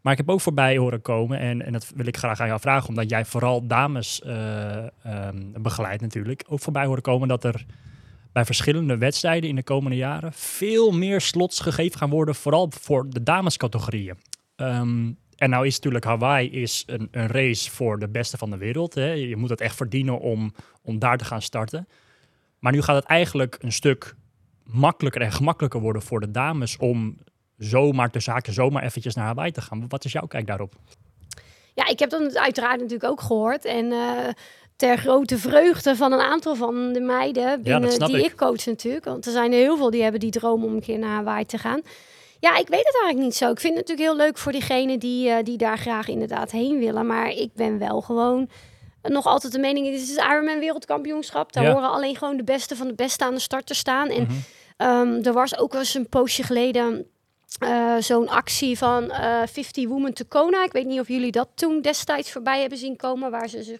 Maar 0.00 0.12
ik 0.12 0.18
heb 0.18 0.28
ook 0.30 0.40
voorbij 0.40 0.76
horen 0.76 1.02
komen, 1.02 1.38
en, 1.38 1.64
en 1.64 1.72
dat 1.72 1.92
wil 1.94 2.06
ik 2.06 2.16
graag 2.16 2.40
aan 2.40 2.46
jou 2.46 2.60
vragen, 2.60 2.88
omdat 2.88 3.10
jij 3.10 3.24
vooral 3.24 3.66
dames 3.66 4.22
ehm, 4.22 5.62
begeleidt 5.62 6.02
natuurlijk. 6.02 6.44
Ook 6.48 6.60
voorbij 6.60 6.86
horen 6.86 7.02
komen 7.02 7.28
dat 7.28 7.44
er 7.44 7.66
bij 8.32 8.44
verschillende 8.44 8.98
wedstrijden 8.98 9.48
in 9.48 9.56
de 9.56 9.62
komende 9.62 9.96
jaren 9.96 10.32
veel 10.32 10.90
meer 10.90 11.20
slots 11.20 11.60
gegeven 11.60 11.98
gaan 11.98 12.10
worden, 12.10 12.34
vooral 12.34 12.70
voor 12.80 13.10
de 13.10 13.22
damescategorieën. 13.22 14.18
Ehm, 14.56 15.12
en 15.36 15.50
nou 15.50 15.66
is 15.66 15.74
natuurlijk 15.74 16.04
Hawaii 16.04 16.50
is 16.50 16.82
een, 16.86 17.08
een 17.10 17.26
race 17.26 17.70
voor 17.70 17.98
de 17.98 18.08
beste 18.08 18.38
van 18.38 18.50
de 18.50 18.56
wereld. 18.56 18.94
Hè. 18.94 19.10
Je 19.12 19.36
moet 19.36 19.50
het 19.50 19.60
echt 19.60 19.76
verdienen 19.76 20.20
om, 20.20 20.54
om 20.82 20.98
daar 20.98 21.18
te 21.18 21.24
gaan 21.24 21.42
starten. 21.42 21.88
Maar 22.58 22.72
nu 22.72 22.82
gaat 22.82 22.96
het 22.96 23.04
eigenlijk 23.04 23.56
een 23.60 23.72
stuk 23.72 24.14
makkelijker 24.64 25.22
en 25.22 25.32
gemakkelijker 25.32 25.80
worden 25.80 26.02
voor 26.02 26.20
de 26.20 26.30
dames 26.30 26.76
om 26.76 27.16
zomaar 27.56 28.10
te 28.10 28.20
zaken, 28.20 28.52
zomaar 28.52 28.82
eventjes 28.82 29.14
naar 29.14 29.26
Hawaii 29.26 29.52
te 29.52 29.60
gaan. 29.60 29.88
Wat 29.88 30.04
is 30.04 30.12
jouw 30.12 30.26
kijk 30.26 30.46
daarop? 30.46 30.74
Ja, 31.74 31.86
ik 31.86 31.98
heb 31.98 32.10
dat 32.10 32.36
uiteraard 32.36 32.80
natuurlijk 32.80 33.10
ook 33.10 33.20
gehoord. 33.20 33.64
En 33.64 33.92
eh, 33.92 34.28
ter 34.80 34.96
grote 34.98 35.38
vreugde 35.38 35.96
van 35.96 36.12
een 36.12 36.20
aantal 36.20 36.54
van 36.54 36.92
de 36.92 37.00
meiden 37.00 37.62
binnen 37.62 37.98
die 37.98 38.16
ik. 38.18 38.24
ik. 38.24 38.36
coach 38.36 38.66
natuurlijk. 38.66 39.04
Want 39.04 39.26
er 39.26 39.32
zijn 39.32 39.52
er 39.52 39.58
heel 39.58 39.76
veel 39.76 39.90
die 39.90 40.02
hebben 40.02 40.20
die 40.20 40.30
droom 40.30 40.64
om 40.64 40.74
een 40.74 40.80
keer 40.80 40.98
naar 40.98 41.14
Hawaii 41.14 41.46
te 41.46 41.58
gaan. 41.58 41.80
Ja, 42.38 42.50
ik 42.56 42.68
weet 42.68 42.84
het 42.84 42.94
eigenlijk 42.94 43.18
niet 43.18 43.34
zo. 43.36 43.50
Ik 43.50 43.60
vind 43.60 43.76
het 43.76 43.88
natuurlijk 43.88 44.16
heel 44.16 44.26
leuk 44.26 44.38
voor 44.38 44.52
diegenen 44.52 44.98
die, 44.98 45.30
eh, 45.30 45.44
die 45.44 45.56
daar 45.56 45.78
graag 45.78 46.08
inderdaad 46.08 46.50
heen 46.50 46.78
willen. 46.78 47.06
Maar 47.06 47.28
ik 47.30 47.50
ben 47.54 47.78
wel 47.78 48.00
gewoon 48.00 48.48
nog 49.02 49.26
altijd 49.26 49.52
de 49.52 49.58
mening, 49.58 49.86
dit 49.86 50.00
is 50.00 50.10
het 50.10 50.18
Ironman 50.30 50.58
wereldkampioenschap. 50.58 51.52
Daar 51.52 51.64
Ja. 51.64 51.72
horen 51.72 51.90
alleen 51.90 52.16
gewoon 52.16 52.36
de 52.36 52.44
beste 52.44 52.76
van 52.76 52.86
de 52.86 52.94
beste 52.94 53.24
aan 53.24 53.34
de 53.34 53.40
start 53.40 53.66
te 53.66 53.74
staan. 53.74 54.08
En. 54.08 54.28
Ehm, 54.76 55.20
er 55.22 55.32
was 55.32 55.58
ook 55.58 55.72
wel 55.72 55.80
eens 55.80 55.94
een 55.94 56.08
poosje 56.08 56.42
geleden 56.42 57.06
eh, 57.58 57.96
zo'n 57.98 58.28
actie 58.28 58.78
van 58.78 59.10
eh 59.10 59.42
50 59.46 59.88
Women 59.88 60.14
to 60.14 60.24
Kona. 60.28 60.64
Ik 60.64 60.72
weet 60.72 60.86
niet 60.86 61.00
of 61.00 61.08
jullie 61.08 61.30
dat 61.32 61.48
toen 61.54 61.80
destijds 61.80 62.30
voorbij 62.32 62.60
hebben 62.60 62.78
zien 62.78 62.96
komen, 62.96 63.30
waar 63.30 63.48
ze 63.48 63.62
zich 63.62 63.78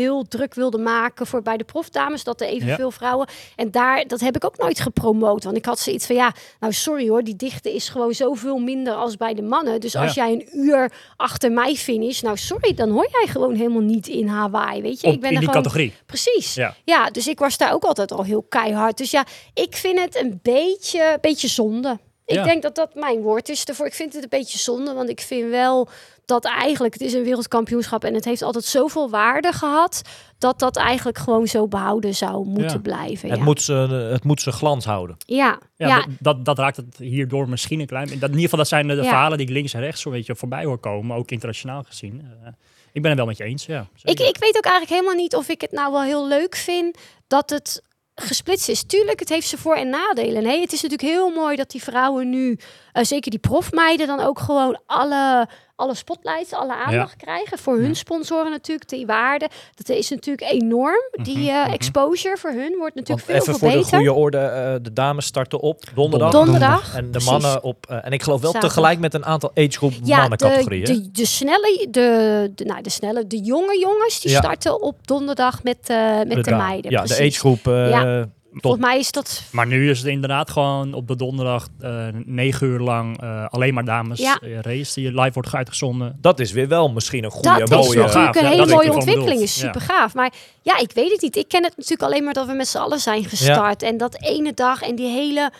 heel 0.00 0.24
druk 0.28 0.54
wilden 0.54 0.82
maken 0.82 1.26
voor 1.26 1.42
bij 1.42 1.56
de 1.56 1.64
profdames, 1.64 2.24
dat 2.24 2.40
er 2.40 2.46
evenveel 2.46 2.90
vrouwen. 2.90 3.28
En 3.56 3.70
daar, 3.70 4.06
dat 4.06 4.20
heb 4.20 4.36
ik 4.36 4.44
ook 4.44 4.58
nooit 4.58 4.80
gepromoot, 4.80 5.44
want 5.44 5.56
ik 5.56 5.64
had 5.64 5.78
zoiets 5.78 6.06
van, 6.06 6.16
ja, 6.16 6.32
nou 6.60 6.72
sorry 6.72 7.08
hoor, 7.08 7.22
die 7.24 7.36
dichte 7.36 7.74
is 7.74 7.88
gewoon 7.88 8.12
zoveel 8.14 8.58
minder 8.58 8.94
als 8.94 9.16
bij 9.16 9.34
de 9.34 9.42
mannen. 9.42 9.80
Dus 9.80 9.96
als 9.96 10.14
Ja. 10.14 10.24
jij 10.24 10.32
een 10.32 10.48
uur 10.58 10.92
achter 11.16 11.52
mij 11.52 11.74
finish, 11.74 12.20
nou 12.20 12.36
sorry, 12.36 12.74
dan 12.74 12.90
hoor 12.90 13.08
jij 13.10 13.26
gewoon 13.26 13.54
helemaal 13.54 13.80
niet 13.82 14.06
in 14.08 14.26
Hawaii, 14.26 14.82
weet 14.82 15.00
je. 15.00 15.06
Op- 15.06 15.12
ik 15.14 15.20
ben 15.20 15.28
in 15.30 15.34
er 15.36 15.40
die 15.40 15.48
gewoon 15.48 15.62
categorie. 15.64 15.94
Precies. 16.06 16.54
Ja. 16.54 16.74
Ja. 16.84 17.10
dus 17.10 17.26
ik 17.28 17.38
was 17.38 17.56
daar 17.56 17.72
ook 17.72 17.84
altijd 17.84 18.12
al 18.12 18.22
heel 18.24 18.42
keihard. 18.48 18.96
Dus 18.98 19.10
ja, 19.10 19.26
ik 19.54 19.76
vind 19.76 20.00
het 20.00 20.16
een 20.16 20.38
beetje, 20.42 21.18
beetje 21.20 21.48
zonde. 21.48 21.98
Ik 22.26 22.36
Ja. 22.36 22.44
denk 22.44 22.62
dat 22.62 22.74
dat 22.74 22.94
mijn 22.94 23.20
woord 23.20 23.48
is 23.48 23.64
ervoor. 23.64 23.86
Ik 23.86 23.94
vind 23.94 24.12
het 24.12 24.22
een 24.22 24.28
beetje 24.28 24.58
zonde, 24.58 24.92
want 24.92 25.08
ik 25.08 25.20
vind 25.20 25.50
wel 25.50 25.88
dat 26.30 26.44
eigenlijk, 26.44 26.92
het 26.92 27.02
is 27.02 27.12
een 27.12 27.22
wereldkampioenschap 27.24 28.04
en 28.04 28.14
het 28.14 28.24
heeft 28.24 28.42
altijd 28.42 28.64
zoveel 28.64 29.10
waarde 29.10 29.52
gehad, 29.52 30.02
dat 30.38 30.58
dat 30.58 30.76
eigenlijk 30.76 31.18
gewoon 31.18 31.46
zo 31.46 31.68
behouden 31.68 32.14
zou 32.14 32.46
moeten 32.46 32.70
Ja. 32.72 32.78
blijven. 32.78 33.28
Het, 33.28 33.38
ja. 33.38 33.44
moet 33.44 33.62
zijn, 33.62 33.90
het 33.90 34.24
moet 34.24 34.40
zijn 34.40 34.54
glans 34.54 34.84
houden. 34.84 35.16
ja, 35.26 35.58
Ja, 35.76 35.88
ja. 35.88 35.96
Dat, 35.96 36.06
dat, 36.18 36.44
dat 36.44 36.58
raakt 36.58 36.76
het 36.76 36.96
hierdoor 36.98 37.48
misschien 37.48 37.80
een 37.80 37.86
klein... 37.86 38.06
Dat, 38.06 38.14
in 38.16 38.28
ieder 38.28 38.40
geval, 38.40 38.58
dat 38.58 38.68
zijn 38.68 38.88
de, 38.88 38.94
verhalen 39.04 39.38
die 39.38 39.46
ik 39.46 39.52
links 39.52 39.74
en 39.74 39.80
rechts 39.80 40.00
zo'n 40.00 40.12
beetje 40.12 40.36
voorbij 40.36 40.64
hoor 40.64 40.78
komen, 40.78 41.16
ook 41.16 41.30
internationaal 41.30 41.82
gezien. 41.82 42.22
Eh, 42.44 42.48
ik 42.92 43.02
ben 43.02 43.10
het 43.10 43.18
wel 43.18 43.28
met 43.28 43.36
je 43.36 43.44
eens, 43.44 43.66
ja. 43.66 43.80
Ik, 43.80 43.86
zeker. 44.04 44.28
ik 44.28 44.36
weet 44.38 44.56
ook 44.56 44.64
eigenlijk 44.64 44.92
helemaal 45.00 45.22
niet 45.22 45.34
of 45.34 45.48
ik 45.48 45.60
het 45.60 45.72
nou 45.72 45.92
wel 45.92 46.02
heel 46.02 46.28
leuk 46.28 46.56
vind 46.56 46.98
dat 47.26 47.50
het 47.50 47.82
gesplitst 48.14 48.68
is. 48.68 48.82
Tuurlijk, 48.82 49.18
het 49.20 49.28
heeft 49.28 49.46
zijn 49.46 49.60
voor- 49.60 49.74
en 49.76 49.88
nadelen. 49.88 50.42
Nee, 50.42 50.60
het 50.60 50.72
is 50.72 50.82
natuurlijk 50.82 51.10
heel 51.10 51.30
mooi 51.30 51.56
dat 51.56 51.70
die 51.70 51.82
vrouwen 51.82 52.30
nu, 52.30 52.58
eh, 52.92 53.04
zeker 53.04 53.30
die 53.30 53.40
profmeiden, 53.40 54.06
dan 54.06 54.20
ook 54.20 54.38
gewoon 54.38 54.80
alle, 54.86 55.48
alle 55.80 55.94
spotlights, 55.94 56.52
alle 56.52 56.74
aandacht 56.74 57.16
krijgen. 57.16 57.58
Voor 57.58 57.78
hun 57.78 57.96
sponsoren 57.96 58.50
natuurlijk, 58.50 58.88
die 58.88 59.06
waarde. 59.06 59.48
Dat 59.74 59.88
is 59.96 60.10
natuurlijk 60.10 60.52
enorm. 60.52 61.00
Die 61.22 61.50
eh, 61.50 61.72
exposure 61.72 62.36
voor 62.36 62.50
hun 62.50 62.74
wordt 62.78 62.94
Want 62.94 62.94
natuurlijk 62.94 63.26
veel, 63.26 63.34
even 63.34 63.44
veel 63.46 63.58
voor 63.58 63.68
de 63.70 63.74
beter. 63.84 63.96
goede 63.98 64.12
orde, 64.12 64.38
eh, 64.38 64.74
de 64.82 64.92
dames 64.92 65.24
starten 65.26 65.60
op 65.60 65.82
donderdag. 65.94 66.30
Donderdag. 66.30 66.94
En 66.94 67.04
de 67.04 67.10
precies. 67.10 67.30
mannen 67.30 67.62
op, 67.62 67.86
eh, 67.88 67.96
en 68.06 68.12
ik 68.12 68.22
geloof 68.22 68.40
wel 68.40 68.50
Zaterdag. 68.52 68.74
tegelijk 68.76 68.98
met 69.00 69.14
een 69.14 69.24
aantal 69.24 69.50
agegroep 69.54 69.92
Ja, 69.92 69.98
de, 70.14 70.20
mannencategorieën. 70.20 70.84
de, 70.84 71.10
de 71.10 71.26
snelle, 71.26 71.86
de, 71.90 72.50
de, 72.54 72.64
nou, 72.64 72.82
de 72.82 72.90
snelle, 72.90 73.26
de 73.26 73.38
jonge 73.38 73.78
jongens, 73.78 74.20
die 74.20 74.30
Ja. 74.30 74.38
starten 74.38 74.82
op 74.82 75.06
donderdag 75.06 75.62
met, 75.62 75.78
eh, 75.88 76.16
met 76.26 76.44
de, 76.44 76.54
meiden. 76.54 76.90
Ja, 76.90 77.02
de 77.02 77.06
precies. 77.06 77.26
agegroep 77.34 77.66
eh, 77.68 77.90
Ja. 77.90 78.28
Tot 78.52 78.62
Volgens 78.62 78.82
mij 78.84 78.98
is 78.98 79.12
dat 79.12 79.42
Maar 79.52 79.66
nu 79.66 79.90
is 79.90 79.98
het 79.98 80.06
inderdaad 80.08 80.50
gewoon 80.50 80.92
op 80.94 81.08
de 81.08 81.16
donderdag 81.16 81.68
eh, 81.80 82.06
negen 82.24 82.66
uur 82.66 82.78
lang 82.78 83.20
eh, 83.20 83.46
alleen 83.48 83.74
maar 83.74 83.84
dames 83.84 84.18
Ja. 84.18 84.38
eh, 84.42 84.58
race 84.60 85.00
die 85.00 85.14
live 85.20 85.32
wordt 85.32 85.54
uitgezonden. 85.54 86.18
dat 86.20 86.40
is 86.40 86.52
weer 86.52 86.68
wel 86.68 86.90
misschien 86.90 87.24
een 87.24 87.30
goede, 87.30 87.48
dat 87.58 87.70
is 87.70 87.76
mooie... 87.76 87.94
wel 87.96 88.06
natuurlijk 88.06 88.34
gaaf. 88.34 88.36
een 88.36 88.42
Ja, 88.42 88.48
hele 88.48 88.56
dat 88.56 88.68
is 88.68 88.74
mooie 88.74 88.92
ontwikkeling. 88.92 89.40
Is 89.40 89.58
super 89.58 89.80
gaaf. 89.80 90.14
Maar 90.14 90.32
ja, 90.62 90.78
ik 90.78 90.92
weet 90.92 91.10
het 91.10 91.20
niet. 91.20 91.36
Ik 91.36 91.48
ken 91.48 91.62
het 91.64 91.76
natuurlijk 91.76 92.02
alleen 92.02 92.24
maar 92.24 92.34
dat 92.34 92.46
we 92.46 92.52
met 92.52 92.68
z'n 92.68 92.78
allen 92.78 93.00
zijn 93.00 93.24
gestart. 93.24 93.82
En 93.82 93.96
dat 93.96 94.22
ene 94.22 94.54
dag 94.54 94.82
en 94.82 94.94
die 94.94 95.06
hele... 95.08 95.52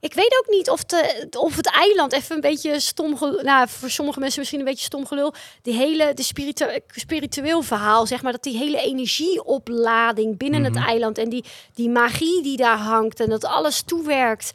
Ik 0.00 0.14
weet 0.14 0.36
ook 0.44 0.54
niet 0.54 0.70
of, 0.70 0.84
de, 0.84 1.26
of 1.38 1.56
het 1.56 1.66
eiland 1.74 2.12
even 2.12 2.34
een 2.34 2.40
beetje 2.40 2.80
stom... 2.80 3.16
Nou, 3.42 3.68
voor 3.68 3.90
sommige 3.90 4.20
mensen 4.20 4.38
misschien 4.38 4.58
een 4.60 4.66
beetje 4.66 4.84
stom 4.84 5.06
gelul. 5.06 5.34
Die 5.62 5.74
hele 5.74 6.14
de 6.14 6.22
spiritu 6.22 6.66
spiritueel 6.86 7.62
verhaal, 7.62 8.06
zeg 8.06 8.22
maar. 8.22 8.32
Dat 8.32 8.42
die 8.42 8.56
hele 8.58 8.80
energieoplading 8.80 10.36
binnen 10.38 10.60
Mhm. 10.60 10.74
het 10.74 10.84
eiland... 10.86 11.18
en 11.18 11.28
die, 11.28 11.44
die 11.74 11.88
magie 11.90 12.42
die 12.42 12.56
daar 12.56 12.78
hangt 12.78 13.20
en 13.20 13.28
dat 13.28 13.44
alles 13.44 13.82
toewerkt 13.82 14.52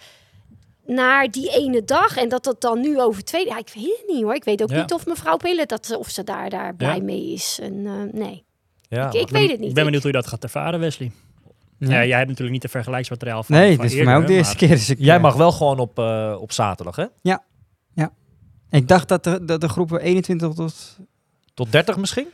naar 0.85 1.31
die 1.31 1.49
ene 1.49 1.83
dag. 1.83 2.17
En 2.17 2.29
dat 2.29 2.43
dat 2.43 2.61
dan 2.61 2.81
nu 2.81 2.99
over 3.01 3.23
twee... 3.23 3.45
Ja, 3.45 3.57
ik 3.57 3.69
weet 3.75 3.97
het 3.97 4.07
niet 4.07 4.23
hoor. 4.23 4.35
Ik 4.35 4.43
weet 4.43 4.61
ook 4.63 4.69
Ja. 4.69 4.81
niet 4.81 4.93
of 4.93 5.05
mevrouw 5.05 5.37
Pillen... 5.37 5.67
Dat, 5.67 5.95
of 5.97 6.09
ze 6.09 6.23
daar, 6.23 6.49
daar 6.49 6.75
blij 6.75 6.95
Ja. 6.95 7.01
mee 7.03 7.31
is. 7.33 7.59
En, 7.61 7.85
eh, 7.85 8.19
nee, 8.19 8.43
Ja, 8.89 9.07
ik, 9.07 9.13
ik 9.13 9.29
ben- 9.29 9.41
weet 9.41 9.49
het 9.51 9.59
niet. 9.59 9.69
Ik 9.69 9.75
ben 9.75 9.83
benieuwd 9.83 10.03
hoe 10.03 10.11
je 10.11 10.17
dat 10.17 10.27
gaat 10.27 10.43
ervaren, 10.43 10.79
Wesley. 10.79 11.11
Ja. 11.87 11.99
Ja. 11.99 12.05
jij 12.05 12.17
hebt 12.17 12.29
natuurlijk 12.29 12.51
niet 12.51 12.61
de 12.61 12.77
vergelijksmateriaal 12.77 13.43
van 13.43 13.55
Nee, 13.55 13.75
van 13.75 13.81
dit 13.81 13.91
is 13.91 13.97
voor 13.97 14.05
mij 14.05 14.15
ook 14.15 14.27
de 14.27 14.33
eerste 14.33 14.55
keer. 14.55 14.69
Dus 14.69 14.89
ik, 14.89 14.99
Jij 14.99 15.15
eh, 15.15 15.21
mag 15.21 15.35
wel 15.35 15.51
gewoon 15.51 15.79
op, 15.79 15.99
eh, 15.99 16.35
op 16.39 16.51
zaterdag, 16.51 16.95
hè? 16.95 17.05
Ik 18.69 18.87
dacht 18.87 19.07
dat 19.07 19.23
de, 19.23 19.45
dat 19.45 19.61
de 19.61 19.69
groepen 19.69 20.01
21 20.01 20.53
tot... 20.53 20.97
Tot 21.53 21.71
30 21.71 21.97
misschien? 21.97 22.27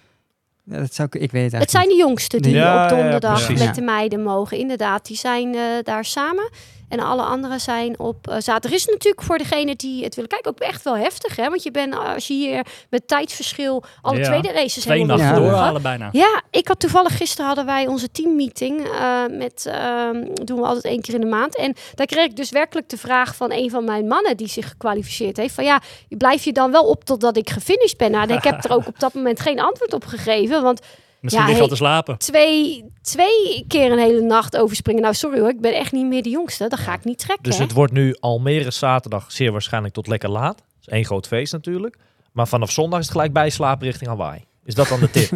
Ja, 0.63 0.77
dat 0.77 0.93
zou 0.93 1.07
ik, 1.11 1.21
ik 1.21 1.31
weet 1.31 1.51
het 1.51 1.61
Het 1.61 1.71
zijn 1.71 1.87
de 1.87 1.95
jongsten 1.95 2.41
die 2.41 2.53
Ja, 2.53 2.83
op 2.83 2.89
ja, 2.89 2.95
donderdag 2.95 3.53
met 3.53 3.75
de 3.75 3.81
meiden 3.81 4.23
mogen. 4.23 4.57
Inderdaad, 4.57 5.05
die 5.05 5.17
zijn 5.17 5.55
eh, 5.55 5.61
daar 5.83 6.05
samen. 6.05 6.49
En 6.91 6.99
alle 6.99 7.21
anderen 7.21 7.59
zijn 7.59 7.99
op 7.99 8.27
eh, 8.27 8.35
zaterdag. 8.39 8.71
is 8.79 8.85
natuurlijk 8.85 9.21
voor 9.23 9.37
degene 9.37 9.75
die 9.75 10.03
het 10.03 10.15
willen 10.15 10.29
kijken 10.29 10.51
ook 10.51 10.59
echt 10.59 10.83
wel 10.83 10.95
heftig. 10.97 11.35
Hè? 11.35 11.49
Want 11.49 11.63
je 11.63 11.71
bent, 11.71 11.93
eh, 11.93 12.13
als 12.13 12.27
je 12.27 12.33
hier 12.33 12.65
met 12.89 13.07
tijdsverschil 13.07 13.83
alle 14.01 14.17
Ja. 14.17 14.23
tweede 14.23 14.51
races 14.51 14.83
Twee 14.83 14.97
helemaal 14.99 15.17
nachten 15.17 15.35
wil 15.35 15.43
Ja. 15.45 15.49
volgen. 15.49 15.71
doorhalen 15.73 15.81
bijna. 15.81 16.09
Ja, 16.11 16.41
ik 16.49 16.67
had 16.67 16.79
toevallig 16.79 17.17
gisteren 17.17 17.45
hadden 17.45 17.65
wij 17.65 17.87
onze 17.87 18.11
teammeeting 18.11 18.87
eh 18.87 19.21
met 19.29 19.65
ehm, 19.65 20.25
doen 20.33 20.59
we 20.59 20.65
altijd 20.65 20.85
één 20.85 21.01
keer 21.01 21.13
in 21.13 21.21
de 21.21 21.27
maand 21.27 21.55
en 21.57 21.75
daar 21.95 22.05
kreeg 22.05 22.25
ik 22.25 22.35
dus 22.35 22.49
werkelijk 22.49 22.89
de 22.89 22.97
vraag 22.97 23.35
van 23.35 23.51
een 23.51 23.69
van 23.69 23.83
mijn 23.85 24.07
mannen 24.07 24.37
die 24.37 24.47
zich 24.47 24.67
gekwalificeerd 24.67 25.37
heeft 25.37 25.53
van 25.53 25.63
ja, 25.63 25.81
blijf 26.09 26.43
je 26.43 26.51
dan 26.51 26.71
wel 26.71 26.83
op 26.83 27.03
totdat 27.03 27.37
ik 27.37 27.49
gefinished 27.49 27.97
ben? 27.97 28.11
Nou, 28.11 28.29
en 28.29 28.35
ik 28.35 28.43
heb 28.43 28.63
er 28.63 28.71
ook 28.71 28.87
op 28.87 28.99
dat 28.99 29.13
moment 29.13 29.39
geen 29.39 29.59
antwoord 29.59 29.93
op 29.93 30.05
gegeven, 30.05 30.61
want 30.61 30.79
Misschien 31.21 31.45
Ja, 31.45 31.49
lig 31.49 31.57
je 31.57 31.63
al 31.63 31.67
hey. 31.67 31.77
te 31.77 31.83
slapen. 31.83 32.17
twee, 32.17 32.85
twee 33.01 33.65
keer 33.67 33.91
een 33.91 33.99
hele 33.99 34.21
nacht 34.21 34.57
overspringen. 34.57 35.01
Nou, 35.01 35.13
sorry 35.13 35.39
hoor, 35.39 35.49
ik 35.49 35.61
ben 35.61 35.73
echt 35.73 35.91
niet 35.91 36.05
meer 36.05 36.23
de 36.23 36.29
jongste. 36.29 36.67
Dat 36.67 36.79
ga 36.79 36.93
ik 36.93 37.03
niet 37.03 37.17
trekken. 37.17 37.43
Dus 37.43 37.57
hè. 37.57 37.63
het 37.63 37.73
wordt 37.73 37.93
nu 37.93 38.15
Almere 38.19 38.71
zaterdag 38.71 39.31
zeer 39.31 39.51
waarschijnlijk 39.51 39.93
tot 39.93 40.07
lekker 40.07 40.29
laat. 40.29 40.57
Dat 40.57 40.65
is 40.81 40.87
één 40.87 41.05
groot 41.05 41.27
feest 41.27 41.53
natuurlijk. 41.53 41.97
Maar 42.31 42.47
vanaf 42.47 42.71
zondag 42.71 42.99
is 42.99 43.05
het 43.05 43.13
gelijk 43.13 43.33
bijslapen 43.33 43.85
richting 43.85 44.09
Hawaii. 44.09 44.45
Is 44.71 44.77
dat 44.77 44.87
dan 44.87 44.99
de 44.99 45.09
tip? 45.11 45.29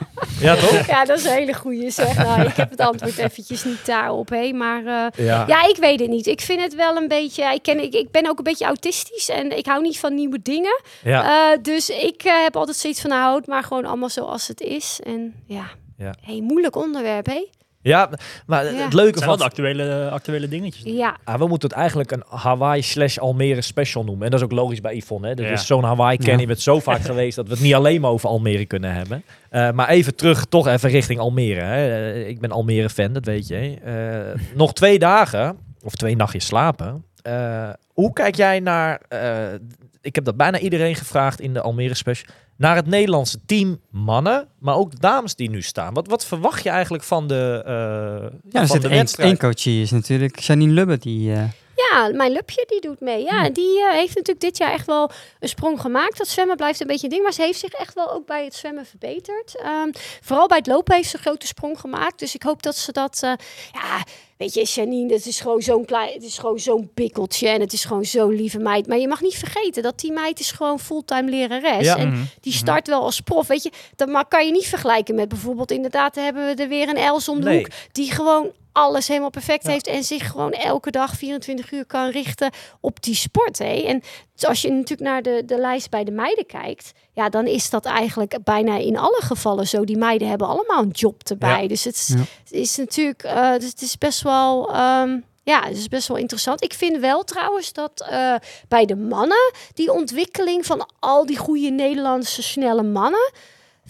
ja, 0.40 0.56
toch? 0.56 0.86
Ja, 0.86 1.04
dat 1.04 1.18
is 1.18 1.24
een 1.24 1.32
hele 1.32 1.54
goede 1.54 1.90
zeg. 1.90 2.16
Nou, 2.16 2.42
ik 2.42 2.56
heb 2.56 2.70
het 2.70 2.80
antwoord 2.80 3.18
eventjes 3.18 3.64
niet 3.64 3.86
daarop, 3.86 4.28
hé. 4.28 4.52
Maar 4.52 4.78
eh, 4.78 5.26
Ja. 5.26 5.44
ja, 5.46 5.68
ik 5.68 5.76
weet 5.76 6.00
het 6.00 6.08
niet. 6.08 6.26
Ik 6.26 6.40
vind 6.40 6.60
het 6.60 6.74
wel 6.74 6.96
een 6.96 7.08
beetje... 7.08 7.44
Ik, 7.54 7.62
ken, 7.62 7.82
ik, 7.82 7.94
ik 7.94 8.10
ben 8.10 8.28
ook 8.28 8.38
een 8.38 8.44
beetje 8.44 8.64
autistisch 8.64 9.28
en 9.28 9.56
ik 9.58 9.66
hou 9.66 9.82
niet 9.82 9.98
van 9.98 10.14
nieuwe 10.14 10.42
dingen. 10.42 10.80
Ja. 11.02 11.52
Eh, 11.52 11.58
dus 11.62 11.90
ik 11.90 12.22
eh, 12.22 12.42
heb 12.42 12.56
altijd 12.56 12.76
zoiets 12.76 13.00
van, 13.00 13.10
nou, 13.10 13.22
houd 13.22 13.46
maar 13.46 13.62
gewoon 13.62 13.84
allemaal 13.84 14.08
zoals 14.08 14.48
het 14.48 14.60
is. 14.60 15.00
En 15.04 15.34
ja, 15.46 15.64
Ja. 15.98 16.14
Hey, 16.20 16.40
moeilijk 16.40 16.76
onderwerp, 16.76 17.26
hé. 17.26 17.46
Ja, 17.88 18.10
maar 18.46 18.64
Ja. 18.64 18.70
het 18.72 18.82
Het 18.84 18.92
leuke 18.92 19.20
van... 19.22 19.38
de 19.38 19.44
actuele, 19.44 20.08
actuele 20.10 20.48
dingetjes. 20.48 20.82
Ja, 20.92 21.16
Ah, 21.24 21.38
we 21.38 21.46
moeten 21.46 21.68
het 21.68 21.78
eigenlijk 21.78 22.10
een 22.10 22.22
Hawaii 22.28 22.82
slash 22.82 23.18
Almere 23.18 23.60
special 23.62 24.04
noemen. 24.04 24.24
En 24.24 24.30
dat 24.30 24.40
is 24.40 24.44
ook 24.46 24.52
logisch 24.52 24.80
bij 24.80 24.96
Yvonne. 24.96 25.34
Hè? 25.34 25.42
Ja. 25.42 25.48
is 25.50 25.66
zo'n 25.66 25.84
Hawaii 25.84 26.18
Kenny 26.18 26.46
Ja. 26.48 26.54
Zo 26.54 26.80
vaak 26.80 27.00
geweest 27.12 27.36
dat 27.36 27.46
we 27.46 27.52
het 27.54 27.62
niet 27.62 27.74
alleen 27.74 28.00
maar 28.00 28.10
over 28.10 28.28
Almere 28.28 28.66
kunnen 28.66 28.92
hebben. 28.94 29.22
Eh, 29.50 29.70
maar 29.70 29.88
even 29.88 30.14
terug, 30.14 30.44
toch 30.44 30.66
even 30.66 30.90
richting 30.90 31.20
Almere. 31.20 31.60
Hè? 31.60 32.10
Eh, 32.12 32.28
ik 32.28 32.40
ben 32.40 32.50
Almere 32.50 32.90
fan, 32.90 33.12
dat 33.12 33.24
weet 33.24 33.48
je. 33.48 33.54
hè. 33.54 34.30
Eh, 34.32 34.40
nog 34.54 34.72
twee 34.72 34.98
dagen, 34.98 35.56
of 35.84 35.94
twee 35.94 36.16
nachtjes 36.16 36.46
slapen. 36.46 37.04
Eh, 37.22 37.68
hoe 37.92 38.12
kijk 38.12 38.34
jij 38.34 38.60
naar, 38.60 39.00
eh, 39.08 39.52
ik 40.00 40.14
heb 40.14 40.24
dat 40.24 40.36
bijna 40.36 40.58
iedereen 40.58 40.94
gevraagd 40.94 41.40
in 41.40 41.52
de 41.54 41.60
Almere 41.60 41.94
special, 41.94 42.26
naar 42.58 42.76
het 42.76 42.86
Nederlandse 42.86 43.38
team 43.46 43.80
mannen, 43.90 44.48
maar 44.58 44.74
ook 44.76 44.90
de 44.90 44.98
dames 45.00 45.34
die 45.34 45.50
nu 45.50 45.62
staan. 45.62 45.94
Wat, 45.94 46.06
wat 46.08 46.26
verwacht 46.26 46.62
je 46.62 46.68
eigenlijk 46.70 47.04
van 47.04 47.26
de, 47.28 47.62
eh 47.66 48.38
Ja, 48.50 48.58
van 48.58 48.66
zit 48.66 48.82
de 48.82 48.88
één, 48.88 48.96
wedstrijd? 48.98 49.28
één 49.28 49.38
coach 49.38 49.62
hier, 49.62 49.82
is 49.82 49.90
natuurlijk 49.90 50.38
Janine 50.40 50.72
Lubbe. 50.72 50.98
Die, 50.98 51.32
eh, 51.32 51.42
Ja, 51.90 52.10
mijn 52.14 52.32
Lupje 52.32 52.64
die 52.68 52.80
doet 52.80 53.00
mee. 53.00 53.22
Ja, 53.24 53.44
en 53.44 53.52
die 53.52 53.80
eh, 53.84 53.90
heeft 53.92 54.14
natuurlijk 54.14 54.40
dit 54.40 54.56
jaar 54.58 54.72
echt 54.72 54.86
wel 54.86 55.10
een 55.40 55.48
sprong 55.48 55.80
gemaakt. 55.80 56.18
Dat 56.18 56.28
zwemmen 56.28 56.56
blijft 56.56 56.80
een 56.80 56.86
beetje 56.86 57.04
een 57.04 57.10
ding, 57.10 57.22
maar 57.22 57.32
ze 57.32 57.42
heeft 57.42 57.58
zich 57.58 57.72
echt 57.72 57.94
wel 57.94 58.12
ook 58.12 58.26
bij 58.26 58.44
het 58.44 58.54
zwemmen 58.54 58.86
verbeterd. 58.86 59.56
Ehm, 59.56 59.90
vooral 60.22 60.46
bij 60.46 60.56
het 60.58 60.66
lopen 60.66 60.94
heeft 60.94 61.08
ze 61.08 61.16
een 61.16 61.22
grote 61.22 61.46
sprong 61.46 61.80
gemaakt. 61.80 62.18
Dus 62.18 62.34
ik 62.34 62.42
hoop 62.42 62.62
dat 62.62 62.76
ze 62.76 62.92
dat, 62.92 63.18
eh, 63.22 63.32
ja, 63.72 64.04
weet 64.36 64.54
je, 64.54 64.62
Janine, 64.64 65.12
het 65.12 65.26
is 65.26 65.40
gewoon 65.40 65.60
zo'n 65.62 65.84
klein, 65.84 66.12
het 66.12 66.22
is 66.22 66.38
gewoon 66.38 66.58
zo'n 66.58 66.90
pikkeltje 66.94 67.48
en 67.48 67.60
het 67.60 67.72
is 67.72 67.84
gewoon 67.84 68.04
zo'n 68.04 68.34
lieve 68.34 68.58
meid. 68.58 68.86
Maar 68.86 68.98
je 68.98 69.08
mag 69.08 69.20
niet 69.20 69.36
vergeten 69.36 69.82
dat 69.82 70.00
die 70.00 70.12
meid 70.12 70.40
is 70.40 70.50
gewoon 70.52 70.80
fulltime 70.80 71.30
lerares. 71.30 71.84
Ja. 71.84 71.96
En 71.96 72.08
Mhm. 72.08 72.22
die 72.40 72.52
start 72.52 72.86
wel 72.88 73.02
als 73.02 73.20
prof, 73.20 73.46
weet 73.46 73.62
je. 73.62 73.70
Dat 73.96 74.08
maar 74.08 74.28
kan 74.28 74.46
je 74.46 74.52
niet 74.52 74.66
vergelijken 74.66 75.14
met 75.14 75.28
bijvoorbeeld 75.28 75.70
inderdaad 75.70 76.14
hebben 76.14 76.46
we 76.56 76.62
er 76.62 76.68
weer 76.68 76.88
een 76.88 76.96
Els 76.96 77.28
om 77.28 77.40
de 77.40 77.46
Nee. 77.46 77.56
hoek 77.58 77.68
die 77.92 78.12
gewoon 78.12 78.52
alles 78.78 79.08
helemaal 79.08 79.30
perfect 79.30 79.64
Ja. 79.64 79.70
heeft 79.70 79.86
en 79.86 80.04
zich 80.04 80.30
gewoon 80.30 80.52
elke 80.52 80.90
dag 80.90 81.14
24 81.16 81.72
uur 81.72 81.84
kan 81.86 82.08
richten 82.10 82.50
op 82.80 83.02
die 83.02 83.14
sport. 83.14 83.58
Hè? 83.58 83.64
En 83.86 84.02
als 84.40 84.62
je 84.62 84.70
natuurlijk 84.70 85.00
naar 85.10 85.22
de, 85.22 85.42
de 85.46 85.58
lijst 85.58 85.90
bij 85.90 86.04
de 86.04 86.10
meiden 86.10 86.46
kijkt, 86.46 86.92
ja, 87.12 87.28
dan 87.28 87.46
is 87.46 87.70
dat 87.70 87.84
eigenlijk 87.84 88.38
bijna 88.44 88.76
in 88.76 88.96
alle 88.98 89.20
gevallen 89.24 89.66
zo. 89.68 89.84
Die 89.84 89.96
meiden 89.98 90.28
hebben 90.28 90.46
allemaal 90.46 90.82
een 90.82 90.90
job 90.90 91.22
erbij. 91.28 91.62
Ja. 91.62 91.68
Dus 91.68 91.84
het 91.84 91.94
is, 91.94 92.08
Ja. 92.08 92.16
het 92.18 92.52
is 92.52 92.76
natuurlijk, 92.76 93.22
dus 93.60 93.70
het 93.70 93.82
is 93.82 93.98
best 93.98 94.22
wel. 94.22 94.72
ehm, 94.74 95.18
ja, 95.42 95.62
het 95.64 95.76
is 95.76 95.88
best 95.88 96.08
wel 96.08 96.16
interessant. 96.16 96.64
Ik 96.64 96.72
vind 96.74 96.98
wel 96.98 97.24
trouwens 97.24 97.72
dat 97.72 98.06
eh, 98.08 98.34
bij 98.68 98.84
de 98.86 98.96
mannen 98.96 99.52
die 99.74 99.92
ontwikkeling 99.92 100.66
van 100.66 100.88
al 100.98 101.26
die 101.26 101.36
goede 101.36 101.68
Nederlandse 101.70 102.42
snelle 102.42 102.82
mannen 102.82 103.30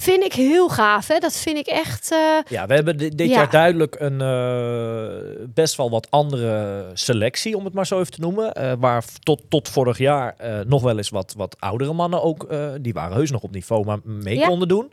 vind 0.00 0.24
ik 0.24 0.32
heel 0.32 0.68
gaaf. 0.68 1.08
Hè? 1.08 1.18
Dat 1.18 1.36
vind 1.36 1.58
ik 1.58 1.66
echt. 1.66 2.12
eh, 2.12 2.18
Ja, 2.48 2.66
we 2.66 2.74
hebben 2.74 2.96
di- 2.96 3.08
dit 3.08 3.28
Ja. 3.28 3.34
jaar 3.34 3.50
duidelijk 3.50 3.96
een 4.00 4.20
eh, 4.20 5.46
best 5.54 5.76
wel 5.76 5.90
wat 5.90 6.10
andere 6.10 6.84
selectie, 6.94 7.56
om 7.56 7.64
het 7.64 7.74
maar 7.74 7.86
zo 7.86 8.00
even 8.00 8.12
te 8.12 8.20
noemen. 8.20 8.52
eh, 8.54 8.72
waar 8.78 9.04
tot, 9.22 9.42
tot 9.48 9.68
vorig 9.68 9.98
jaar 9.98 10.36
nog 10.66 10.82
wel 10.82 10.96
eens 10.96 11.08
wat, 11.10 11.34
wat 11.36 11.56
oudere 11.58 11.92
mannen 11.92 12.22
ook, 12.22 12.54
die 12.80 12.92
waren 12.92 13.16
heus 13.16 13.30
nog 13.30 13.42
op 13.42 13.50
niveau, 13.52 13.84
maar 13.84 13.98
mee 14.04 14.36
Ja. 14.38 14.46
konden 14.46 14.68
doen. 14.68 14.92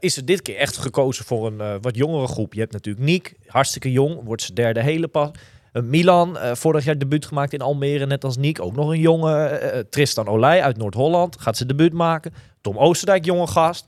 Is 0.00 0.16
er 0.16 0.24
dit 0.24 0.42
keer 0.42 0.56
echt 0.56 0.76
gekozen 0.76 1.24
voor 1.24 1.46
een 1.46 1.80
wat 1.80 1.96
jongere 1.96 2.26
groep. 2.26 2.54
Je 2.54 2.60
hebt 2.60 2.72
natuurlijk 2.72 3.04
Niek, 3.06 3.34
hartstikke 3.46 3.92
jong, 3.92 4.20
wordt 4.24 4.42
zijn 4.42 4.54
derde 4.54 4.82
hele 4.82 5.08
pas. 5.08 5.30
Milan, 5.72 6.38
vorig 6.52 6.84
jaar 6.84 6.98
debuut 6.98 7.26
gemaakt 7.26 7.52
in 7.52 7.60
Almere, 7.60 8.06
net 8.06 8.24
als 8.24 8.36
Niek. 8.36 8.60
Ook 8.60 8.76
nog 8.76 8.88
een 8.90 9.00
jonge 9.00 9.86
Tristan 9.90 10.28
Olij 10.28 10.62
uit 10.62 10.76
Noord-Holland, 10.76 11.36
gaat 11.40 11.56
zijn 11.56 11.68
debuut 11.68 11.92
maken. 11.92 12.32
Tom 12.60 12.78
Oosterdijk, 12.78 13.24
jonge 13.24 13.46
gast. 13.46 13.84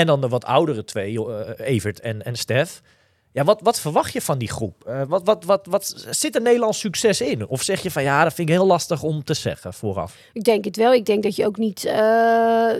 En 0.00 0.06
dan 0.06 0.20
de 0.20 0.28
wat 0.28 0.44
oudere 0.44 0.84
twee, 0.84 1.26
eh, 1.26 1.66
Evert 1.68 2.00
en, 2.00 2.24
en 2.24 2.36
Stef. 2.36 2.80
Ja, 3.32 3.44
wat, 3.44 3.60
wat 3.62 3.80
verwacht 3.80 4.12
je 4.12 4.20
van 4.20 4.38
die 4.38 4.48
groep? 4.50 4.84
Eh, 4.84 5.02
wat, 5.08 5.24
wat, 5.24 5.44
wat, 5.44 5.66
wat 5.66 6.06
zit 6.10 6.34
er 6.34 6.42
Nederlands 6.42 6.78
succes 6.78 7.20
in? 7.20 7.48
Of 7.48 7.62
zeg 7.62 7.82
je 7.82 7.90
van 7.90 8.02
ja, 8.02 8.24
dat 8.24 8.34
vind 8.34 8.48
ik 8.48 8.54
heel 8.54 8.66
lastig 8.66 9.02
om 9.02 9.24
te 9.24 9.34
zeggen 9.34 9.74
vooraf? 9.74 10.16
Ik 10.32 10.44
denk 10.44 10.64
het 10.64 10.76
wel. 10.76 10.92
Ik 10.92 11.04
denk 11.06 11.22
dat 11.22 11.36
je 11.36 11.46
ook 11.46 11.56
niet 11.56 11.84
eh, 11.84 12.70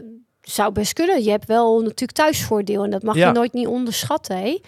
zou 0.40 0.72
best 0.72 0.92
kunnen. 0.92 1.22
Je 1.22 1.30
hebt 1.30 1.46
wel 1.46 1.80
natuurlijk 1.80 2.12
thuisvoordeel 2.12 2.84
en 2.84 2.90
dat 2.90 3.02
mag 3.02 3.16
Ja. 3.16 3.26
je 3.26 3.32
nooit 3.32 3.52
niet 3.52 3.66
onderschatten. 3.66 4.36
Hè? 4.38 4.58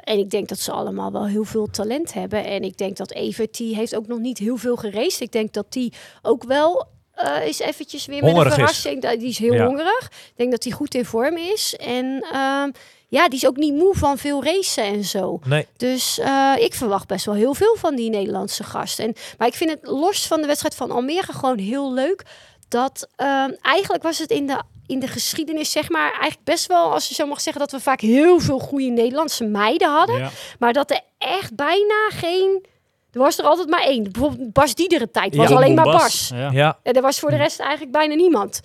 En 0.00 0.18
ik 0.18 0.30
denk 0.30 0.48
dat 0.48 0.58
ze 0.58 0.72
allemaal 0.72 1.12
wel 1.12 1.26
heel 1.26 1.44
veel 1.44 1.66
talent 1.66 2.12
hebben. 2.12 2.44
En 2.44 2.62
ik 2.62 2.76
denk 2.76 2.96
dat 2.96 3.12
Evert, 3.12 3.56
die 3.56 3.74
heeft 3.74 3.96
ook 3.96 4.06
nog 4.06 4.18
niet 4.18 4.38
heel 4.38 4.56
veel 4.56 4.76
geraced. 4.76 5.20
Ik 5.20 5.32
denk 5.32 5.52
dat 5.52 5.72
die 5.72 5.92
ook 6.22 6.44
wel 6.44 6.86
eh 7.22 7.46
is 7.46 7.58
eventjes 7.58 8.06
weer 8.06 8.24
met 8.24 8.36
een 8.36 8.52
verrassing. 8.52 9.08
Die 9.18 9.28
is 9.28 9.38
heel 9.38 9.52
Ja. 9.52 9.66
hongerig. 9.66 10.04
Ik 10.04 10.32
denk 10.36 10.50
dat 10.50 10.64
hij 10.64 10.72
goed 10.72 10.94
in 10.94 11.04
vorm 11.04 11.36
is. 11.36 11.76
En 11.76 12.24
ehm, 12.32 12.70
ja, 13.08 13.28
die 13.28 13.38
is 13.38 13.46
ook 13.46 13.56
niet 13.56 13.74
moe 13.74 13.94
van 13.94 14.18
veel 14.18 14.44
racen 14.44 14.84
en 14.84 15.04
zo. 15.04 15.38
Nee. 15.44 15.66
Dus 15.76 16.18
eh, 16.18 16.52
ik 16.58 16.74
verwacht 16.74 17.06
best 17.06 17.24
wel 17.24 17.34
heel 17.34 17.54
veel 17.54 17.76
van 17.78 17.94
die 17.96 18.10
Nederlandse 18.10 18.64
gast. 18.64 18.98
En, 18.98 19.14
maar 19.38 19.48
ik 19.48 19.54
vind 19.54 19.70
het 19.70 19.80
los 19.82 20.26
van 20.26 20.40
de 20.40 20.46
wedstrijd 20.46 20.74
van 20.74 20.90
Almere 20.90 21.32
gewoon 21.32 21.58
heel 21.58 21.92
leuk. 21.92 22.22
Dat 22.68 23.08
ehm, 23.16 23.50
eigenlijk 23.62 24.02
was 24.02 24.18
het 24.18 24.30
in 24.30 24.46
de, 24.46 24.62
in 24.86 24.98
de 25.00 25.06
geschiedenis, 25.08 25.70
zeg 25.72 25.88
maar, 25.88 26.10
eigenlijk 26.10 26.44
best 26.44 26.66
wel, 26.66 26.92
als 26.92 27.08
je 27.08 27.14
zo 27.14 27.26
mag 27.26 27.40
zeggen, 27.40 27.62
dat 27.62 27.70
we 27.72 27.80
vaak 27.80 28.00
heel 28.00 28.40
veel 28.40 28.58
goede 28.58 28.84
Nederlandse 28.84 29.44
meiden 29.44 29.88
hadden. 29.88 30.18
Ja. 30.18 30.30
Maar 30.58 30.72
dat 30.72 30.90
er 30.90 31.00
echt 31.18 31.54
bijna 31.54 32.08
geen. 32.08 32.64
Er 33.12 33.18
was 33.20 33.38
er 33.38 33.44
altijd 33.44 33.68
maar 33.68 33.82
één. 33.82 34.02
Bijvoorbeeld 34.12 34.52
Bas 34.52 34.74
Diederen 34.74 35.10
tijd 35.10 35.36
was 35.36 35.48
Ja, 35.48 35.54
alleen 35.56 35.74
maar 35.74 35.84
Bas. 35.84 36.30
Ja. 36.34 36.50
Ja, 36.50 36.78
En 36.82 36.92
er 36.92 37.02
was 37.02 37.18
voor 37.20 37.30
de 37.30 37.36
rest 37.36 37.60
eigenlijk 37.60 37.92
bijna 37.92 38.14
niemand. 38.14 38.60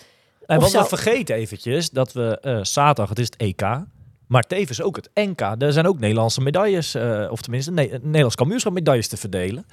en 0.45 0.59
wat 0.59 0.71
we 0.71 0.85
vergeten 0.85 1.35
eventjes, 1.35 1.89
dat 1.89 2.13
we 2.13 2.37
eh, 2.41 2.59
zaterdag, 2.61 3.09
het 3.09 3.19
is 3.19 3.25
het 3.25 3.35
EK, 3.35 3.61
maar 4.27 4.43
tevens 4.43 4.81
ook 4.81 4.95
het 4.95 5.09
NK. 5.13 5.41
Er 5.41 5.73
zijn 5.73 5.87
ook 5.87 5.99
Nederlandse 5.99 6.41
medailles, 6.41 6.95
eh, 6.95 7.27
of 7.29 7.41
tenminste 7.41 7.71
ne 7.71 7.99
Nederlands 8.01 8.35
kampioenschap 8.35 8.73
medailles 8.73 9.07
te 9.07 9.17
verdelen. 9.17 9.65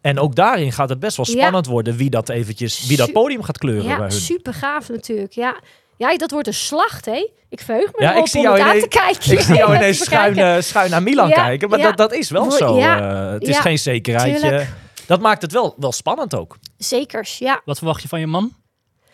En 0.00 0.18
ook 0.18 0.34
daarin 0.34 0.72
gaat 0.72 0.88
het 0.88 1.00
best 1.00 1.16
wel 1.16 1.26
Ja. 1.28 1.32
spannend 1.32 1.66
worden 1.66 1.96
wie 1.96 2.10
dat 2.10 2.28
eventjes, 2.28 2.86
wie 2.86 2.96
dat 2.96 3.12
podium 3.12 3.42
gaat 3.42 3.58
kleuren 3.58 3.84
bij 3.86 3.94
Ja, 3.94 4.00
hun. 4.00 4.10
super 4.12 4.54
gaaf 4.54 4.88
natuurlijk. 4.88 5.32
Ja. 5.32 5.60
Ja, 6.08 6.16
dat 6.16 6.30
wordt 6.30 6.46
een 6.46 6.54
slacht, 6.54 7.04
hè? 7.06 7.28
Ik 7.48 7.60
verheug 7.60 7.92
me 7.94 8.02
Ja, 8.02 8.10
erop 8.12 8.24
ik 8.24 8.30
zie 8.30 8.40
om 8.40 8.46
jou 8.46 8.58
het 8.58 8.66
aan 8.68 8.80
te 8.80 8.88
kijken. 8.88 9.32
Ik 9.32 9.40
zie 9.40 9.54
jou 9.62 9.74
ineens 9.76 10.04
schuin, 10.04 10.38
eh, 10.38 10.60
schuin 10.60 10.90
naar 10.90 11.02
Milan 11.02 11.28
Ja, 11.28 11.34
kijken, 11.34 11.68
maar 11.68 11.78
ja. 11.78 11.84
dat, 11.84 11.96
dat 11.96 12.12
is 12.12 12.30
wel 12.30 12.42
Voor- 12.44 12.52
zo. 12.58 12.78
ja, 12.78 12.98
eh, 13.26 13.32
het 13.32 13.42
is 13.48 13.54
ja, 13.56 13.60
geen 13.60 13.78
zekerheidje. 13.78 14.40
tuurlijk. 14.40 14.68
Dat 15.06 15.20
maakt 15.20 15.42
het 15.42 15.52
wel, 15.52 15.74
wel 15.78 15.92
spannend 15.92 16.34
ook. 16.34 16.56
Zekers, 16.78 17.38
ja. 17.38 17.60
Wat 17.64 17.78
verwacht 17.78 18.02
je 18.02 18.08
van 18.08 18.20
je 18.20 18.26
man? 18.26 18.52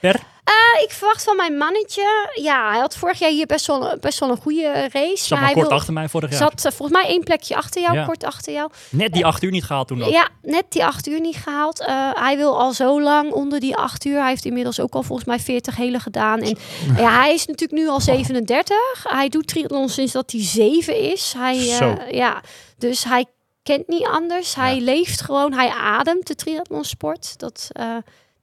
Per? 0.01 0.21
Eh, 0.47 0.83
ik 0.83 0.91
verwacht 0.91 1.25
van 1.25 1.37
mijn 1.37 1.57
mannetje... 1.57 2.31
Ja, 2.35 2.71
hij 2.71 2.79
had 2.81 2.97
vorig 2.97 3.19
jaar 3.19 3.31
hier 3.31 3.47
best 3.47 3.67
wel, 3.67 3.97
best 4.01 4.19
wel 4.21 4.31
een 4.31 4.37
goede 4.37 4.89
race. 4.93 5.17
Zat 5.17 5.29
maar 5.29 5.39
maar 5.39 5.47
hij 5.47 5.55
kort 5.55 5.67
wil- 5.69 5.77
achter 5.77 5.93
mij 5.93 6.09
vorig 6.09 6.31
jaar. 6.31 6.39
zat 6.39 6.65
eh, 6.65 6.73
volgens 6.73 6.99
mij 7.03 7.09
één 7.11 7.25
plekje 7.25 7.57
achter 7.57 7.83
jou, 7.83 7.95
Ja. 7.95 8.05
kort 8.05 8.25
achter 8.25 8.53
jou. 8.53 8.71
Net 8.91 9.13
die 9.13 9.27
acht 9.27 9.43
uur 9.43 9.51
niet 9.51 9.65
gehaald 9.65 9.89
toen 9.89 9.99
nog. 9.99 10.09
Ja, 10.11 10.29
net 10.43 10.65
die 10.69 10.85
acht 10.85 11.07
uur 11.07 11.21
niet 11.21 11.37
gehaald. 11.37 11.81
Eh, 11.81 12.11
hij 12.15 12.37
wil 12.37 12.59
al 12.61 12.73
zo 12.73 13.01
lang 13.03 13.33
onder 13.33 13.61
die 13.61 13.77
acht 13.77 14.05
uur. 14.05 14.19
Hij 14.21 14.29
heeft 14.29 14.45
inmiddels 14.45 14.81
ook 14.81 14.95
al 14.95 15.03
volgens 15.03 15.29
mij 15.29 15.39
40 15.41 15.77
hele 15.77 15.99
gedaan. 15.99 16.41
En 16.41 16.59
ja, 16.97 17.21
hij 17.21 17.35
is 17.35 17.47
natuurlijk 17.47 17.81
nu 17.81 17.89
al 17.89 18.01
37. 18.01 18.77
Hij 19.09 19.29
doet 19.29 19.47
triathlon 19.49 19.89
sinds 19.89 20.13
dat 20.13 20.31
hij 20.31 20.43
zeven 20.45 20.99
is. 21.13 21.35
Hij, 21.37 21.57
ja, 22.11 22.41
dus 22.79 23.05
hij 23.05 23.25
kent 23.63 23.89
niet 23.89 24.07
anders. 24.07 24.55
Hij 24.55 24.75
Ja. 24.77 24.83
leeft 24.83 25.21
gewoon. 25.21 25.53
Hij 25.53 25.69
ademt 25.71 26.27
de 26.27 26.35
triathlonsport. 26.35 27.39
Dat, 27.39 27.69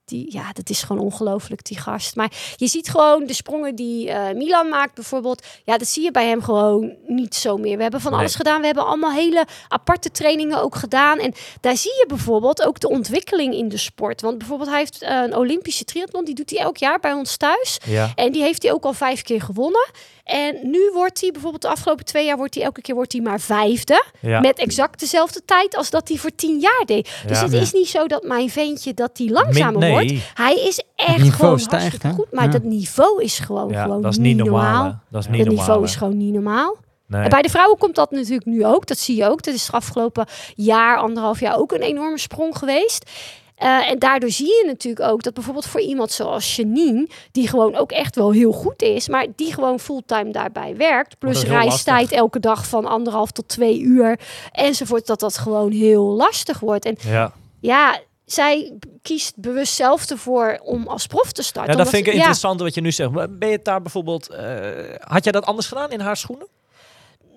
die, 0.04 0.32
ja, 0.32 0.52
dat 0.52 0.70
is 0.70 0.82
gewoon 0.82 1.02
ongelooflijk, 1.02 1.64
die 1.64 1.78
gast. 1.78 2.16
Maar 2.16 2.32
je 2.56 2.66
ziet 2.66 2.88
gewoon 2.90 3.26
de 3.26 3.32
sprongen 3.32 3.74
die 3.74 4.10
eh, 4.10 4.34
Milan 4.34 4.68
maakt 4.68 4.94
bijvoorbeeld. 4.94 5.46
Ja, 5.64 5.78
dat 5.78 5.88
zie 5.88 6.02
je 6.02 6.10
bij 6.10 6.26
hem 6.28 6.42
gewoon 6.42 6.94
niet 7.06 7.34
zo 7.34 7.56
meer. 7.56 7.76
We 7.76 7.82
hebben 7.82 8.00
van 8.00 8.10
Nee. 8.10 8.20
alles 8.20 8.34
gedaan. 8.34 8.60
We 8.60 8.66
hebben 8.66 8.86
allemaal 8.86 9.12
hele 9.12 9.46
aparte 9.68 10.10
trainingen 10.10 10.62
ook 10.62 10.74
gedaan. 10.74 11.18
En 11.18 11.32
daar 11.60 11.76
zie 11.76 11.90
je 11.92 12.04
bijvoorbeeld 12.08 12.62
ook 12.66 12.80
de 12.80 12.88
ontwikkeling 12.88 13.54
in 13.54 13.68
de 13.68 13.76
sport. 13.76 14.20
Want 14.20 14.38
bijvoorbeeld 14.38 14.68
hij 14.70 14.78
heeft 14.78 15.02
eh, 15.02 15.20
een 15.22 15.36
Olympische 15.36 15.84
triathlon. 15.84 16.24
Die 16.24 16.34
doet 16.34 16.50
hij 16.50 16.58
elk 16.58 16.76
jaar 16.76 17.00
bij 17.00 17.12
ons 17.12 17.36
thuis. 17.36 17.78
Ja. 17.86 18.12
En 18.14 18.32
die 18.32 18.42
heeft 18.42 18.62
hij 18.62 18.72
ook 18.72 18.84
al 18.84 18.92
vijf 18.92 19.22
keer 19.22 19.40
gewonnen. 19.42 19.90
En 20.24 20.58
nu 20.62 20.90
wordt 20.92 21.20
hij 21.20 21.30
bijvoorbeeld 21.30 21.62
de 21.62 21.68
afgelopen 21.68 22.04
twee 22.04 22.26
jaar 22.26 22.36
wordt 22.36 22.54
hij 22.54 22.64
elke 22.64 22.80
keer 22.80 22.94
wordt 22.94 23.12
hij 23.12 23.20
maar 23.22 23.40
vijfde. 23.40 24.04
Ja. 24.20 24.40
Met 24.40 24.58
exact 24.58 25.00
dezelfde 25.00 25.40
tijd 25.44 25.76
als 25.76 25.90
dat 25.90 26.08
hij 26.08 26.16
voor 26.16 26.34
tien 26.34 26.58
jaar 26.60 26.82
deed. 26.86 27.10
Dus 27.26 27.38
Ja. 27.38 27.44
het 27.44 27.52
is 27.52 27.72
niet 27.72 27.88
zo 27.88 28.06
dat 28.06 28.22
mijn 28.22 28.50
ventje 28.50 28.94
dat 28.94 29.10
hij 29.14 29.26
langzamer 29.28 29.78
Min- 29.80 29.90
wordt. 29.90 30.06
nee. 30.06 30.22
Hij 30.34 30.54
is 30.54 30.82
echt 30.96 31.08
niveau 31.16 31.30
gewoon 31.32 31.58
stijgt, 31.58 31.82
hartstikke 31.82 32.06
hè? 32.06 32.14
goed. 32.14 32.32
Maar 32.32 32.44
Ja. 32.44 32.50
dat 32.50 32.62
niveau 32.62 33.22
is 33.22 33.38
gewoon, 33.38 33.68
Ja, 33.68 33.82
gewoon 33.82 34.02
dat 34.02 34.12
is 34.12 34.18
niet 34.18 34.36
normaal. 34.36 35.00
Dat 35.10 35.20
is 35.20 35.26
niet 35.28 35.36
Het 35.38 35.46
normaal. 35.46 35.64
niveau 35.66 35.84
is 35.84 35.96
gewoon 35.96 36.16
niet 36.16 36.32
normaal. 36.32 36.76
Nee. 37.06 37.22
En 37.22 37.30
bij 37.30 37.42
de 37.42 37.48
vrouwen 37.50 37.78
komt 37.78 37.94
dat 37.94 38.10
natuurlijk 38.10 38.46
nu 38.46 38.64
ook. 38.66 38.86
Dat 38.86 38.98
zie 38.98 39.16
je 39.16 39.28
ook. 39.28 39.42
Dat 39.42 39.54
is 39.54 39.66
het 39.66 39.74
afgelopen 39.74 40.26
jaar, 40.54 40.96
anderhalf 40.98 41.40
jaar 41.40 41.58
ook 41.58 41.72
een 41.72 41.80
enorme 41.82 42.18
sprong 42.18 42.58
geweest. 42.58 43.10
Eh, 43.54 43.90
en 43.90 43.98
daardoor 43.98 44.30
zie 44.30 44.46
je 44.46 44.64
natuurlijk 44.66 45.10
ook 45.10 45.22
dat 45.22 45.34
bijvoorbeeld 45.34 45.66
voor 45.66 45.80
iemand 45.80 46.10
zoals 46.10 46.56
Janine, 46.56 47.08
die 47.32 47.48
gewoon 47.48 47.74
ook 47.76 47.92
echt 47.92 48.14
wel 48.16 48.30
heel 48.32 48.52
goed 48.52 48.82
is, 48.82 49.08
maar 49.08 49.26
die 49.36 49.52
gewoon 49.54 49.80
fulltime 49.80 50.30
daarbij 50.32 50.76
werkt, 50.76 51.18
plus 51.18 51.34
dat 51.34 51.42
heel 51.42 51.52
reistijd 51.52 52.00
lastig. 52.00 52.18
elke 52.18 52.40
dag 52.40 52.66
van 52.66 52.86
anderhalf 52.86 53.30
tot 53.30 53.48
twee 53.48 53.80
uur 53.80 54.18
enzovoort, 54.52 55.06
dat 55.06 55.20
dat 55.20 55.38
gewoon 55.38 55.70
heel 55.70 56.04
lastig 56.04 56.60
wordt. 56.60 56.84
En 56.84 56.96
Ja. 57.00 57.32
ja, 57.60 57.98
zij 58.24 58.72
kiest 59.02 59.36
bewust 59.36 59.74
zelf 59.74 60.10
ervoor 60.10 60.60
om 60.62 60.86
als 60.86 61.06
prof 61.06 61.32
te 61.32 61.42
starten. 61.42 61.72
Ja, 61.72 61.78
dat 61.78 61.86
omdat- 61.86 61.94
vind 61.94 62.06
ik 62.06 62.12
ja. 62.12 62.18
interessant 62.18 62.60
wat 62.60 62.74
je 62.74 62.80
nu 62.80 62.92
zegt. 62.92 63.10
Ben 63.12 63.48
je 63.48 63.54
het 63.54 63.64
daar 63.64 63.82
bijvoorbeeld... 63.82 64.28
eh, 64.28 64.56
had 65.00 65.24
jij 65.24 65.32
dat 65.32 65.44
anders 65.46 65.66
gedaan 65.66 65.90
in 65.90 66.00
haar 66.00 66.16
schoenen? 66.16 66.46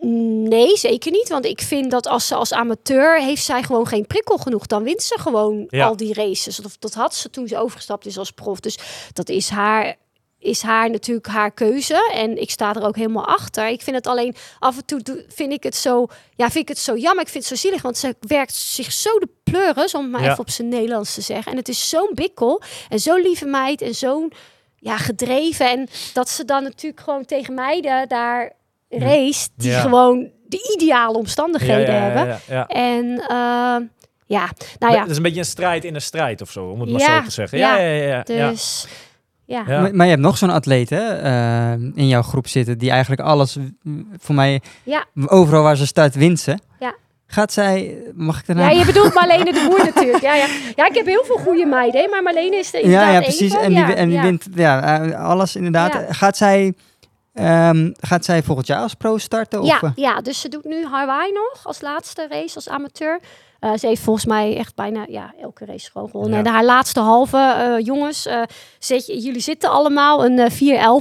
Nee, 0.10 0.78
zeker 0.78 1.12
niet. 1.12 1.30
Want 1.30 1.45
ik 1.45 1.62
vind 1.62 1.91
dat 1.91 2.08
als 2.08 2.28
ze 2.28 2.36
als 2.36 2.53
amateur 2.53 3.22
heeft 3.22 3.43
zij 3.43 3.64
gewoon 3.64 3.88
geen 3.88 4.08
prikkel 4.08 4.38
genoeg. 4.38 4.66
Dan 4.66 4.84
wint 4.84 5.03
ze 5.03 5.20
gewoon 5.20 5.66
Ja. 5.70 5.88
al 5.88 5.97
die 5.97 6.14
races. 6.14 6.55
Dat, 6.55 6.76
dat 6.80 6.93
had 6.93 7.16
ze 7.16 7.30
toen 7.30 7.47
ze 7.47 7.58
overgestapt 7.58 8.05
is 8.05 8.18
als 8.18 8.32
prof. 8.32 8.60
Dus 8.60 8.78
dat 9.14 9.30
is 9.30 9.49
haar, 9.49 9.95
is 10.39 10.62
haar 10.62 10.89
natuurlijk 10.89 11.28
haar 11.28 11.51
keuze. 11.51 12.12
En 12.14 12.41
ik 12.41 12.49
sta 12.51 12.74
er 12.76 12.86
ook 12.86 12.95
helemaal 12.95 13.26
achter. 13.26 13.68
Ik 13.68 13.82
vind 13.82 13.95
het 13.95 14.08
alleen 14.08 14.36
af 14.60 14.78
en 14.78 14.86
toe 14.86 15.26
vind 15.30 15.51
ik 15.53 15.64
het 15.64 15.76
zo, 15.76 16.05
ja, 16.36 16.45
vind 16.49 16.70
ik 16.70 16.76
het 16.76 16.80
zo 16.80 16.95
jammer. 16.97 17.24
Ik 17.24 17.30
vind 17.32 17.49
het 17.49 17.60
zo 17.60 17.68
zielig, 17.68 17.82
want 17.82 17.97
ze 17.97 18.16
werkt 18.20 18.53
zich 18.55 18.91
zo 18.91 19.20
de 19.20 19.30
pleuris, 19.43 19.93
om 19.93 20.01
het 20.01 20.12
maar 20.12 20.22
Ja. 20.24 20.28
even 20.28 20.39
op 20.39 20.49
zijn 20.49 20.68
Nederlands 20.68 21.14
te 21.14 21.22
zeggen. 21.22 21.51
En 21.51 21.58
het 21.58 21.68
is 21.70 21.89
zo'n 21.89 22.12
bikkel 22.14 22.62
en 22.89 22.99
zo'n 22.99 23.22
lieve 23.22 23.45
meid 23.45 23.82
en 23.82 23.95
zo'n 23.95 24.32
ja, 24.80 24.97
gedreven. 24.97 25.70
En 25.70 25.88
dat 26.14 26.30
ze 26.30 26.45
dan 26.45 26.64
natuurlijk 26.64 27.01
gewoon 27.03 27.26
tegen 27.26 27.53
meiden 27.53 28.08
daar 28.08 28.55
race 28.89 29.49
die 29.55 29.69
Ja. 29.71 29.81
gewoon 29.81 30.29
de 30.47 30.75
ideale 30.77 31.17
omstandigheden 31.17 32.01
hebben. 32.01 32.27
Ja, 32.27 32.39
ja. 32.47 32.67
En 32.67 33.05
uh, 33.05 33.88
ja, 34.25 34.49
nou 34.79 34.93
ja, 34.93 35.01
Het 35.01 35.09
is 35.09 35.17
een 35.17 35.23
beetje 35.23 35.39
een 35.39 35.45
strijd 35.45 35.83
in 35.85 35.95
een 35.95 36.01
strijd 36.01 36.41
of 36.41 36.51
zo, 36.51 36.65
om 36.65 36.79
het 36.81 36.89
maar 36.89 37.01
Ja, 37.01 37.19
zo 37.19 37.23
te 37.25 37.31
zeggen. 37.31 37.57
ja. 37.57 37.77
Ja, 37.77 37.83
ja, 37.88 37.93
ja. 38.03 38.23
ja, 38.25 38.35
ja. 38.35 38.49
dus 38.49 38.88
ja. 39.45 39.63
Ja. 39.67 39.81
Maar, 39.81 39.95
maar 39.95 40.05
je 40.05 40.11
hebt 40.11 40.23
nog 40.23 40.38
zo'n 40.38 40.49
atleet 40.49 40.89
hè, 40.89 41.15
eh, 41.17 41.71
in 41.95 42.07
jouw 42.07 42.21
groep 42.21 42.47
zitten 42.47 42.77
die 42.77 42.89
eigenlijk 42.89 43.21
alles, 43.21 43.57
voor 44.19 44.35
mij, 44.35 44.61
Ja. 44.83 45.05
overal 45.27 45.63
waar 45.63 45.77
ze 45.77 45.85
start, 45.85 46.15
wint 46.15 46.39
ze. 46.39 46.57
Ja. 46.79 46.95
Gaat 47.27 47.53
zij, 47.53 47.97
mag 48.13 48.39
ik 48.39 48.45
daarna? 48.45 48.69
Ja, 48.69 48.79
je 48.79 48.85
bedoelt 48.85 49.13
Marlene 49.13 49.53
de 49.53 49.65
Boer 49.69 49.85
natuurlijk. 49.85 50.21
Ja, 50.23 50.35
ja. 50.35 50.45
ja, 50.75 50.88
ik 50.88 50.95
heb 50.95 51.05
heel 51.05 51.23
veel 51.25 51.38
goede 51.38 51.65
meiden, 51.65 52.09
maar 52.09 52.23
Marlene 52.23 52.55
is 52.55 52.73
er 52.73 52.89
ja, 52.89 53.11
ja, 53.11 53.19
precies. 53.21 53.53
van. 53.53 53.61
En 53.61 53.69
die, 53.69 53.77
ja, 53.77 53.95
en 53.95 54.07
die 54.07 54.17
ja. 54.17 54.23
wint 54.23 54.47
ja, 54.55 55.01
eh, 55.01 55.25
alles 55.25 55.55
inderdaad. 55.55 55.93
Ja. 55.93 56.13
Gaat, 56.13 56.38
zij, 56.38 56.73
ehm, 57.38 57.91
gaat 57.99 58.25
zij 58.25 58.43
volgend 58.43 58.67
jaar 58.67 58.81
als 58.81 58.93
pro 58.93 59.17
starten? 59.17 59.61
Of, 59.61 59.67
Ja, 59.67 59.81
eh? 59.81 59.91
ja, 59.95 60.21
dus 60.21 60.41
ze 60.41 60.49
doet 60.49 60.63
nu 60.65 60.85
Hawaii 60.85 61.31
nog 61.31 61.59
als 61.63 61.81
laatste 61.81 62.27
race 62.29 62.55
als 62.55 62.69
amateur. 62.69 63.19
Eh, 63.60 63.74
ze 63.80 63.88
heeft 63.88 64.01
volgens 64.01 64.26
mij 64.26 64.58
echt 64.58 64.76
bijna 64.76 65.05
ja, 65.10 65.34
elke 65.41 65.66
race 65.66 65.91
gewoon 65.91 66.10
gewonnen. 66.10 66.39
Ja. 66.39 66.45
En 66.45 66.51
haar 66.51 66.66
laatste 66.66 66.99
halve, 66.99 67.38
eh, 67.38 67.86
jongens, 67.86 68.26
eh, 68.26 68.41
zet 68.80 69.05
je, 69.05 69.20
jullie 69.20 69.41
zitten 69.41 69.70
allemaal, 69.70 70.26
een 70.26 70.39
eh 70.39 70.49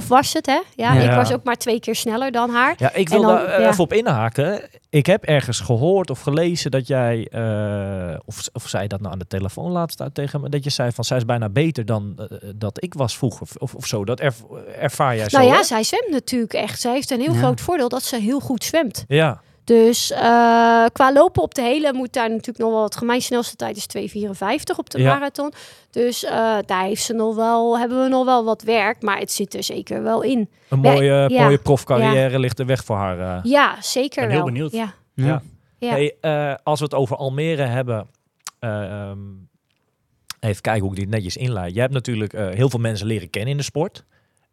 4-11 0.03 0.07
was 0.07 0.33
het, 0.33 0.45
hè? 0.45 0.59
Ja, 0.75 0.93
Ja. 0.93 1.01
ik 1.09 1.15
was 1.15 1.33
ook 1.33 1.43
maar 1.43 1.55
twee 1.55 1.79
keer 1.79 1.95
sneller 1.95 2.31
dan 2.31 2.49
haar. 2.49 2.73
Ja, 2.77 2.93
ik 2.93 3.09
wil 3.09 3.21
En 3.21 3.27
dan- 3.27 3.35
daar 3.35 3.45
eh, 3.45 3.59
ja. 3.63 3.69
even 3.69 3.83
op 3.83 3.93
inhaken. 3.93 4.61
Ik 4.89 5.05
heb 5.05 5.23
ergens 5.23 5.59
gehoord 5.59 6.09
of 6.09 6.19
gelezen 6.19 6.71
dat 6.71 6.87
jij, 6.87 7.27
eh, 7.31 8.17
of, 8.25 8.47
of 8.53 8.67
zei 8.67 8.87
dat 8.87 8.99
nou 9.01 9.13
aan 9.13 9.19
de 9.19 9.27
telefoon 9.27 9.71
laatst 9.71 10.01
uit 10.01 10.13
tegen 10.13 10.41
me, 10.41 10.49
dat 10.49 10.63
je 10.63 10.69
zei 10.69 10.91
van 10.91 11.03
zij 11.03 11.17
is 11.17 11.25
bijna 11.25 11.49
beter 11.49 11.85
dan 11.85 12.13
eh, 12.17 12.37
dat 12.55 12.83
ik 12.83 12.93
was 12.93 13.17
vroeger 13.17 13.47
of, 13.59 13.73
of, 13.73 13.85
zo. 13.85 14.05
Dat 14.05 14.19
erv- 14.19 14.41
ervaar 14.79 15.15
jij 15.15 15.29
zo? 15.29 15.37
nou 15.37 15.49
ja, 15.51 15.57
hè? 15.57 15.63
zij 15.63 15.83
zwemt 15.83 16.09
natuurlijk 16.09 16.53
echt. 16.53 16.81
Zij 16.81 16.93
heeft 16.93 17.11
een 17.11 17.21
heel 17.21 17.33
Ja. 17.33 17.39
groot 17.39 17.61
voordeel 17.61 17.89
dat 17.89 18.03
ze 18.03 18.15
heel 18.15 18.39
goed 18.39 18.63
zwemt. 18.63 19.05
ja. 19.07 19.41
Dus 19.67 20.11
eh, 20.11 20.19
qua 20.93 21.11
lopen 21.13 21.41
op 21.43 21.53
de 21.55 21.61
hele 21.61 21.93
moet 21.93 22.13
daar 22.13 22.29
natuurlijk 22.29 22.57
nog 22.57 22.71
wel 22.71 22.79
wat. 22.81 23.01
Mijn 23.01 23.21
snelste 23.21 23.55
tijd 23.55 23.75
is 23.77 23.85
2,54 23.87 24.75
op 24.77 24.89
de 24.89 24.99
Ja. 24.99 25.13
marathon. 25.13 25.53
Dus 25.91 26.23
eh, 26.23 26.57
daar 26.65 26.83
heeft 26.83 27.03
ze 27.03 27.13
nog 27.13 27.35
wel, 27.35 27.79
hebben 27.79 28.03
we 28.03 28.09
nog 28.09 28.25
wel 28.25 28.43
wat 28.45 28.61
werk. 28.61 29.01
Maar 29.01 29.17
het 29.17 29.31
zit 29.31 29.53
er 29.53 29.63
zeker 29.63 30.03
wel 30.03 30.21
in. 30.21 30.49
Een 30.69 30.81
Ja, 30.81 30.91
mooie, 30.91 31.25
ja. 31.29 31.43
mooie 31.43 31.57
profcarrière 31.57 32.39
ligt 32.39 32.59
er 32.59 32.65
weg 32.65 32.83
voor 32.83 32.95
haar. 32.95 33.19
eh. 33.19 33.39
Ja, 33.43 33.75
zeker 33.81 34.21
ben 34.21 34.29
heel 34.29 34.37
wel. 34.43 34.51
benieuwd. 34.53 34.71
Ja. 34.71 34.93
Ja. 35.13 35.41
Hey, 35.79 36.15
eh, 36.21 36.53
als 36.63 36.79
we 36.79 36.85
het 36.85 36.93
over 36.93 37.15
Almere 37.17 37.61
hebben, 37.63 38.07
eh, 38.59 38.83
ehm, 39.09 39.19
even 40.39 40.61
kijken 40.61 40.81
hoe 40.81 40.91
ik 40.91 40.99
dit 40.99 41.09
netjes 41.09 41.37
inleid. 41.37 41.73
Je 41.73 41.79
hebt 41.79 41.93
natuurlijk 41.93 42.33
eh, 42.33 42.47
heel 42.49 42.69
veel 42.69 42.79
mensen 42.79 43.07
leren 43.07 43.29
kennen 43.29 43.51
in 43.51 43.57
de 43.57 43.63
sport. 43.63 44.03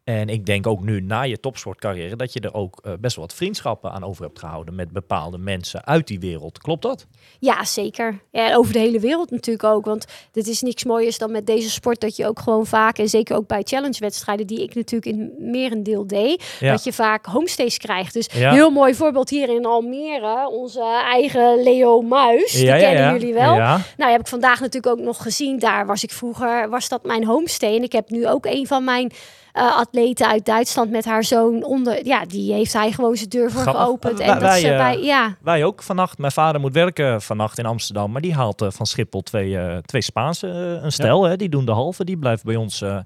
En 0.05 0.29
ik 0.29 0.45
denk 0.45 0.67
ook 0.67 0.83
nu 0.83 1.01
na 1.01 1.21
je 1.21 1.39
topsportcarrière 1.39 2.15
dat 2.15 2.33
je 2.33 2.39
er 2.39 2.53
ook 2.53 2.79
eh, 2.83 2.91
best 2.99 3.15
wel 3.15 3.25
wat 3.25 3.35
vriendschappen 3.35 3.91
aan 3.91 4.03
over 4.03 4.23
hebt 4.23 4.39
gehouden 4.39 4.75
met 4.75 4.91
bepaalde 4.91 5.37
mensen 5.37 5.85
uit 5.85 6.07
die 6.07 6.19
wereld. 6.19 6.57
Klopt 6.57 6.81
dat? 6.81 7.07
Ja, 7.39 7.63
zeker. 7.63 8.19
Ja, 8.31 8.49
en 8.49 8.55
over 8.57 8.73
de 8.73 8.79
hele 8.79 8.99
wereld 8.99 9.31
natuurlijk 9.31 9.63
ook. 9.65 9.85
Want 9.85 10.05
dit 10.31 10.47
is 10.47 10.61
niks 10.61 10.83
mooiers 10.83 11.17
dan 11.17 11.31
met 11.31 11.45
deze 11.47 11.69
sport 11.69 11.99
dat 12.01 12.15
je 12.15 12.27
ook 12.27 12.39
gewoon 12.39 12.65
vaak, 12.65 12.97
en 12.97 13.09
zeker 13.09 13.35
ook 13.35 13.47
bij 13.47 13.61
challenge-wedstrijden, 13.63 14.47
die 14.47 14.61
ik 14.63 14.75
natuurlijk 14.75 15.17
in 15.17 15.33
merendeel 15.39 16.07
deed, 16.07 16.55
Ja. 16.59 16.71
dat 16.71 16.83
je 16.83 16.93
vaak 16.93 17.25
homestays 17.25 17.77
krijgt. 17.77 18.13
Dus 18.13 18.29
Ja. 18.33 18.51
heel 18.51 18.69
mooi 18.69 18.95
voorbeeld 18.95 19.29
hier 19.29 19.49
in 19.55 19.65
Almere, 19.65 20.49
onze 20.49 21.01
eigen 21.11 21.63
Leo 21.63 22.01
Muis. 22.01 22.51
Die 22.51 22.65
kennen 22.67 23.11
jullie 23.19 23.33
wel. 23.33 23.55
Nou, 23.55 24.11
heb 24.11 24.19
ik 24.19 24.27
vandaag 24.27 24.59
natuurlijk 24.59 24.99
ook 24.99 25.05
nog 25.05 25.21
gezien. 25.21 25.59
Daar 25.59 25.85
was 25.85 26.03
ik 26.03 26.11
vroeger, 26.11 26.69
was 26.69 26.87
dat 26.89 27.03
mijn 27.03 27.25
homestay. 27.25 27.75
En 27.75 27.83
ik 27.83 27.91
heb 27.91 28.09
nu 28.09 28.27
ook 28.27 28.45
een 28.45 28.67
van 28.67 28.83
mijn 28.83 29.11
eh, 29.53 29.77
atleten 29.95 30.27
uit 30.27 30.45
Duitsland 30.45 30.91
met 30.91 31.05
haar 31.05 31.23
zoon 31.23 31.63
onder. 31.63 32.05
Ja, 32.05 32.25
die 32.25 32.53
heeft 32.53 32.73
hij 32.73 32.91
gewoon 32.91 33.15
zijn 33.15 33.29
deur 33.29 33.51
voor 33.51 33.61
Grappig. 33.61 33.83
geopend. 33.83 34.17
Wij- 34.17 34.27
En 34.27 34.33
dat 34.33 34.41
wij, 34.41 34.59
ze 34.59 34.71
eh, 34.71 34.77
bij, 34.77 34.99
ja, 35.01 35.35
Wij 35.41 35.63
ook 35.63 35.83
vannacht. 35.83 36.17
Mijn 36.17 36.31
vader 36.31 36.61
moet 36.61 36.73
werken 36.73 37.21
vannacht 37.21 37.57
in 37.57 37.65
Amsterdam. 37.65 38.11
Maar 38.11 38.21
die 38.21 38.33
haalt 38.33 38.61
eh, 38.61 38.67
van 38.71 38.85
Schiphol 38.85 39.21
twee, 39.21 39.57
eh, 39.57 39.77
twee 39.77 40.01
Spaanse, 40.01 40.47
een 40.83 40.91
stel. 40.91 41.23
Hè, 41.23 41.35
die 41.35 41.49
doen 41.49 41.65
de 41.65 41.71
halve. 41.71 42.03
Die 42.05 42.17
blijft 42.17 42.43
bij 42.43 42.55
ons 42.55 42.81
eh, 42.81 42.97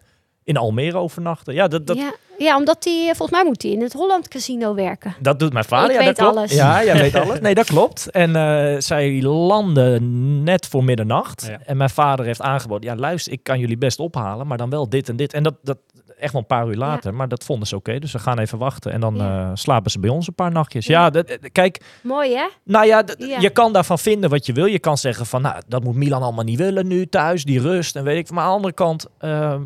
in 0.43 0.57
Almere 0.57 0.97
overnachten. 0.97 1.53
Ja, 1.53 1.67
dat, 1.67 1.87
dat, 1.87 1.97
ja, 1.97 2.11
ja, 2.37 2.57
omdat 2.57 2.83
die, 2.83 3.05
volgens 3.05 3.31
mij 3.31 3.43
moet 3.45 3.61
hij 3.61 3.71
in 3.71 3.81
het 3.81 3.93
Holland 3.93 4.27
Casino 4.27 4.73
werken. 4.73 5.15
Dat 5.19 5.39
doet 5.39 5.53
mijn 5.53 5.65
vader. 5.65 5.89
Ik 5.89 5.99
ja, 5.99 6.05
weet 6.05 6.15
dat 6.15 6.25
klopt. 6.25 6.37
alles. 6.37 6.51
Ja, 6.53 6.83
jij 6.83 6.97
weet 7.01 7.15
alles. 7.23 7.39
Nee, 7.39 7.53
dat 7.55 7.65
klopt. 7.65 8.09
En 8.11 8.35
eh, 8.35 8.79
zij 8.79 9.21
landen 9.21 10.43
net 10.43 10.67
voor 10.67 10.83
middernacht. 10.83 11.45
Ja. 11.49 11.59
En 11.65 11.77
mijn 11.77 11.89
vader 11.89 12.25
heeft 12.25 12.41
aangeboden: 12.41 12.89
ja, 12.89 12.95
luister, 12.95 13.31
ik 13.33 13.43
kan 13.43 13.59
jullie 13.59 13.77
best 13.77 13.99
ophalen, 13.99 14.47
maar 14.47 14.57
dan 14.57 14.69
wel 14.69 14.89
dit 14.89 15.09
en 15.09 15.15
dit. 15.15 15.33
En 15.33 15.43
dat, 15.43 15.53
dat 15.63 15.77
echt 16.19 16.31
wel 16.33 16.41
een 16.41 16.47
paar 16.47 16.67
uur 16.67 16.75
later. 16.75 17.13
Maar 17.13 17.27
dat 17.27 17.43
vonden 17.43 17.67
ze 17.67 17.75
oké. 17.75 17.99
dus 17.99 18.11
we 18.11 18.19
gaan 18.19 18.39
even 18.39 18.57
wachten. 18.57 18.91
En 18.91 18.99
dan 18.99 19.15
Ja. 19.15 19.41
eh, 19.43 19.51
slapen 19.53 19.91
ze 19.91 19.99
bij 19.99 20.09
ons 20.09 20.27
een 20.27 20.33
paar 20.35 20.51
nachtjes. 20.51 20.85
Ja, 20.85 21.09
dat, 21.09 21.25
eh, 21.25 21.37
kijk, 21.51 21.81
Mooi 22.03 22.35
hè? 22.35 22.47
nou 22.63 22.85
Ja. 22.85 23.03
je 23.39 23.49
kan 23.49 23.73
daarvan 23.73 23.99
vinden 23.99 24.29
wat 24.29 24.45
je 24.45 24.53
wil. 24.53 24.65
Je 24.65 24.79
kan 24.79 24.97
zeggen 24.97 25.25
van, 25.25 25.41
nou, 25.41 25.61
dat 25.67 25.83
moet 25.83 25.95
Milan 25.95 26.21
allemaal 26.21 26.43
niet 26.43 26.57
willen 26.57 26.87
nu 26.87 27.05
thuis, 27.07 27.43
die 27.43 27.61
rust 27.61 27.95
en 27.95 28.03
weet 28.03 28.17
ik. 28.17 28.31
Maar 28.31 28.43
aan 28.43 28.49
de 28.49 28.55
andere 28.55 28.73
kant, 28.73 29.07
ehm, 29.17 29.61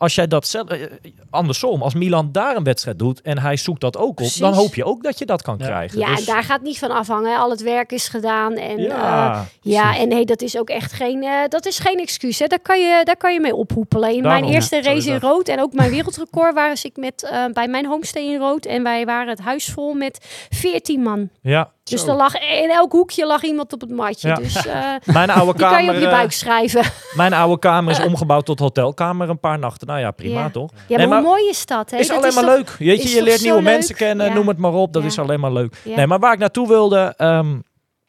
als 0.00 0.14
jij 0.14 0.26
dat 0.26 0.46
zelf, 0.46 0.68
eh, 0.68 0.86
andersom, 1.30 1.82
als 1.82 1.94
Milan 1.94 2.32
daar 2.32 2.56
een 2.56 2.64
wedstrijd 2.64 2.98
doet 2.98 3.20
en 3.20 3.38
hij 3.38 3.56
zoekt 3.56 3.80
dat 3.80 3.96
ook 3.96 4.08
op, 4.08 4.16
Precies. 4.16 4.36
dan 4.40 4.52
hoop 4.52 4.74
je 4.74 4.84
ook 4.84 5.02
dat 5.02 5.18
je 5.18 5.26
dat 5.26 5.42
kan 5.42 5.54
Ja. 5.58 5.64
krijgen. 5.66 5.98
Ja, 5.98 6.06
Dus- 6.06 6.18
en 6.26 6.32
daar 6.34 6.42
gaat 6.42 6.62
niet 6.62 6.78
van 6.78 6.90
afhangen. 6.90 7.38
Al 7.38 7.50
het 7.50 7.62
werk 7.62 7.92
is 7.92 8.08
gedaan. 8.08 8.52
En, 8.54 8.78
ja, 8.78 8.88
ja, 8.96 9.46
ja 9.60 9.96
en 9.96 10.08
nee, 10.08 10.24
dat 10.24 10.42
is 10.42 10.58
ook 10.58 10.68
echt 10.68 10.92
geen, 10.92 11.22
eh, 11.22 11.30
dat 11.48 11.66
is 11.66 11.78
geen 11.78 11.98
excuus. 11.98 12.38
Hè. 12.38 12.46
Daar, 12.46 12.60
kan 12.60 12.80
je, 12.80 13.00
daar 13.04 13.16
kan 13.16 13.32
je 13.32 13.40
mee 13.40 13.54
ophoepelen. 13.54 14.14
In 14.14 14.22
Daarom, 14.22 14.40
mijn 14.40 14.54
eerste 14.54 14.76
ja, 14.76 14.82
race 14.82 15.10
in 15.10 15.18
rood 15.20 15.48
en 15.48 15.60
ook 15.60 15.72
mijn 15.72 15.90
wereldrecord 15.90 16.54
was 16.54 16.84
ik 16.84 16.96
met, 16.96 17.22
eh, 17.22 17.44
bij 17.52 17.68
mijn 17.68 17.86
homestay 17.86 18.22
in 18.22 18.38
rood. 18.38 18.64
En 18.66 18.82
wij 18.82 19.04
waren 19.04 19.28
het 19.28 19.40
huis 19.40 19.64
vol 19.66 19.94
met 19.94 20.26
14 20.50 21.00
man. 21.02 21.28
ja. 21.42 21.70
Dus 21.90 22.06
er 22.06 22.14
lag, 22.14 22.34
in 22.34 22.70
elk 22.70 22.92
hoekje 22.92 23.26
lag 23.26 23.42
iemand 23.42 23.72
op 23.72 23.80
het 23.80 23.90
matje. 23.90 24.28
Ja. 24.28 24.34
Dus 24.34 24.66
eh, 24.66 24.74
Mijn 25.14 25.30
oude 25.30 25.52
die 25.52 25.60
kan 25.66 25.70
je 25.70 25.76
kamer, 25.76 25.94
op 25.94 26.00
je 26.00 26.06
eh, 26.06 26.12
buik 26.12 26.32
schrijven. 26.32 26.82
mijn 27.16 27.32
oude 27.32 27.58
kamer 27.58 27.92
is 27.92 28.00
omgebouwd 28.10 28.44
tot 28.44 28.58
hotelkamer 28.58 29.28
een 29.28 29.40
paar 29.40 29.58
nachten. 29.58 29.86
Nou 29.86 30.00
ja, 30.00 30.10
prima 30.10 30.40
Ja. 30.40 30.50
toch? 30.50 30.70
Ja, 30.86 30.96
Nee, 30.96 31.06
maar, 31.06 31.08
maar- 31.08 31.18
hoe 31.18 31.28
mooi 31.38 31.48
is 31.48 31.66
dat? 31.66 31.90
Hè? 31.90 31.96
is 31.96 32.08
Dat 32.08 32.16
alleen 32.16 32.34
maar 32.34 32.44
toch- 32.44 32.54
leuk. 32.54 32.70
Weet 32.98 33.12
je, 33.12 33.22
leert 33.22 33.42
nieuwe 33.42 33.62
leuk? 33.62 33.72
mensen 33.72 33.94
kennen, 33.94 34.34
noem 34.34 34.48
het 34.48 34.58
maar 34.58 34.72
op. 34.72 34.92
Dat 34.92 35.04
is 35.04 35.18
alleen 35.18 35.40
maar 35.40 35.52
leuk. 35.52 35.76
Nee, 35.84 36.06
maar 36.06 36.18
waar 36.18 36.32
ik 36.32 36.38
naartoe 36.38 36.68
wilde. 36.68 37.14
ehm, 37.16 37.58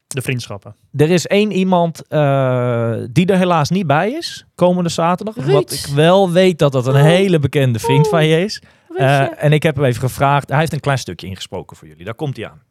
De 0.08 0.22
vriendschappen. 0.22 0.76
Er 0.96 1.10
is 1.10 1.28
één 1.28 1.52
iemand 1.52 2.08
eh, 2.08 2.94
die 3.12 3.26
er 3.26 3.38
helaas 3.38 3.70
niet 3.70 3.88
bij 3.88 4.12
is, 4.12 4.46
komende 4.56 4.90
zaterdag. 4.90 5.36
Ruud. 5.36 5.52
Wat 5.54 5.72
ik 5.72 5.86
wel 5.96 6.32
weet 6.32 6.60
dat 6.60 6.72
dat 6.72 6.88
een 6.88 6.96
Oh. 6.96 7.02
hele 7.02 7.40
bekende 7.40 7.80
vriend 7.80 8.08
van 8.08 8.26
je 8.26 8.44
is. 8.44 8.62
Eh, 8.96 9.44
en 9.44 9.54
ik 9.54 9.64
heb 9.64 9.76
hem 9.76 9.86
even 9.86 10.02
gevraagd. 10.02 10.50
Hij 10.50 10.60
heeft 10.60 10.74
een 10.74 10.80
klein 10.80 10.98
stukje 10.98 11.28
ingesproken 11.28 11.78
voor 11.78 11.88
jullie. 11.88 12.06
Daar 12.06 12.14
komt 12.16 12.38
hij 12.38 12.46
aan. 12.50 12.62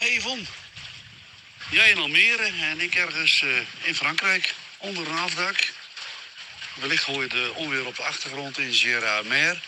Hey 0.00 0.14
Yvonne, 0.14 0.44
jij 1.70 1.90
in 1.90 1.98
Almere 1.98 2.52
en 2.60 2.80
ik 2.80 2.94
ergens 2.94 3.42
eh, 3.42 3.48
in 3.82 3.94
Frankrijk 3.94 4.54
onder 4.78 5.08
een 5.08 5.18
afdak. 5.18 5.72
Wellicht 6.74 7.04
hoor 7.04 7.22
je 7.22 7.28
de 7.28 7.52
onweer 7.54 7.86
op 7.86 7.96
de 7.96 8.02
achtergrond 8.02 8.58
in 8.58 8.74
Gérardmer. 8.74 9.60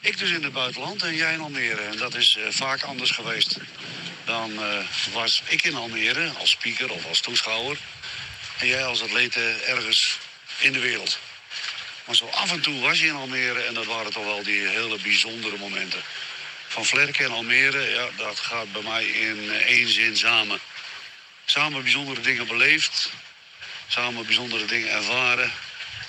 Ik 0.00 0.18
dus 0.18 0.30
in 0.30 0.42
het 0.42 0.52
buitenland 0.52 1.02
en 1.02 1.14
jij 1.14 1.32
in 1.32 1.40
Almere. 1.40 1.80
En 1.80 1.96
dat 1.96 2.14
is 2.14 2.36
eh, 2.36 2.44
vaak 2.50 2.82
anders 2.82 3.10
geweest. 3.10 3.56
Dan 4.24 4.62
eh, 4.62 4.78
was 5.12 5.42
ik 5.46 5.62
in 5.62 5.74
Almere 5.74 6.30
als 6.38 6.50
speaker 6.50 6.90
of 6.90 7.06
als 7.06 7.20
toeschouwer. 7.20 7.78
En 8.58 8.66
jij 8.66 8.84
als 8.84 9.02
atlete 9.02 9.50
ergens 9.66 10.18
in 10.58 10.72
de 10.72 10.80
wereld. 10.80 11.18
Maar 12.04 12.16
zo 12.16 12.26
af 12.26 12.50
en 12.50 12.60
toe 12.60 12.80
was 12.80 13.00
je 13.00 13.06
in 13.06 13.14
Almere 13.14 13.62
en 13.62 13.74
dat 13.74 13.86
waren 13.86 14.12
toch 14.12 14.24
wel 14.24 14.42
die 14.42 14.68
hele 14.68 14.98
bijzondere 14.98 15.56
momenten. 15.56 16.02
Van 16.78 16.86
Vlerken 16.86 17.24
en 17.24 17.30
Almere, 17.30 17.90
ja, 17.90 18.08
dat 18.16 18.40
gaat 18.40 18.72
bij 18.72 18.82
mij 18.82 19.04
in 19.04 19.50
eh, 19.50 19.56
één 19.56 19.88
zin 19.88 20.16
samen. 20.16 20.60
Samen 21.44 21.82
bijzondere 21.82 22.20
dingen 22.20 22.46
beleefd, 22.46 23.10
samen 23.88 24.26
bijzondere 24.26 24.64
dingen 24.64 24.90
ervaren 24.90 25.52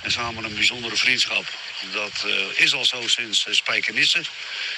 en 0.01 0.11
samen 0.11 0.43
een 0.43 0.55
bijzondere 0.55 0.95
vriendschap. 0.95 1.45
Dat 1.91 2.25
eh, 2.25 2.61
is 2.63 2.73
al 2.73 2.85
zo 2.85 3.07
sinds 3.07 3.45
uh, 3.47 3.53
Spijkenisse. 3.53 4.21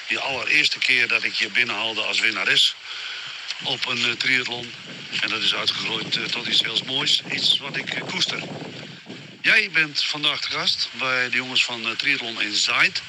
Die 0.08 0.18
allereerste 0.18 0.78
keer 0.78 1.08
dat 1.08 1.22
ik 1.22 1.34
je 1.34 1.48
binnenhaalde 1.48 2.02
als 2.02 2.20
winnares 2.20 2.74
op 3.62 3.86
een 3.86 4.04
eh, 4.04 4.10
triathlon. 4.10 4.74
En 5.20 5.28
dat 5.28 5.42
is 5.42 5.54
uitgegroeid 5.54 6.32
tot 6.32 6.46
iets 6.46 6.60
heel 6.60 6.82
moois, 6.86 7.22
iets 7.32 7.58
wat 7.58 7.76
ik 7.76 8.00
koester. 8.06 8.42
Jij 9.42 9.70
bent 9.70 10.04
vandaag 10.04 10.40
de 10.40 10.50
gast 10.50 10.88
bij 10.92 11.30
de 11.30 11.36
jongens 11.36 11.64
van 11.64 11.96
Triathlon 11.96 12.42
in 12.42 12.54
Zaid. 12.54 13.02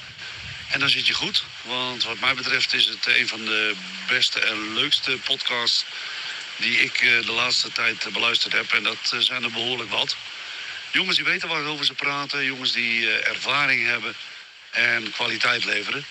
En 0.73 0.79
dan 0.79 0.89
zit 0.89 1.07
je 1.07 1.13
goed, 1.13 1.43
want 1.61 2.03
wat 2.03 2.19
mij 2.19 2.33
betreft 2.33 2.73
is 2.73 2.85
het 2.85 3.05
een 3.07 3.27
van 3.27 3.45
de 3.45 3.73
beste 4.07 4.39
en 4.39 4.73
leukste 4.73 5.17
podcasts 5.17 5.85
die 6.57 6.79
ik 6.81 7.01
eh, 7.01 7.25
de 7.25 7.31
laatste 7.31 7.71
tijd 7.71 8.05
eh, 8.05 8.13
beluisterd 8.13 8.53
heb. 8.53 8.71
En 8.73 8.83
dat 8.83 9.11
eh, 9.13 9.19
zijn 9.19 9.43
er 9.43 9.51
behoorlijk 9.51 9.89
wat. 9.89 10.15
Jongens 10.91 11.15
die 11.15 11.25
weten 11.25 11.47
waarover 11.47 11.85
ze 11.85 11.93
praten, 11.93 12.45
jongens 12.45 12.71
die 12.71 13.09
eh, 13.09 13.27
ervaring 13.27 13.85
hebben 13.87 14.15
en 14.71 15.11
kwaliteit 15.11 15.65
leveren. 15.65 16.05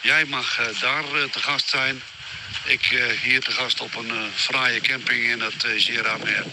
Jij 0.00 0.24
mag 0.24 0.58
eh, 0.58 0.80
daar 0.80 1.04
eh, 1.14 1.22
te 1.30 1.38
gast 1.38 1.68
zijn. 1.68 2.02
Ik 2.64 2.86
eh, 2.92 3.20
hier 3.22 3.40
te 3.40 3.50
gast 3.50 3.80
op 3.80 3.94
een 3.94 4.10
eh, 4.10 4.22
fraaie 4.34 4.80
camping 4.80 5.24
in 5.24 5.40
het 5.40 5.64
uh, 5.64 5.82
Gérardmer. 5.82 6.44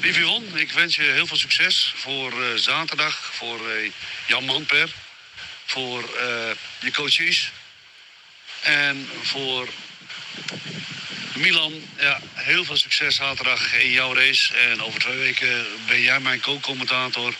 Lieve 0.00 0.40
ik 0.54 0.72
wens 0.72 0.96
je 0.96 1.02
heel 1.02 1.26
veel 1.26 1.36
succes 1.36 1.92
voor 1.96 2.42
eh, 2.42 2.48
zaterdag, 2.54 3.30
voor 3.32 3.70
eh, 3.70 3.90
Jan 4.26 4.44
Manper 4.44 4.90
voor 5.70 6.02
eh, 6.02 6.50
je 6.80 6.90
coaches. 6.92 7.50
En 8.60 9.08
voor 9.22 9.68
Milan, 11.34 11.72
ja, 11.98 12.20
heel 12.34 12.64
veel 12.64 12.76
succes 12.76 13.14
zaterdag 13.14 13.74
in 13.74 13.90
jouw 13.90 14.14
race. 14.14 14.56
En 14.56 14.82
over 14.82 15.00
twee 15.00 15.18
weken 15.18 15.66
ben 15.86 16.00
jij 16.00 16.20
mijn 16.20 16.40
co-commentator 16.40 17.34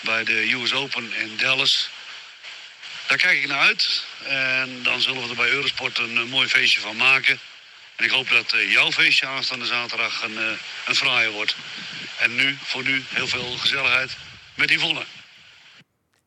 bij 0.00 0.24
de 0.24 0.52
US 0.52 0.72
Open 0.72 1.12
in 1.14 1.36
Dallas. 1.36 1.90
Daar 3.06 3.18
kijk 3.18 3.38
ik 3.38 3.48
naar 3.48 3.58
uit. 3.58 4.04
En 4.24 4.82
dan 4.82 5.00
zullen 5.00 5.22
we 5.22 5.28
er 5.28 5.36
bij 5.36 5.50
Eurosport 5.50 5.98
een, 5.98 6.16
eh, 6.16 6.24
mooi 6.24 6.48
feestje 6.48 6.80
van 6.80 6.96
maken. 6.96 7.38
En 7.96 8.04
ik 8.04 8.10
hoop 8.10 8.28
dat 8.28 8.52
eh, 8.52 8.72
jouw 8.72 8.92
feestje 8.92 9.26
aanstaande 9.26 9.66
zaterdag 9.66 10.22
een, 10.22 10.58
een 10.86 10.94
fraaie 10.94 11.30
wordt. 11.30 11.56
En 12.18 12.34
nu, 12.34 12.58
voor 12.62 12.82
nu, 12.82 13.04
heel 13.08 13.28
veel 13.28 13.56
gezelligheid 13.56 14.16
met 14.54 14.70
Yvonne. 14.70 15.04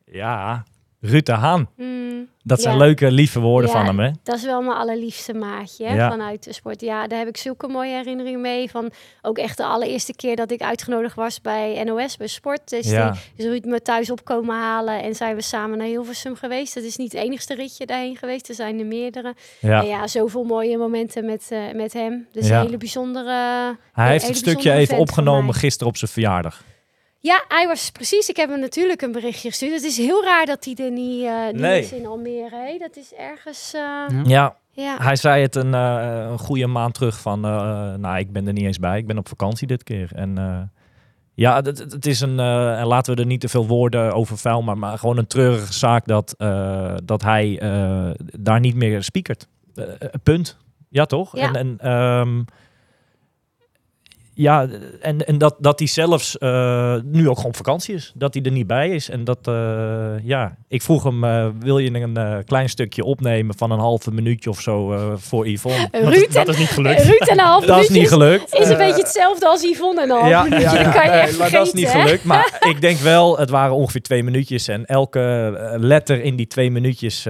Ja, 0.04 0.64
Ruud 1.06 1.26
de 1.26 1.32
Haan. 1.32 1.68
Mm, 1.76 2.04
Dat 2.42 2.60
zijn 2.62 2.74
Ja. 2.74 2.80
leuke, 2.84 3.10
lieve 3.10 3.40
woorden 3.40 3.70
Ja, 3.70 3.76
van 3.76 3.86
hem, 3.86 3.98
hè? 3.98 4.10
Dat 4.22 4.36
is 4.36 4.44
wel 4.44 4.62
mijn 4.62 4.76
allerliefste 4.76 5.34
maatje 5.34 5.86
hè, 5.86 6.08
vanuit 6.08 6.44
de 6.44 6.52
sport. 6.52 6.80
Ja, 6.80 7.06
daar 7.06 7.18
heb 7.18 7.28
ik 7.28 7.36
zulke 7.36 7.68
mooie 7.68 7.94
herinneringen 7.94 8.40
mee. 8.40 8.70
Van 8.70 8.90
ook 9.22 9.38
echt 9.38 9.56
de 9.56 9.64
allereerste 9.64 10.14
keer 10.14 10.36
dat 10.36 10.50
ik 10.50 10.60
uitgenodigd 10.62 11.14
was 11.16 11.40
bij 11.40 11.82
NOS, 11.84 12.16
bij 12.16 12.26
Sport. 12.26 12.72
Is, 12.72 12.90
Ja. 12.90 13.10
die, 13.10 13.20
is 13.36 13.44
Ruud 13.44 13.64
me 13.64 13.82
thuis 13.82 14.10
op 14.10 14.24
komen 14.24 14.54
halen 14.56 15.02
en 15.02 15.14
zijn 15.14 15.34
we 15.34 15.42
samen 15.42 15.78
naar 15.78 15.86
Hilversum 15.86 16.34
geweest. 16.36 16.74
Dat 16.74 16.84
is 16.84 16.96
niet 16.96 17.12
het 17.12 17.22
enigste 17.22 17.54
ritje 17.54 17.86
daarheen 17.86 18.16
geweest, 18.16 18.48
er 18.48 18.54
zijn 18.54 18.78
er 18.78 18.86
meerdere. 18.86 19.34
Ja. 19.60 19.80
En 19.80 19.86
ja, 19.86 20.06
zoveel 20.06 20.44
mooie 20.44 20.78
momenten 20.78 21.24
met, 21.24 21.46
eh, 21.50 21.58
met 21.74 21.92
hem. 21.92 22.26
Dus 22.32 22.48
een 22.48 22.60
hele 22.60 22.76
bijzondere... 22.76 23.30
Hij 23.30 23.76
een 24.04 24.10
heeft 24.10 24.22
hele 24.22 24.34
het 24.34 24.36
stukje 24.48 24.72
even 24.72 24.98
opgenomen 24.98 25.54
gisteren 25.54 25.88
op 25.88 25.96
zijn 25.96 26.10
verjaardag. 26.10 26.62
Ja, 27.26 27.44
hij 27.48 27.66
was 27.66 27.90
precies. 27.90 28.28
Ik 28.28 28.36
heb 28.36 28.48
hem 28.50 28.60
natuurlijk 28.60 29.02
een 29.02 29.12
berichtje 29.12 29.48
gestuurd. 29.48 29.72
Het 29.72 29.82
is 29.84 29.96
heel 29.96 30.24
raar 30.24 30.46
dat 30.46 30.64
hij 30.64 30.74
er 30.84 30.90
niet, 30.90 31.24
eh 31.24 31.46
niet 31.46 31.60
Nee. 31.60 31.80
is 31.80 31.92
in 31.92 32.06
Almere. 32.06 32.56
Hè? 32.56 32.78
Dat 32.78 32.96
is 32.96 33.12
ergens... 33.18 33.72
eh, 33.74 34.24
Ja. 34.24 34.56
Ja, 34.70 34.96
hij 35.00 35.16
zei 35.16 35.42
het 35.42 35.54
een, 35.54 35.74
eh, 35.74 36.26
een 36.30 36.38
goede 36.38 36.66
maand 36.66 36.94
terug 36.94 37.20
van... 37.20 37.44
eh, 37.44 37.94
nou, 37.94 38.18
ik 38.18 38.32
ben 38.32 38.46
er 38.46 38.52
niet 38.52 38.64
eens 38.64 38.78
bij. 38.78 38.98
Ik 38.98 39.06
ben 39.06 39.18
op 39.18 39.28
vakantie 39.28 39.66
dit 39.66 39.82
keer. 39.82 40.10
En 40.14 40.38
eh, 40.38 40.58
ja, 41.34 41.56
het, 41.62 41.78
het- 41.78 42.06
is 42.06 42.20
een... 42.20 42.38
eh, 42.40 42.80
en 42.80 42.86
laten 42.86 43.14
we 43.14 43.20
er 43.20 43.26
niet 43.26 43.40
te 43.40 43.48
veel 43.48 43.66
woorden 43.66 44.12
over 44.12 44.38
vuil... 44.38 44.62
maar, 44.62 44.78
maar 44.78 44.98
gewoon 44.98 45.16
een 45.18 45.26
treurige 45.26 45.72
zaak 45.72 46.06
dat, 46.06 46.34
eh, 46.38 46.94
dat 47.04 47.22
hij 47.22 47.58
eh, 47.58 48.10
daar 48.40 48.60
niet 48.60 48.74
meer 48.74 49.02
speakert. 49.02 49.46
Punt. 50.22 50.56
Ja, 50.88 51.04
toch? 51.06 51.36
Ja. 51.36 51.52
En, 51.52 51.54
en 51.54 51.78
ehm, 51.78 52.42
ja, 54.38 54.66
en, 55.00 55.26
en 55.26 55.38
dat, 55.38 55.56
dat 55.58 55.78
hij 55.78 55.88
zelfs 55.88 56.38
eh, 56.38 56.94
nu 57.04 57.28
ook 57.28 57.36
gewoon 57.36 57.50
op 57.50 57.56
vakantie 57.56 57.94
is. 57.94 58.12
Dat 58.14 58.34
hij 58.34 58.42
er 58.42 58.50
niet 58.50 58.66
bij 58.66 58.90
is. 58.90 59.10
En 59.10 59.24
dat, 59.24 59.38
eh, 59.42 59.54
ja, 60.22 60.56
ik 60.68 60.82
vroeg 60.82 61.02
hem, 61.02 61.24
eh, 61.24 61.48
wil 61.58 61.78
je 61.78 61.90
een 61.94 62.44
klein 62.44 62.68
stukje 62.68 63.04
opnemen 63.04 63.56
van 63.56 63.70
een 63.70 63.78
halve 63.78 64.10
minuutje 64.10 64.50
of 64.50 64.60
zo 64.60 64.94
voor 65.16 65.48
Yvonne? 65.48 65.88
Ruud, 65.90 66.32
dat 66.32 66.46
en, 66.46 66.52
is 66.52 66.58
niet 66.58 66.68
gelukt. 66.68 67.02
Ruud 67.02 67.28
en 67.28 67.38
een 67.38 67.44
half 67.44 67.64
Dat 67.64 67.82
is 67.82 67.88
niet 67.88 68.08
gelukt. 68.08 68.54
is 68.60 68.68
een 68.68 68.76
beetje 68.76 69.02
hetzelfde 69.02 69.46
als 69.46 69.62
Yvonne 69.62 70.02
en 70.02 70.10
een 70.10 70.16
half 70.16 70.28
ja, 70.28 70.42
minuutje. 70.42 70.76
ja, 70.76 70.82
dat 70.82 70.94
kan 70.94 71.04
je 71.04 71.10
echt 71.10 71.38
maar 71.38 71.50
dat 71.50 71.66
is 71.66 71.72
niet 71.72 71.92
hè? 71.92 72.00
gelukt. 72.00 72.24
Maar 72.24 72.66
ik 72.68 72.80
denk 72.80 72.98
wel, 72.98 73.38
het 73.38 73.50
waren 73.50 73.74
ongeveer 73.74 74.02
twee 74.02 74.22
minuutjes. 74.22 74.68
En 74.68 74.84
elke 74.84 75.76
letter 75.76 76.22
in 76.22 76.36
die 76.36 76.46
twee 76.46 76.70
minuutjes 76.70 77.26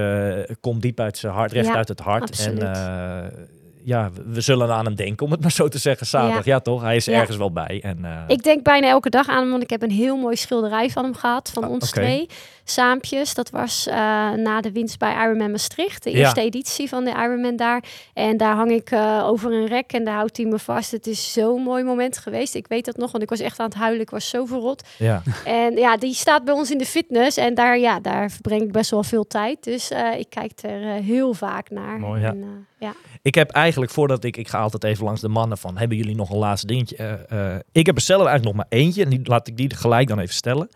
komt 0.61 0.83
diep 0.83 1.01
uit 1.01 1.19
zijn 1.19 1.33
hart, 1.33 1.53
recht 1.53 1.75
uit 1.75 1.89
het 1.89 2.01
hart. 2.01 2.23
absoluut. 2.23 2.63
En 2.63 3.49
ja, 3.87 4.11
we- 4.27 4.41
zullen 4.41 4.71
aan 4.75 4.85
hem 4.85 4.95
denken, 4.95 5.27
om 5.27 5.33
het 5.33 5.41
maar 5.41 5.51
zo 5.51 5.69
te 5.69 5.79
zeggen, 5.79 6.07
zaterdag. 6.07 6.45
Ja, 6.45 6.61
toch? 6.61 6.83
Hij 6.83 6.97
is 6.97 7.05
Ja. 7.05 7.13
ergens 7.21 7.37
wel 7.37 7.53
bij. 7.53 7.81
En, 7.83 8.05
eh, 8.05 8.23
Ik 8.27 8.43
denk 8.43 8.63
bijna 8.63 8.89
elke 8.89 9.11
dag 9.11 9.29
aan 9.29 9.41
hem, 9.41 9.51
want 9.51 9.63
ik 9.63 9.71
heb 9.71 9.83
een 9.83 9.91
heel 9.91 10.17
mooi 10.17 10.37
schilderij 10.37 10.91
van 10.91 11.05
hem 11.05 11.15
gehad, 11.15 11.51
van 11.53 11.65
Ah, 11.65 11.71
ons 11.71 11.91
twee. 11.91 12.27
Saampjes, 12.69 13.35
dat 13.35 13.51
was 13.51 13.87
eh, 13.87 13.95
na 14.33 14.61
de 14.61 14.73
winst 14.73 14.99
bij 14.99 15.15
Ironman 15.25 15.51
Maastricht, 15.51 16.03
de 16.05 16.11
Ja. 16.11 16.17
eerste 16.17 16.41
editie 16.41 16.89
van 16.89 17.05
de 17.05 17.11
Ironman 17.11 17.57
daar. 17.57 17.83
En 18.15 18.37
daar 18.37 18.55
hang 18.55 18.71
ik 18.71 18.91
eh, 18.91 19.23
over 19.27 19.53
een 19.53 19.67
rek 19.67 19.93
en 19.93 20.05
daar 20.05 20.15
houdt 20.15 20.37
hij 20.37 20.47
me 20.47 20.59
vast. 20.59 20.91
Het 20.91 21.07
is 21.07 21.33
zo'n 21.33 21.63
mooi 21.63 21.85
moment 21.85 22.19
geweest. 22.19 22.55
Ik 22.55 22.67
weet 22.67 22.85
dat 22.85 22.97
nog, 22.97 23.11
want 23.13 23.23
ik 23.23 23.29
was 23.31 23.41
echt 23.41 23.59
aan 23.59 23.67
het 23.67 23.75
huilen. 23.75 24.01
Ik 24.01 24.11
was 24.11 24.29
zo 24.29 24.45
verrot. 24.45 24.83
ja. 24.99 25.23
En 25.45 25.77
ja, 25.77 25.97
die 25.97 26.15
staat 26.15 26.45
bij 26.45 26.55
ons 26.55 26.71
in 26.71 26.79
de 26.79 26.87
fitness 26.87 27.37
en 27.37 27.55
daar, 27.55 27.79
ja, 27.79 28.01
daar 28.01 28.31
verbreng 28.31 28.63
ik 28.63 28.73
best 28.73 28.91
wel 28.91 29.03
veel 29.03 29.27
tijd. 29.27 29.65
Dus 29.65 29.91
ik 30.19 30.31
kijk 30.31 30.53
er 30.63 30.81
heel 31.03 31.35
vaak 31.35 31.71
naar. 31.71 31.99
Mooi, 31.99 32.21
ja. 32.21 32.29
En, 32.29 32.67
ja. 32.79 32.93
Ik 33.27 33.35
heb 33.35 33.51
eigenlijk, 33.51 33.93
voordat 33.93 34.25
ik, 34.25 34.37
ik 34.37 34.49
ga 34.49 34.59
altijd 34.59 34.85
even 34.85 35.05
langs 35.05 35.21
de 35.21 35.29
mannen 35.29 35.59
van, 35.59 35.77
hebben 35.77 35.97
jullie 35.97 36.15
nog 36.15 36.31
een 36.31 36.37
laatste 36.37 36.67
dingetje? 36.67 36.97
Eh, 36.97 37.55
eh, 37.55 37.61
ik 37.73 37.87
heb 37.87 37.97
er 37.97 38.03
zelf 38.03 38.27
eigenlijk 38.27 38.57
nog 38.57 38.67
maar 38.67 38.79
eentje 38.79 39.05
en 39.05 39.11
die, 39.11 39.21
laat 39.25 39.49
ik 39.49 39.57
die 39.57 39.75
gelijk 39.75 40.09
dan 40.09 40.19
even 40.19 40.35
stellen. 40.35 40.69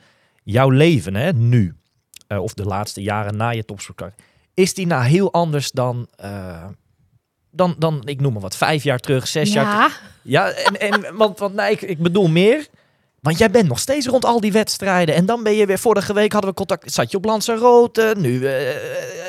Jouw 0.42 0.70
leven, 0.70 1.14
hè, 1.14 1.32
nu, 1.32 1.74
eh, 2.26 2.42
of 2.42 2.54
de 2.54 2.64
laatste 2.64 3.02
jaren 3.02 3.36
na 3.36 3.48
je 3.48 3.64
topsportcarrière, 3.64 4.22
is 4.54 4.74
die 4.74 4.86
nou 4.86 5.04
heel 5.04 5.32
anders 5.32 5.70
dan, 5.70 6.08
dan, 7.50 7.74
dan, 7.78 8.02
ik 8.04 8.20
noem 8.20 8.32
maar 8.32 8.42
wat, 8.42 8.56
vijf 8.56 8.82
jaar 8.82 8.98
terug, 8.98 9.28
zes 9.28 9.52
jaar 9.52 9.64
ja, 9.64 9.90
Ja, 10.22 10.50
en, 10.50 10.80
en 10.80 11.16
want, 11.16 11.38
want 11.38 11.54
nee, 11.54 11.70
ik, 11.70 11.82
ik 11.82 11.98
bedoel 11.98 12.28
meer. 12.28 12.68
Want 13.20 13.38
jij 13.38 13.50
bent 13.50 13.68
nog 13.68 13.78
steeds 13.78 14.06
rond 14.06 14.24
al 14.24 14.40
die 14.40 14.52
wedstrijden. 14.52 15.14
En 15.14 15.26
dan 15.26 15.42
ben 15.42 15.54
je 15.54 15.66
weer, 15.66 15.78
vorige 15.78 16.12
week 16.12 16.32
hadden 16.32 16.50
we 16.50 16.56
contact, 16.56 16.92
zat 16.92 17.10
je 17.10 17.16
op 17.16 17.24
Lanzarote, 17.24 18.14
nu, 18.18 18.48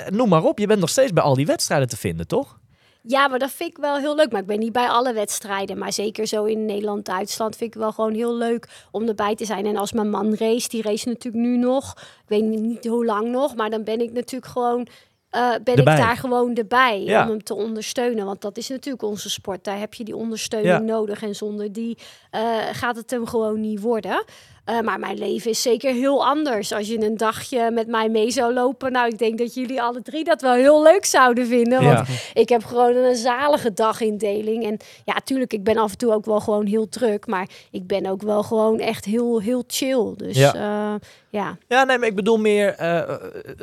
noem 0.10 0.30
maar 0.30 0.43
op. 0.43 0.60
Je 0.60 0.68
bent 0.68 0.80
nog 0.80 0.89
steeds 0.89 1.14
bij 1.14 1.23
al 1.23 1.35
die 1.35 1.45
wedstrijden 1.45 1.88
te 1.88 1.98
vinden, 1.98 2.27
toch? 2.27 2.60
Ja, 3.03 3.28
maar 3.28 3.40
dat 3.40 3.52
vind 3.52 3.69
ik 3.69 3.78
wel 3.78 3.98
heel 3.98 4.15
leuk. 4.15 4.32
Maar 4.32 4.41
ik 4.41 4.48
ben 4.48 4.60
niet 4.60 4.72
bij 4.72 4.88
alle 4.88 5.14
wedstrijden. 5.14 5.78
Maar 5.78 5.94
zeker 5.94 6.28
zo 6.28 6.44
in 6.44 6.65
Nederland, 6.65 7.06
Duitsland 7.06 7.56
vind 7.56 7.73
ik 7.76 7.80
wel 7.82 7.91
gewoon 7.91 8.14
heel 8.14 8.36
leuk 8.36 8.68
om 8.91 9.07
erbij 9.07 9.36
te 9.36 9.45
zijn. 9.45 9.65
En 9.65 9.78
als 9.78 9.91
mijn 9.91 10.10
man 10.10 10.36
race, 10.36 10.69
die 10.69 10.82
race 10.82 11.07
natuurlijk 11.07 11.44
nu 11.45 11.57
nog. 11.57 11.91
Ik 11.98 12.28
weet 12.28 12.44
niet, 12.44 12.86
hoe 12.86 13.06
lang 13.06 13.28
nog. 13.28 13.56
Maar 13.56 13.69
dan 13.69 13.84
ben 13.84 14.02
ik 14.02 14.11
natuurlijk 14.11 14.52
gewoon. 14.52 14.88
eh, 15.30 15.49
ben 15.64 15.76
Erbij. 15.76 15.94
ik 15.95 16.02
daar 16.02 16.18
gewoon 16.18 16.56
erbij 16.56 17.02
Ja. 17.03 17.23
om 17.23 17.30
hem 17.30 17.44
te 17.44 17.53
ondersteunen. 17.53 18.26
Want 18.26 18.41
dat 18.41 18.57
is 18.57 18.69
natuurlijk 18.69 19.03
onze 19.03 19.30
sport. 19.30 19.64
Daar 19.64 19.80
heb 19.80 19.94
je 19.94 20.03
die 20.03 20.15
ondersteuning 20.15 20.73
Ja. 20.73 20.80
nodig. 20.80 21.22
En 21.23 21.36
zonder 21.36 21.72
die 21.73 21.98
eh, 22.32 22.57
gaat 22.72 22.95
het 22.95 23.10
hem 23.11 23.26
gewoon 23.28 23.60
niet 23.61 23.82
worden. 23.82 24.23
Eh, 24.65 24.79
maar 24.79 24.99
mijn 24.99 25.17
leven 25.17 25.49
is 25.51 25.61
zeker 25.61 25.93
heel 25.93 26.25
anders. 26.25 26.73
Als 26.73 26.88
je 26.88 27.05
een 27.05 27.17
dagje 27.17 27.71
met 27.71 27.88
mij 27.88 28.09
mee 28.09 28.31
zou 28.31 28.53
lopen. 28.53 28.91
Nou, 28.91 29.07
ik 29.07 29.17
denk 29.17 29.38
dat 29.38 29.53
jullie 29.53 29.81
alle 29.81 30.01
drie 30.01 30.23
dat 30.23 30.41
wel 30.41 30.53
heel 30.53 30.83
leuk 30.83 31.05
zouden 31.05 31.47
vinden. 31.47 31.83
Want 31.83 32.07
Ja. 32.07 32.13
ik 32.33 32.49
heb 32.49 32.63
gewoon 32.63 32.95
een 32.95 33.15
zalige 33.15 33.73
dagindeling. 33.73 34.65
En 34.65 34.77
ja, 35.05 35.13
tuurlijk, 35.23 35.53
ik 35.53 35.63
ben 35.63 35.77
af 35.77 35.91
en 35.91 35.97
toe 35.97 36.13
ook 36.13 36.25
wel 36.25 36.39
gewoon 36.39 36.65
heel 36.65 36.89
druk. 36.89 37.27
Maar 37.27 37.49
ik 37.71 37.88
ben 37.88 38.05
ook 38.05 38.21
wel 38.21 38.43
gewoon 38.43 38.79
echt 38.79 39.05
heel, 39.05 39.41
heel 39.41 39.63
chill. 39.67 40.13
Dus 40.17 40.38
Ja. 40.38 40.51
ja, 40.53 40.99
ja. 41.29 41.57
Ja, 41.67 41.83
nee, 41.83 41.97
maar 41.97 42.07
ik 42.07 42.15
bedoel 42.15 42.38
meer, 42.38 42.73
eh, 42.75 43.15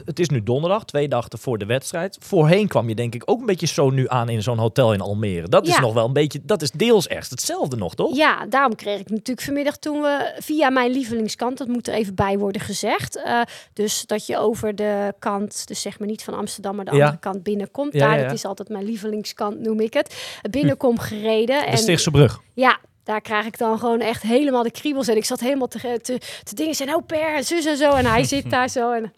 het 0.04 0.18
is 0.18 0.28
nu 0.28 0.42
donderdag, 0.42 0.84
twee 0.84 1.08
dagen 1.08 1.38
voor 1.38 1.58
de 1.58 1.66
wedstrijd. 1.66 2.16
Voorheen 2.20 2.68
kwam 2.68 2.88
je 2.88 2.94
denk 2.94 3.14
ik 3.14 3.22
ook 3.24 3.40
een 3.40 3.46
beetje 3.46 3.66
zo 3.66 3.90
nu 3.90 4.04
aan 4.08 4.28
in 4.28 4.42
zo'n 4.42 4.58
hotel 4.58 4.92
in 4.92 5.00
Almere. 5.00 5.48
Dat 5.48 5.66
is 5.66 5.78
nog 5.78 5.92
wel 5.94 6.04
een 6.04 6.12
beetje, 6.12 6.40
dat 6.42 6.62
is 6.62 6.70
deels 6.70 7.06
echt 7.06 7.30
hetzelfde 7.30 7.76
nog, 7.76 7.94
toch? 7.94 8.16
Ja, 8.16 8.46
daarom 8.46 8.74
kreeg 8.74 9.00
ik 9.00 9.10
natuurlijk 9.10 9.40
vanmiddag 9.46 9.76
toen 9.76 10.00
we 10.00 10.32
via 10.38 10.70
mijn 10.70 10.90
lievelingskant, 10.98 11.58
dat 11.58 11.68
moet 11.68 11.88
er 11.88 11.94
even 11.94 12.14
bij 12.14 12.38
worden 12.38 12.60
gezegd. 12.60 13.22
eh, 13.22 13.40
dus 13.72 14.06
dat 14.06 14.26
je 14.26 14.38
over 14.38 14.74
de 14.74 15.14
kant, 15.18 15.66
dus 15.66 15.80
zeg 15.82 15.98
maar 15.98 16.08
niet 16.08 16.22
van 16.24 16.34
Amsterdam, 16.34 16.76
maar 16.76 16.84
de 16.84 16.90
Ja. 16.96 17.02
andere 17.04 17.18
kant 17.20 17.42
binnenkomt. 17.42 17.92
Ja, 17.92 18.06
Daar, 18.08 18.22
dat 18.22 18.32
is 18.32 18.44
altijd 18.44 18.68
mijn 18.68 18.84
lievelingskant, 18.84 19.60
noem 19.60 19.80
ik 19.80 19.94
het. 19.94 20.38
Binnenkom 20.50 20.98
gereden. 20.98 21.58
De 21.60 21.66
en 21.66 21.78
Stichtse 21.78 22.10
Brug. 22.10 22.40
ja, 22.54 22.78
daar 23.04 23.20
krijg 23.20 23.46
ik 23.46 23.58
dan 23.58 23.78
gewoon 23.78 24.00
echt 24.00 24.22
helemaal 24.22 24.62
de 24.62 24.70
kriebels. 24.70 25.08
En 25.08 25.16
ik 25.16 25.24
zat 25.24 25.40
helemaal 25.40 25.68
te, 25.68 25.78
te, 26.02 26.18
te 26.44 26.54
dingen 26.54 26.74
zijn, 26.74 26.94
oh 26.94 27.06
per, 27.06 27.34
en 27.34 27.44
zus 27.44 27.64
en 27.64 27.76
zo. 27.76 27.90
En 27.90 28.06
hij 28.06 28.24
zit 28.24 28.50
daar 28.56 28.68
zo 28.68 28.92
en 28.92 29.12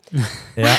Ja. 0.54 0.76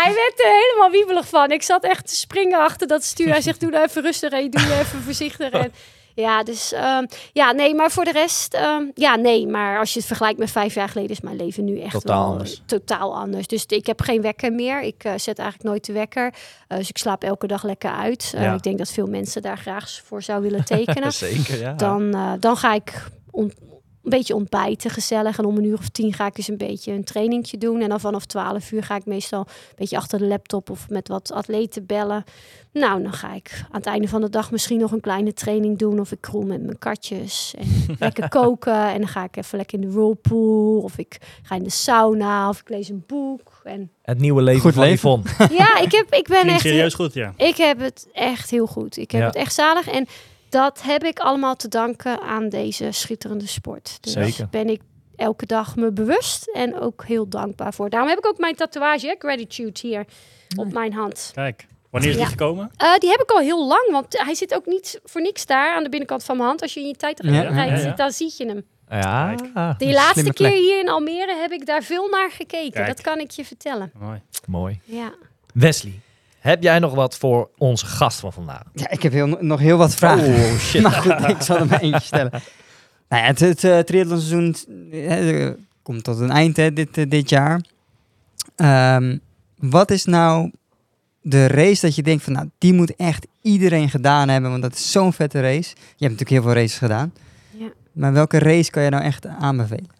hij 0.00 0.12
werd 0.14 0.40
er 0.40 0.50
helemaal 0.62 0.90
wiebelig 0.90 1.28
van. 1.28 1.50
Ik 1.50 1.62
zat 1.62 1.84
echt 1.84 2.06
te 2.08 2.16
springen 2.16 2.58
achter 2.58 2.86
dat 2.86 3.04
stuur. 3.04 3.28
Hij 3.28 3.40
zegt, 3.40 3.60
doe 3.60 3.70
nou 3.70 3.84
even 3.84 4.02
rustig 4.02 4.32
en 4.32 4.50
doe 4.50 4.62
even 4.62 5.02
voorzichtig. 5.02 5.50
En, 5.50 5.72
ja, 6.14 6.42
dus 6.42 6.72
ehm, 6.72 7.06
ja, 7.32 7.52
nee, 7.52 7.74
maar 7.74 7.90
voor 7.90 8.04
de 8.04 8.12
rest, 8.12 8.54
ehm, 8.54 8.82
ja, 8.94 9.16
nee. 9.16 9.46
Maar 9.46 9.78
als 9.78 9.92
je 9.92 9.98
het 9.98 10.06
vergelijkt 10.08 10.38
met 10.38 10.50
vijf 10.50 10.74
jaar 10.74 10.88
geleden, 10.88 11.10
is 11.10 11.20
mijn 11.20 11.36
leven 11.36 11.64
nu 11.64 11.80
echt 11.80 11.92
Totaal 11.92 12.22
wel 12.22 12.32
anders. 12.32 12.62
totaal 12.66 13.14
anders. 13.16 13.46
Dus 13.46 13.66
ik 13.66 13.86
heb 13.86 14.00
geen 14.00 14.22
wekker 14.22 14.52
meer. 14.52 14.82
Ik 14.82 15.04
eh, 15.04 15.12
zet 15.16 15.38
eigenlijk 15.38 15.68
nooit 15.68 15.84
de 15.84 15.92
wekker. 15.92 16.34
Eh, 16.68 16.78
dus 16.78 16.88
ik 16.88 16.98
slaap 16.98 17.24
elke 17.24 17.46
dag 17.46 17.62
lekker 17.62 17.90
uit. 17.90 18.32
Eh, 18.34 18.42
Ja. 18.42 18.54
Ik 18.54 18.62
denk 18.62 18.78
dat 18.78 18.90
veel 18.90 19.06
mensen 19.06 19.42
daar 19.42 19.58
graag 19.58 20.00
voor 20.04 20.22
zou 20.22 20.42
willen 20.42 20.64
tekenen. 20.64 21.12
Zeker, 21.32 21.58
ja. 21.60 21.72
Dan, 21.72 22.16
dan 22.40 22.56
ga 22.56 22.74
ik 22.74 23.04
een 24.04 24.10
beetje 24.10 24.34
ontbijten, 24.34 24.90
gezellig. 24.90 25.38
En 25.38 25.44
om 25.44 25.56
een 25.56 25.64
uur 25.64 25.78
of 25.78 25.88
tien 25.88 26.12
ga 26.12 26.26
ik 26.26 26.36
eens 26.38 26.48
een 26.48 26.56
beetje 26.56 26.92
een 26.92 27.04
trainingtje 27.04 27.58
doen. 27.58 27.80
En 27.80 27.88
dan 27.88 28.00
vanaf 28.00 28.24
twaalf 28.26 28.72
uur 28.72 28.82
ga 28.84 28.96
ik 28.96 29.06
meestal 29.06 29.40
een 29.40 29.74
beetje 29.76 29.96
achter 29.96 30.18
de 30.18 30.26
laptop 30.26 30.70
of 30.70 30.88
met 30.88 31.08
wat 31.08 31.32
atleten 31.32 31.86
bellen. 31.86 32.24
Nou, 32.72 33.02
dan 33.02 33.12
ga 33.12 33.34
ik 33.34 33.64
aan 33.70 33.76
het 33.80 33.86
einde 33.86 34.08
van 34.08 34.20
de 34.20 34.30
dag 34.30 34.50
misschien 34.50 34.78
nog 34.78 34.92
een 34.92 35.00
kleine 35.00 35.32
training 35.32 35.78
doen. 35.78 36.00
Of 36.00 36.12
ik 36.12 36.20
kroel 36.20 36.42
met 36.42 36.62
mijn 36.62 36.78
katjes. 36.78 37.54
En 37.58 37.66
lekker 37.98 38.28
koken. 38.28 38.86
En 38.92 38.98
dan 38.98 39.08
ga 39.08 39.24
ik 39.24 39.36
even 39.36 39.56
lekker 39.58 39.78
in 39.80 39.84
de 39.88 39.92
whirlpool. 39.92 40.80
Of 40.80 40.98
ik 40.98 41.18
ga 41.42 41.54
in 41.54 41.62
de 41.62 41.70
sauna. 41.70 42.48
Of 42.48 42.60
ik 42.60 42.68
lees 42.68 42.88
een 42.88 43.04
boek. 43.06 43.60
En 43.64 43.90
Het 44.02 44.18
nieuwe 44.18 44.42
leven 44.42 44.60
Goed 44.60 44.74
van 44.74 44.82
leven. 44.82 44.94
Yvonne. 45.10 45.54
ja, 45.58 45.78
ik, 45.78 45.92
heb, 45.92 46.04
ik 46.14 46.26
ben 46.28 46.36
Klinkt 46.40 46.48
echt... 46.50 46.60
serieus 46.60 46.94
goed, 46.94 47.14
ja. 47.14 47.32
Ik 47.36 47.56
heb 47.56 47.80
het 47.80 48.08
echt 48.12 48.50
heel 48.50 48.66
goed. 48.66 48.96
Ik 48.96 49.10
heb 49.10 49.20
Ja. 49.20 49.26
het 49.26 49.36
echt 49.36 49.54
zalig. 49.54 49.88
En 49.88 50.06
dat 50.52 50.82
heb 50.82 51.04
ik 51.04 51.18
allemaal 51.18 51.56
te 51.56 51.68
danken 51.68 52.20
aan 52.20 52.48
deze 52.48 52.90
schitterende 52.90 53.46
sport. 53.46 53.98
Dus 54.00 54.12
Zeker. 54.12 54.48
ben 54.50 54.68
ik 54.68 54.80
elke 55.16 55.46
dag 55.46 55.76
me 55.76 55.90
bewust 55.92 56.48
en 56.48 56.80
ook 56.80 57.04
heel 57.04 57.28
dankbaar 57.28 57.74
voor. 57.74 57.90
Daarom 57.90 58.08
heb 58.08 58.18
ik 58.18 58.26
ook 58.26 58.38
mijn 58.38 58.54
tatoeage, 58.54 59.06
hè, 59.06 59.14
gratitude, 59.18 59.78
hier 59.82 60.04
op 60.56 60.72
mijn 60.72 60.92
hand. 60.92 61.30
Kijk, 61.34 61.66
wanneer 61.90 62.10
is 62.10 62.16
die 62.16 62.24
Ja. 62.24 62.30
gekomen? 62.30 62.70
Eh, 62.76 62.94
die 62.98 63.10
heb 63.10 63.20
ik 63.20 63.30
al 63.30 63.38
heel 63.40 63.66
lang, 63.66 63.88
want 63.90 64.06
hij 64.18 64.34
zit 64.34 64.54
ook 64.54 64.66
niet 64.66 65.00
voor 65.04 65.20
niks 65.20 65.46
daar 65.46 65.74
aan 65.74 65.82
de 65.82 65.88
binnenkant 65.88 66.24
van 66.24 66.36
mijn 66.36 66.48
hand. 66.48 66.62
Als 66.62 66.74
je 66.74 66.80
in 66.80 66.86
je 66.86 66.96
tijd 66.96 67.22
Ja, 67.22 67.30
kijkt, 67.30 67.54
ja, 67.54 67.64
ja, 67.64 67.76
ja. 67.78 67.92
dan 67.94 68.10
zie 68.10 68.34
je 68.38 68.46
hem. 68.46 68.64
Ja. 68.90 69.34
Die 69.78 69.88
Een 69.88 69.94
laatste 69.94 70.32
keer 70.32 70.50
hier 70.50 70.80
in 70.80 70.88
Almere 70.88 71.34
heb 71.36 71.52
ik 71.52 71.66
daar 71.66 71.82
veel 71.82 72.08
naar 72.08 72.30
gekeken. 72.30 72.70
Kijk. 72.72 72.86
Dat 72.86 73.00
kan 73.00 73.18
ik 73.18 73.30
je 73.30 73.44
vertellen. 73.44 73.92
Mooi. 73.98 74.20
Mooi. 74.46 74.80
Ja. 74.84 75.12
Wesley, 75.54 76.00
heb 76.42 76.62
jij 76.62 76.78
nog 76.78 76.94
wat 76.94 77.18
voor 77.18 77.50
onze 77.58 77.86
gast 77.86 78.20
van 78.20 78.32
vandaag? 78.32 78.62
Ja, 78.74 78.90
ik 78.90 79.02
heb 79.02 79.12
heel, 79.12 79.26
nog 79.40 79.60
heel 79.60 79.76
wat 79.76 79.94
vragen. 79.94 80.34
Oh 80.34 80.58
shit. 80.58 80.82
maar 80.86 80.92
goed, 80.92 81.28
ik 81.28 81.40
zal 81.42 81.56
er 81.56 81.66
maar 81.66 81.80
eentje 81.80 82.00
stellen. 82.00 82.30
Nou 83.08 83.22
ja, 83.22 83.28
het, 83.28 83.40
het 83.40 83.64
eh, 83.64 83.78
triathlonseizoen 83.78 84.56
eh, 84.90 85.46
eh, 85.46 85.54
komt 85.82 86.04
tot 86.04 86.18
een 86.18 86.30
eind 86.30 86.56
hè, 86.56 86.72
dit, 86.72 87.10
dit 87.10 87.28
jaar. 87.28 87.60
Ehm, 88.56 89.18
wat 89.56 89.90
is 89.90 90.04
nou 90.04 90.50
de 91.20 91.46
race 91.46 91.86
dat 91.86 91.94
je 91.94 92.02
denkt 92.02 92.24
van, 92.24 92.32
nou, 92.32 92.48
die 92.58 92.72
moet 92.72 92.96
echt 92.96 93.26
iedereen 93.42 93.90
gedaan 93.90 94.28
hebben, 94.28 94.50
want 94.50 94.62
dat 94.62 94.74
is 94.74 94.92
zo'n 94.92 95.12
vette 95.12 95.40
race. 95.40 95.70
Je 95.76 96.06
hebt 96.06 96.20
natuurlijk 96.20 96.30
heel 96.30 96.42
veel 96.42 96.52
races 96.52 96.78
gedaan. 96.78 97.12
Ja. 97.50 97.72
Maar 97.92 98.12
welke 98.12 98.38
race 98.38 98.70
kan 98.70 98.82
je 98.82 98.90
nou 98.90 99.02
echt 99.02 99.26
aanbevelen? 99.26 99.90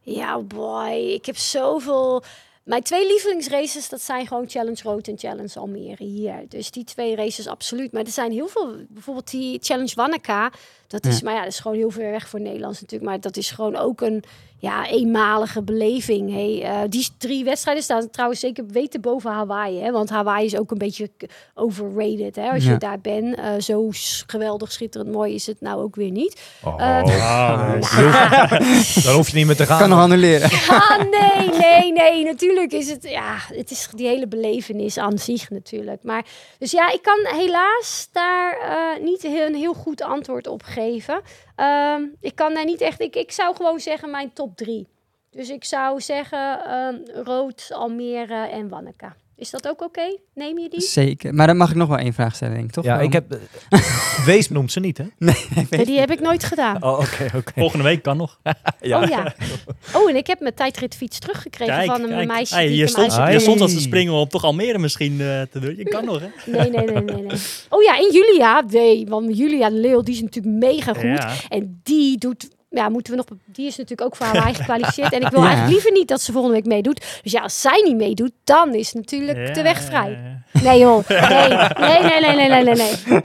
Ja, 0.00 0.40
boy. 0.40 1.12
Ik 1.14 1.26
heb 1.26 1.36
zoveel... 1.36 2.24
Mijn 2.64 2.82
twee 2.82 3.06
lievelingsraces, 3.06 3.88
dat 3.88 4.02
zijn 4.02 4.26
gewoon 4.26 4.48
Challenge 4.48 4.82
Road 4.82 5.08
en 5.08 5.18
Challenge 5.18 5.58
Almere 5.58 6.04
hier. 6.04 6.44
Dus 6.48 6.70
die 6.70 6.84
twee 6.84 7.16
races 7.16 7.46
absoluut. 7.46 7.92
Maar 7.92 8.04
er 8.04 8.10
zijn 8.10 8.32
heel 8.32 8.48
veel... 8.48 8.76
Bijvoorbeeld 8.88 9.30
die 9.30 9.58
Challenge 9.62 9.92
Wanneka. 9.94 10.52
Dat 10.92 11.06
is, 11.06 11.18
Ja. 11.18 11.24
maar 11.24 11.34
ja, 11.34 11.42
dat 11.42 11.52
is 11.52 11.58
gewoon 11.60 11.76
heel 11.76 11.90
ver 11.90 12.10
weg 12.10 12.28
voor 12.28 12.40
Nederlands 12.40 12.80
natuurlijk. 12.80 13.10
Maar 13.10 13.20
dat 13.20 13.36
is 13.36 13.50
gewoon 13.50 13.76
ook 13.76 14.00
een 14.00 14.24
ja, 14.58 14.86
eenmalige 14.88 15.62
beleving. 15.62 16.30
Hey, 16.32 16.62
eh, 16.62 16.78
die 16.88 17.08
drie 17.18 17.44
wedstrijden 17.44 17.82
staan 17.82 18.10
trouwens 18.10 18.40
zeker 18.40 18.66
weten 18.66 19.00
boven 19.00 19.30
Hawaii. 19.30 19.80
Hè? 19.80 19.90
Want 19.90 20.10
Hawaii 20.10 20.44
is 20.46 20.56
ook 20.56 20.70
een 20.70 20.78
beetje 20.78 21.10
overrated. 21.54 22.36
Hè? 22.36 22.50
Als 22.50 22.64
Ja. 22.64 22.70
je 22.70 22.76
daar 22.78 23.00
bent, 23.00 23.36
Eh, 23.36 23.50
zo 23.58 23.88
geweldig, 24.26 24.72
schitterend 24.72 25.12
mooi 25.12 25.34
is 25.34 25.46
het 25.46 25.60
nou 25.60 25.82
ook 25.82 25.94
weer 25.96 26.10
niet. 26.10 26.40
Oh. 26.64 26.74
Eh, 26.80 27.02
Ah, 27.22 27.72
nice. 27.74 29.00
Dan 29.04 29.14
hoef 29.14 29.28
je 29.28 29.36
niet 29.36 29.46
meer 29.46 29.56
te 29.56 29.66
gaan. 29.66 29.78
Kan 29.78 29.88
nog 29.88 29.98
annuleren. 29.98 30.50
Ah, 30.68 30.98
nee, 30.98 31.48
nee, 31.58 31.92
nee. 31.92 32.24
Natuurlijk 32.24 32.72
is 32.72 32.90
het, 32.90 33.02
ja, 33.08 33.36
het 33.54 33.70
is 33.70 33.88
die 33.94 34.06
hele 34.06 34.26
belevenis 34.28 34.98
aan 34.98 35.18
zich 35.18 35.50
natuurlijk. 35.50 36.02
Maar, 36.02 36.24
dus 36.58 36.70
ja, 36.70 36.90
ik 36.92 37.02
kan 37.02 37.36
helaas 37.40 38.08
daar 38.12 38.58
eh, 38.58 39.04
niet 39.04 39.24
een 39.24 39.54
heel 39.54 39.74
goed 39.74 40.02
antwoord 40.02 40.46
op 40.46 40.62
geven. 40.62 40.81
Ehm, 41.56 42.06
ik 42.20 42.34
kan 42.34 42.54
daar 42.54 42.64
niet 42.64 42.80
echt, 42.80 43.00
ik, 43.00 43.16
ik 43.16 43.32
zou 43.32 43.56
gewoon 43.56 43.80
zeggen 43.80 44.10
mijn 44.10 44.32
top 44.32 44.56
drie. 44.56 44.88
Dus 45.30 45.50
ik 45.50 45.64
zou 45.64 46.00
zeggen 46.00 46.64
ehm, 46.64 47.22
Rood, 47.24 47.70
Almere 47.72 48.48
en 48.48 48.68
Wanneka. 48.68 49.16
Is 49.42 49.50
dat 49.50 49.68
ook 49.68 49.82
oké? 49.82 50.16
Neem 50.34 50.58
je 50.58 50.68
die? 50.68 50.80
Zeker. 50.80 51.34
Maar 51.34 51.46
dan 51.46 51.56
mag 51.56 51.70
ik 51.70 51.76
nog 51.76 51.88
wel 51.88 51.98
één 51.98 52.12
vraag 52.12 52.34
stellen, 52.34 52.54
denk 52.54 52.66
ik, 52.66 52.72
toch? 52.72 52.84
Ja, 52.84 53.00
ik 53.00 53.12
heb... 53.12 53.38
Wees 54.26 54.48
noemt 54.50 54.72
ze 54.72 54.80
niet, 54.80 54.98
hè? 54.98 55.04
Nee, 55.70 55.84
die 55.84 55.98
heb 55.98 56.10
ik 56.10 56.20
nooit 56.20 56.44
gedaan. 56.44 56.82
Oh, 56.82 56.98
oké, 56.98 57.36
oké. 57.36 57.52
Volgende 57.60 57.84
week 57.84 58.02
kan 58.02 58.16
nog. 58.16 58.38
Oh 58.80 59.08
ja. 59.08 59.34
Oh, 59.94 60.10
en 60.10 60.16
ik 60.16 60.26
heb 60.26 60.40
mijn 60.40 60.54
tijdritfiets 60.54 61.18
teruggekregen 61.18 61.74
Kijk, 61.74 61.90
van 61.90 62.02
een 62.02 62.08
kijk. 62.08 62.28
meisje 62.28 62.54
Hey, 62.54 62.66
die 62.66 62.76
je, 62.76 62.86
stond, 62.86 63.12
je 63.12 63.38
stond 63.40 63.60
als 63.60 63.70
te 63.70 63.76
Hey. 63.76 63.86
springen 63.86 64.12
om 64.12 64.28
toch 64.28 64.44
Almere 64.44 64.78
misschien 64.78 65.12
eh, 65.20 65.42
te 65.42 65.58
doen. 65.60 65.76
Je 65.76 65.84
kan 65.84 66.04
nog, 66.04 66.20
hè? 66.20 66.26
Nee, 66.50 66.70
nee, 66.70 66.84
nee, 66.84 67.02
nee, 67.02 67.22
nee. 67.22 67.38
Oh 67.68 67.82
ja, 67.82 67.96
en 67.98 68.12
Julia. 68.12 68.64
Nee, 68.68 69.06
want 69.08 69.36
Julia 69.36 69.68
Leeuw, 69.68 70.02
die 70.02 70.14
is 70.14 70.20
natuurlijk 70.22 70.54
mega 70.56 70.92
goed. 70.92 71.02
Ja. 71.02 71.34
En 71.48 71.80
die 71.82 72.18
doet... 72.18 72.48
Ja, 72.72 72.88
moeten 72.88 73.12
we 73.12 73.18
nog... 73.18 73.38
Die 73.44 73.66
is 73.66 73.76
natuurlijk 73.76 74.08
ook 74.08 74.16
voor 74.16 74.26
Hawaii 74.26 74.54
gekwalificeerd. 74.54 75.12
En 75.12 75.20
ik 75.20 75.28
wil 75.28 75.40
Ja. 75.42 75.46
eigenlijk 75.46 75.74
liever 75.74 75.92
niet 75.92 76.08
dat 76.08 76.20
ze 76.20 76.32
volgende 76.32 76.56
week 76.56 76.66
meedoet. 76.66 77.20
Dus 77.22 77.32
ja, 77.32 77.40
als 77.40 77.60
zij 77.60 77.82
niet 77.84 77.96
meedoet, 77.96 78.32
dan 78.44 78.74
is 78.74 78.92
natuurlijk 78.92 79.46
Ja, 79.46 79.52
de 79.52 79.62
weg 79.62 79.78
ja, 79.78 79.84
vrij. 79.86 80.10
ja, 80.10 80.40
ja. 80.52 80.70
Nee 80.70 80.78
joh, 80.78 81.08
nee. 81.08 81.18
Nee, 81.88 82.02
nee, 82.02 82.20
nee, 82.20 82.36
nee, 82.36 82.48
nee, 82.48 82.64
nee, 82.64 82.74
nee. 82.74 83.20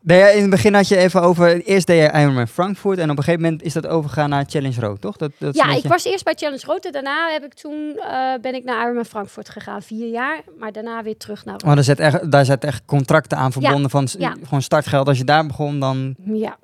Nee, 0.00 0.18
ja, 0.18 0.26
in 0.28 0.40
het 0.40 0.50
begin 0.50 0.74
had 0.74 0.88
je 0.88 0.96
even 0.96 1.22
over... 1.22 1.62
Eerst 1.64 1.86
deed 1.86 2.02
je 2.02 2.18
Ironman 2.18 2.48
Frankfurt 2.48 2.98
en 2.98 3.10
op 3.10 3.16
een 3.18 3.24
gegeven 3.24 3.42
moment 3.42 3.62
is 3.62 3.72
dat 3.72 3.86
overgegaan 3.86 4.30
naar 4.30 4.44
Challenge 4.48 4.80
Road, 4.80 5.00
toch? 5.00 5.16
Dat, 5.16 5.32
dat 5.38 5.54
Ja, 5.54 5.74
ik 5.74 5.84
was 5.84 6.04
eerst 6.04 6.24
bij 6.24 6.34
Challenge 6.36 6.62
Road. 6.66 6.84
En 6.84 6.92
daarna 6.92 7.30
heb 7.32 7.44
ik 7.44 7.54
toen, 7.54 7.96
eh, 7.96 8.32
ben 8.40 8.54
ik 8.54 8.64
naar 8.64 8.82
Ironman 8.82 9.04
Frankfurt 9.04 9.48
gegaan. 9.48 9.82
Vier 9.82 10.08
jaar. 10.08 10.40
Maar 10.58 10.72
daarna 10.72 11.02
weer 11.02 11.16
terug 11.16 11.44
naar... 11.44 11.54
Oh, 11.66 11.74
daar 11.74 11.84
zit 11.84 11.98
echt, 12.00 12.30
daar 12.30 12.44
zit 12.44 12.64
echt 12.64 12.82
contracten 12.86 13.38
aan 13.38 13.52
verbonden 13.52 13.90
van 13.90 14.08
ja. 14.18 14.34
gewoon 14.44 14.62
startgeld. 14.62 15.08
Als 15.08 15.18
je 15.18 15.24
daar 15.24 15.46
begon, 15.46 15.80
dan... 15.80 16.14
Ja. 16.24 16.58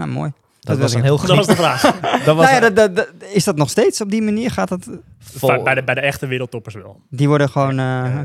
Nou, 0.00 0.12
mooi. 0.12 0.32
Dat 0.60 0.78
was 0.78 0.94
een 0.94 1.02
heel 1.02 1.16
Dat 1.26 1.36
was 1.36 1.46
de 1.46 1.56
vraag. 1.56 1.82
Dat 2.24 2.36
was 2.36 2.44
Nou 2.50 2.54
ja, 2.54 2.60
dat, 2.60 2.76
dat, 2.76 2.96
dat- 2.96 3.08
is 3.32 3.44
dat 3.44 3.56
nog 3.56 3.70
steeds 3.70 4.00
op 4.00 4.10
die 4.10 4.22
manier? 4.22 4.50
Gaat 4.50 4.68
dat, 4.68 4.88
vol- 5.18 5.62
Bij 5.62 5.74
de, 5.74 5.82
bij 5.84 5.94
de 5.94 6.00
echte 6.00 6.26
wereldtoppers 6.26 6.74
wel. 6.74 7.00
die 7.08 7.28
worden 7.28 7.48
gewoon... 7.48 7.78
eh. 7.78 8.18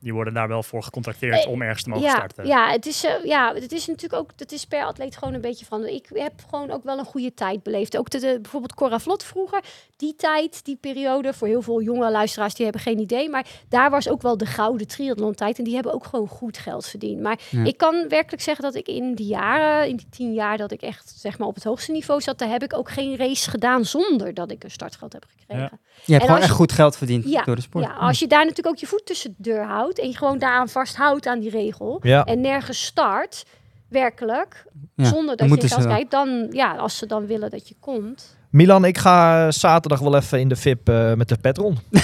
Die 0.00 0.12
worden 0.14 0.34
daar 0.34 0.48
wel 0.48 0.62
voor 0.62 0.82
gecontracteerd 0.82 1.46
om 1.46 1.62
ergens 1.62 1.82
te 1.82 1.88
mogen 1.88 2.04
ja, 2.04 2.14
starten. 2.14 2.46
Ja, 2.46 2.70
het 2.70 2.86
is, 2.86 3.04
eh, 3.04 3.24
ja, 3.24 3.54
het 3.54 3.72
is 3.72 3.86
natuurlijk 3.86 4.22
ook, 4.22 4.30
het 4.36 4.52
is 4.52 4.64
per 4.64 4.84
atleet 4.84 5.16
gewoon 5.16 5.34
een 5.34 5.40
beetje 5.40 5.64
van. 5.66 5.86
Ik 5.86 6.06
heb 6.14 6.32
gewoon 6.50 6.70
ook 6.70 6.84
wel 6.84 6.98
een 6.98 7.04
goede 7.04 7.34
tijd 7.34 7.62
beleefd. 7.62 7.96
Ook 7.96 8.10
de, 8.10 8.18
de- 8.18 8.38
bijvoorbeeld 8.42 8.74
Cora 8.74 8.98
Vlot 8.98 9.24
vroeger, 9.24 9.60
die 10.02 10.14
tijd, 10.16 10.64
die 10.64 10.76
periode, 10.80 11.32
voor 11.32 11.48
heel 11.48 11.62
veel 11.62 11.82
jonge 11.82 12.10
luisteraars, 12.10 12.54
die 12.54 12.64
hebben 12.64 12.82
geen 12.82 12.98
idee. 12.98 13.28
Maar 13.30 13.46
daar 13.68 13.90
was 13.90 14.08
ook 14.08 14.22
wel 14.22 14.36
de 14.36 14.46
gouden 14.46 14.86
triathlon 14.86 15.34
tijd. 15.34 15.58
En 15.58 15.64
die 15.64 15.74
hebben 15.74 15.92
ook 15.94 16.04
gewoon 16.04 16.28
goed 16.28 16.58
geld 16.58 16.86
verdiend. 16.86 17.20
Maar 17.20 17.38
Ja. 17.50 17.64
ik 17.64 17.76
kan 17.76 18.08
werkelijk 18.08 18.42
zeggen 18.42 18.64
dat 18.64 18.74
ik 18.74 18.86
in 18.88 19.14
die 19.14 19.26
jaren, 19.26 19.88
in 19.88 19.96
die 19.96 20.06
tien 20.10 20.32
jaar 20.32 20.56
dat 20.56 20.70
ik 20.70 20.82
echt 20.82 21.14
zeg 21.16 21.38
maar 21.38 21.48
op 21.48 21.54
het 21.54 21.64
hoogste 21.64 21.92
niveau 21.92 22.20
zat, 22.20 22.38
daar 22.38 22.48
heb 22.48 22.62
ik 22.62 22.76
ook 22.76 22.90
geen 22.90 23.16
race 23.16 23.50
gedaan 23.50 23.84
zonder 23.84 24.34
dat 24.34 24.50
ik 24.50 24.64
een 24.64 24.70
startgeld 24.70 25.12
heb 25.12 25.24
gekregen. 25.28 25.80
Je 26.04 26.12
hebt 26.12 26.12
En 26.12 26.20
gewoon 26.20 26.36
echt 26.36 26.46
je- 26.46 26.54
goed 26.54 26.72
geld 26.72 26.96
verdiend 26.96 27.28
Ja, 27.30 27.42
door 27.44 27.56
de 27.56 27.62
sport. 27.62 27.84
Ja, 27.84 27.92
als 27.92 28.18
je 28.18 28.26
daar 28.26 28.40
natuurlijk 28.44 28.68
ook 28.74 28.80
je 28.80 28.86
voet 28.86 29.06
tussen 29.06 29.34
de 29.36 29.42
deur 29.50 29.64
houdt 29.64 29.98
en 29.98 30.08
je 30.08 30.16
gewoon 30.16 30.38
daaraan 30.38 30.68
vasthoudt 30.68 31.26
aan 31.26 31.38
die 31.40 31.50
regel 31.50 31.98
Ja. 32.02 32.24
en 32.24 32.40
nergens 32.40 32.84
start, 32.84 33.44
werkelijk, 33.88 34.64
Ja, 34.96 35.04
zonder 35.04 35.36
dat 35.36 35.48
je 35.62 35.68
wel. 35.76 35.86
kijkt, 35.86 36.10
dan 36.10 36.48
ja, 36.50 36.76
als 36.76 36.96
ze 36.96 37.06
dan 37.06 37.26
willen 37.26 37.50
dat 37.50 37.68
je 37.68 37.74
komt. 37.80 38.36
Milan, 38.52 38.84
ik 38.84 38.98
ga 38.98 39.50
zaterdag 39.50 40.00
wel 40.00 40.16
even 40.16 40.40
in 40.40 40.48
de 40.48 40.56
VIP 40.56 40.88
eh, 40.88 41.14
met 41.14 41.28
de 41.28 41.36
petron. 41.40 41.78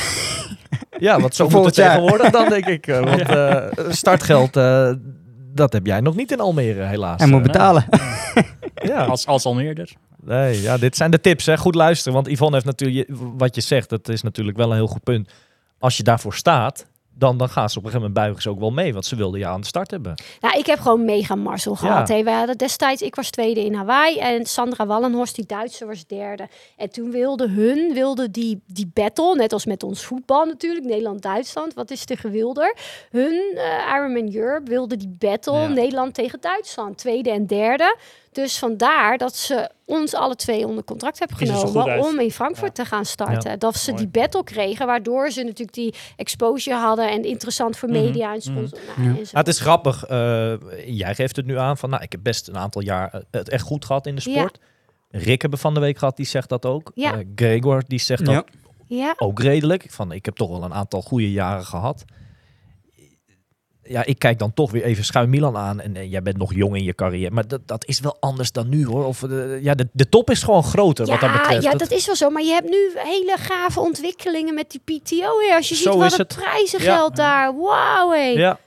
ja, 0.99 1.21
want 1.21 1.35
zo 1.35 1.45
moet 1.45 1.53
het 1.53 1.53
Volgend 1.53 1.77
jaar. 1.77 1.95
tegenwoordig 1.95 2.31
dan, 2.31 2.49
denk 2.49 2.67
ik. 2.67 2.87
eh, 2.87 3.01
want 3.11 3.21
eh, 3.29 3.91
startgeld, 3.91 4.57
eh, 4.57 4.93
dat 5.55 5.73
heb 5.73 5.87
jij 5.87 6.01
nog 6.01 6.17
niet 6.17 6.33
in 6.33 6.41
Almere, 6.41 6.83
helaas. 6.83 7.21
Hij 7.21 7.29
moet 7.29 7.43
betalen. 7.43 7.85
ja. 8.93 9.05
Als, 9.05 9.27
als 9.27 9.45
al 9.45 9.55
meerder. 9.55 9.93
Nee, 10.23 10.61
ja, 10.61 10.77
dit 10.79 10.97
zijn 10.97 11.11
de 11.11 11.21
tips. 11.21 11.47
Hè. 11.47 11.57
Goed 11.59 11.75
luisteren, 11.75 12.13
want 12.15 12.29
Yvonne 12.29 12.55
heeft 12.55 12.67
natuurlijk, 12.67 13.09
wat 13.37 13.55
je 13.55 13.61
zegt, 13.61 13.89
dat 13.89 14.09
is 14.09 14.23
natuurlijk 14.23 14.57
wel 14.57 14.71
een 14.71 14.77
heel 14.77 14.87
goed 14.87 15.03
punt. 15.03 15.31
Als 15.79 15.97
je 15.97 16.03
daarvoor 16.03 16.35
staat, 16.35 16.87
dan, 17.19 17.39
dan 17.39 17.49
gaan 17.49 17.71
ze 17.71 17.79
op 17.79 17.85
een 17.85 17.91
gegeven 17.91 18.09
moment 18.11 18.15
buigen 18.15 18.43
ze 18.43 18.51
ook 18.51 18.59
wel 18.59 18.71
mee, 18.71 18.93
want 18.93 19.05
ze 19.07 19.17
wilden 19.17 19.41
je 19.41 19.47
aan 19.47 19.61
de 19.61 19.67
start 19.67 19.91
hebben. 19.91 20.15
Nou, 20.41 20.59
ik 20.59 20.67
heb 20.67 20.79
gewoon 20.79 21.05
mega 21.05 21.35
Marcel 21.35 21.75
gehad. 21.75 22.09
Ja. 22.09 22.15
hè. 22.15 22.23
We 22.23 22.31
hadden 22.31 22.57
destijds, 22.59 23.03
ik 23.03 23.15
was 23.15 23.31
tweede 23.31 23.65
in 23.65 23.75
Hawaii 23.75 24.19
en 24.19 24.47
Sandra 24.47 24.87
Wallenhorst, 24.87 25.35
die 25.35 25.47
Duitse, 25.47 25.87
was 25.87 26.07
derde. 26.07 26.49
En 26.77 26.91
toen 26.91 27.11
wilde 27.11 27.49
hun, 27.49 27.95
wilde 27.95 28.31
die, 28.31 28.63
die 28.67 28.91
battle, 28.95 29.35
net 29.35 29.53
als 29.53 29.67
met 29.67 29.83
ons 29.83 30.05
voetbal 30.05 30.45
natuurlijk, 30.45 30.87
Nederland-Duitsland, 30.87 31.75
wat 31.75 31.91
is 31.91 32.05
te 32.05 32.17
gewilder? 32.17 32.77
Hun, 33.11 33.53
eh 33.55 33.95
Ironman 33.95 34.35
Europe, 34.35 34.71
wilde 34.71 34.97
die 34.97 35.15
battle, 35.19 35.59
Ja. 35.59 35.69
Nederland 35.69 36.15
tegen 36.15 36.41
Duitsland, 36.41 36.99
tweede 36.99 37.31
en 37.31 37.47
derde. 37.47 37.97
Dus 38.33 38.59
vandaar 38.59 39.19
dat 39.19 39.37
ze 39.37 39.71
ons 39.85 40.15
alle 40.15 40.37
twee 40.37 40.67
onder 40.67 40.85
contract 40.85 41.19
hebben 41.19 41.37
genomen 41.37 41.99
om 42.07 42.21
in 42.21 42.31
Frankfurt 42.31 42.75
te 42.75 42.85
gaan 42.85 43.05
starten. 43.05 43.59
Dat 43.59 43.77
ze 43.77 43.91
Mooi. 43.91 44.03
die 44.03 44.21
battle 44.23 44.45
kregen, 44.45 44.87
waardoor 44.87 45.31
ze 45.31 45.43
natuurlijk 45.43 45.73
die 45.73 45.95
exposure 46.17 46.77
hadden 46.77 47.11
en 47.11 47.23
interessant 47.25 47.77
voor 47.77 47.89
Mhm. 47.89 48.01
media 48.05 48.35
en 48.35 48.41
sponsor. 48.43 48.79
nou, 48.97 49.09
en 49.19 49.27
zo. 49.27 49.33
Ah, 49.33 49.39
het 49.39 49.49
is 49.49 49.61
grappig, 49.61 50.05
eh, 50.05 50.55
jij 50.87 51.15
geeft 51.15 51.37
het 51.37 51.47
nu 51.47 51.59
aan 51.59 51.77
van, 51.79 51.91
nou, 51.91 52.03
ik 52.03 52.13
heb 52.13 52.23
best 52.23 52.49
een 52.49 52.57
aantal 52.59 52.83
jaar 52.83 53.13
eh, 53.13 53.21
het 53.31 53.49
echt 53.49 53.63
goed 53.65 53.85
gehad 53.85 54.07
in 54.07 54.15
de 54.15 54.31
Ja. 54.31 54.37
sport. 54.37 54.59
Rick 55.11 55.41
hebben 55.41 55.59
van 55.59 55.75
de 55.75 55.81
week 55.81 55.99
gehad, 55.99 56.17
die 56.17 56.27
zegt 56.27 56.49
dat 56.49 56.67
ook. 56.67 56.91
Ja. 56.95 57.13
Eh, 57.19 57.25
Gregor, 57.35 57.83
die 57.87 57.99
zegt 58.01 58.25
dat 58.25 58.45
ook 59.19 59.41
redelijk. 59.41 59.87
Van, 59.89 60.13
ik 60.13 60.25
heb 60.25 60.37
toch 60.37 60.49
wel 60.49 60.63
een 60.63 60.75
aantal 60.75 61.03
goede 61.03 61.31
jaren 61.33 61.65
gehad. 61.65 62.05
Ja, 63.89 64.05
ik 64.05 64.19
kijk 64.19 64.39
dan 64.39 64.55
toch 64.55 64.71
weer 64.71 64.83
even 64.85 65.05
schuin 65.05 65.31
Milan 65.31 65.57
aan. 65.57 65.81
En 65.81 65.97
eh, 65.97 66.11
jij 66.11 66.23
bent 66.23 66.37
nog 66.37 66.55
jong 66.55 66.77
in 66.77 66.85
je 66.85 66.95
carrière. 66.95 67.31
Maar 67.35 67.49
dat, 67.49 67.61
dat 67.67 67.87
is 67.87 68.01
wel 68.01 68.17
anders 68.21 68.53
dan 68.53 68.69
nu 68.69 68.87
hoor. 68.87 69.05
Of, 69.07 69.23
eh, 69.23 69.63
ja, 69.63 69.75
de, 69.75 69.89
de 69.93 70.09
top 70.09 70.31
is 70.31 70.43
gewoon 70.43 70.63
groter 70.65 71.07
wat 71.07 71.21
dat 71.21 71.33
betreft. 71.33 71.63
Ja, 71.63 71.71
Dat- 71.71 71.79
dat 71.81 71.91
is 71.91 72.07
wel 72.07 72.17
zo. 72.17 72.31
Maar 72.31 72.43
je 72.43 72.53
hebt 72.53 72.69
nu 72.69 72.91
hele 72.95 73.37
gave 73.39 73.81
ontwikkelingen 73.81 74.55
met 74.55 74.71
die 74.71 74.81
PTO. 75.01 75.39
Hè. 75.49 75.55
Als 75.57 75.69
je 75.69 75.75
Zo 75.75 75.91
ziet 75.91 76.01
wat 76.01 76.17
het 76.17 76.37
prijzengeld 76.37 77.17
daar. 77.17 77.57
Wauw, 77.59 78.11
hé. 78.11 78.17
ja, 78.29 78.59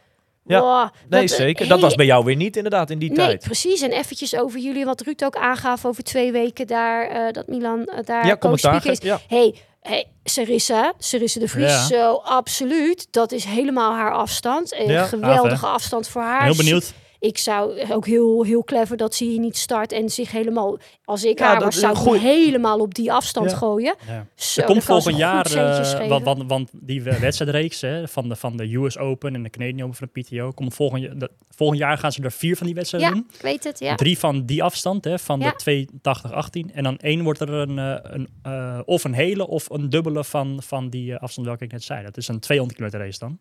ja. 0.46 0.60
Wow, 0.62 0.90
nee, 1.10 1.22
dat- 1.28 1.30
zeker. 1.38 1.60
hey, 1.60 1.68
Dat 1.68 1.80
was 1.80 1.96
bij 1.96 2.06
jou 2.06 2.26
weer 2.26 2.36
niet 2.36 2.56
inderdaad 2.56 2.90
in 2.90 3.00
die 3.00 3.10
Nee, 3.12 3.18
tijd. 3.18 3.44
precies. 3.44 3.82
En 3.82 3.92
eventjes 3.92 4.36
over 4.36 4.60
jullie, 4.60 4.86
wat 4.86 5.02
Ruud 5.02 5.24
ook 5.24 5.36
aangaf 5.36 5.86
over 5.86 6.04
twee 6.04 6.32
weken 6.32 6.68
daar, 6.68 7.08
eh, 7.08 7.32
dat 7.34 7.48
Milan 7.48 7.86
eh, 7.86 8.06
daar 8.06 8.26
Ja, 8.26 8.38
commentaar. 8.38 8.88
is. 8.88 9.00
Ja. 9.02 9.20
hey, 9.28 9.56
hey, 9.82 10.08
Sarissa, 10.24 10.94
Sarissa 10.98 11.40
de 11.40 11.48
Vries, 11.48 11.72
Ja. 11.72 11.86
zo 11.86 12.14
absoluut. 12.16 13.08
Dat 13.12 13.32
is 13.32 13.44
helemaal 13.44 13.94
haar 13.94 14.14
afstand. 14.14 14.74
Een 14.74 14.88
Ja, 14.88 15.06
geweldige 15.06 15.66
afstand 15.66 16.08
voor 16.08 16.22
haar. 16.22 16.44
Heel 16.44 16.56
benieuwd. 16.56 16.94
Ik 17.22 17.38
zou 17.38 17.92
ook 17.92 18.06
heel, 18.06 18.44
heel 18.44 18.64
clever 18.64 18.98
dat 18.98 19.16
ze 19.16 19.24
hier 19.24 19.40
niet 19.40 19.58
start 19.58 19.92
en 19.92 20.10
zich 20.10 20.32
helemaal, 20.32 20.78
als 21.04 21.24
ik 21.24 21.40
Ja, 21.40 21.46
haar 21.46 21.60
was, 21.60 21.80
zou 21.80 22.16
ik 22.16 22.22
helemaal 22.22 22.80
op 22.80 22.96
die 22.96 23.12
afstand 23.12 23.52
Ja. 23.52 23.58
gooien. 23.58 23.96
Ja. 24.08 24.26
Zo, 24.36 24.62
er 24.62 24.68
komt 24.68 24.84
volgend 24.84 25.18
jaar, 25.18 25.46
eh, 25.56 26.08
want, 26.10 26.24
want, 26.24 26.44
want 26.48 26.70
die 26.74 27.02
we- 27.04 27.20
wedstrijdreeks 27.20 27.82
hè, 27.82 28.08
van, 28.08 28.30
de, 28.30 28.36
van 28.36 28.58
de 28.58 28.76
US 28.76 28.98
Open 28.98 29.36
en 29.36 29.44
de 29.44 29.50
Canadian 29.50 29.82
Open 29.88 29.96
van 29.98 30.10
de 30.14 30.22
PTO, 30.22 30.52
komt 30.52 30.74
volgend, 30.74 31.02
jaar- 31.04 31.18
de, 31.18 31.30
volgend 31.50 31.80
jaar 31.80 31.98
gaan 31.98 32.12
ze 32.12 32.24
er 32.24 32.32
vier 32.32 32.58
van 32.58 32.66
die 32.66 32.76
wedstrijden 32.76 33.10
Ja, 33.10 33.16
doen. 33.16 33.28
ik 33.34 33.42
weet 33.42 33.64
het, 33.64 33.80
ja. 33.80 33.96
Drie 33.96 34.20
van 34.20 34.46
die 34.46 34.64
afstand, 34.64 35.04
hè, 35.04 35.20
van 35.20 35.40
Ja. 35.40 35.50
de 35.52 35.56
280-18. 35.56 36.72
En 36.74 36.84
dan 36.84 36.98
één 36.98 37.24
wordt 37.24 37.40
er 37.40 37.50
een, 37.50 37.80
eh, 37.80 37.96
een 38.02 38.28
eh, 38.44 38.80
of 38.86 39.04
een 39.04 39.14
hele 39.14 39.48
of 39.48 39.70
een 39.70 39.90
dubbele 39.90 40.24
van, 40.24 40.62
van 40.64 40.90
die 40.90 41.16
afstand 41.16 41.48
welke 41.48 41.64
ik 41.64 41.72
net 41.72 41.84
zei. 41.84 42.04
Dat 42.04 42.18
is 42.18 42.28
een 42.28 42.40
200 42.40 42.78
kilometer 42.80 43.06
race 43.06 43.20
dan. 43.20 43.40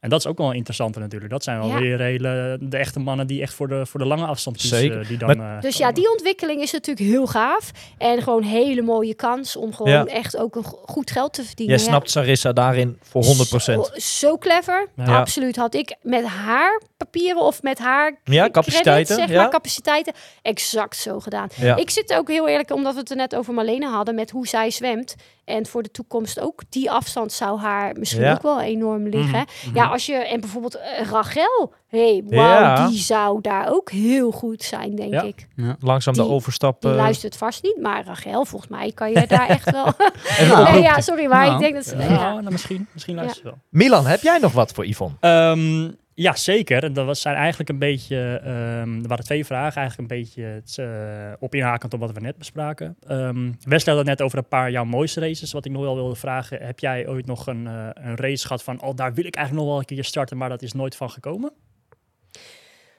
En 0.00 0.08
dat 0.12 0.20
is 0.20 0.26
ook 0.26 0.38
wel 0.38 0.48
een 0.50 0.54
interessante 0.56 0.98
natuurlijk. 0.98 1.30
Dat 1.32 1.42
zijn 1.44 1.58
wel 1.58 1.68
Ja. 1.68 1.78
weer 1.78 2.00
hele, 2.00 2.58
de 2.60 2.76
echte 2.76 2.98
mannen 2.98 3.26
die 3.26 3.42
echt 3.42 3.54
voor 3.54 3.68
de, 3.68 3.86
voor 3.86 4.00
de 4.00 4.06
lange 4.06 4.26
afstand 4.26 4.56
kiezen. 4.56 4.78
Zeker. 4.78 5.00
eh, 5.00 5.08
Die 5.08 5.18
dan, 5.18 5.36
Maar- 5.36 5.56
eh, 5.56 5.62
Dus 5.62 5.76
ja, 5.76 5.92
die 5.92 6.10
ontwikkeling 6.10 6.60
is 6.62 6.72
natuurlijk 6.72 7.06
heel 7.08 7.26
gaaf. 7.26 7.70
En 7.98 8.22
gewoon 8.22 8.42
een 8.42 8.48
hele 8.48 8.82
mooie 8.82 9.14
kans 9.14 9.56
om 9.56 9.74
gewoon 9.74 9.92
Ja. 9.92 10.04
echt 10.06 10.36
ook 10.36 10.56
een 10.56 10.64
go- 10.64 10.82
goed 10.86 11.10
geld 11.10 11.32
te 11.32 11.44
verdienen. 11.44 11.74
Jij 11.76 11.84
ja. 11.84 11.90
snapt 11.90 12.10
Sarissa 12.10 12.52
daarin 12.52 12.98
voor 13.02 13.24
100%. 13.24 13.86
Zo, 13.86 13.98
zo 14.28 14.38
clever. 14.38 14.88
Ja. 14.96 15.18
Absoluut. 15.18 15.56
Had 15.56 15.74
ik 15.74 15.96
met 16.02 16.24
haar 16.24 16.82
papieren 16.96 17.42
of 17.42 17.62
met 17.62 17.78
haar 17.78 18.20
Ja, 18.24 18.50
capaciteiten, 18.50 18.82
credits, 18.92 19.14
zeg 19.14 19.28
ja. 19.28 19.42
maar, 19.42 19.50
capaciteiten, 19.50 20.12
exact 20.42 20.96
zo 20.96 21.20
gedaan. 21.20 21.48
Ja. 21.56 21.76
Ik 21.76 21.90
zit 21.90 22.12
ook 22.14 22.28
heel 22.28 22.48
eerlijk, 22.48 22.70
omdat 22.72 22.92
we 22.94 23.00
het 23.00 23.10
er 23.10 23.16
net 23.16 23.34
over 23.34 23.54
Marlene 23.54 23.86
hadden, 23.88 24.14
met 24.14 24.30
hoe 24.30 24.46
zij 24.46 24.70
zwemt. 24.70 25.14
En 25.46 25.66
voor 25.66 25.82
de 25.82 25.90
toekomst 25.90 26.40
ook 26.40 26.62
die 26.68 26.90
afstand 26.90 27.32
zou 27.32 27.58
haar 27.60 27.94
misschien 27.98 28.22
Ja. 28.22 28.32
ook 28.32 28.42
wel 28.42 28.60
enorm 28.60 29.08
liggen. 29.08 29.44
Mhm, 29.66 29.74
Ja, 29.76 29.86
als 29.86 30.06
je, 30.06 30.14
en 30.14 30.40
bijvoorbeeld 30.40 30.74
eh, 30.78 31.06
Rachel, 31.10 31.72
hey, 31.88 32.22
wauw, 32.26 32.48
Ja. 32.60 32.86
die 32.88 32.98
zou 32.98 33.40
daar 33.40 33.68
ook 33.72 33.90
heel 33.90 34.30
goed 34.30 34.62
zijn, 34.62 34.94
denk 34.96 35.12
Ja. 35.12 35.22
ik. 35.22 35.46
Langzaam 35.80 36.14
de 36.14 36.28
overstap. 36.28 36.80
Die 36.82 36.90
eh, 36.90 36.96
luistert 36.96 37.36
vast 37.36 37.62
niet, 37.62 37.78
maar 37.82 38.04
Rachel, 38.06 38.44
volgens 38.44 38.70
mij 38.70 38.92
kan 38.92 39.10
je 39.12 39.26
daar 39.26 39.48
echt 39.48 39.70
wel... 39.70 39.92
Nee, 40.72 40.82
ja, 40.82 41.00
sorry, 41.00 41.26
maar 41.26 41.44
Nou, 41.46 41.54
ik 41.54 41.60
denk 41.60 41.74
dat 41.74 41.84
ze... 41.84 41.96
ja, 41.96 42.02
ja. 42.14 42.32
nou, 42.40 42.50
misschien, 42.50 42.86
misschien 42.92 43.14
luistert 43.14 43.38
ze 43.42 43.44
wel. 43.48 43.58
Milan, 43.70 44.06
heb 44.06 44.20
jij 44.22 44.38
nog 44.38 44.52
wat 44.52 44.72
voor 44.72 44.86
Yvonne? 44.86 45.14
Ehm, 45.20 45.90
ja, 46.18 46.34
zeker. 46.36 46.84
En 46.84 46.92
Dat 46.92 47.06
was, 47.06 47.20
zijn 47.20 47.34
eigenlijk 47.36 47.68
een 47.70 47.78
beetje. 47.78 48.40
ehm, 48.44 49.02
er 49.02 49.08
waren 49.08 49.24
twee 49.24 49.44
vragen, 49.44 49.80
eigenlijk 49.80 50.10
een 50.10 50.18
beetje 50.18 50.62
eh, 50.76 51.32
op 51.38 51.54
inhakend 51.54 51.94
op 51.94 52.00
wat 52.00 52.12
we 52.12 52.20
net 52.20 52.38
bespraken. 52.38 52.96
Ehm 53.06 53.52
Wesley 53.64 53.94
had 53.94 54.06
het 54.06 54.06
net 54.18 54.22
over 54.22 54.38
een 54.38 54.48
paar 54.48 54.70
jouw 54.70 54.84
mooiste 54.84 55.20
races. 55.20 55.52
Wat 55.52 55.64
ik 55.64 55.72
nog 55.72 55.82
wel 55.82 55.94
wilde 55.94 56.14
vragen: 56.16 56.60
heb 56.66 56.78
jij 56.78 57.08
ooit 57.08 57.26
nog 57.26 57.46
een, 57.46 57.66
eh, 57.66 57.88
een 57.92 58.16
race 58.16 58.46
gehad 58.46 58.62
van. 58.62 58.82
Oh, 58.82 58.94
daar 58.94 59.14
wil 59.14 59.24
ik 59.26 59.34
eigenlijk 59.36 59.64
nog 59.66 59.74
wel 59.74 59.82
een 59.82 59.96
keer 59.96 60.04
starten, 60.04 60.36
maar 60.36 60.48
dat 60.48 60.62
is 60.62 60.72
nooit 60.72 60.96
van 60.96 61.10
gekomen? 61.10 61.52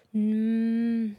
Mm, 0.09 1.15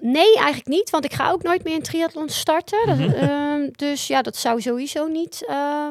nee, 0.00 0.34
eigenlijk 0.36 0.66
niet, 0.68 0.90
want 0.90 1.04
ik 1.04 1.12
ga 1.12 1.30
ook 1.30 1.42
nooit 1.42 1.64
meer 1.64 1.74
een 1.74 1.82
triathlon 1.82 2.28
starten. 2.28 2.86
Dat, 2.86 2.98
Mhm. 2.98 3.10
ehm, 3.10 3.68
dus 3.72 4.06
ja, 4.06 4.22
dat 4.22 4.36
zou 4.36 4.60
sowieso 4.60 5.06
niet 5.06 5.44
eh, 5.48 5.88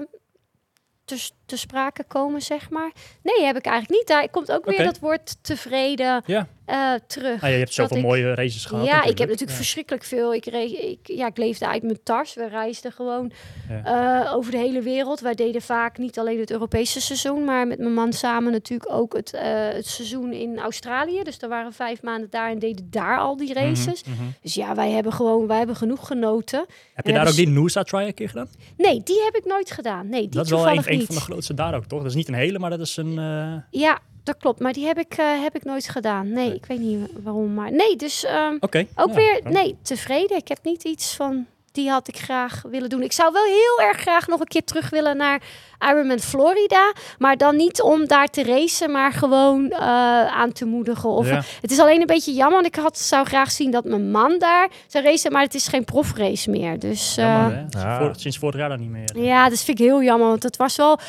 te, 1.05 1.17
s- 1.17 1.35
te 1.53 1.59
sprake 1.59 2.03
komen, 2.07 2.41
zeg 2.41 2.69
maar. 2.69 2.91
Nee, 3.23 3.45
heb 3.45 3.57
ik 3.57 3.65
eigenlijk 3.65 3.99
niet. 3.99 4.07
Daar 4.07 4.29
komt 4.29 4.51
ook 4.51 4.65
weer 4.65 4.83
dat 4.83 4.99
woord 4.99 5.35
tevreden 5.41 6.23
Ja. 6.25 6.47
eh, 6.65 6.93
terug. 7.07 7.43
Ah, 7.43 7.49
je 7.49 7.55
hebt 7.55 7.73
zoveel 7.73 7.97
ik- 7.97 8.03
mooie 8.03 8.33
races 8.33 8.65
gehad. 8.65 8.85
Ja, 8.85 8.97
ik 9.01 9.07
heb 9.17 9.17
natuurlijk 9.17 9.49
Ja. 9.49 9.55
verschrikkelijk 9.55 10.03
veel. 10.03 10.33
Ik, 10.33 10.45
reed, 10.45 10.71
ik, 10.71 10.99
ja, 11.03 11.27
ik 11.27 11.37
leefde 11.37 11.67
uit 11.67 11.83
mijn 11.83 11.99
tas. 12.03 12.33
We 12.33 12.47
reisden 12.47 12.91
gewoon 12.91 13.31
Ja. 13.69 14.23
eh, 14.25 14.35
over 14.35 14.51
de 14.51 14.57
hele 14.57 14.81
wereld. 14.81 15.19
Wij 15.19 15.33
deden 15.35 15.61
vaak 15.61 15.97
niet 15.97 16.19
alleen 16.19 16.39
het 16.39 16.51
Europese 16.51 17.01
seizoen, 17.01 17.43
maar 17.43 17.67
met 17.67 17.79
mijn 17.79 17.93
man 17.93 18.13
samen 18.13 18.51
natuurlijk 18.51 18.91
ook 18.91 19.15
het, 19.15 19.33
eh, 19.33 19.41
het 19.69 19.87
seizoen 19.87 20.31
in 20.33 20.59
Australië. 20.59 21.23
Dus 21.23 21.39
daar 21.39 21.49
waren 21.49 21.73
vijf 21.73 22.01
maanden 22.01 22.29
daar 22.29 22.49
en 22.49 22.59
deden 22.59 22.87
daar 22.89 23.17
al 23.19 23.37
die 23.37 23.53
races. 23.53 24.03
Mhm, 24.03 24.13
mhm. 24.15 24.23
Dus 24.41 24.53
ja, 24.53 24.75
wij 24.75 24.91
hebben 24.91 25.13
gewoon, 25.13 25.47
wij 25.47 25.57
hebben 25.57 25.75
genoeg 25.75 26.07
genoten. 26.07 26.59
Heb 26.93 27.05
je 27.05 27.11
En 27.11 27.17
daar 27.17 27.27
ook 27.27 27.35
die 27.35 27.47
Noosa 27.47 27.83
Try 27.83 27.99
een 27.99 28.13
keer 28.13 28.29
gedaan? 28.29 28.49
Nee, 28.77 29.01
die 29.03 29.21
heb 29.23 29.35
ik 29.35 29.45
nooit 29.45 29.71
gedaan. 29.71 30.09
Nee, 30.09 30.21
die 30.21 30.29
dat 30.29 30.45
is 30.45 30.51
wel 30.51 30.67
een, 30.67 30.83
een 30.85 31.05
van 31.05 31.15
de 31.15 31.21
grootste 31.43 31.53
daar 31.53 31.75
ook, 31.75 31.85
toch? 31.85 31.99
Dat 32.01 32.09
is 32.09 32.15
niet 32.15 32.27
een 32.27 32.33
hele, 32.33 32.59
maar 32.59 32.69
dat 32.69 32.79
is 32.79 32.97
een. 32.97 33.17
eh, 33.19 33.79
Ja, 33.81 33.99
dat 34.23 34.37
klopt. 34.37 34.59
Maar 34.59 34.73
die 34.73 34.85
heb 34.85 34.97
ik, 34.97 35.13
eh, 35.17 35.25
heb 35.41 35.55
ik 35.55 35.63
nooit 35.63 35.89
gedaan. 35.89 36.29
Nee, 36.31 36.47
Nee. 36.47 36.55
ik 36.55 36.65
weet 36.65 36.79
niet 36.79 37.09
waarom. 37.23 37.53
Maar 37.53 37.71
nee, 37.71 37.95
dus 37.95 38.25
ehm, 38.25 38.55
Oké. 38.59 38.85
ook 38.95 39.09
Ja, 39.09 39.15
weer, 39.15 39.41
nee, 39.43 39.77
tevreden. 39.81 40.37
Ik 40.37 40.47
heb 40.47 40.59
niet 40.63 40.83
iets 40.83 41.15
van, 41.15 41.45
die 41.71 41.89
had 41.89 42.07
ik 42.07 42.17
graag 42.17 42.61
willen 42.69 42.89
doen. 42.89 43.01
Ik 43.01 43.11
zou 43.11 43.33
wel 43.33 43.43
heel 43.43 43.87
erg 43.87 43.97
graag 44.01 44.27
nog 44.27 44.39
een 44.39 44.47
keer 44.47 44.63
terug 44.63 44.89
willen 44.89 45.17
naar 45.17 45.41
Ironman 45.79 46.19
Florida. 46.19 46.93
Maar 47.17 47.37
dan 47.37 47.55
niet 47.55 47.81
om 47.81 48.07
daar 48.07 48.27
te 48.27 48.43
racen, 48.43 48.91
maar 48.91 49.11
gewoon 49.11 49.69
eh, 49.71 49.79
aan 50.27 50.51
te 50.51 50.65
moedigen. 50.65 51.09
Of, 51.09 51.27
Ja. 51.29 51.41
Het 51.61 51.71
is 51.71 51.79
alleen 51.79 52.01
een 52.01 52.07
beetje 52.07 52.33
jammer, 52.33 52.61
want 52.61 52.75
ik 52.75 52.81
had, 52.81 52.97
zou 52.99 53.25
graag 53.25 53.51
zien 53.51 53.71
dat 53.71 53.83
mijn 53.85 54.11
man 54.11 54.39
daar 54.39 54.69
zou 54.87 55.03
racen. 55.03 55.31
Maar 55.31 55.41
het 55.43 55.53
is 55.55 55.67
geen 55.67 55.83
profrace 55.85 56.49
meer. 56.49 56.79
Dus 56.79 57.17
eh, 57.17 57.25
Jammer, 57.25 57.65
hè? 57.69 57.79
Ja. 57.81 57.97
Voor- 57.99 58.13
sinds 58.15 58.37
vorig 58.37 58.55
jaar 58.59 58.69
dan 58.69 58.79
niet 58.79 58.89
meer. 58.89 59.17
ja, 59.17 59.49
dat 59.49 59.59
vind 59.61 59.79
ik 59.79 59.85
heel 59.85 60.03
jammer. 60.03 60.27
Want 60.27 60.43
het 60.43 60.57
was 60.57 60.75
wel 60.75 60.99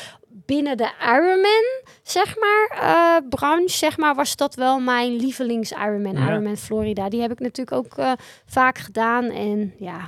binnen 0.45 0.77
de 0.77 0.91
Ironman, 1.01 1.83
zeg 2.03 2.35
maar, 2.39 2.77
eh, 2.81 3.27
branche, 3.29 3.77
zeg 3.77 3.97
maar, 3.97 4.15
was 4.15 4.35
dat 4.35 4.55
wel 4.55 4.79
mijn 4.79 5.15
lievelings 5.15 5.71
Ironman. 5.71 6.13
Ja. 6.13 6.29
Ironman 6.29 6.57
Florida. 6.57 7.09
Die 7.09 7.21
heb 7.21 7.31
ik 7.31 7.39
natuurlijk 7.39 7.77
ook 7.77 7.97
eh, 7.97 8.11
vaak 8.45 8.77
gedaan. 8.77 9.23
En 9.23 9.73
ja, 9.79 9.99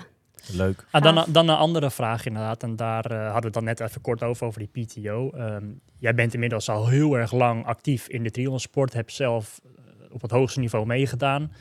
Leuk. 0.51 0.85
Ah, 0.91 1.01
dan, 1.01 1.25
dan 1.27 1.49
een 1.49 1.55
andere 1.55 1.91
vraag 1.91 2.25
inderdaad. 2.25 2.63
En 2.63 2.75
daar 2.75 3.05
eh, 3.05 3.17
hadden 3.17 3.39
we 3.39 3.45
het 3.45 3.53
dan 3.53 3.63
net 3.63 3.79
even 3.79 4.01
kort 4.01 4.23
over, 4.23 4.47
over 4.47 4.67
die 4.67 4.85
PTO. 4.85 5.29
Ehm, 5.29 5.65
jij 5.97 6.13
bent 6.13 6.33
inmiddels 6.33 6.69
al 6.69 6.87
heel 6.87 7.17
erg 7.17 7.31
lang 7.31 7.65
actief 7.65 8.07
in 8.07 8.23
de 8.23 8.31
triathlonsport. 8.31 8.93
Heb 8.93 9.09
zelf 9.09 9.59
op 10.11 10.21
het 10.21 10.31
hoogste 10.31 10.59
niveau 10.59 10.85
meegedaan. 10.85 11.51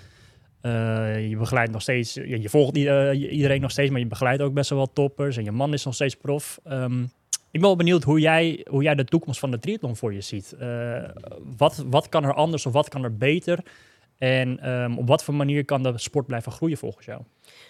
Eh, 0.61 1.29
je 1.29 1.37
begeleidt 1.37 1.73
nog 1.73 1.83
steeds, 1.83 2.15
je, 2.15 2.41
je 2.41 2.49
volgt 2.49 2.77
iedereen 2.77 3.61
nog 3.61 3.71
steeds, 3.71 3.91
maar 3.91 4.01
je 4.01 4.07
begeleidt 4.07 4.43
ook 4.43 4.55
best 4.55 4.71
wel 4.71 4.79
wat 4.79 4.95
toppers. 4.95 5.37
En 5.37 5.45
je 5.45 5.53
man 5.53 5.73
is 5.73 5.85
nog 5.85 5.95
steeds 5.95 6.15
prof. 6.15 6.59
Ehm, 6.65 7.05
ik 7.57 7.63
ben 7.63 7.71
wel 7.71 7.85
benieuwd 7.85 8.03
hoe 8.03 8.21
jij, 8.21 8.67
hoe 8.71 8.83
jij 8.83 8.95
de 8.95 9.05
toekomst 9.05 9.41
van 9.41 9.51
de 9.51 9.59
triathlon 9.59 9.97
voor 9.97 10.13
je 10.13 10.21
ziet. 10.21 10.53
Eh, 10.59 11.03
wat, 11.57 11.85
wat 11.87 12.09
kan 12.09 12.25
er 12.25 12.35
anders 12.35 12.67
of 12.67 12.73
wat 12.73 12.89
kan 12.89 13.05
er 13.05 13.17
beter? 13.17 13.59
En 14.19 14.59
ehm, 14.61 14.97
op 14.97 15.09
wat 15.09 15.25
voor 15.25 15.35
manier 15.35 15.65
kan 15.65 15.83
de 15.83 15.99
sport 15.99 16.27
blijven 16.27 16.53
groeien 16.53 16.77
volgens 16.77 17.07
jou? 17.07 17.21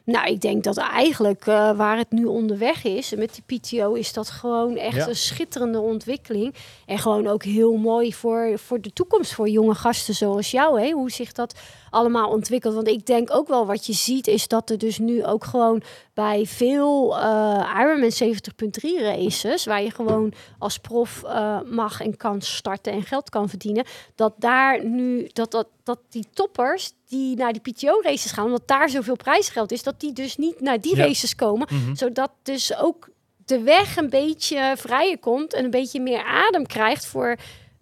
Nou, 0.05 0.31
ik 0.31 0.41
denk 0.41 0.65
dat 0.65 0.77
eigenlijk 0.77 1.47
eh, 1.47 1.77
waar 1.77 1.97
het 1.97 2.11
nu 2.11 2.25
onderweg 2.25 2.85
is 2.85 3.15
met 3.15 3.43
die 3.47 3.59
PTO, 3.59 3.93
is 3.93 4.13
dat 4.13 4.31
gewoon 4.31 4.77
echt 4.77 4.97
Ja. 4.97 5.09
een 5.09 5.17
schitterende 5.17 5.81
ontwikkeling. 5.81 6.55
En 6.87 6.99
gewoon 6.99 7.27
ook 7.27 7.43
heel 7.43 7.77
mooi 7.77 8.15
voor, 8.15 8.59
voor 8.59 8.81
de 8.81 8.93
toekomst, 8.93 9.35
voor 9.35 9.49
jonge 9.49 9.75
gasten 9.75 10.15
zoals 10.15 10.51
jou. 10.51 10.81
Hè? 10.81 10.91
Hoe 10.91 11.11
zich 11.11 11.33
dat 11.33 11.61
allemaal 11.97 12.29
ontwikkelt. 12.31 12.75
Want 12.75 12.89
ik 12.89 13.07
denk 13.07 13.31
ook 13.35 13.49
wel 13.49 13.67
wat 13.67 13.87
je 13.87 13.93
ziet, 13.93 14.27
is 14.27 14.49
dat 14.49 14.71
er 14.71 14.79
dus 14.79 14.99
nu 14.99 15.25
ook 15.25 15.45
gewoon 15.45 15.83
bij 16.15 16.47
veel 16.47 17.19
eh 17.19 17.75
Ironman 17.81 18.11
70.3 18.23 19.03
races, 19.03 19.65
waar 19.65 19.83
je 19.83 19.91
gewoon 19.91 20.33
als 20.59 20.79
prof 20.79 21.23
eh, 21.23 21.61
mag 21.65 22.01
en 22.01 22.17
kan 22.17 22.41
starten 22.41 22.93
en 22.93 23.03
geld 23.03 23.31
kan 23.31 23.49
verdienen, 23.49 23.85
dat 24.15 24.35
daar 24.39 24.85
nu, 24.85 25.29
dat, 25.33 25.51
dat, 25.51 25.69
dat 25.83 25.99
die 26.09 26.27
toppers 26.33 26.93
die 27.09 27.37
naar 27.37 27.53
die 27.53 27.73
PTO-races 27.73 28.33
gaan, 28.33 28.45
omdat 28.45 28.69
daar 28.69 28.89
zoveel 28.89 29.17
prijsgeld 29.17 29.73
is, 29.73 29.83
dat 29.83 30.01
die 30.01 30.13
dus 30.13 30.37
niet 30.37 30.61
naar 30.61 30.81
die 30.81 30.97
Ja. 30.97 31.05
races 31.05 31.35
komen. 31.35 31.69
Mhm. 31.71 31.95
Zodat 31.95 32.31
dus 32.43 32.77
ook 32.77 33.09
de 33.45 33.61
weg 33.63 33.97
een 33.97 34.11
beetje 34.11 34.75
vrijer 34.77 35.19
komt 35.19 35.53
en 35.55 35.65
een 35.65 35.71
beetje 35.71 36.01
meer 36.01 36.25
adem 36.25 36.67
krijgt 36.67 37.07
voor 37.07 37.37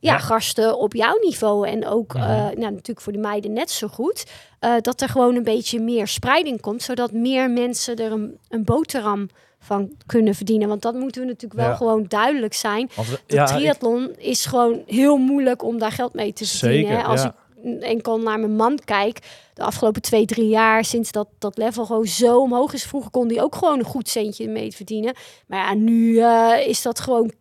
ja, 0.04 0.18
gasten 0.18 0.78
op 0.78 0.94
jouw 0.94 1.18
niveau. 1.20 1.68
En 1.68 1.86
ook 1.86 2.14
eh, 2.14 2.22
nou, 2.36 2.56
natuurlijk 2.58 3.00
voor 3.00 3.12
de 3.12 3.18
meiden 3.18 3.52
net 3.52 3.70
zo 3.70 3.86
goed. 3.88 4.24
eh, 4.60 4.74
dat 4.80 5.00
er 5.00 5.08
gewoon 5.08 5.34
een 5.36 5.42
beetje 5.44 5.80
meer 5.80 6.06
spreiding 6.08 6.60
komt, 6.60 6.82
zodat 6.82 7.12
meer 7.12 7.50
mensen 7.50 7.96
er 7.96 8.12
een, 8.12 8.38
een 8.48 8.64
boterham 8.64 9.28
van 9.58 9.90
kunnen 10.06 10.34
verdienen. 10.34 10.68
Want 10.68 10.82
dat 10.82 10.94
moeten 10.94 11.20
we 11.20 11.26
natuurlijk 11.26 11.60
wel 11.60 11.70
Ja. 11.70 11.76
gewoon 11.76 12.04
duidelijk 12.08 12.54
zijn. 12.54 12.90
We- 12.96 13.18
De 13.26 13.34
ja, 13.34 13.42
ik- 13.42 13.48
triathlon 13.56 14.14
is 14.18 14.46
gewoon 14.46 14.82
heel 14.86 15.16
moeilijk 15.16 15.62
om 15.62 15.78
daar 15.78 15.92
geld 15.92 16.14
mee 16.14 16.32
te 16.32 16.46
verdienen. 16.46 16.88
Zeker. 16.94 17.04
Als 17.04 17.22
ja. 17.22 17.34
ik 17.62 17.82
enkel 17.82 18.18
naar 18.18 18.38
mijn 18.38 18.56
man 18.56 18.78
kijk, 18.84 19.18
de 19.54 19.62
afgelopen 19.62 20.02
twee, 20.02 20.26
drie 20.26 20.48
jaar, 20.48 20.84
sinds 20.84 21.12
dat 21.12 21.28
dat 21.38 21.58
level 21.58 21.84
gewoon 21.86 22.06
zo 22.06 22.38
omhoog 22.40 22.72
is. 22.72 22.82
Vroeger 22.84 23.10
kon 23.10 23.28
die 23.28 23.42
ook 23.42 23.54
gewoon 23.54 23.78
een 23.78 23.84
goed 23.84 24.08
centje 24.08 24.48
mee 24.48 24.72
verdienen. 24.72 25.14
Maar 25.46 25.58
ja, 25.58 25.74
nu 25.74 26.18
eh, 26.18 26.66
is 26.66 26.82
dat 26.82 27.00
gewoon 27.00 27.32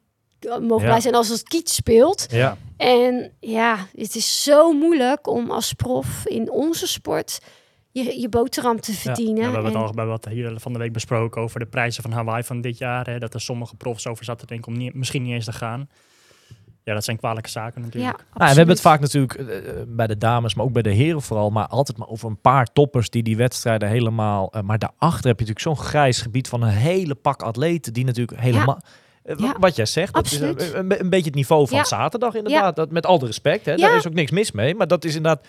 mogen 0.43 0.67
Ja. 0.79 0.83
blij 0.83 0.99
zijn 1.01 1.15
als 1.15 1.29
het 1.29 1.43
kiet 1.43 1.69
speelt. 1.69 2.25
ja. 2.29 2.57
En 2.77 3.31
ja, 3.39 3.77
het 3.95 4.15
is 4.15 4.43
zo 4.43 4.71
moeilijk 4.73 5.27
om 5.27 5.51
als 5.51 5.73
prof 5.73 6.25
in 6.27 6.51
onze 6.51 6.87
sport 6.87 7.39
je, 7.91 8.19
je 8.19 8.29
boterham 8.29 8.79
te 8.79 8.93
verdienen. 8.93 9.35
Ja, 9.43 9.47
we 9.47 9.53
hebben 9.53 9.65
het 9.65 9.75
al 9.75 9.87
we 9.91 9.97
hebben 9.97 10.15
het 10.15 10.25
hier 10.29 10.59
van 10.59 10.73
de 10.73 10.79
week 10.79 10.93
besproken 10.93 11.41
over 11.41 11.59
de 11.59 11.65
prijzen 11.65 12.03
van 12.03 12.11
Hawaii 12.11 12.43
van 12.43 12.61
dit 12.61 12.77
jaar. 12.77 13.05
Hè, 13.05 13.19
dat 13.19 13.33
er 13.33 13.41
sommige 13.41 13.75
profs 13.75 14.07
over 14.07 14.25
zaten 14.25 14.47
te 14.47 14.53
denken 14.53 14.71
om 14.71 14.77
niet, 14.77 14.93
misschien 14.93 15.23
niet 15.23 15.33
eens 15.33 15.45
te 15.45 15.51
gaan. 15.53 15.89
Ja, 16.83 16.93
dat 16.93 17.03
zijn 17.03 17.17
kwalijke 17.17 17.49
zaken 17.49 17.79
ja, 17.81 17.85
natuurlijk. 17.85 18.13
absoluut. 18.13 18.37
Nou, 18.37 18.49
we 18.51 18.55
hebben 18.57 18.75
het 18.75 18.83
vaak 18.83 18.99
natuurlijk 18.99 19.33
eh, 19.33 19.71
bij 19.87 20.07
de 20.07 20.17
dames, 20.17 20.55
maar 20.55 20.65
ook 20.65 20.71
bij 20.73 20.81
de 20.81 20.91
heren 20.91 21.21
vooral, 21.21 21.49
maar 21.49 21.67
altijd 21.67 21.97
maar 21.97 22.07
over 22.07 22.29
een 22.29 22.41
paar 22.41 22.65
toppers 22.73 23.09
die 23.09 23.23
die 23.23 23.37
wedstrijden 23.37 23.89
helemaal. 23.89 24.51
eh, 24.51 24.61
maar 24.61 24.79
daarachter 24.79 25.27
heb 25.27 25.39
je 25.39 25.45
natuurlijk 25.45 25.59
zo'n 25.77 25.85
grijs 25.87 26.21
gebied 26.21 26.47
van 26.47 26.61
een 26.61 26.69
hele 26.69 27.15
pak 27.15 27.41
atleten 27.41 27.93
die 27.93 28.05
natuurlijk 28.05 28.39
helemaal. 28.39 28.75
eh, 28.77 28.89
Ja, 29.37 29.55
Wat 29.59 29.75
jij 29.75 29.85
zegt, 29.85 30.13
dat 30.13 30.23
absoluut. 30.23 30.61
is 30.61 30.71
een, 30.71 30.99
een, 30.99 31.09
beetje 31.09 31.25
het 31.25 31.35
niveau 31.35 31.67
van 31.67 31.77
Ja. 31.77 31.83
zaterdag 31.83 32.33
inderdaad. 32.35 32.75
Dat, 32.75 32.91
met 32.91 33.05
al 33.05 33.19
de 33.19 33.25
respect, 33.25 33.65
hè, 33.65 33.75
daar 33.75 33.95
is 33.95 34.07
ook 34.07 34.13
niks 34.13 34.31
mis 34.31 34.51
mee. 34.51 34.75
Maar 34.75 34.87
dat 34.87 35.03
is 35.05 35.15
inderdaad, 35.15 35.45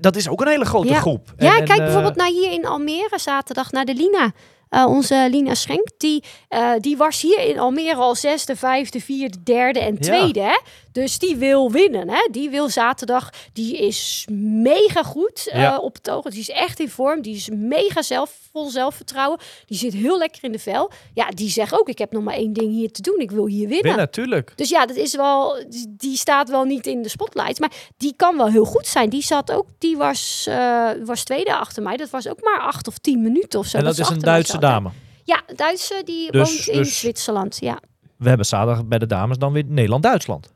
dat 0.00 0.16
is 0.16 0.28
ook 0.28 0.40
een 0.40 0.48
hele 0.48 0.64
grote 0.64 0.94
groep. 0.94 1.32
Ja, 1.38 1.58
En- 1.58 1.64
kijk 1.64 1.78
eh, 1.78 1.84
bijvoorbeeld 1.84 2.16
naar 2.16 2.30
hier 2.30 2.52
in 2.52 2.66
Almere 2.66 3.18
zaterdag 3.18 3.72
naar 3.72 3.84
de 3.84 3.94
Lina. 3.94 4.32
Eh, 4.68 4.86
onze 4.88 5.26
Lina 5.30 5.54
Schenk, 5.54 5.88
die, 5.98 6.24
eh, 6.48 6.70
die 6.78 6.96
was 6.96 7.20
hier 7.20 7.38
in 7.40 7.58
Almere 7.58 7.94
al 7.94 8.14
zesde, 8.14 8.56
vijfde, 8.56 9.00
vierde, 9.00 9.42
derde 9.42 9.80
en 9.80 9.94
Ja. 9.94 10.00
tweede. 10.00 10.40
Hè? 10.40 10.58
Dus 10.94 11.18
die 11.18 11.36
wil 11.36 11.70
winnen. 11.70 12.08
Hè? 12.10 12.28
Die 12.30 12.50
wil 12.50 12.68
zaterdag. 12.68 13.30
Die 13.52 13.76
is 13.78 14.26
mega 14.32 15.02
goed 15.02 15.48
eh, 15.50 15.60
Ja. 15.60 15.78
op 15.78 15.94
het 15.94 16.10
oog. 16.10 16.24
Die 16.24 16.40
is 16.40 16.50
echt 16.50 16.80
in 16.80 16.88
vorm. 16.88 17.22
Die 17.22 17.34
is 17.36 17.48
mega 17.52 18.02
zelf, 18.02 18.38
vol 18.52 18.68
zelfvertrouwen. 18.70 19.38
Die 19.66 19.78
zit 19.78 19.92
heel 19.92 20.18
lekker 20.18 20.44
in 20.44 20.52
de 20.52 20.58
vel. 20.58 20.90
Ja, 21.14 21.28
die 21.28 21.48
zegt 21.50 21.72
ook, 21.80 21.88
ik 21.88 21.98
heb 21.98 22.12
nog 22.12 22.22
maar 22.22 22.34
één 22.34 22.52
ding 22.52 22.70
hier 22.72 22.90
te 22.90 23.02
doen. 23.02 23.18
Ik 23.20 23.30
wil 23.30 23.46
hier 23.46 23.68
winnen. 23.68 23.96
Natuurlijk. 23.96 24.52
Dus 24.56 24.68
ja, 24.68 24.86
dat 24.86 24.96
is 24.96 25.14
wel, 25.16 25.64
die- 25.88 26.16
staat 26.16 26.48
wel 26.50 26.64
niet 26.64 26.86
in 26.86 27.02
de 27.02 27.08
spotlight, 27.08 27.58
maar 27.60 27.72
die 27.96 28.14
kan 28.16 28.36
wel 28.36 28.48
heel 28.50 28.64
goed 28.64 28.86
zijn. 28.86 29.08
Die 29.10 29.22
zat 29.22 29.52
ook, 29.52 29.66
die 29.78 29.96
was, 29.96 30.44
eh, 30.48 30.88
was 31.04 31.24
tweede 31.24 31.56
achter 31.56 31.82
mij. 31.82 31.96
Dat 31.96 32.10
was 32.10 32.28
ook 32.28 32.42
maar 32.42 32.60
acht 32.60 32.88
of 32.88 32.98
tien 32.98 33.22
minuten 33.22 33.58
of 33.58 33.66
zo. 33.66 33.76
En 33.78 33.84
dat 33.84 33.98
is 33.98 34.08
een 34.08 34.18
Duitse 34.18 34.58
dame. 34.58 34.90
Ja, 35.24 35.42
Duitse 35.56 36.02
die 36.04 36.30
Dus- 36.30 36.48
woont 36.56 36.68
in 36.68 36.78
dus- 36.82 36.98
Zwitserland. 36.98 37.56
Ja, 37.60 37.78
We 38.18 38.28
hebben 38.28 38.46
zaterdag 38.46 38.84
bij 38.86 38.98
de 38.98 39.06
dames 39.06 39.38
dan 39.38 39.52
weer 39.52 39.64
Nederland-Duitsland. 39.66 40.52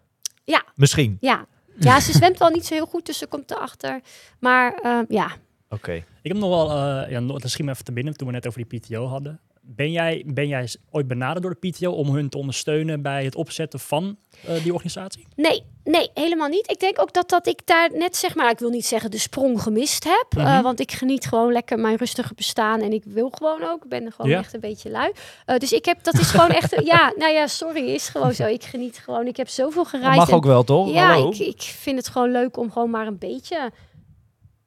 Ja. 0.48 0.64
Misschien. 0.74 1.16
ja. 1.20 1.46
ja 1.78 2.00
ze 2.00 2.12
zwemt 2.12 2.38
wel 2.38 2.48
niet 2.48 2.66
zo 2.66 2.74
heel 2.74 2.86
goed, 2.86 3.06
dus 3.06 3.18
ze 3.18 3.26
komt 3.26 3.50
erachter. 3.50 4.00
Maar 4.40 4.74
eh, 4.82 4.98
ja, 5.08 5.30
Oké. 5.70 5.92
Ik 6.22 6.32
heb 6.32 6.36
nog 6.36 6.48
wel, 6.48 6.70
eh 6.70 7.10
ja, 7.10 7.20
nog- 7.20 7.38
dat 7.40 7.50
schiet 7.50 7.64
me 7.66 7.72
even 7.72 7.84
te 7.84 7.92
binnen 7.92 8.14
toen 8.16 8.26
we 8.26 8.32
net 8.32 8.46
over 8.46 8.64
die 8.68 8.80
PTO 8.80 9.06
hadden. 9.06 9.40
Ben 9.70 9.92
jij, 9.92 10.22
ben 10.26 10.48
jij 10.48 10.68
ooit 10.90 11.08
benaderd 11.08 11.42
door 11.42 11.56
de 11.60 11.68
PTO 11.70 11.90
om 11.92 12.14
hun 12.14 12.28
te 12.28 12.38
ondersteunen 12.38 13.02
bij 13.02 13.24
het 13.24 13.34
opzetten 13.34 13.80
van 13.80 14.16
eh, 14.46 14.62
die 14.62 14.72
organisatie? 14.72 15.26
Nee, 15.36 15.62
nee, 15.84 16.10
helemaal 16.14 16.48
niet. 16.48 16.70
Ik 16.70 16.80
denk 16.80 17.00
ook 17.00 17.12
dat, 17.12 17.28
dat 17.28 17.46
ik 17.46 17.60
daar 17.64 17.90
net 17.92 18.16
zeg 18.16 18.34
maar, 18.34 18.50
ik 18.50 18.58
wil 18.58 18.70
niet 18.70 18.86
zeggen 18.86 19.10
de 19.10 19.18
sprong 19.18 19.62
gemist 19.62 20.04
heb. 20.04 20.26
eh, 20.36 20.44
Mhm. 20.44 20.62
want 20.62 20.80
ik 20.80 20.92
geniet 20.92 21.26
gewoon 21.26 21.52
lekker 21.52 21.78
mijn 21.78 21.96
rustige 21.96 22.34
bestaan. 22.34 22.80
En 22.80 22.92
ik 22.92 23.02
wil 23.06 23.30
gewoon 23.30 23.62
ook. 23.62 23.82
Ik 23.84 23.88
ben 23.88 24.12
gewoon 24.12 24.30
Ja. 24.30 24.38
echt 24.38 24.54
een 24.54 24.60
beetje 24.60 24.90
lui. 24.90 25.12
Eh, 25.46 25.56
dus 25.58 25.72
ik 25.72 25.84
heb, 25.84 26.02
dat 26.04 26.14
is 26.18 26.30
gewoon 26.30 26.50
echt, 26.50 26.74
ja, 26.92 27.12
nou 27.16 27.32
ja, 27.32 27.46
sorry, 27.46 27.88
is 27.88 28.08
gewoon 28.08 28.34
zo. 28.34 28.44
Ik 28.46 28.64
geniet 28.64 28.98
gewoon. 28.98 29.26
Ik 29.26 29.36
heb 29.36 29.48
zoveel 29.48 29.82
Dat 29.82 29.90
gereisd. 29.92 30.16
mag 30.16 30.28
en- 30.28 30.34
ook 30.34 30.44
wel, 30.44 30.64
toch? 30.64 30.92
ja, 30.92 31.14
ik 31.38 31.62
vind 31.62 31.96
het 31.98 32.08
gewoon 32.08 32.30
leuk 32.30 32.56
om 32.56 32.70
gewoon 32.72 32.90
maar 32.90 33.06
een 33.06 33.18
beetje 33.18 33.70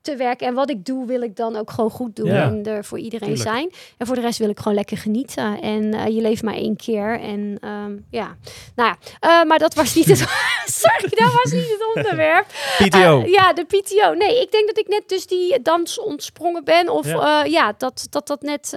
te 0.02 0.16
werken. 0.16 0.48
En 0.48 0.54
wat 0.54 0.70
ik 0.70 0.86
doe, 0.86 1.06
wil 1.06 1.22
ik 1.22 1.36
dan 1.36 1.56
ook 1.56 1.72
gewoon 1.72 1.90
goed 1.90 2.16
doen 2.16 2.28
Ja. 2.28 2.44
en 2.44 2.66
er 2.66 2.86
voor 2.86 3.00
iedereen 3.00 3.36
Tuurlijk. 3.36 3.50
zijn. 3.50 3.72
En 3.98 4.08
voor 4.08 4.16
de 4.16 4.22
rest 4.22 4.40
wil 4.40 4.50
ik 4.50 4.58
gewoon 4.58 4.74
lekker 4.74 4.98
genieten. 4.98 5.62
En 5.62 5.94
eh, 5.94 6.08
je 6.08 6.22
leeft 6.22 6.44
maar 6.44 6.54
één 6.54 6.76
keer. 6.76 7.20
En 7.20 7.58
ehm, 7.60 7.98
ja, 8.10 8.36
nou 8.76 8.90
ja, 8.90 8.98
eh, 9.20 9.48
maar 9.48 9.60
dat 9.60 9.74
was 9.74 9.96
niet 9.96 10.06
het... 10.06 10.18
Sorry, 10.66 11.10
dat 11.10 11.34
was 11.44 11.52
niet 11.52 11.70
het 11.70 11.96
onderwerp. 11.96 12.46
PTO. 12.88 13.22
Eh, 13.22 13.32
ja, 13.32 13.54
de 13.54 13.64
PTO. 13.66 14.14
Nee, 14.14 14.42
ik 14.42 14.52
denk 14.52 14.68
dat 14.68 14.78
ik 14.78 14.88
net 14.88 15.04
dus 15.10 15.28
die 15.28 15.62
dans 15.62 16.00
ontsprongen 16.00 16.64
ben. 16.64 16.90
Of 16.90 17.06
Ja. 17.08 17.14
ja, 17.16 17.44
ja 17.44 17.74
dat, 17.78 18.08
dat 18.10 18.28
dat 18.28 18.42
net... 18.42 18.70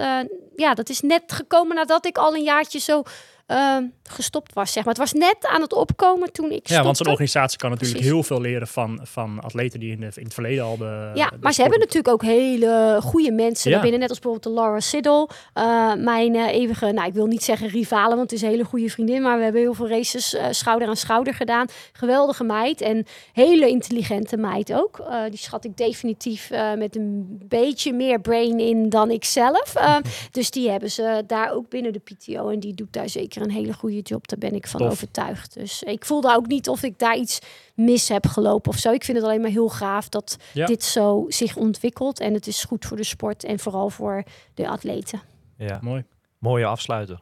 ja, 0.57 0.75
dat 0.75 0.89
is 0.89 1.01
net 1.01 1.23
gekomen 1.27 1.77
nadat 1.77 2.07
ik 2.07 2.19
al 2.19 2.35
een 2.35 2.43
jaartje 2.43 2.79
zo 2.79 3.03
eh, 3.47 3.77
gestopt 4.03 4.53
was, 4.53 4.73
zeg 4.73 4.85
maar. 4.85 4.95
Het 4.95 5.03
was 5.03 5.13
net 5.13 5.37
aan 5.41 5.61
het 5.61 5.73
opkomen 5.73 6.33
toen 6.33 6.45
ik 6.47 6.53
Ja, 6.53 6.59
stopte. 6.65 6.83
want 6.85 6.97
zo'n 6.97 7.07
organisatie 7.07 7.59
kan 7.59 7.71
natuurlijk 7.71 7.99
Precies. 7.99 8.15
heel 8.17 8.23
veel 8.27 8.41
leren 8.41 8.67
van, 8.67 9.01
van 9.03 9.41
atleten 9.41 9.81
die 9.81 9.91
in, 9.91 10.01
de, 10.01 10.11
in 10.15 10.25
het 10.25 10.35
verleden 10.35 10.65
al 10.65 10.77
de. 10.77 11.11
Ja, 11.15 11.29
de 11.29 11.37
maar 11.41 11.53
ze 11.53 11.61
hebben 11.61 11.79
natuurlijk 11.79 12.09
ook 12.09 12.23
hele 12.23 12.99
goede 13.03 13.33
mensen 13.33 13.67
Ja. 13.71 13.73
daarbinnen. 13.75 14.01
Net 14.01 14.09
als 14.11 14.19
bijvoorbeeld 14.19 14.55
de 14.55 14.61
Laura 14.61 14.81
Siddle. 14.81 15.29
eh, 15.53 15.95
mijn 15.95 16.35
eh, 16.35 16.47
eeuwige, 16.49 16.93
nou 16.93 17.07
ik 17.09 17.15
wil 17.15 17.27
niet 17.27 17.43
zeggen 17.45 17.69
rivalen, 17.69 18.17
want 18.17 18.31
het 18.31 18.33
is 18.33 18.43
een 18.43 18.49
hele 18.53 18.65
goede 18.65 18.89
vriendin. 18.91 19.23
Maar 19.23 19.37
we 19.37 19.43
hebben 19.43 19.61
heel 19.61 19.75
veel 19.75 19.89
races 19.89 20.35
eh, 20.35 20.47
schouder 20.51 20.89
aan 20.89 20.97
schouder 20.97 21.35
gedaan. 21.35 21.67
Geweldige 21.93 22.45
meid 22.45 22.81
en 22.81 23.07
hele 23.33 23.69
intelligente 23.69 24.37
meid 24.37 24.73
ook. 24.75 25.03
Die 25.29 25.39
schat 25.39 25.65
ik 25.65 25.77
definitief 25.77 26.51
met 26.79 26.97
een 26.97 27.41
beetje 27.49 27.93
meer 27.93 28.21
brain 28.21 28.59
in 28.59 28.89
dan 28.89 29.11
ik 29.11 29.25
zelf. 29.25 29.73
Dus 30.31 30.51
die 30.51 30.71
hebben 30.71 30.91
ze 30.91 31.23
daar 31.27 31.53
ook 31.53 31.69
binnen 31.69 31.93
de 31.93 31.99
PTO. 31.99 32.49
En 32.49 32.61
die 32.61 32.75
doet 32.75 32.93
daar 32.93 33.09
zeker 33.09 33.34
een 33.43 33.51
hele 33.51 33.73
goede 33.73 34.01
job. 34.01 34.29
Daar 34.29 34.39
ben 34.39 34.55
ik 34.55 34.67
van 34.67 34.81
Tof. 34.81 34.91
overtuigd. 34.91 35.55
Dus 35.55 35.83
ik 35.83 36.05
voelde 36.05 36.35
ook 36.35 36.47
niet 36.47 36.69
of 36.69 36.83
ik 36.83 36.99
daar 36.99 37.17
iets 37.17 37.39
mis 37.75 38.09
heb 38.09 38.27
gelopen 38.27 38.71
of 38.73 38.79
zo. 38.79 38.93
Ik 38.93 39.05
vind 39.05 39.17
het 39.17 39.27
alleen 39.27 39.41
maar 39.41 39.51
heel 39.51 39.69
gaaf 39.69 40.09
dat 40.09 40.37
Ja. 40.53 40.67
dit 40.67 40.83
zo 40.83 41.25
zich 41.29 41.57
ontwikkelt. 41.57 42.21
En 42.21 42.35
het 42.35 42.47
is 42.47 42.65
goed 42.65 42.85
voor 42.85 42.97
de 42.97 43.05
sport 43.05 43.45
en 43.45 43.59
vooral 43.59 43.91
voor 43.91 44.23
de 44.55 44.69
atleten. 44.69 45.21
Ja. 45.57 45.79
Mooi. 45.83 46.05
Mooie 46.39 46.65
afsluiter. 46.65 47.21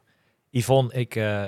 Yvonne, 0.50 0.92
ik, 0.92 1.16
eh, 1.16 1.44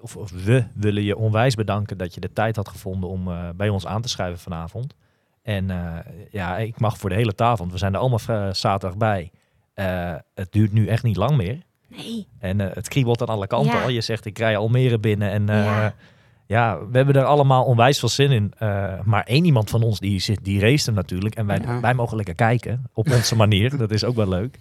of, 0.00 0.16
of 0.16 0.30
we 0.30 0.64
willen 0.74 1.02
je 1.02 1.16
onwijs 1.16 1.54
bedanken 1.54 1.98
dat 1.98 2.14
je 2.14 2.20
de 2.20 2.32
tijd 2.32 2.56
had 2.56 2.68
gevonden 2.68 3.08
om 3.10 3.28
eh, 3.28 3.48
bij 3.56 3.68
ons 3.68 3.86
aan 3.86 4.02
te 4.02 4.08
schrijven 4.08 4.38
vanavond. 4.38 4.94
En 5.42 5.70
eh, 5.70 5.98
ja, 6.30 6.56
ik 6.58 6.80
mag 6.80 6.98
voor 6.98 7.08
de 7.10 7.16
hele 7.16 7.34
tafel, 7.34 7.58
want 7.58 7.72
we 7.72 7.78
zijn 7.78 7.94
er 7.94 8.00
allemaal 8.00 8.54
zaterdag 8.54 8.96
bij. 8.98 9.30
Eh, 9.74 10.14
het 10.34 10.52
duurt 10.52 10.72
nu 10.72 10.86
echt 10.86 11.02
niet 11.02 11.16
lang 11.16 11.36
meer. 11.36 11.62
Nee. 11.96 12.26
En 12.38 12.60
eh, 12.60 12.74
het 12.74 12.88
kriebelt 12.88 13.20
aan 13.20 13.28
alle 13.28 13.46
kanten 13.46 13.72
Ja. 13.72 13.82
al. 13.82 13.88
Je 13.88 14.00
zegt, 14.00 14.24
ik 14.24 14.38
rij 14.38 14.56
Almere 14.56 14.98
binnen. 14.98 15.30
En 15.30 15.48
eh, 15.48 15.64
Ja. 15.64 15.94
ja. 16.46 16.78
we 16.90 16.96
hebben 16.96 17.14
er 17.14 17.24
allemaal 17.24 17.64
onwijs 17.64 17.98
veel 17.98 18.08
zin 18.08 18.30
in. 18.30 18.52
Eh, 18.58 18.92
maar 19.04 19.22
één 19.24 19.44
iemand 19.44 19.70
van 19.70 19.82
ons, 19.82 20.00
die, 20.00 20.20
zit, 20.20 20.44
die 20.44 20.60
race 20.60 20.84
hem 20.86 20.94
natuurlijk. 20.94 21.34
En 21.34 21.46
wij, 21.46 21.58
Ja. 21.62 21.80
wij 21.80 21.94
mogen 21.94 22.16
lekker 22.16 22.34
kijken, 22.34 22.82
op 22.92 23.10
onze 23.10 23.36
manier. 23.44 23.76
Dat 23.76 23.90
is 23.90 24.04
ook 24.04 24.16
wel 24.16 24.28
leuk. 24.28 24.58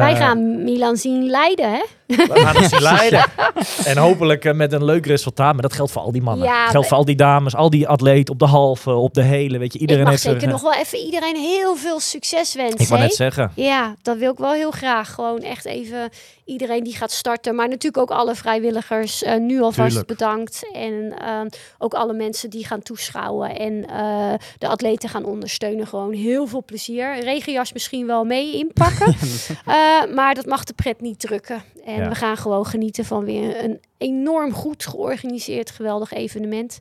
Wij 0.00 0.12
Eh, 0.12 0.18
gaan 0.18 0.64
Milan 0.64 0.96
zien 0.96 1.24
leiden, 1.30 1.70
hè? 1.72 1.82
We 2.06 2.28
gaan 2.34 2.56
het 2.56 2.70
zien 2.70 2.82
leiden. 2.82 3.24
En 3.84 3.96
hopelijk 3.98 4.44
eh, 4.44 4.52
met 4.54 4.72
een 4.72 4.84
leuk 4.84 5.06
resultaat. 5.06 5.52
Maar 5.52 5.62
dat 5.62 5.72
geldt 5.72 5.92
voor 5.92 6.02
al 6.02 6.12
die 6.12 6.22
mannen. 6.22 6.46
Ja, 6.46 6.66
geldt 6.68 6.88
voor 6.88 6.96
al 6.96 7.04
die 7.04 7.16
dames, 7.16 7.54
al 7.56 7.70
die 7.70 7.88
atleten 7.88 8.32
op 8.32 8.38
de 8.38 8.46
halve, 8.46 8.90
op 8.92 9.14
de 9.14 9.22
hele. 9.22 9.58
Weet 9.58 9.72
je, 9.72 9.78
iedereen 9.78 10.02
ik 10.02 10.08
mag 10.08 10.14
heeft 10.22 10.26
er- 10.26 10.40
zeker 10.40 10.48
nog 10.52 10.62
wel 10.62 10.74
even 10.74 10.98
iedereen 10.98 11.36
heel 11.36 11.76
veel 11.76 12.00
succes 12.00 12.54
wensen. 12.54 12.80
Ik 12.80 12.88
wou 12.88 13.00
net 13.00 13.14
zeggen. 13.14 13.52
Ja, 13.54 13.94
dat 14.02 14.16
wil 14.16 14.32
ik 14.32 14.38
wel 14.38 14.52
heel 14.52 14.70
graag. 14.70 15.10
Gewoon 15.14 15.38
echt 15.40 15.64
even 15.64 16.08
iedereen 16.44 16.84
die 16.84 16.96
gaat 16.96 17.10
starten. 17.12 17.54
Maar 17.54 17.68
natuurlijk 17.68 18.02
ook 18.10 18.18
alle 18.18 18.34
vrijwilligers 18.34 19.22
eh, 19.22 19.36
nu 19.36 19.60
alvast 19.60 19.88
Tuurlijk. 19.88 20.06
bedankt. 20.08 20.70
En 20.72 21.14
ehm, 21.18 21.46
ook 21.78 21.94
alle 21.94 22.12
mensen 22.12 22.50
die 22.50 22.66
gaan 22.66 22.82
toeschouwen 22.82 23.58
en 23.58 23.80
de 24.58 24.68
atleten 24.68 25.08
gaan 25.08 25.24
ondersteunen. 25.24 25.86
Gewoon 25.86 26.12
heel 26.12 26.46
veel 26.46 26.62
plezier. 26.64 27.18
Regenjas 27.20 27.72
misschien 27.72 28.06
wel 28.06 28.24
mee 28.24 28.58
inpakken. 28.58 29.14
Eh, 29.84 30.14
maar 30.14 30.34
dat 30.34 30.46
mag 30.46 30.64
de 30.64 30.72
pret 30.72 31.00
niet 31.00 31.20
drukken. 31.20 31.62
En 31.84 31.94
Ja. 32.02 32.08
we 32.08 32.14
gaan 32.14 32.36
gewoon 32.36 32.66
genieten 32.66 33.04
van 33.04 33.24
weer 33.24 33.64
een 33.64 33.80
enorm 33.98 34.52
goed 34.52 34.86
georganiseerd, 34.86 35.70
geweldig 35.70 36.12
evenement. 36.12 36.80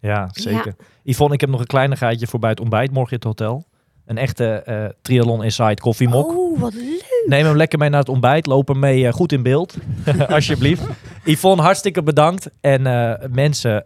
Ja, 0.00 0.28
zeker. 0.32 0.74
Yvonne, 1.02 1.34
ik 1.34 1.40
heb 1.40 1.50
nog 1.50 1.60
een 1.60 1.66
kleinigheidje 1.66 2.26
voor 2.26 2.40
bij 2.40 2.50
het 2.50 2.60
ontbijt 2.60 2.90
morgen 2.92 3.10
in 3.12 3.16
het 3.16 3.24
hotel. 3.26 3.64
Een 4.06 4.18
echte 4.18 4.62
eh 4.64 4.84
Triathlon 5.02 5.44
Inside 5.44 5.74
koffiemok. 5.80 6.30
Oh, 6.30 6.60
wat 6.60 6.74
leuk. 6.74 7.24
Neem 7.26 7.44
hem 7.44 7.56
lekker 7.56 7.78
mee 7.78 7.88
naar 7.88 8.00
het 8.00 8.08
ontbijt. 8.08 8.46
Loop 8.46 8.68
hem 8.68 8.78
mee 8.78 9.06
eh, 9.06 9.12
goed 9.12 9.32
in 9.32 9.42
beeld. 9.42 9.74
Alsjeblieft. 10.28 10.82
Yvonne, 11.24 11.62
hartstikke 11.62 12.02
bedankt. 12.02 12.50
En 12.60 12.82
mensen, 13.32 13.84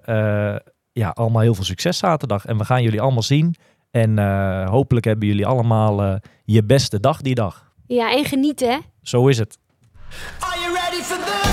ja, 0.92 1.08
allemaal 1.08 1.42
heel 1.42 1.54
veel 1.54 1.64
succes 1.64 1.98
zaterdag. 1.98 2.46
En 2.46 2.58
we 2.58 2.64
gaan 2.64 2.82
jullie 2.82 3.00
allemaal 3.00 3.22
zien. 3.22 3.54
En 3.90 4.18
hopelijk 4.68 5.06
hebben 5.06 5.28
jullie 5.28 5.46
allemaal 5.46 6.18
je 6.44 6.64
beste 6.64 7.00
dag 7.00 7.20
die 7.20 7.34
dag. 7.34 7.65
Ja, 7.88 8.12
en 8.12 8.24
genieten 8.24 8.70
hè. 8.72 8.78
Zo 9.02 9.28
is 9.28 9.38
het. 9.38 9.58
Are 10.40 10.60
you 10.60 10.74
ready 10.74 11.02
for 11.02 11.16
this? 11.16 11.45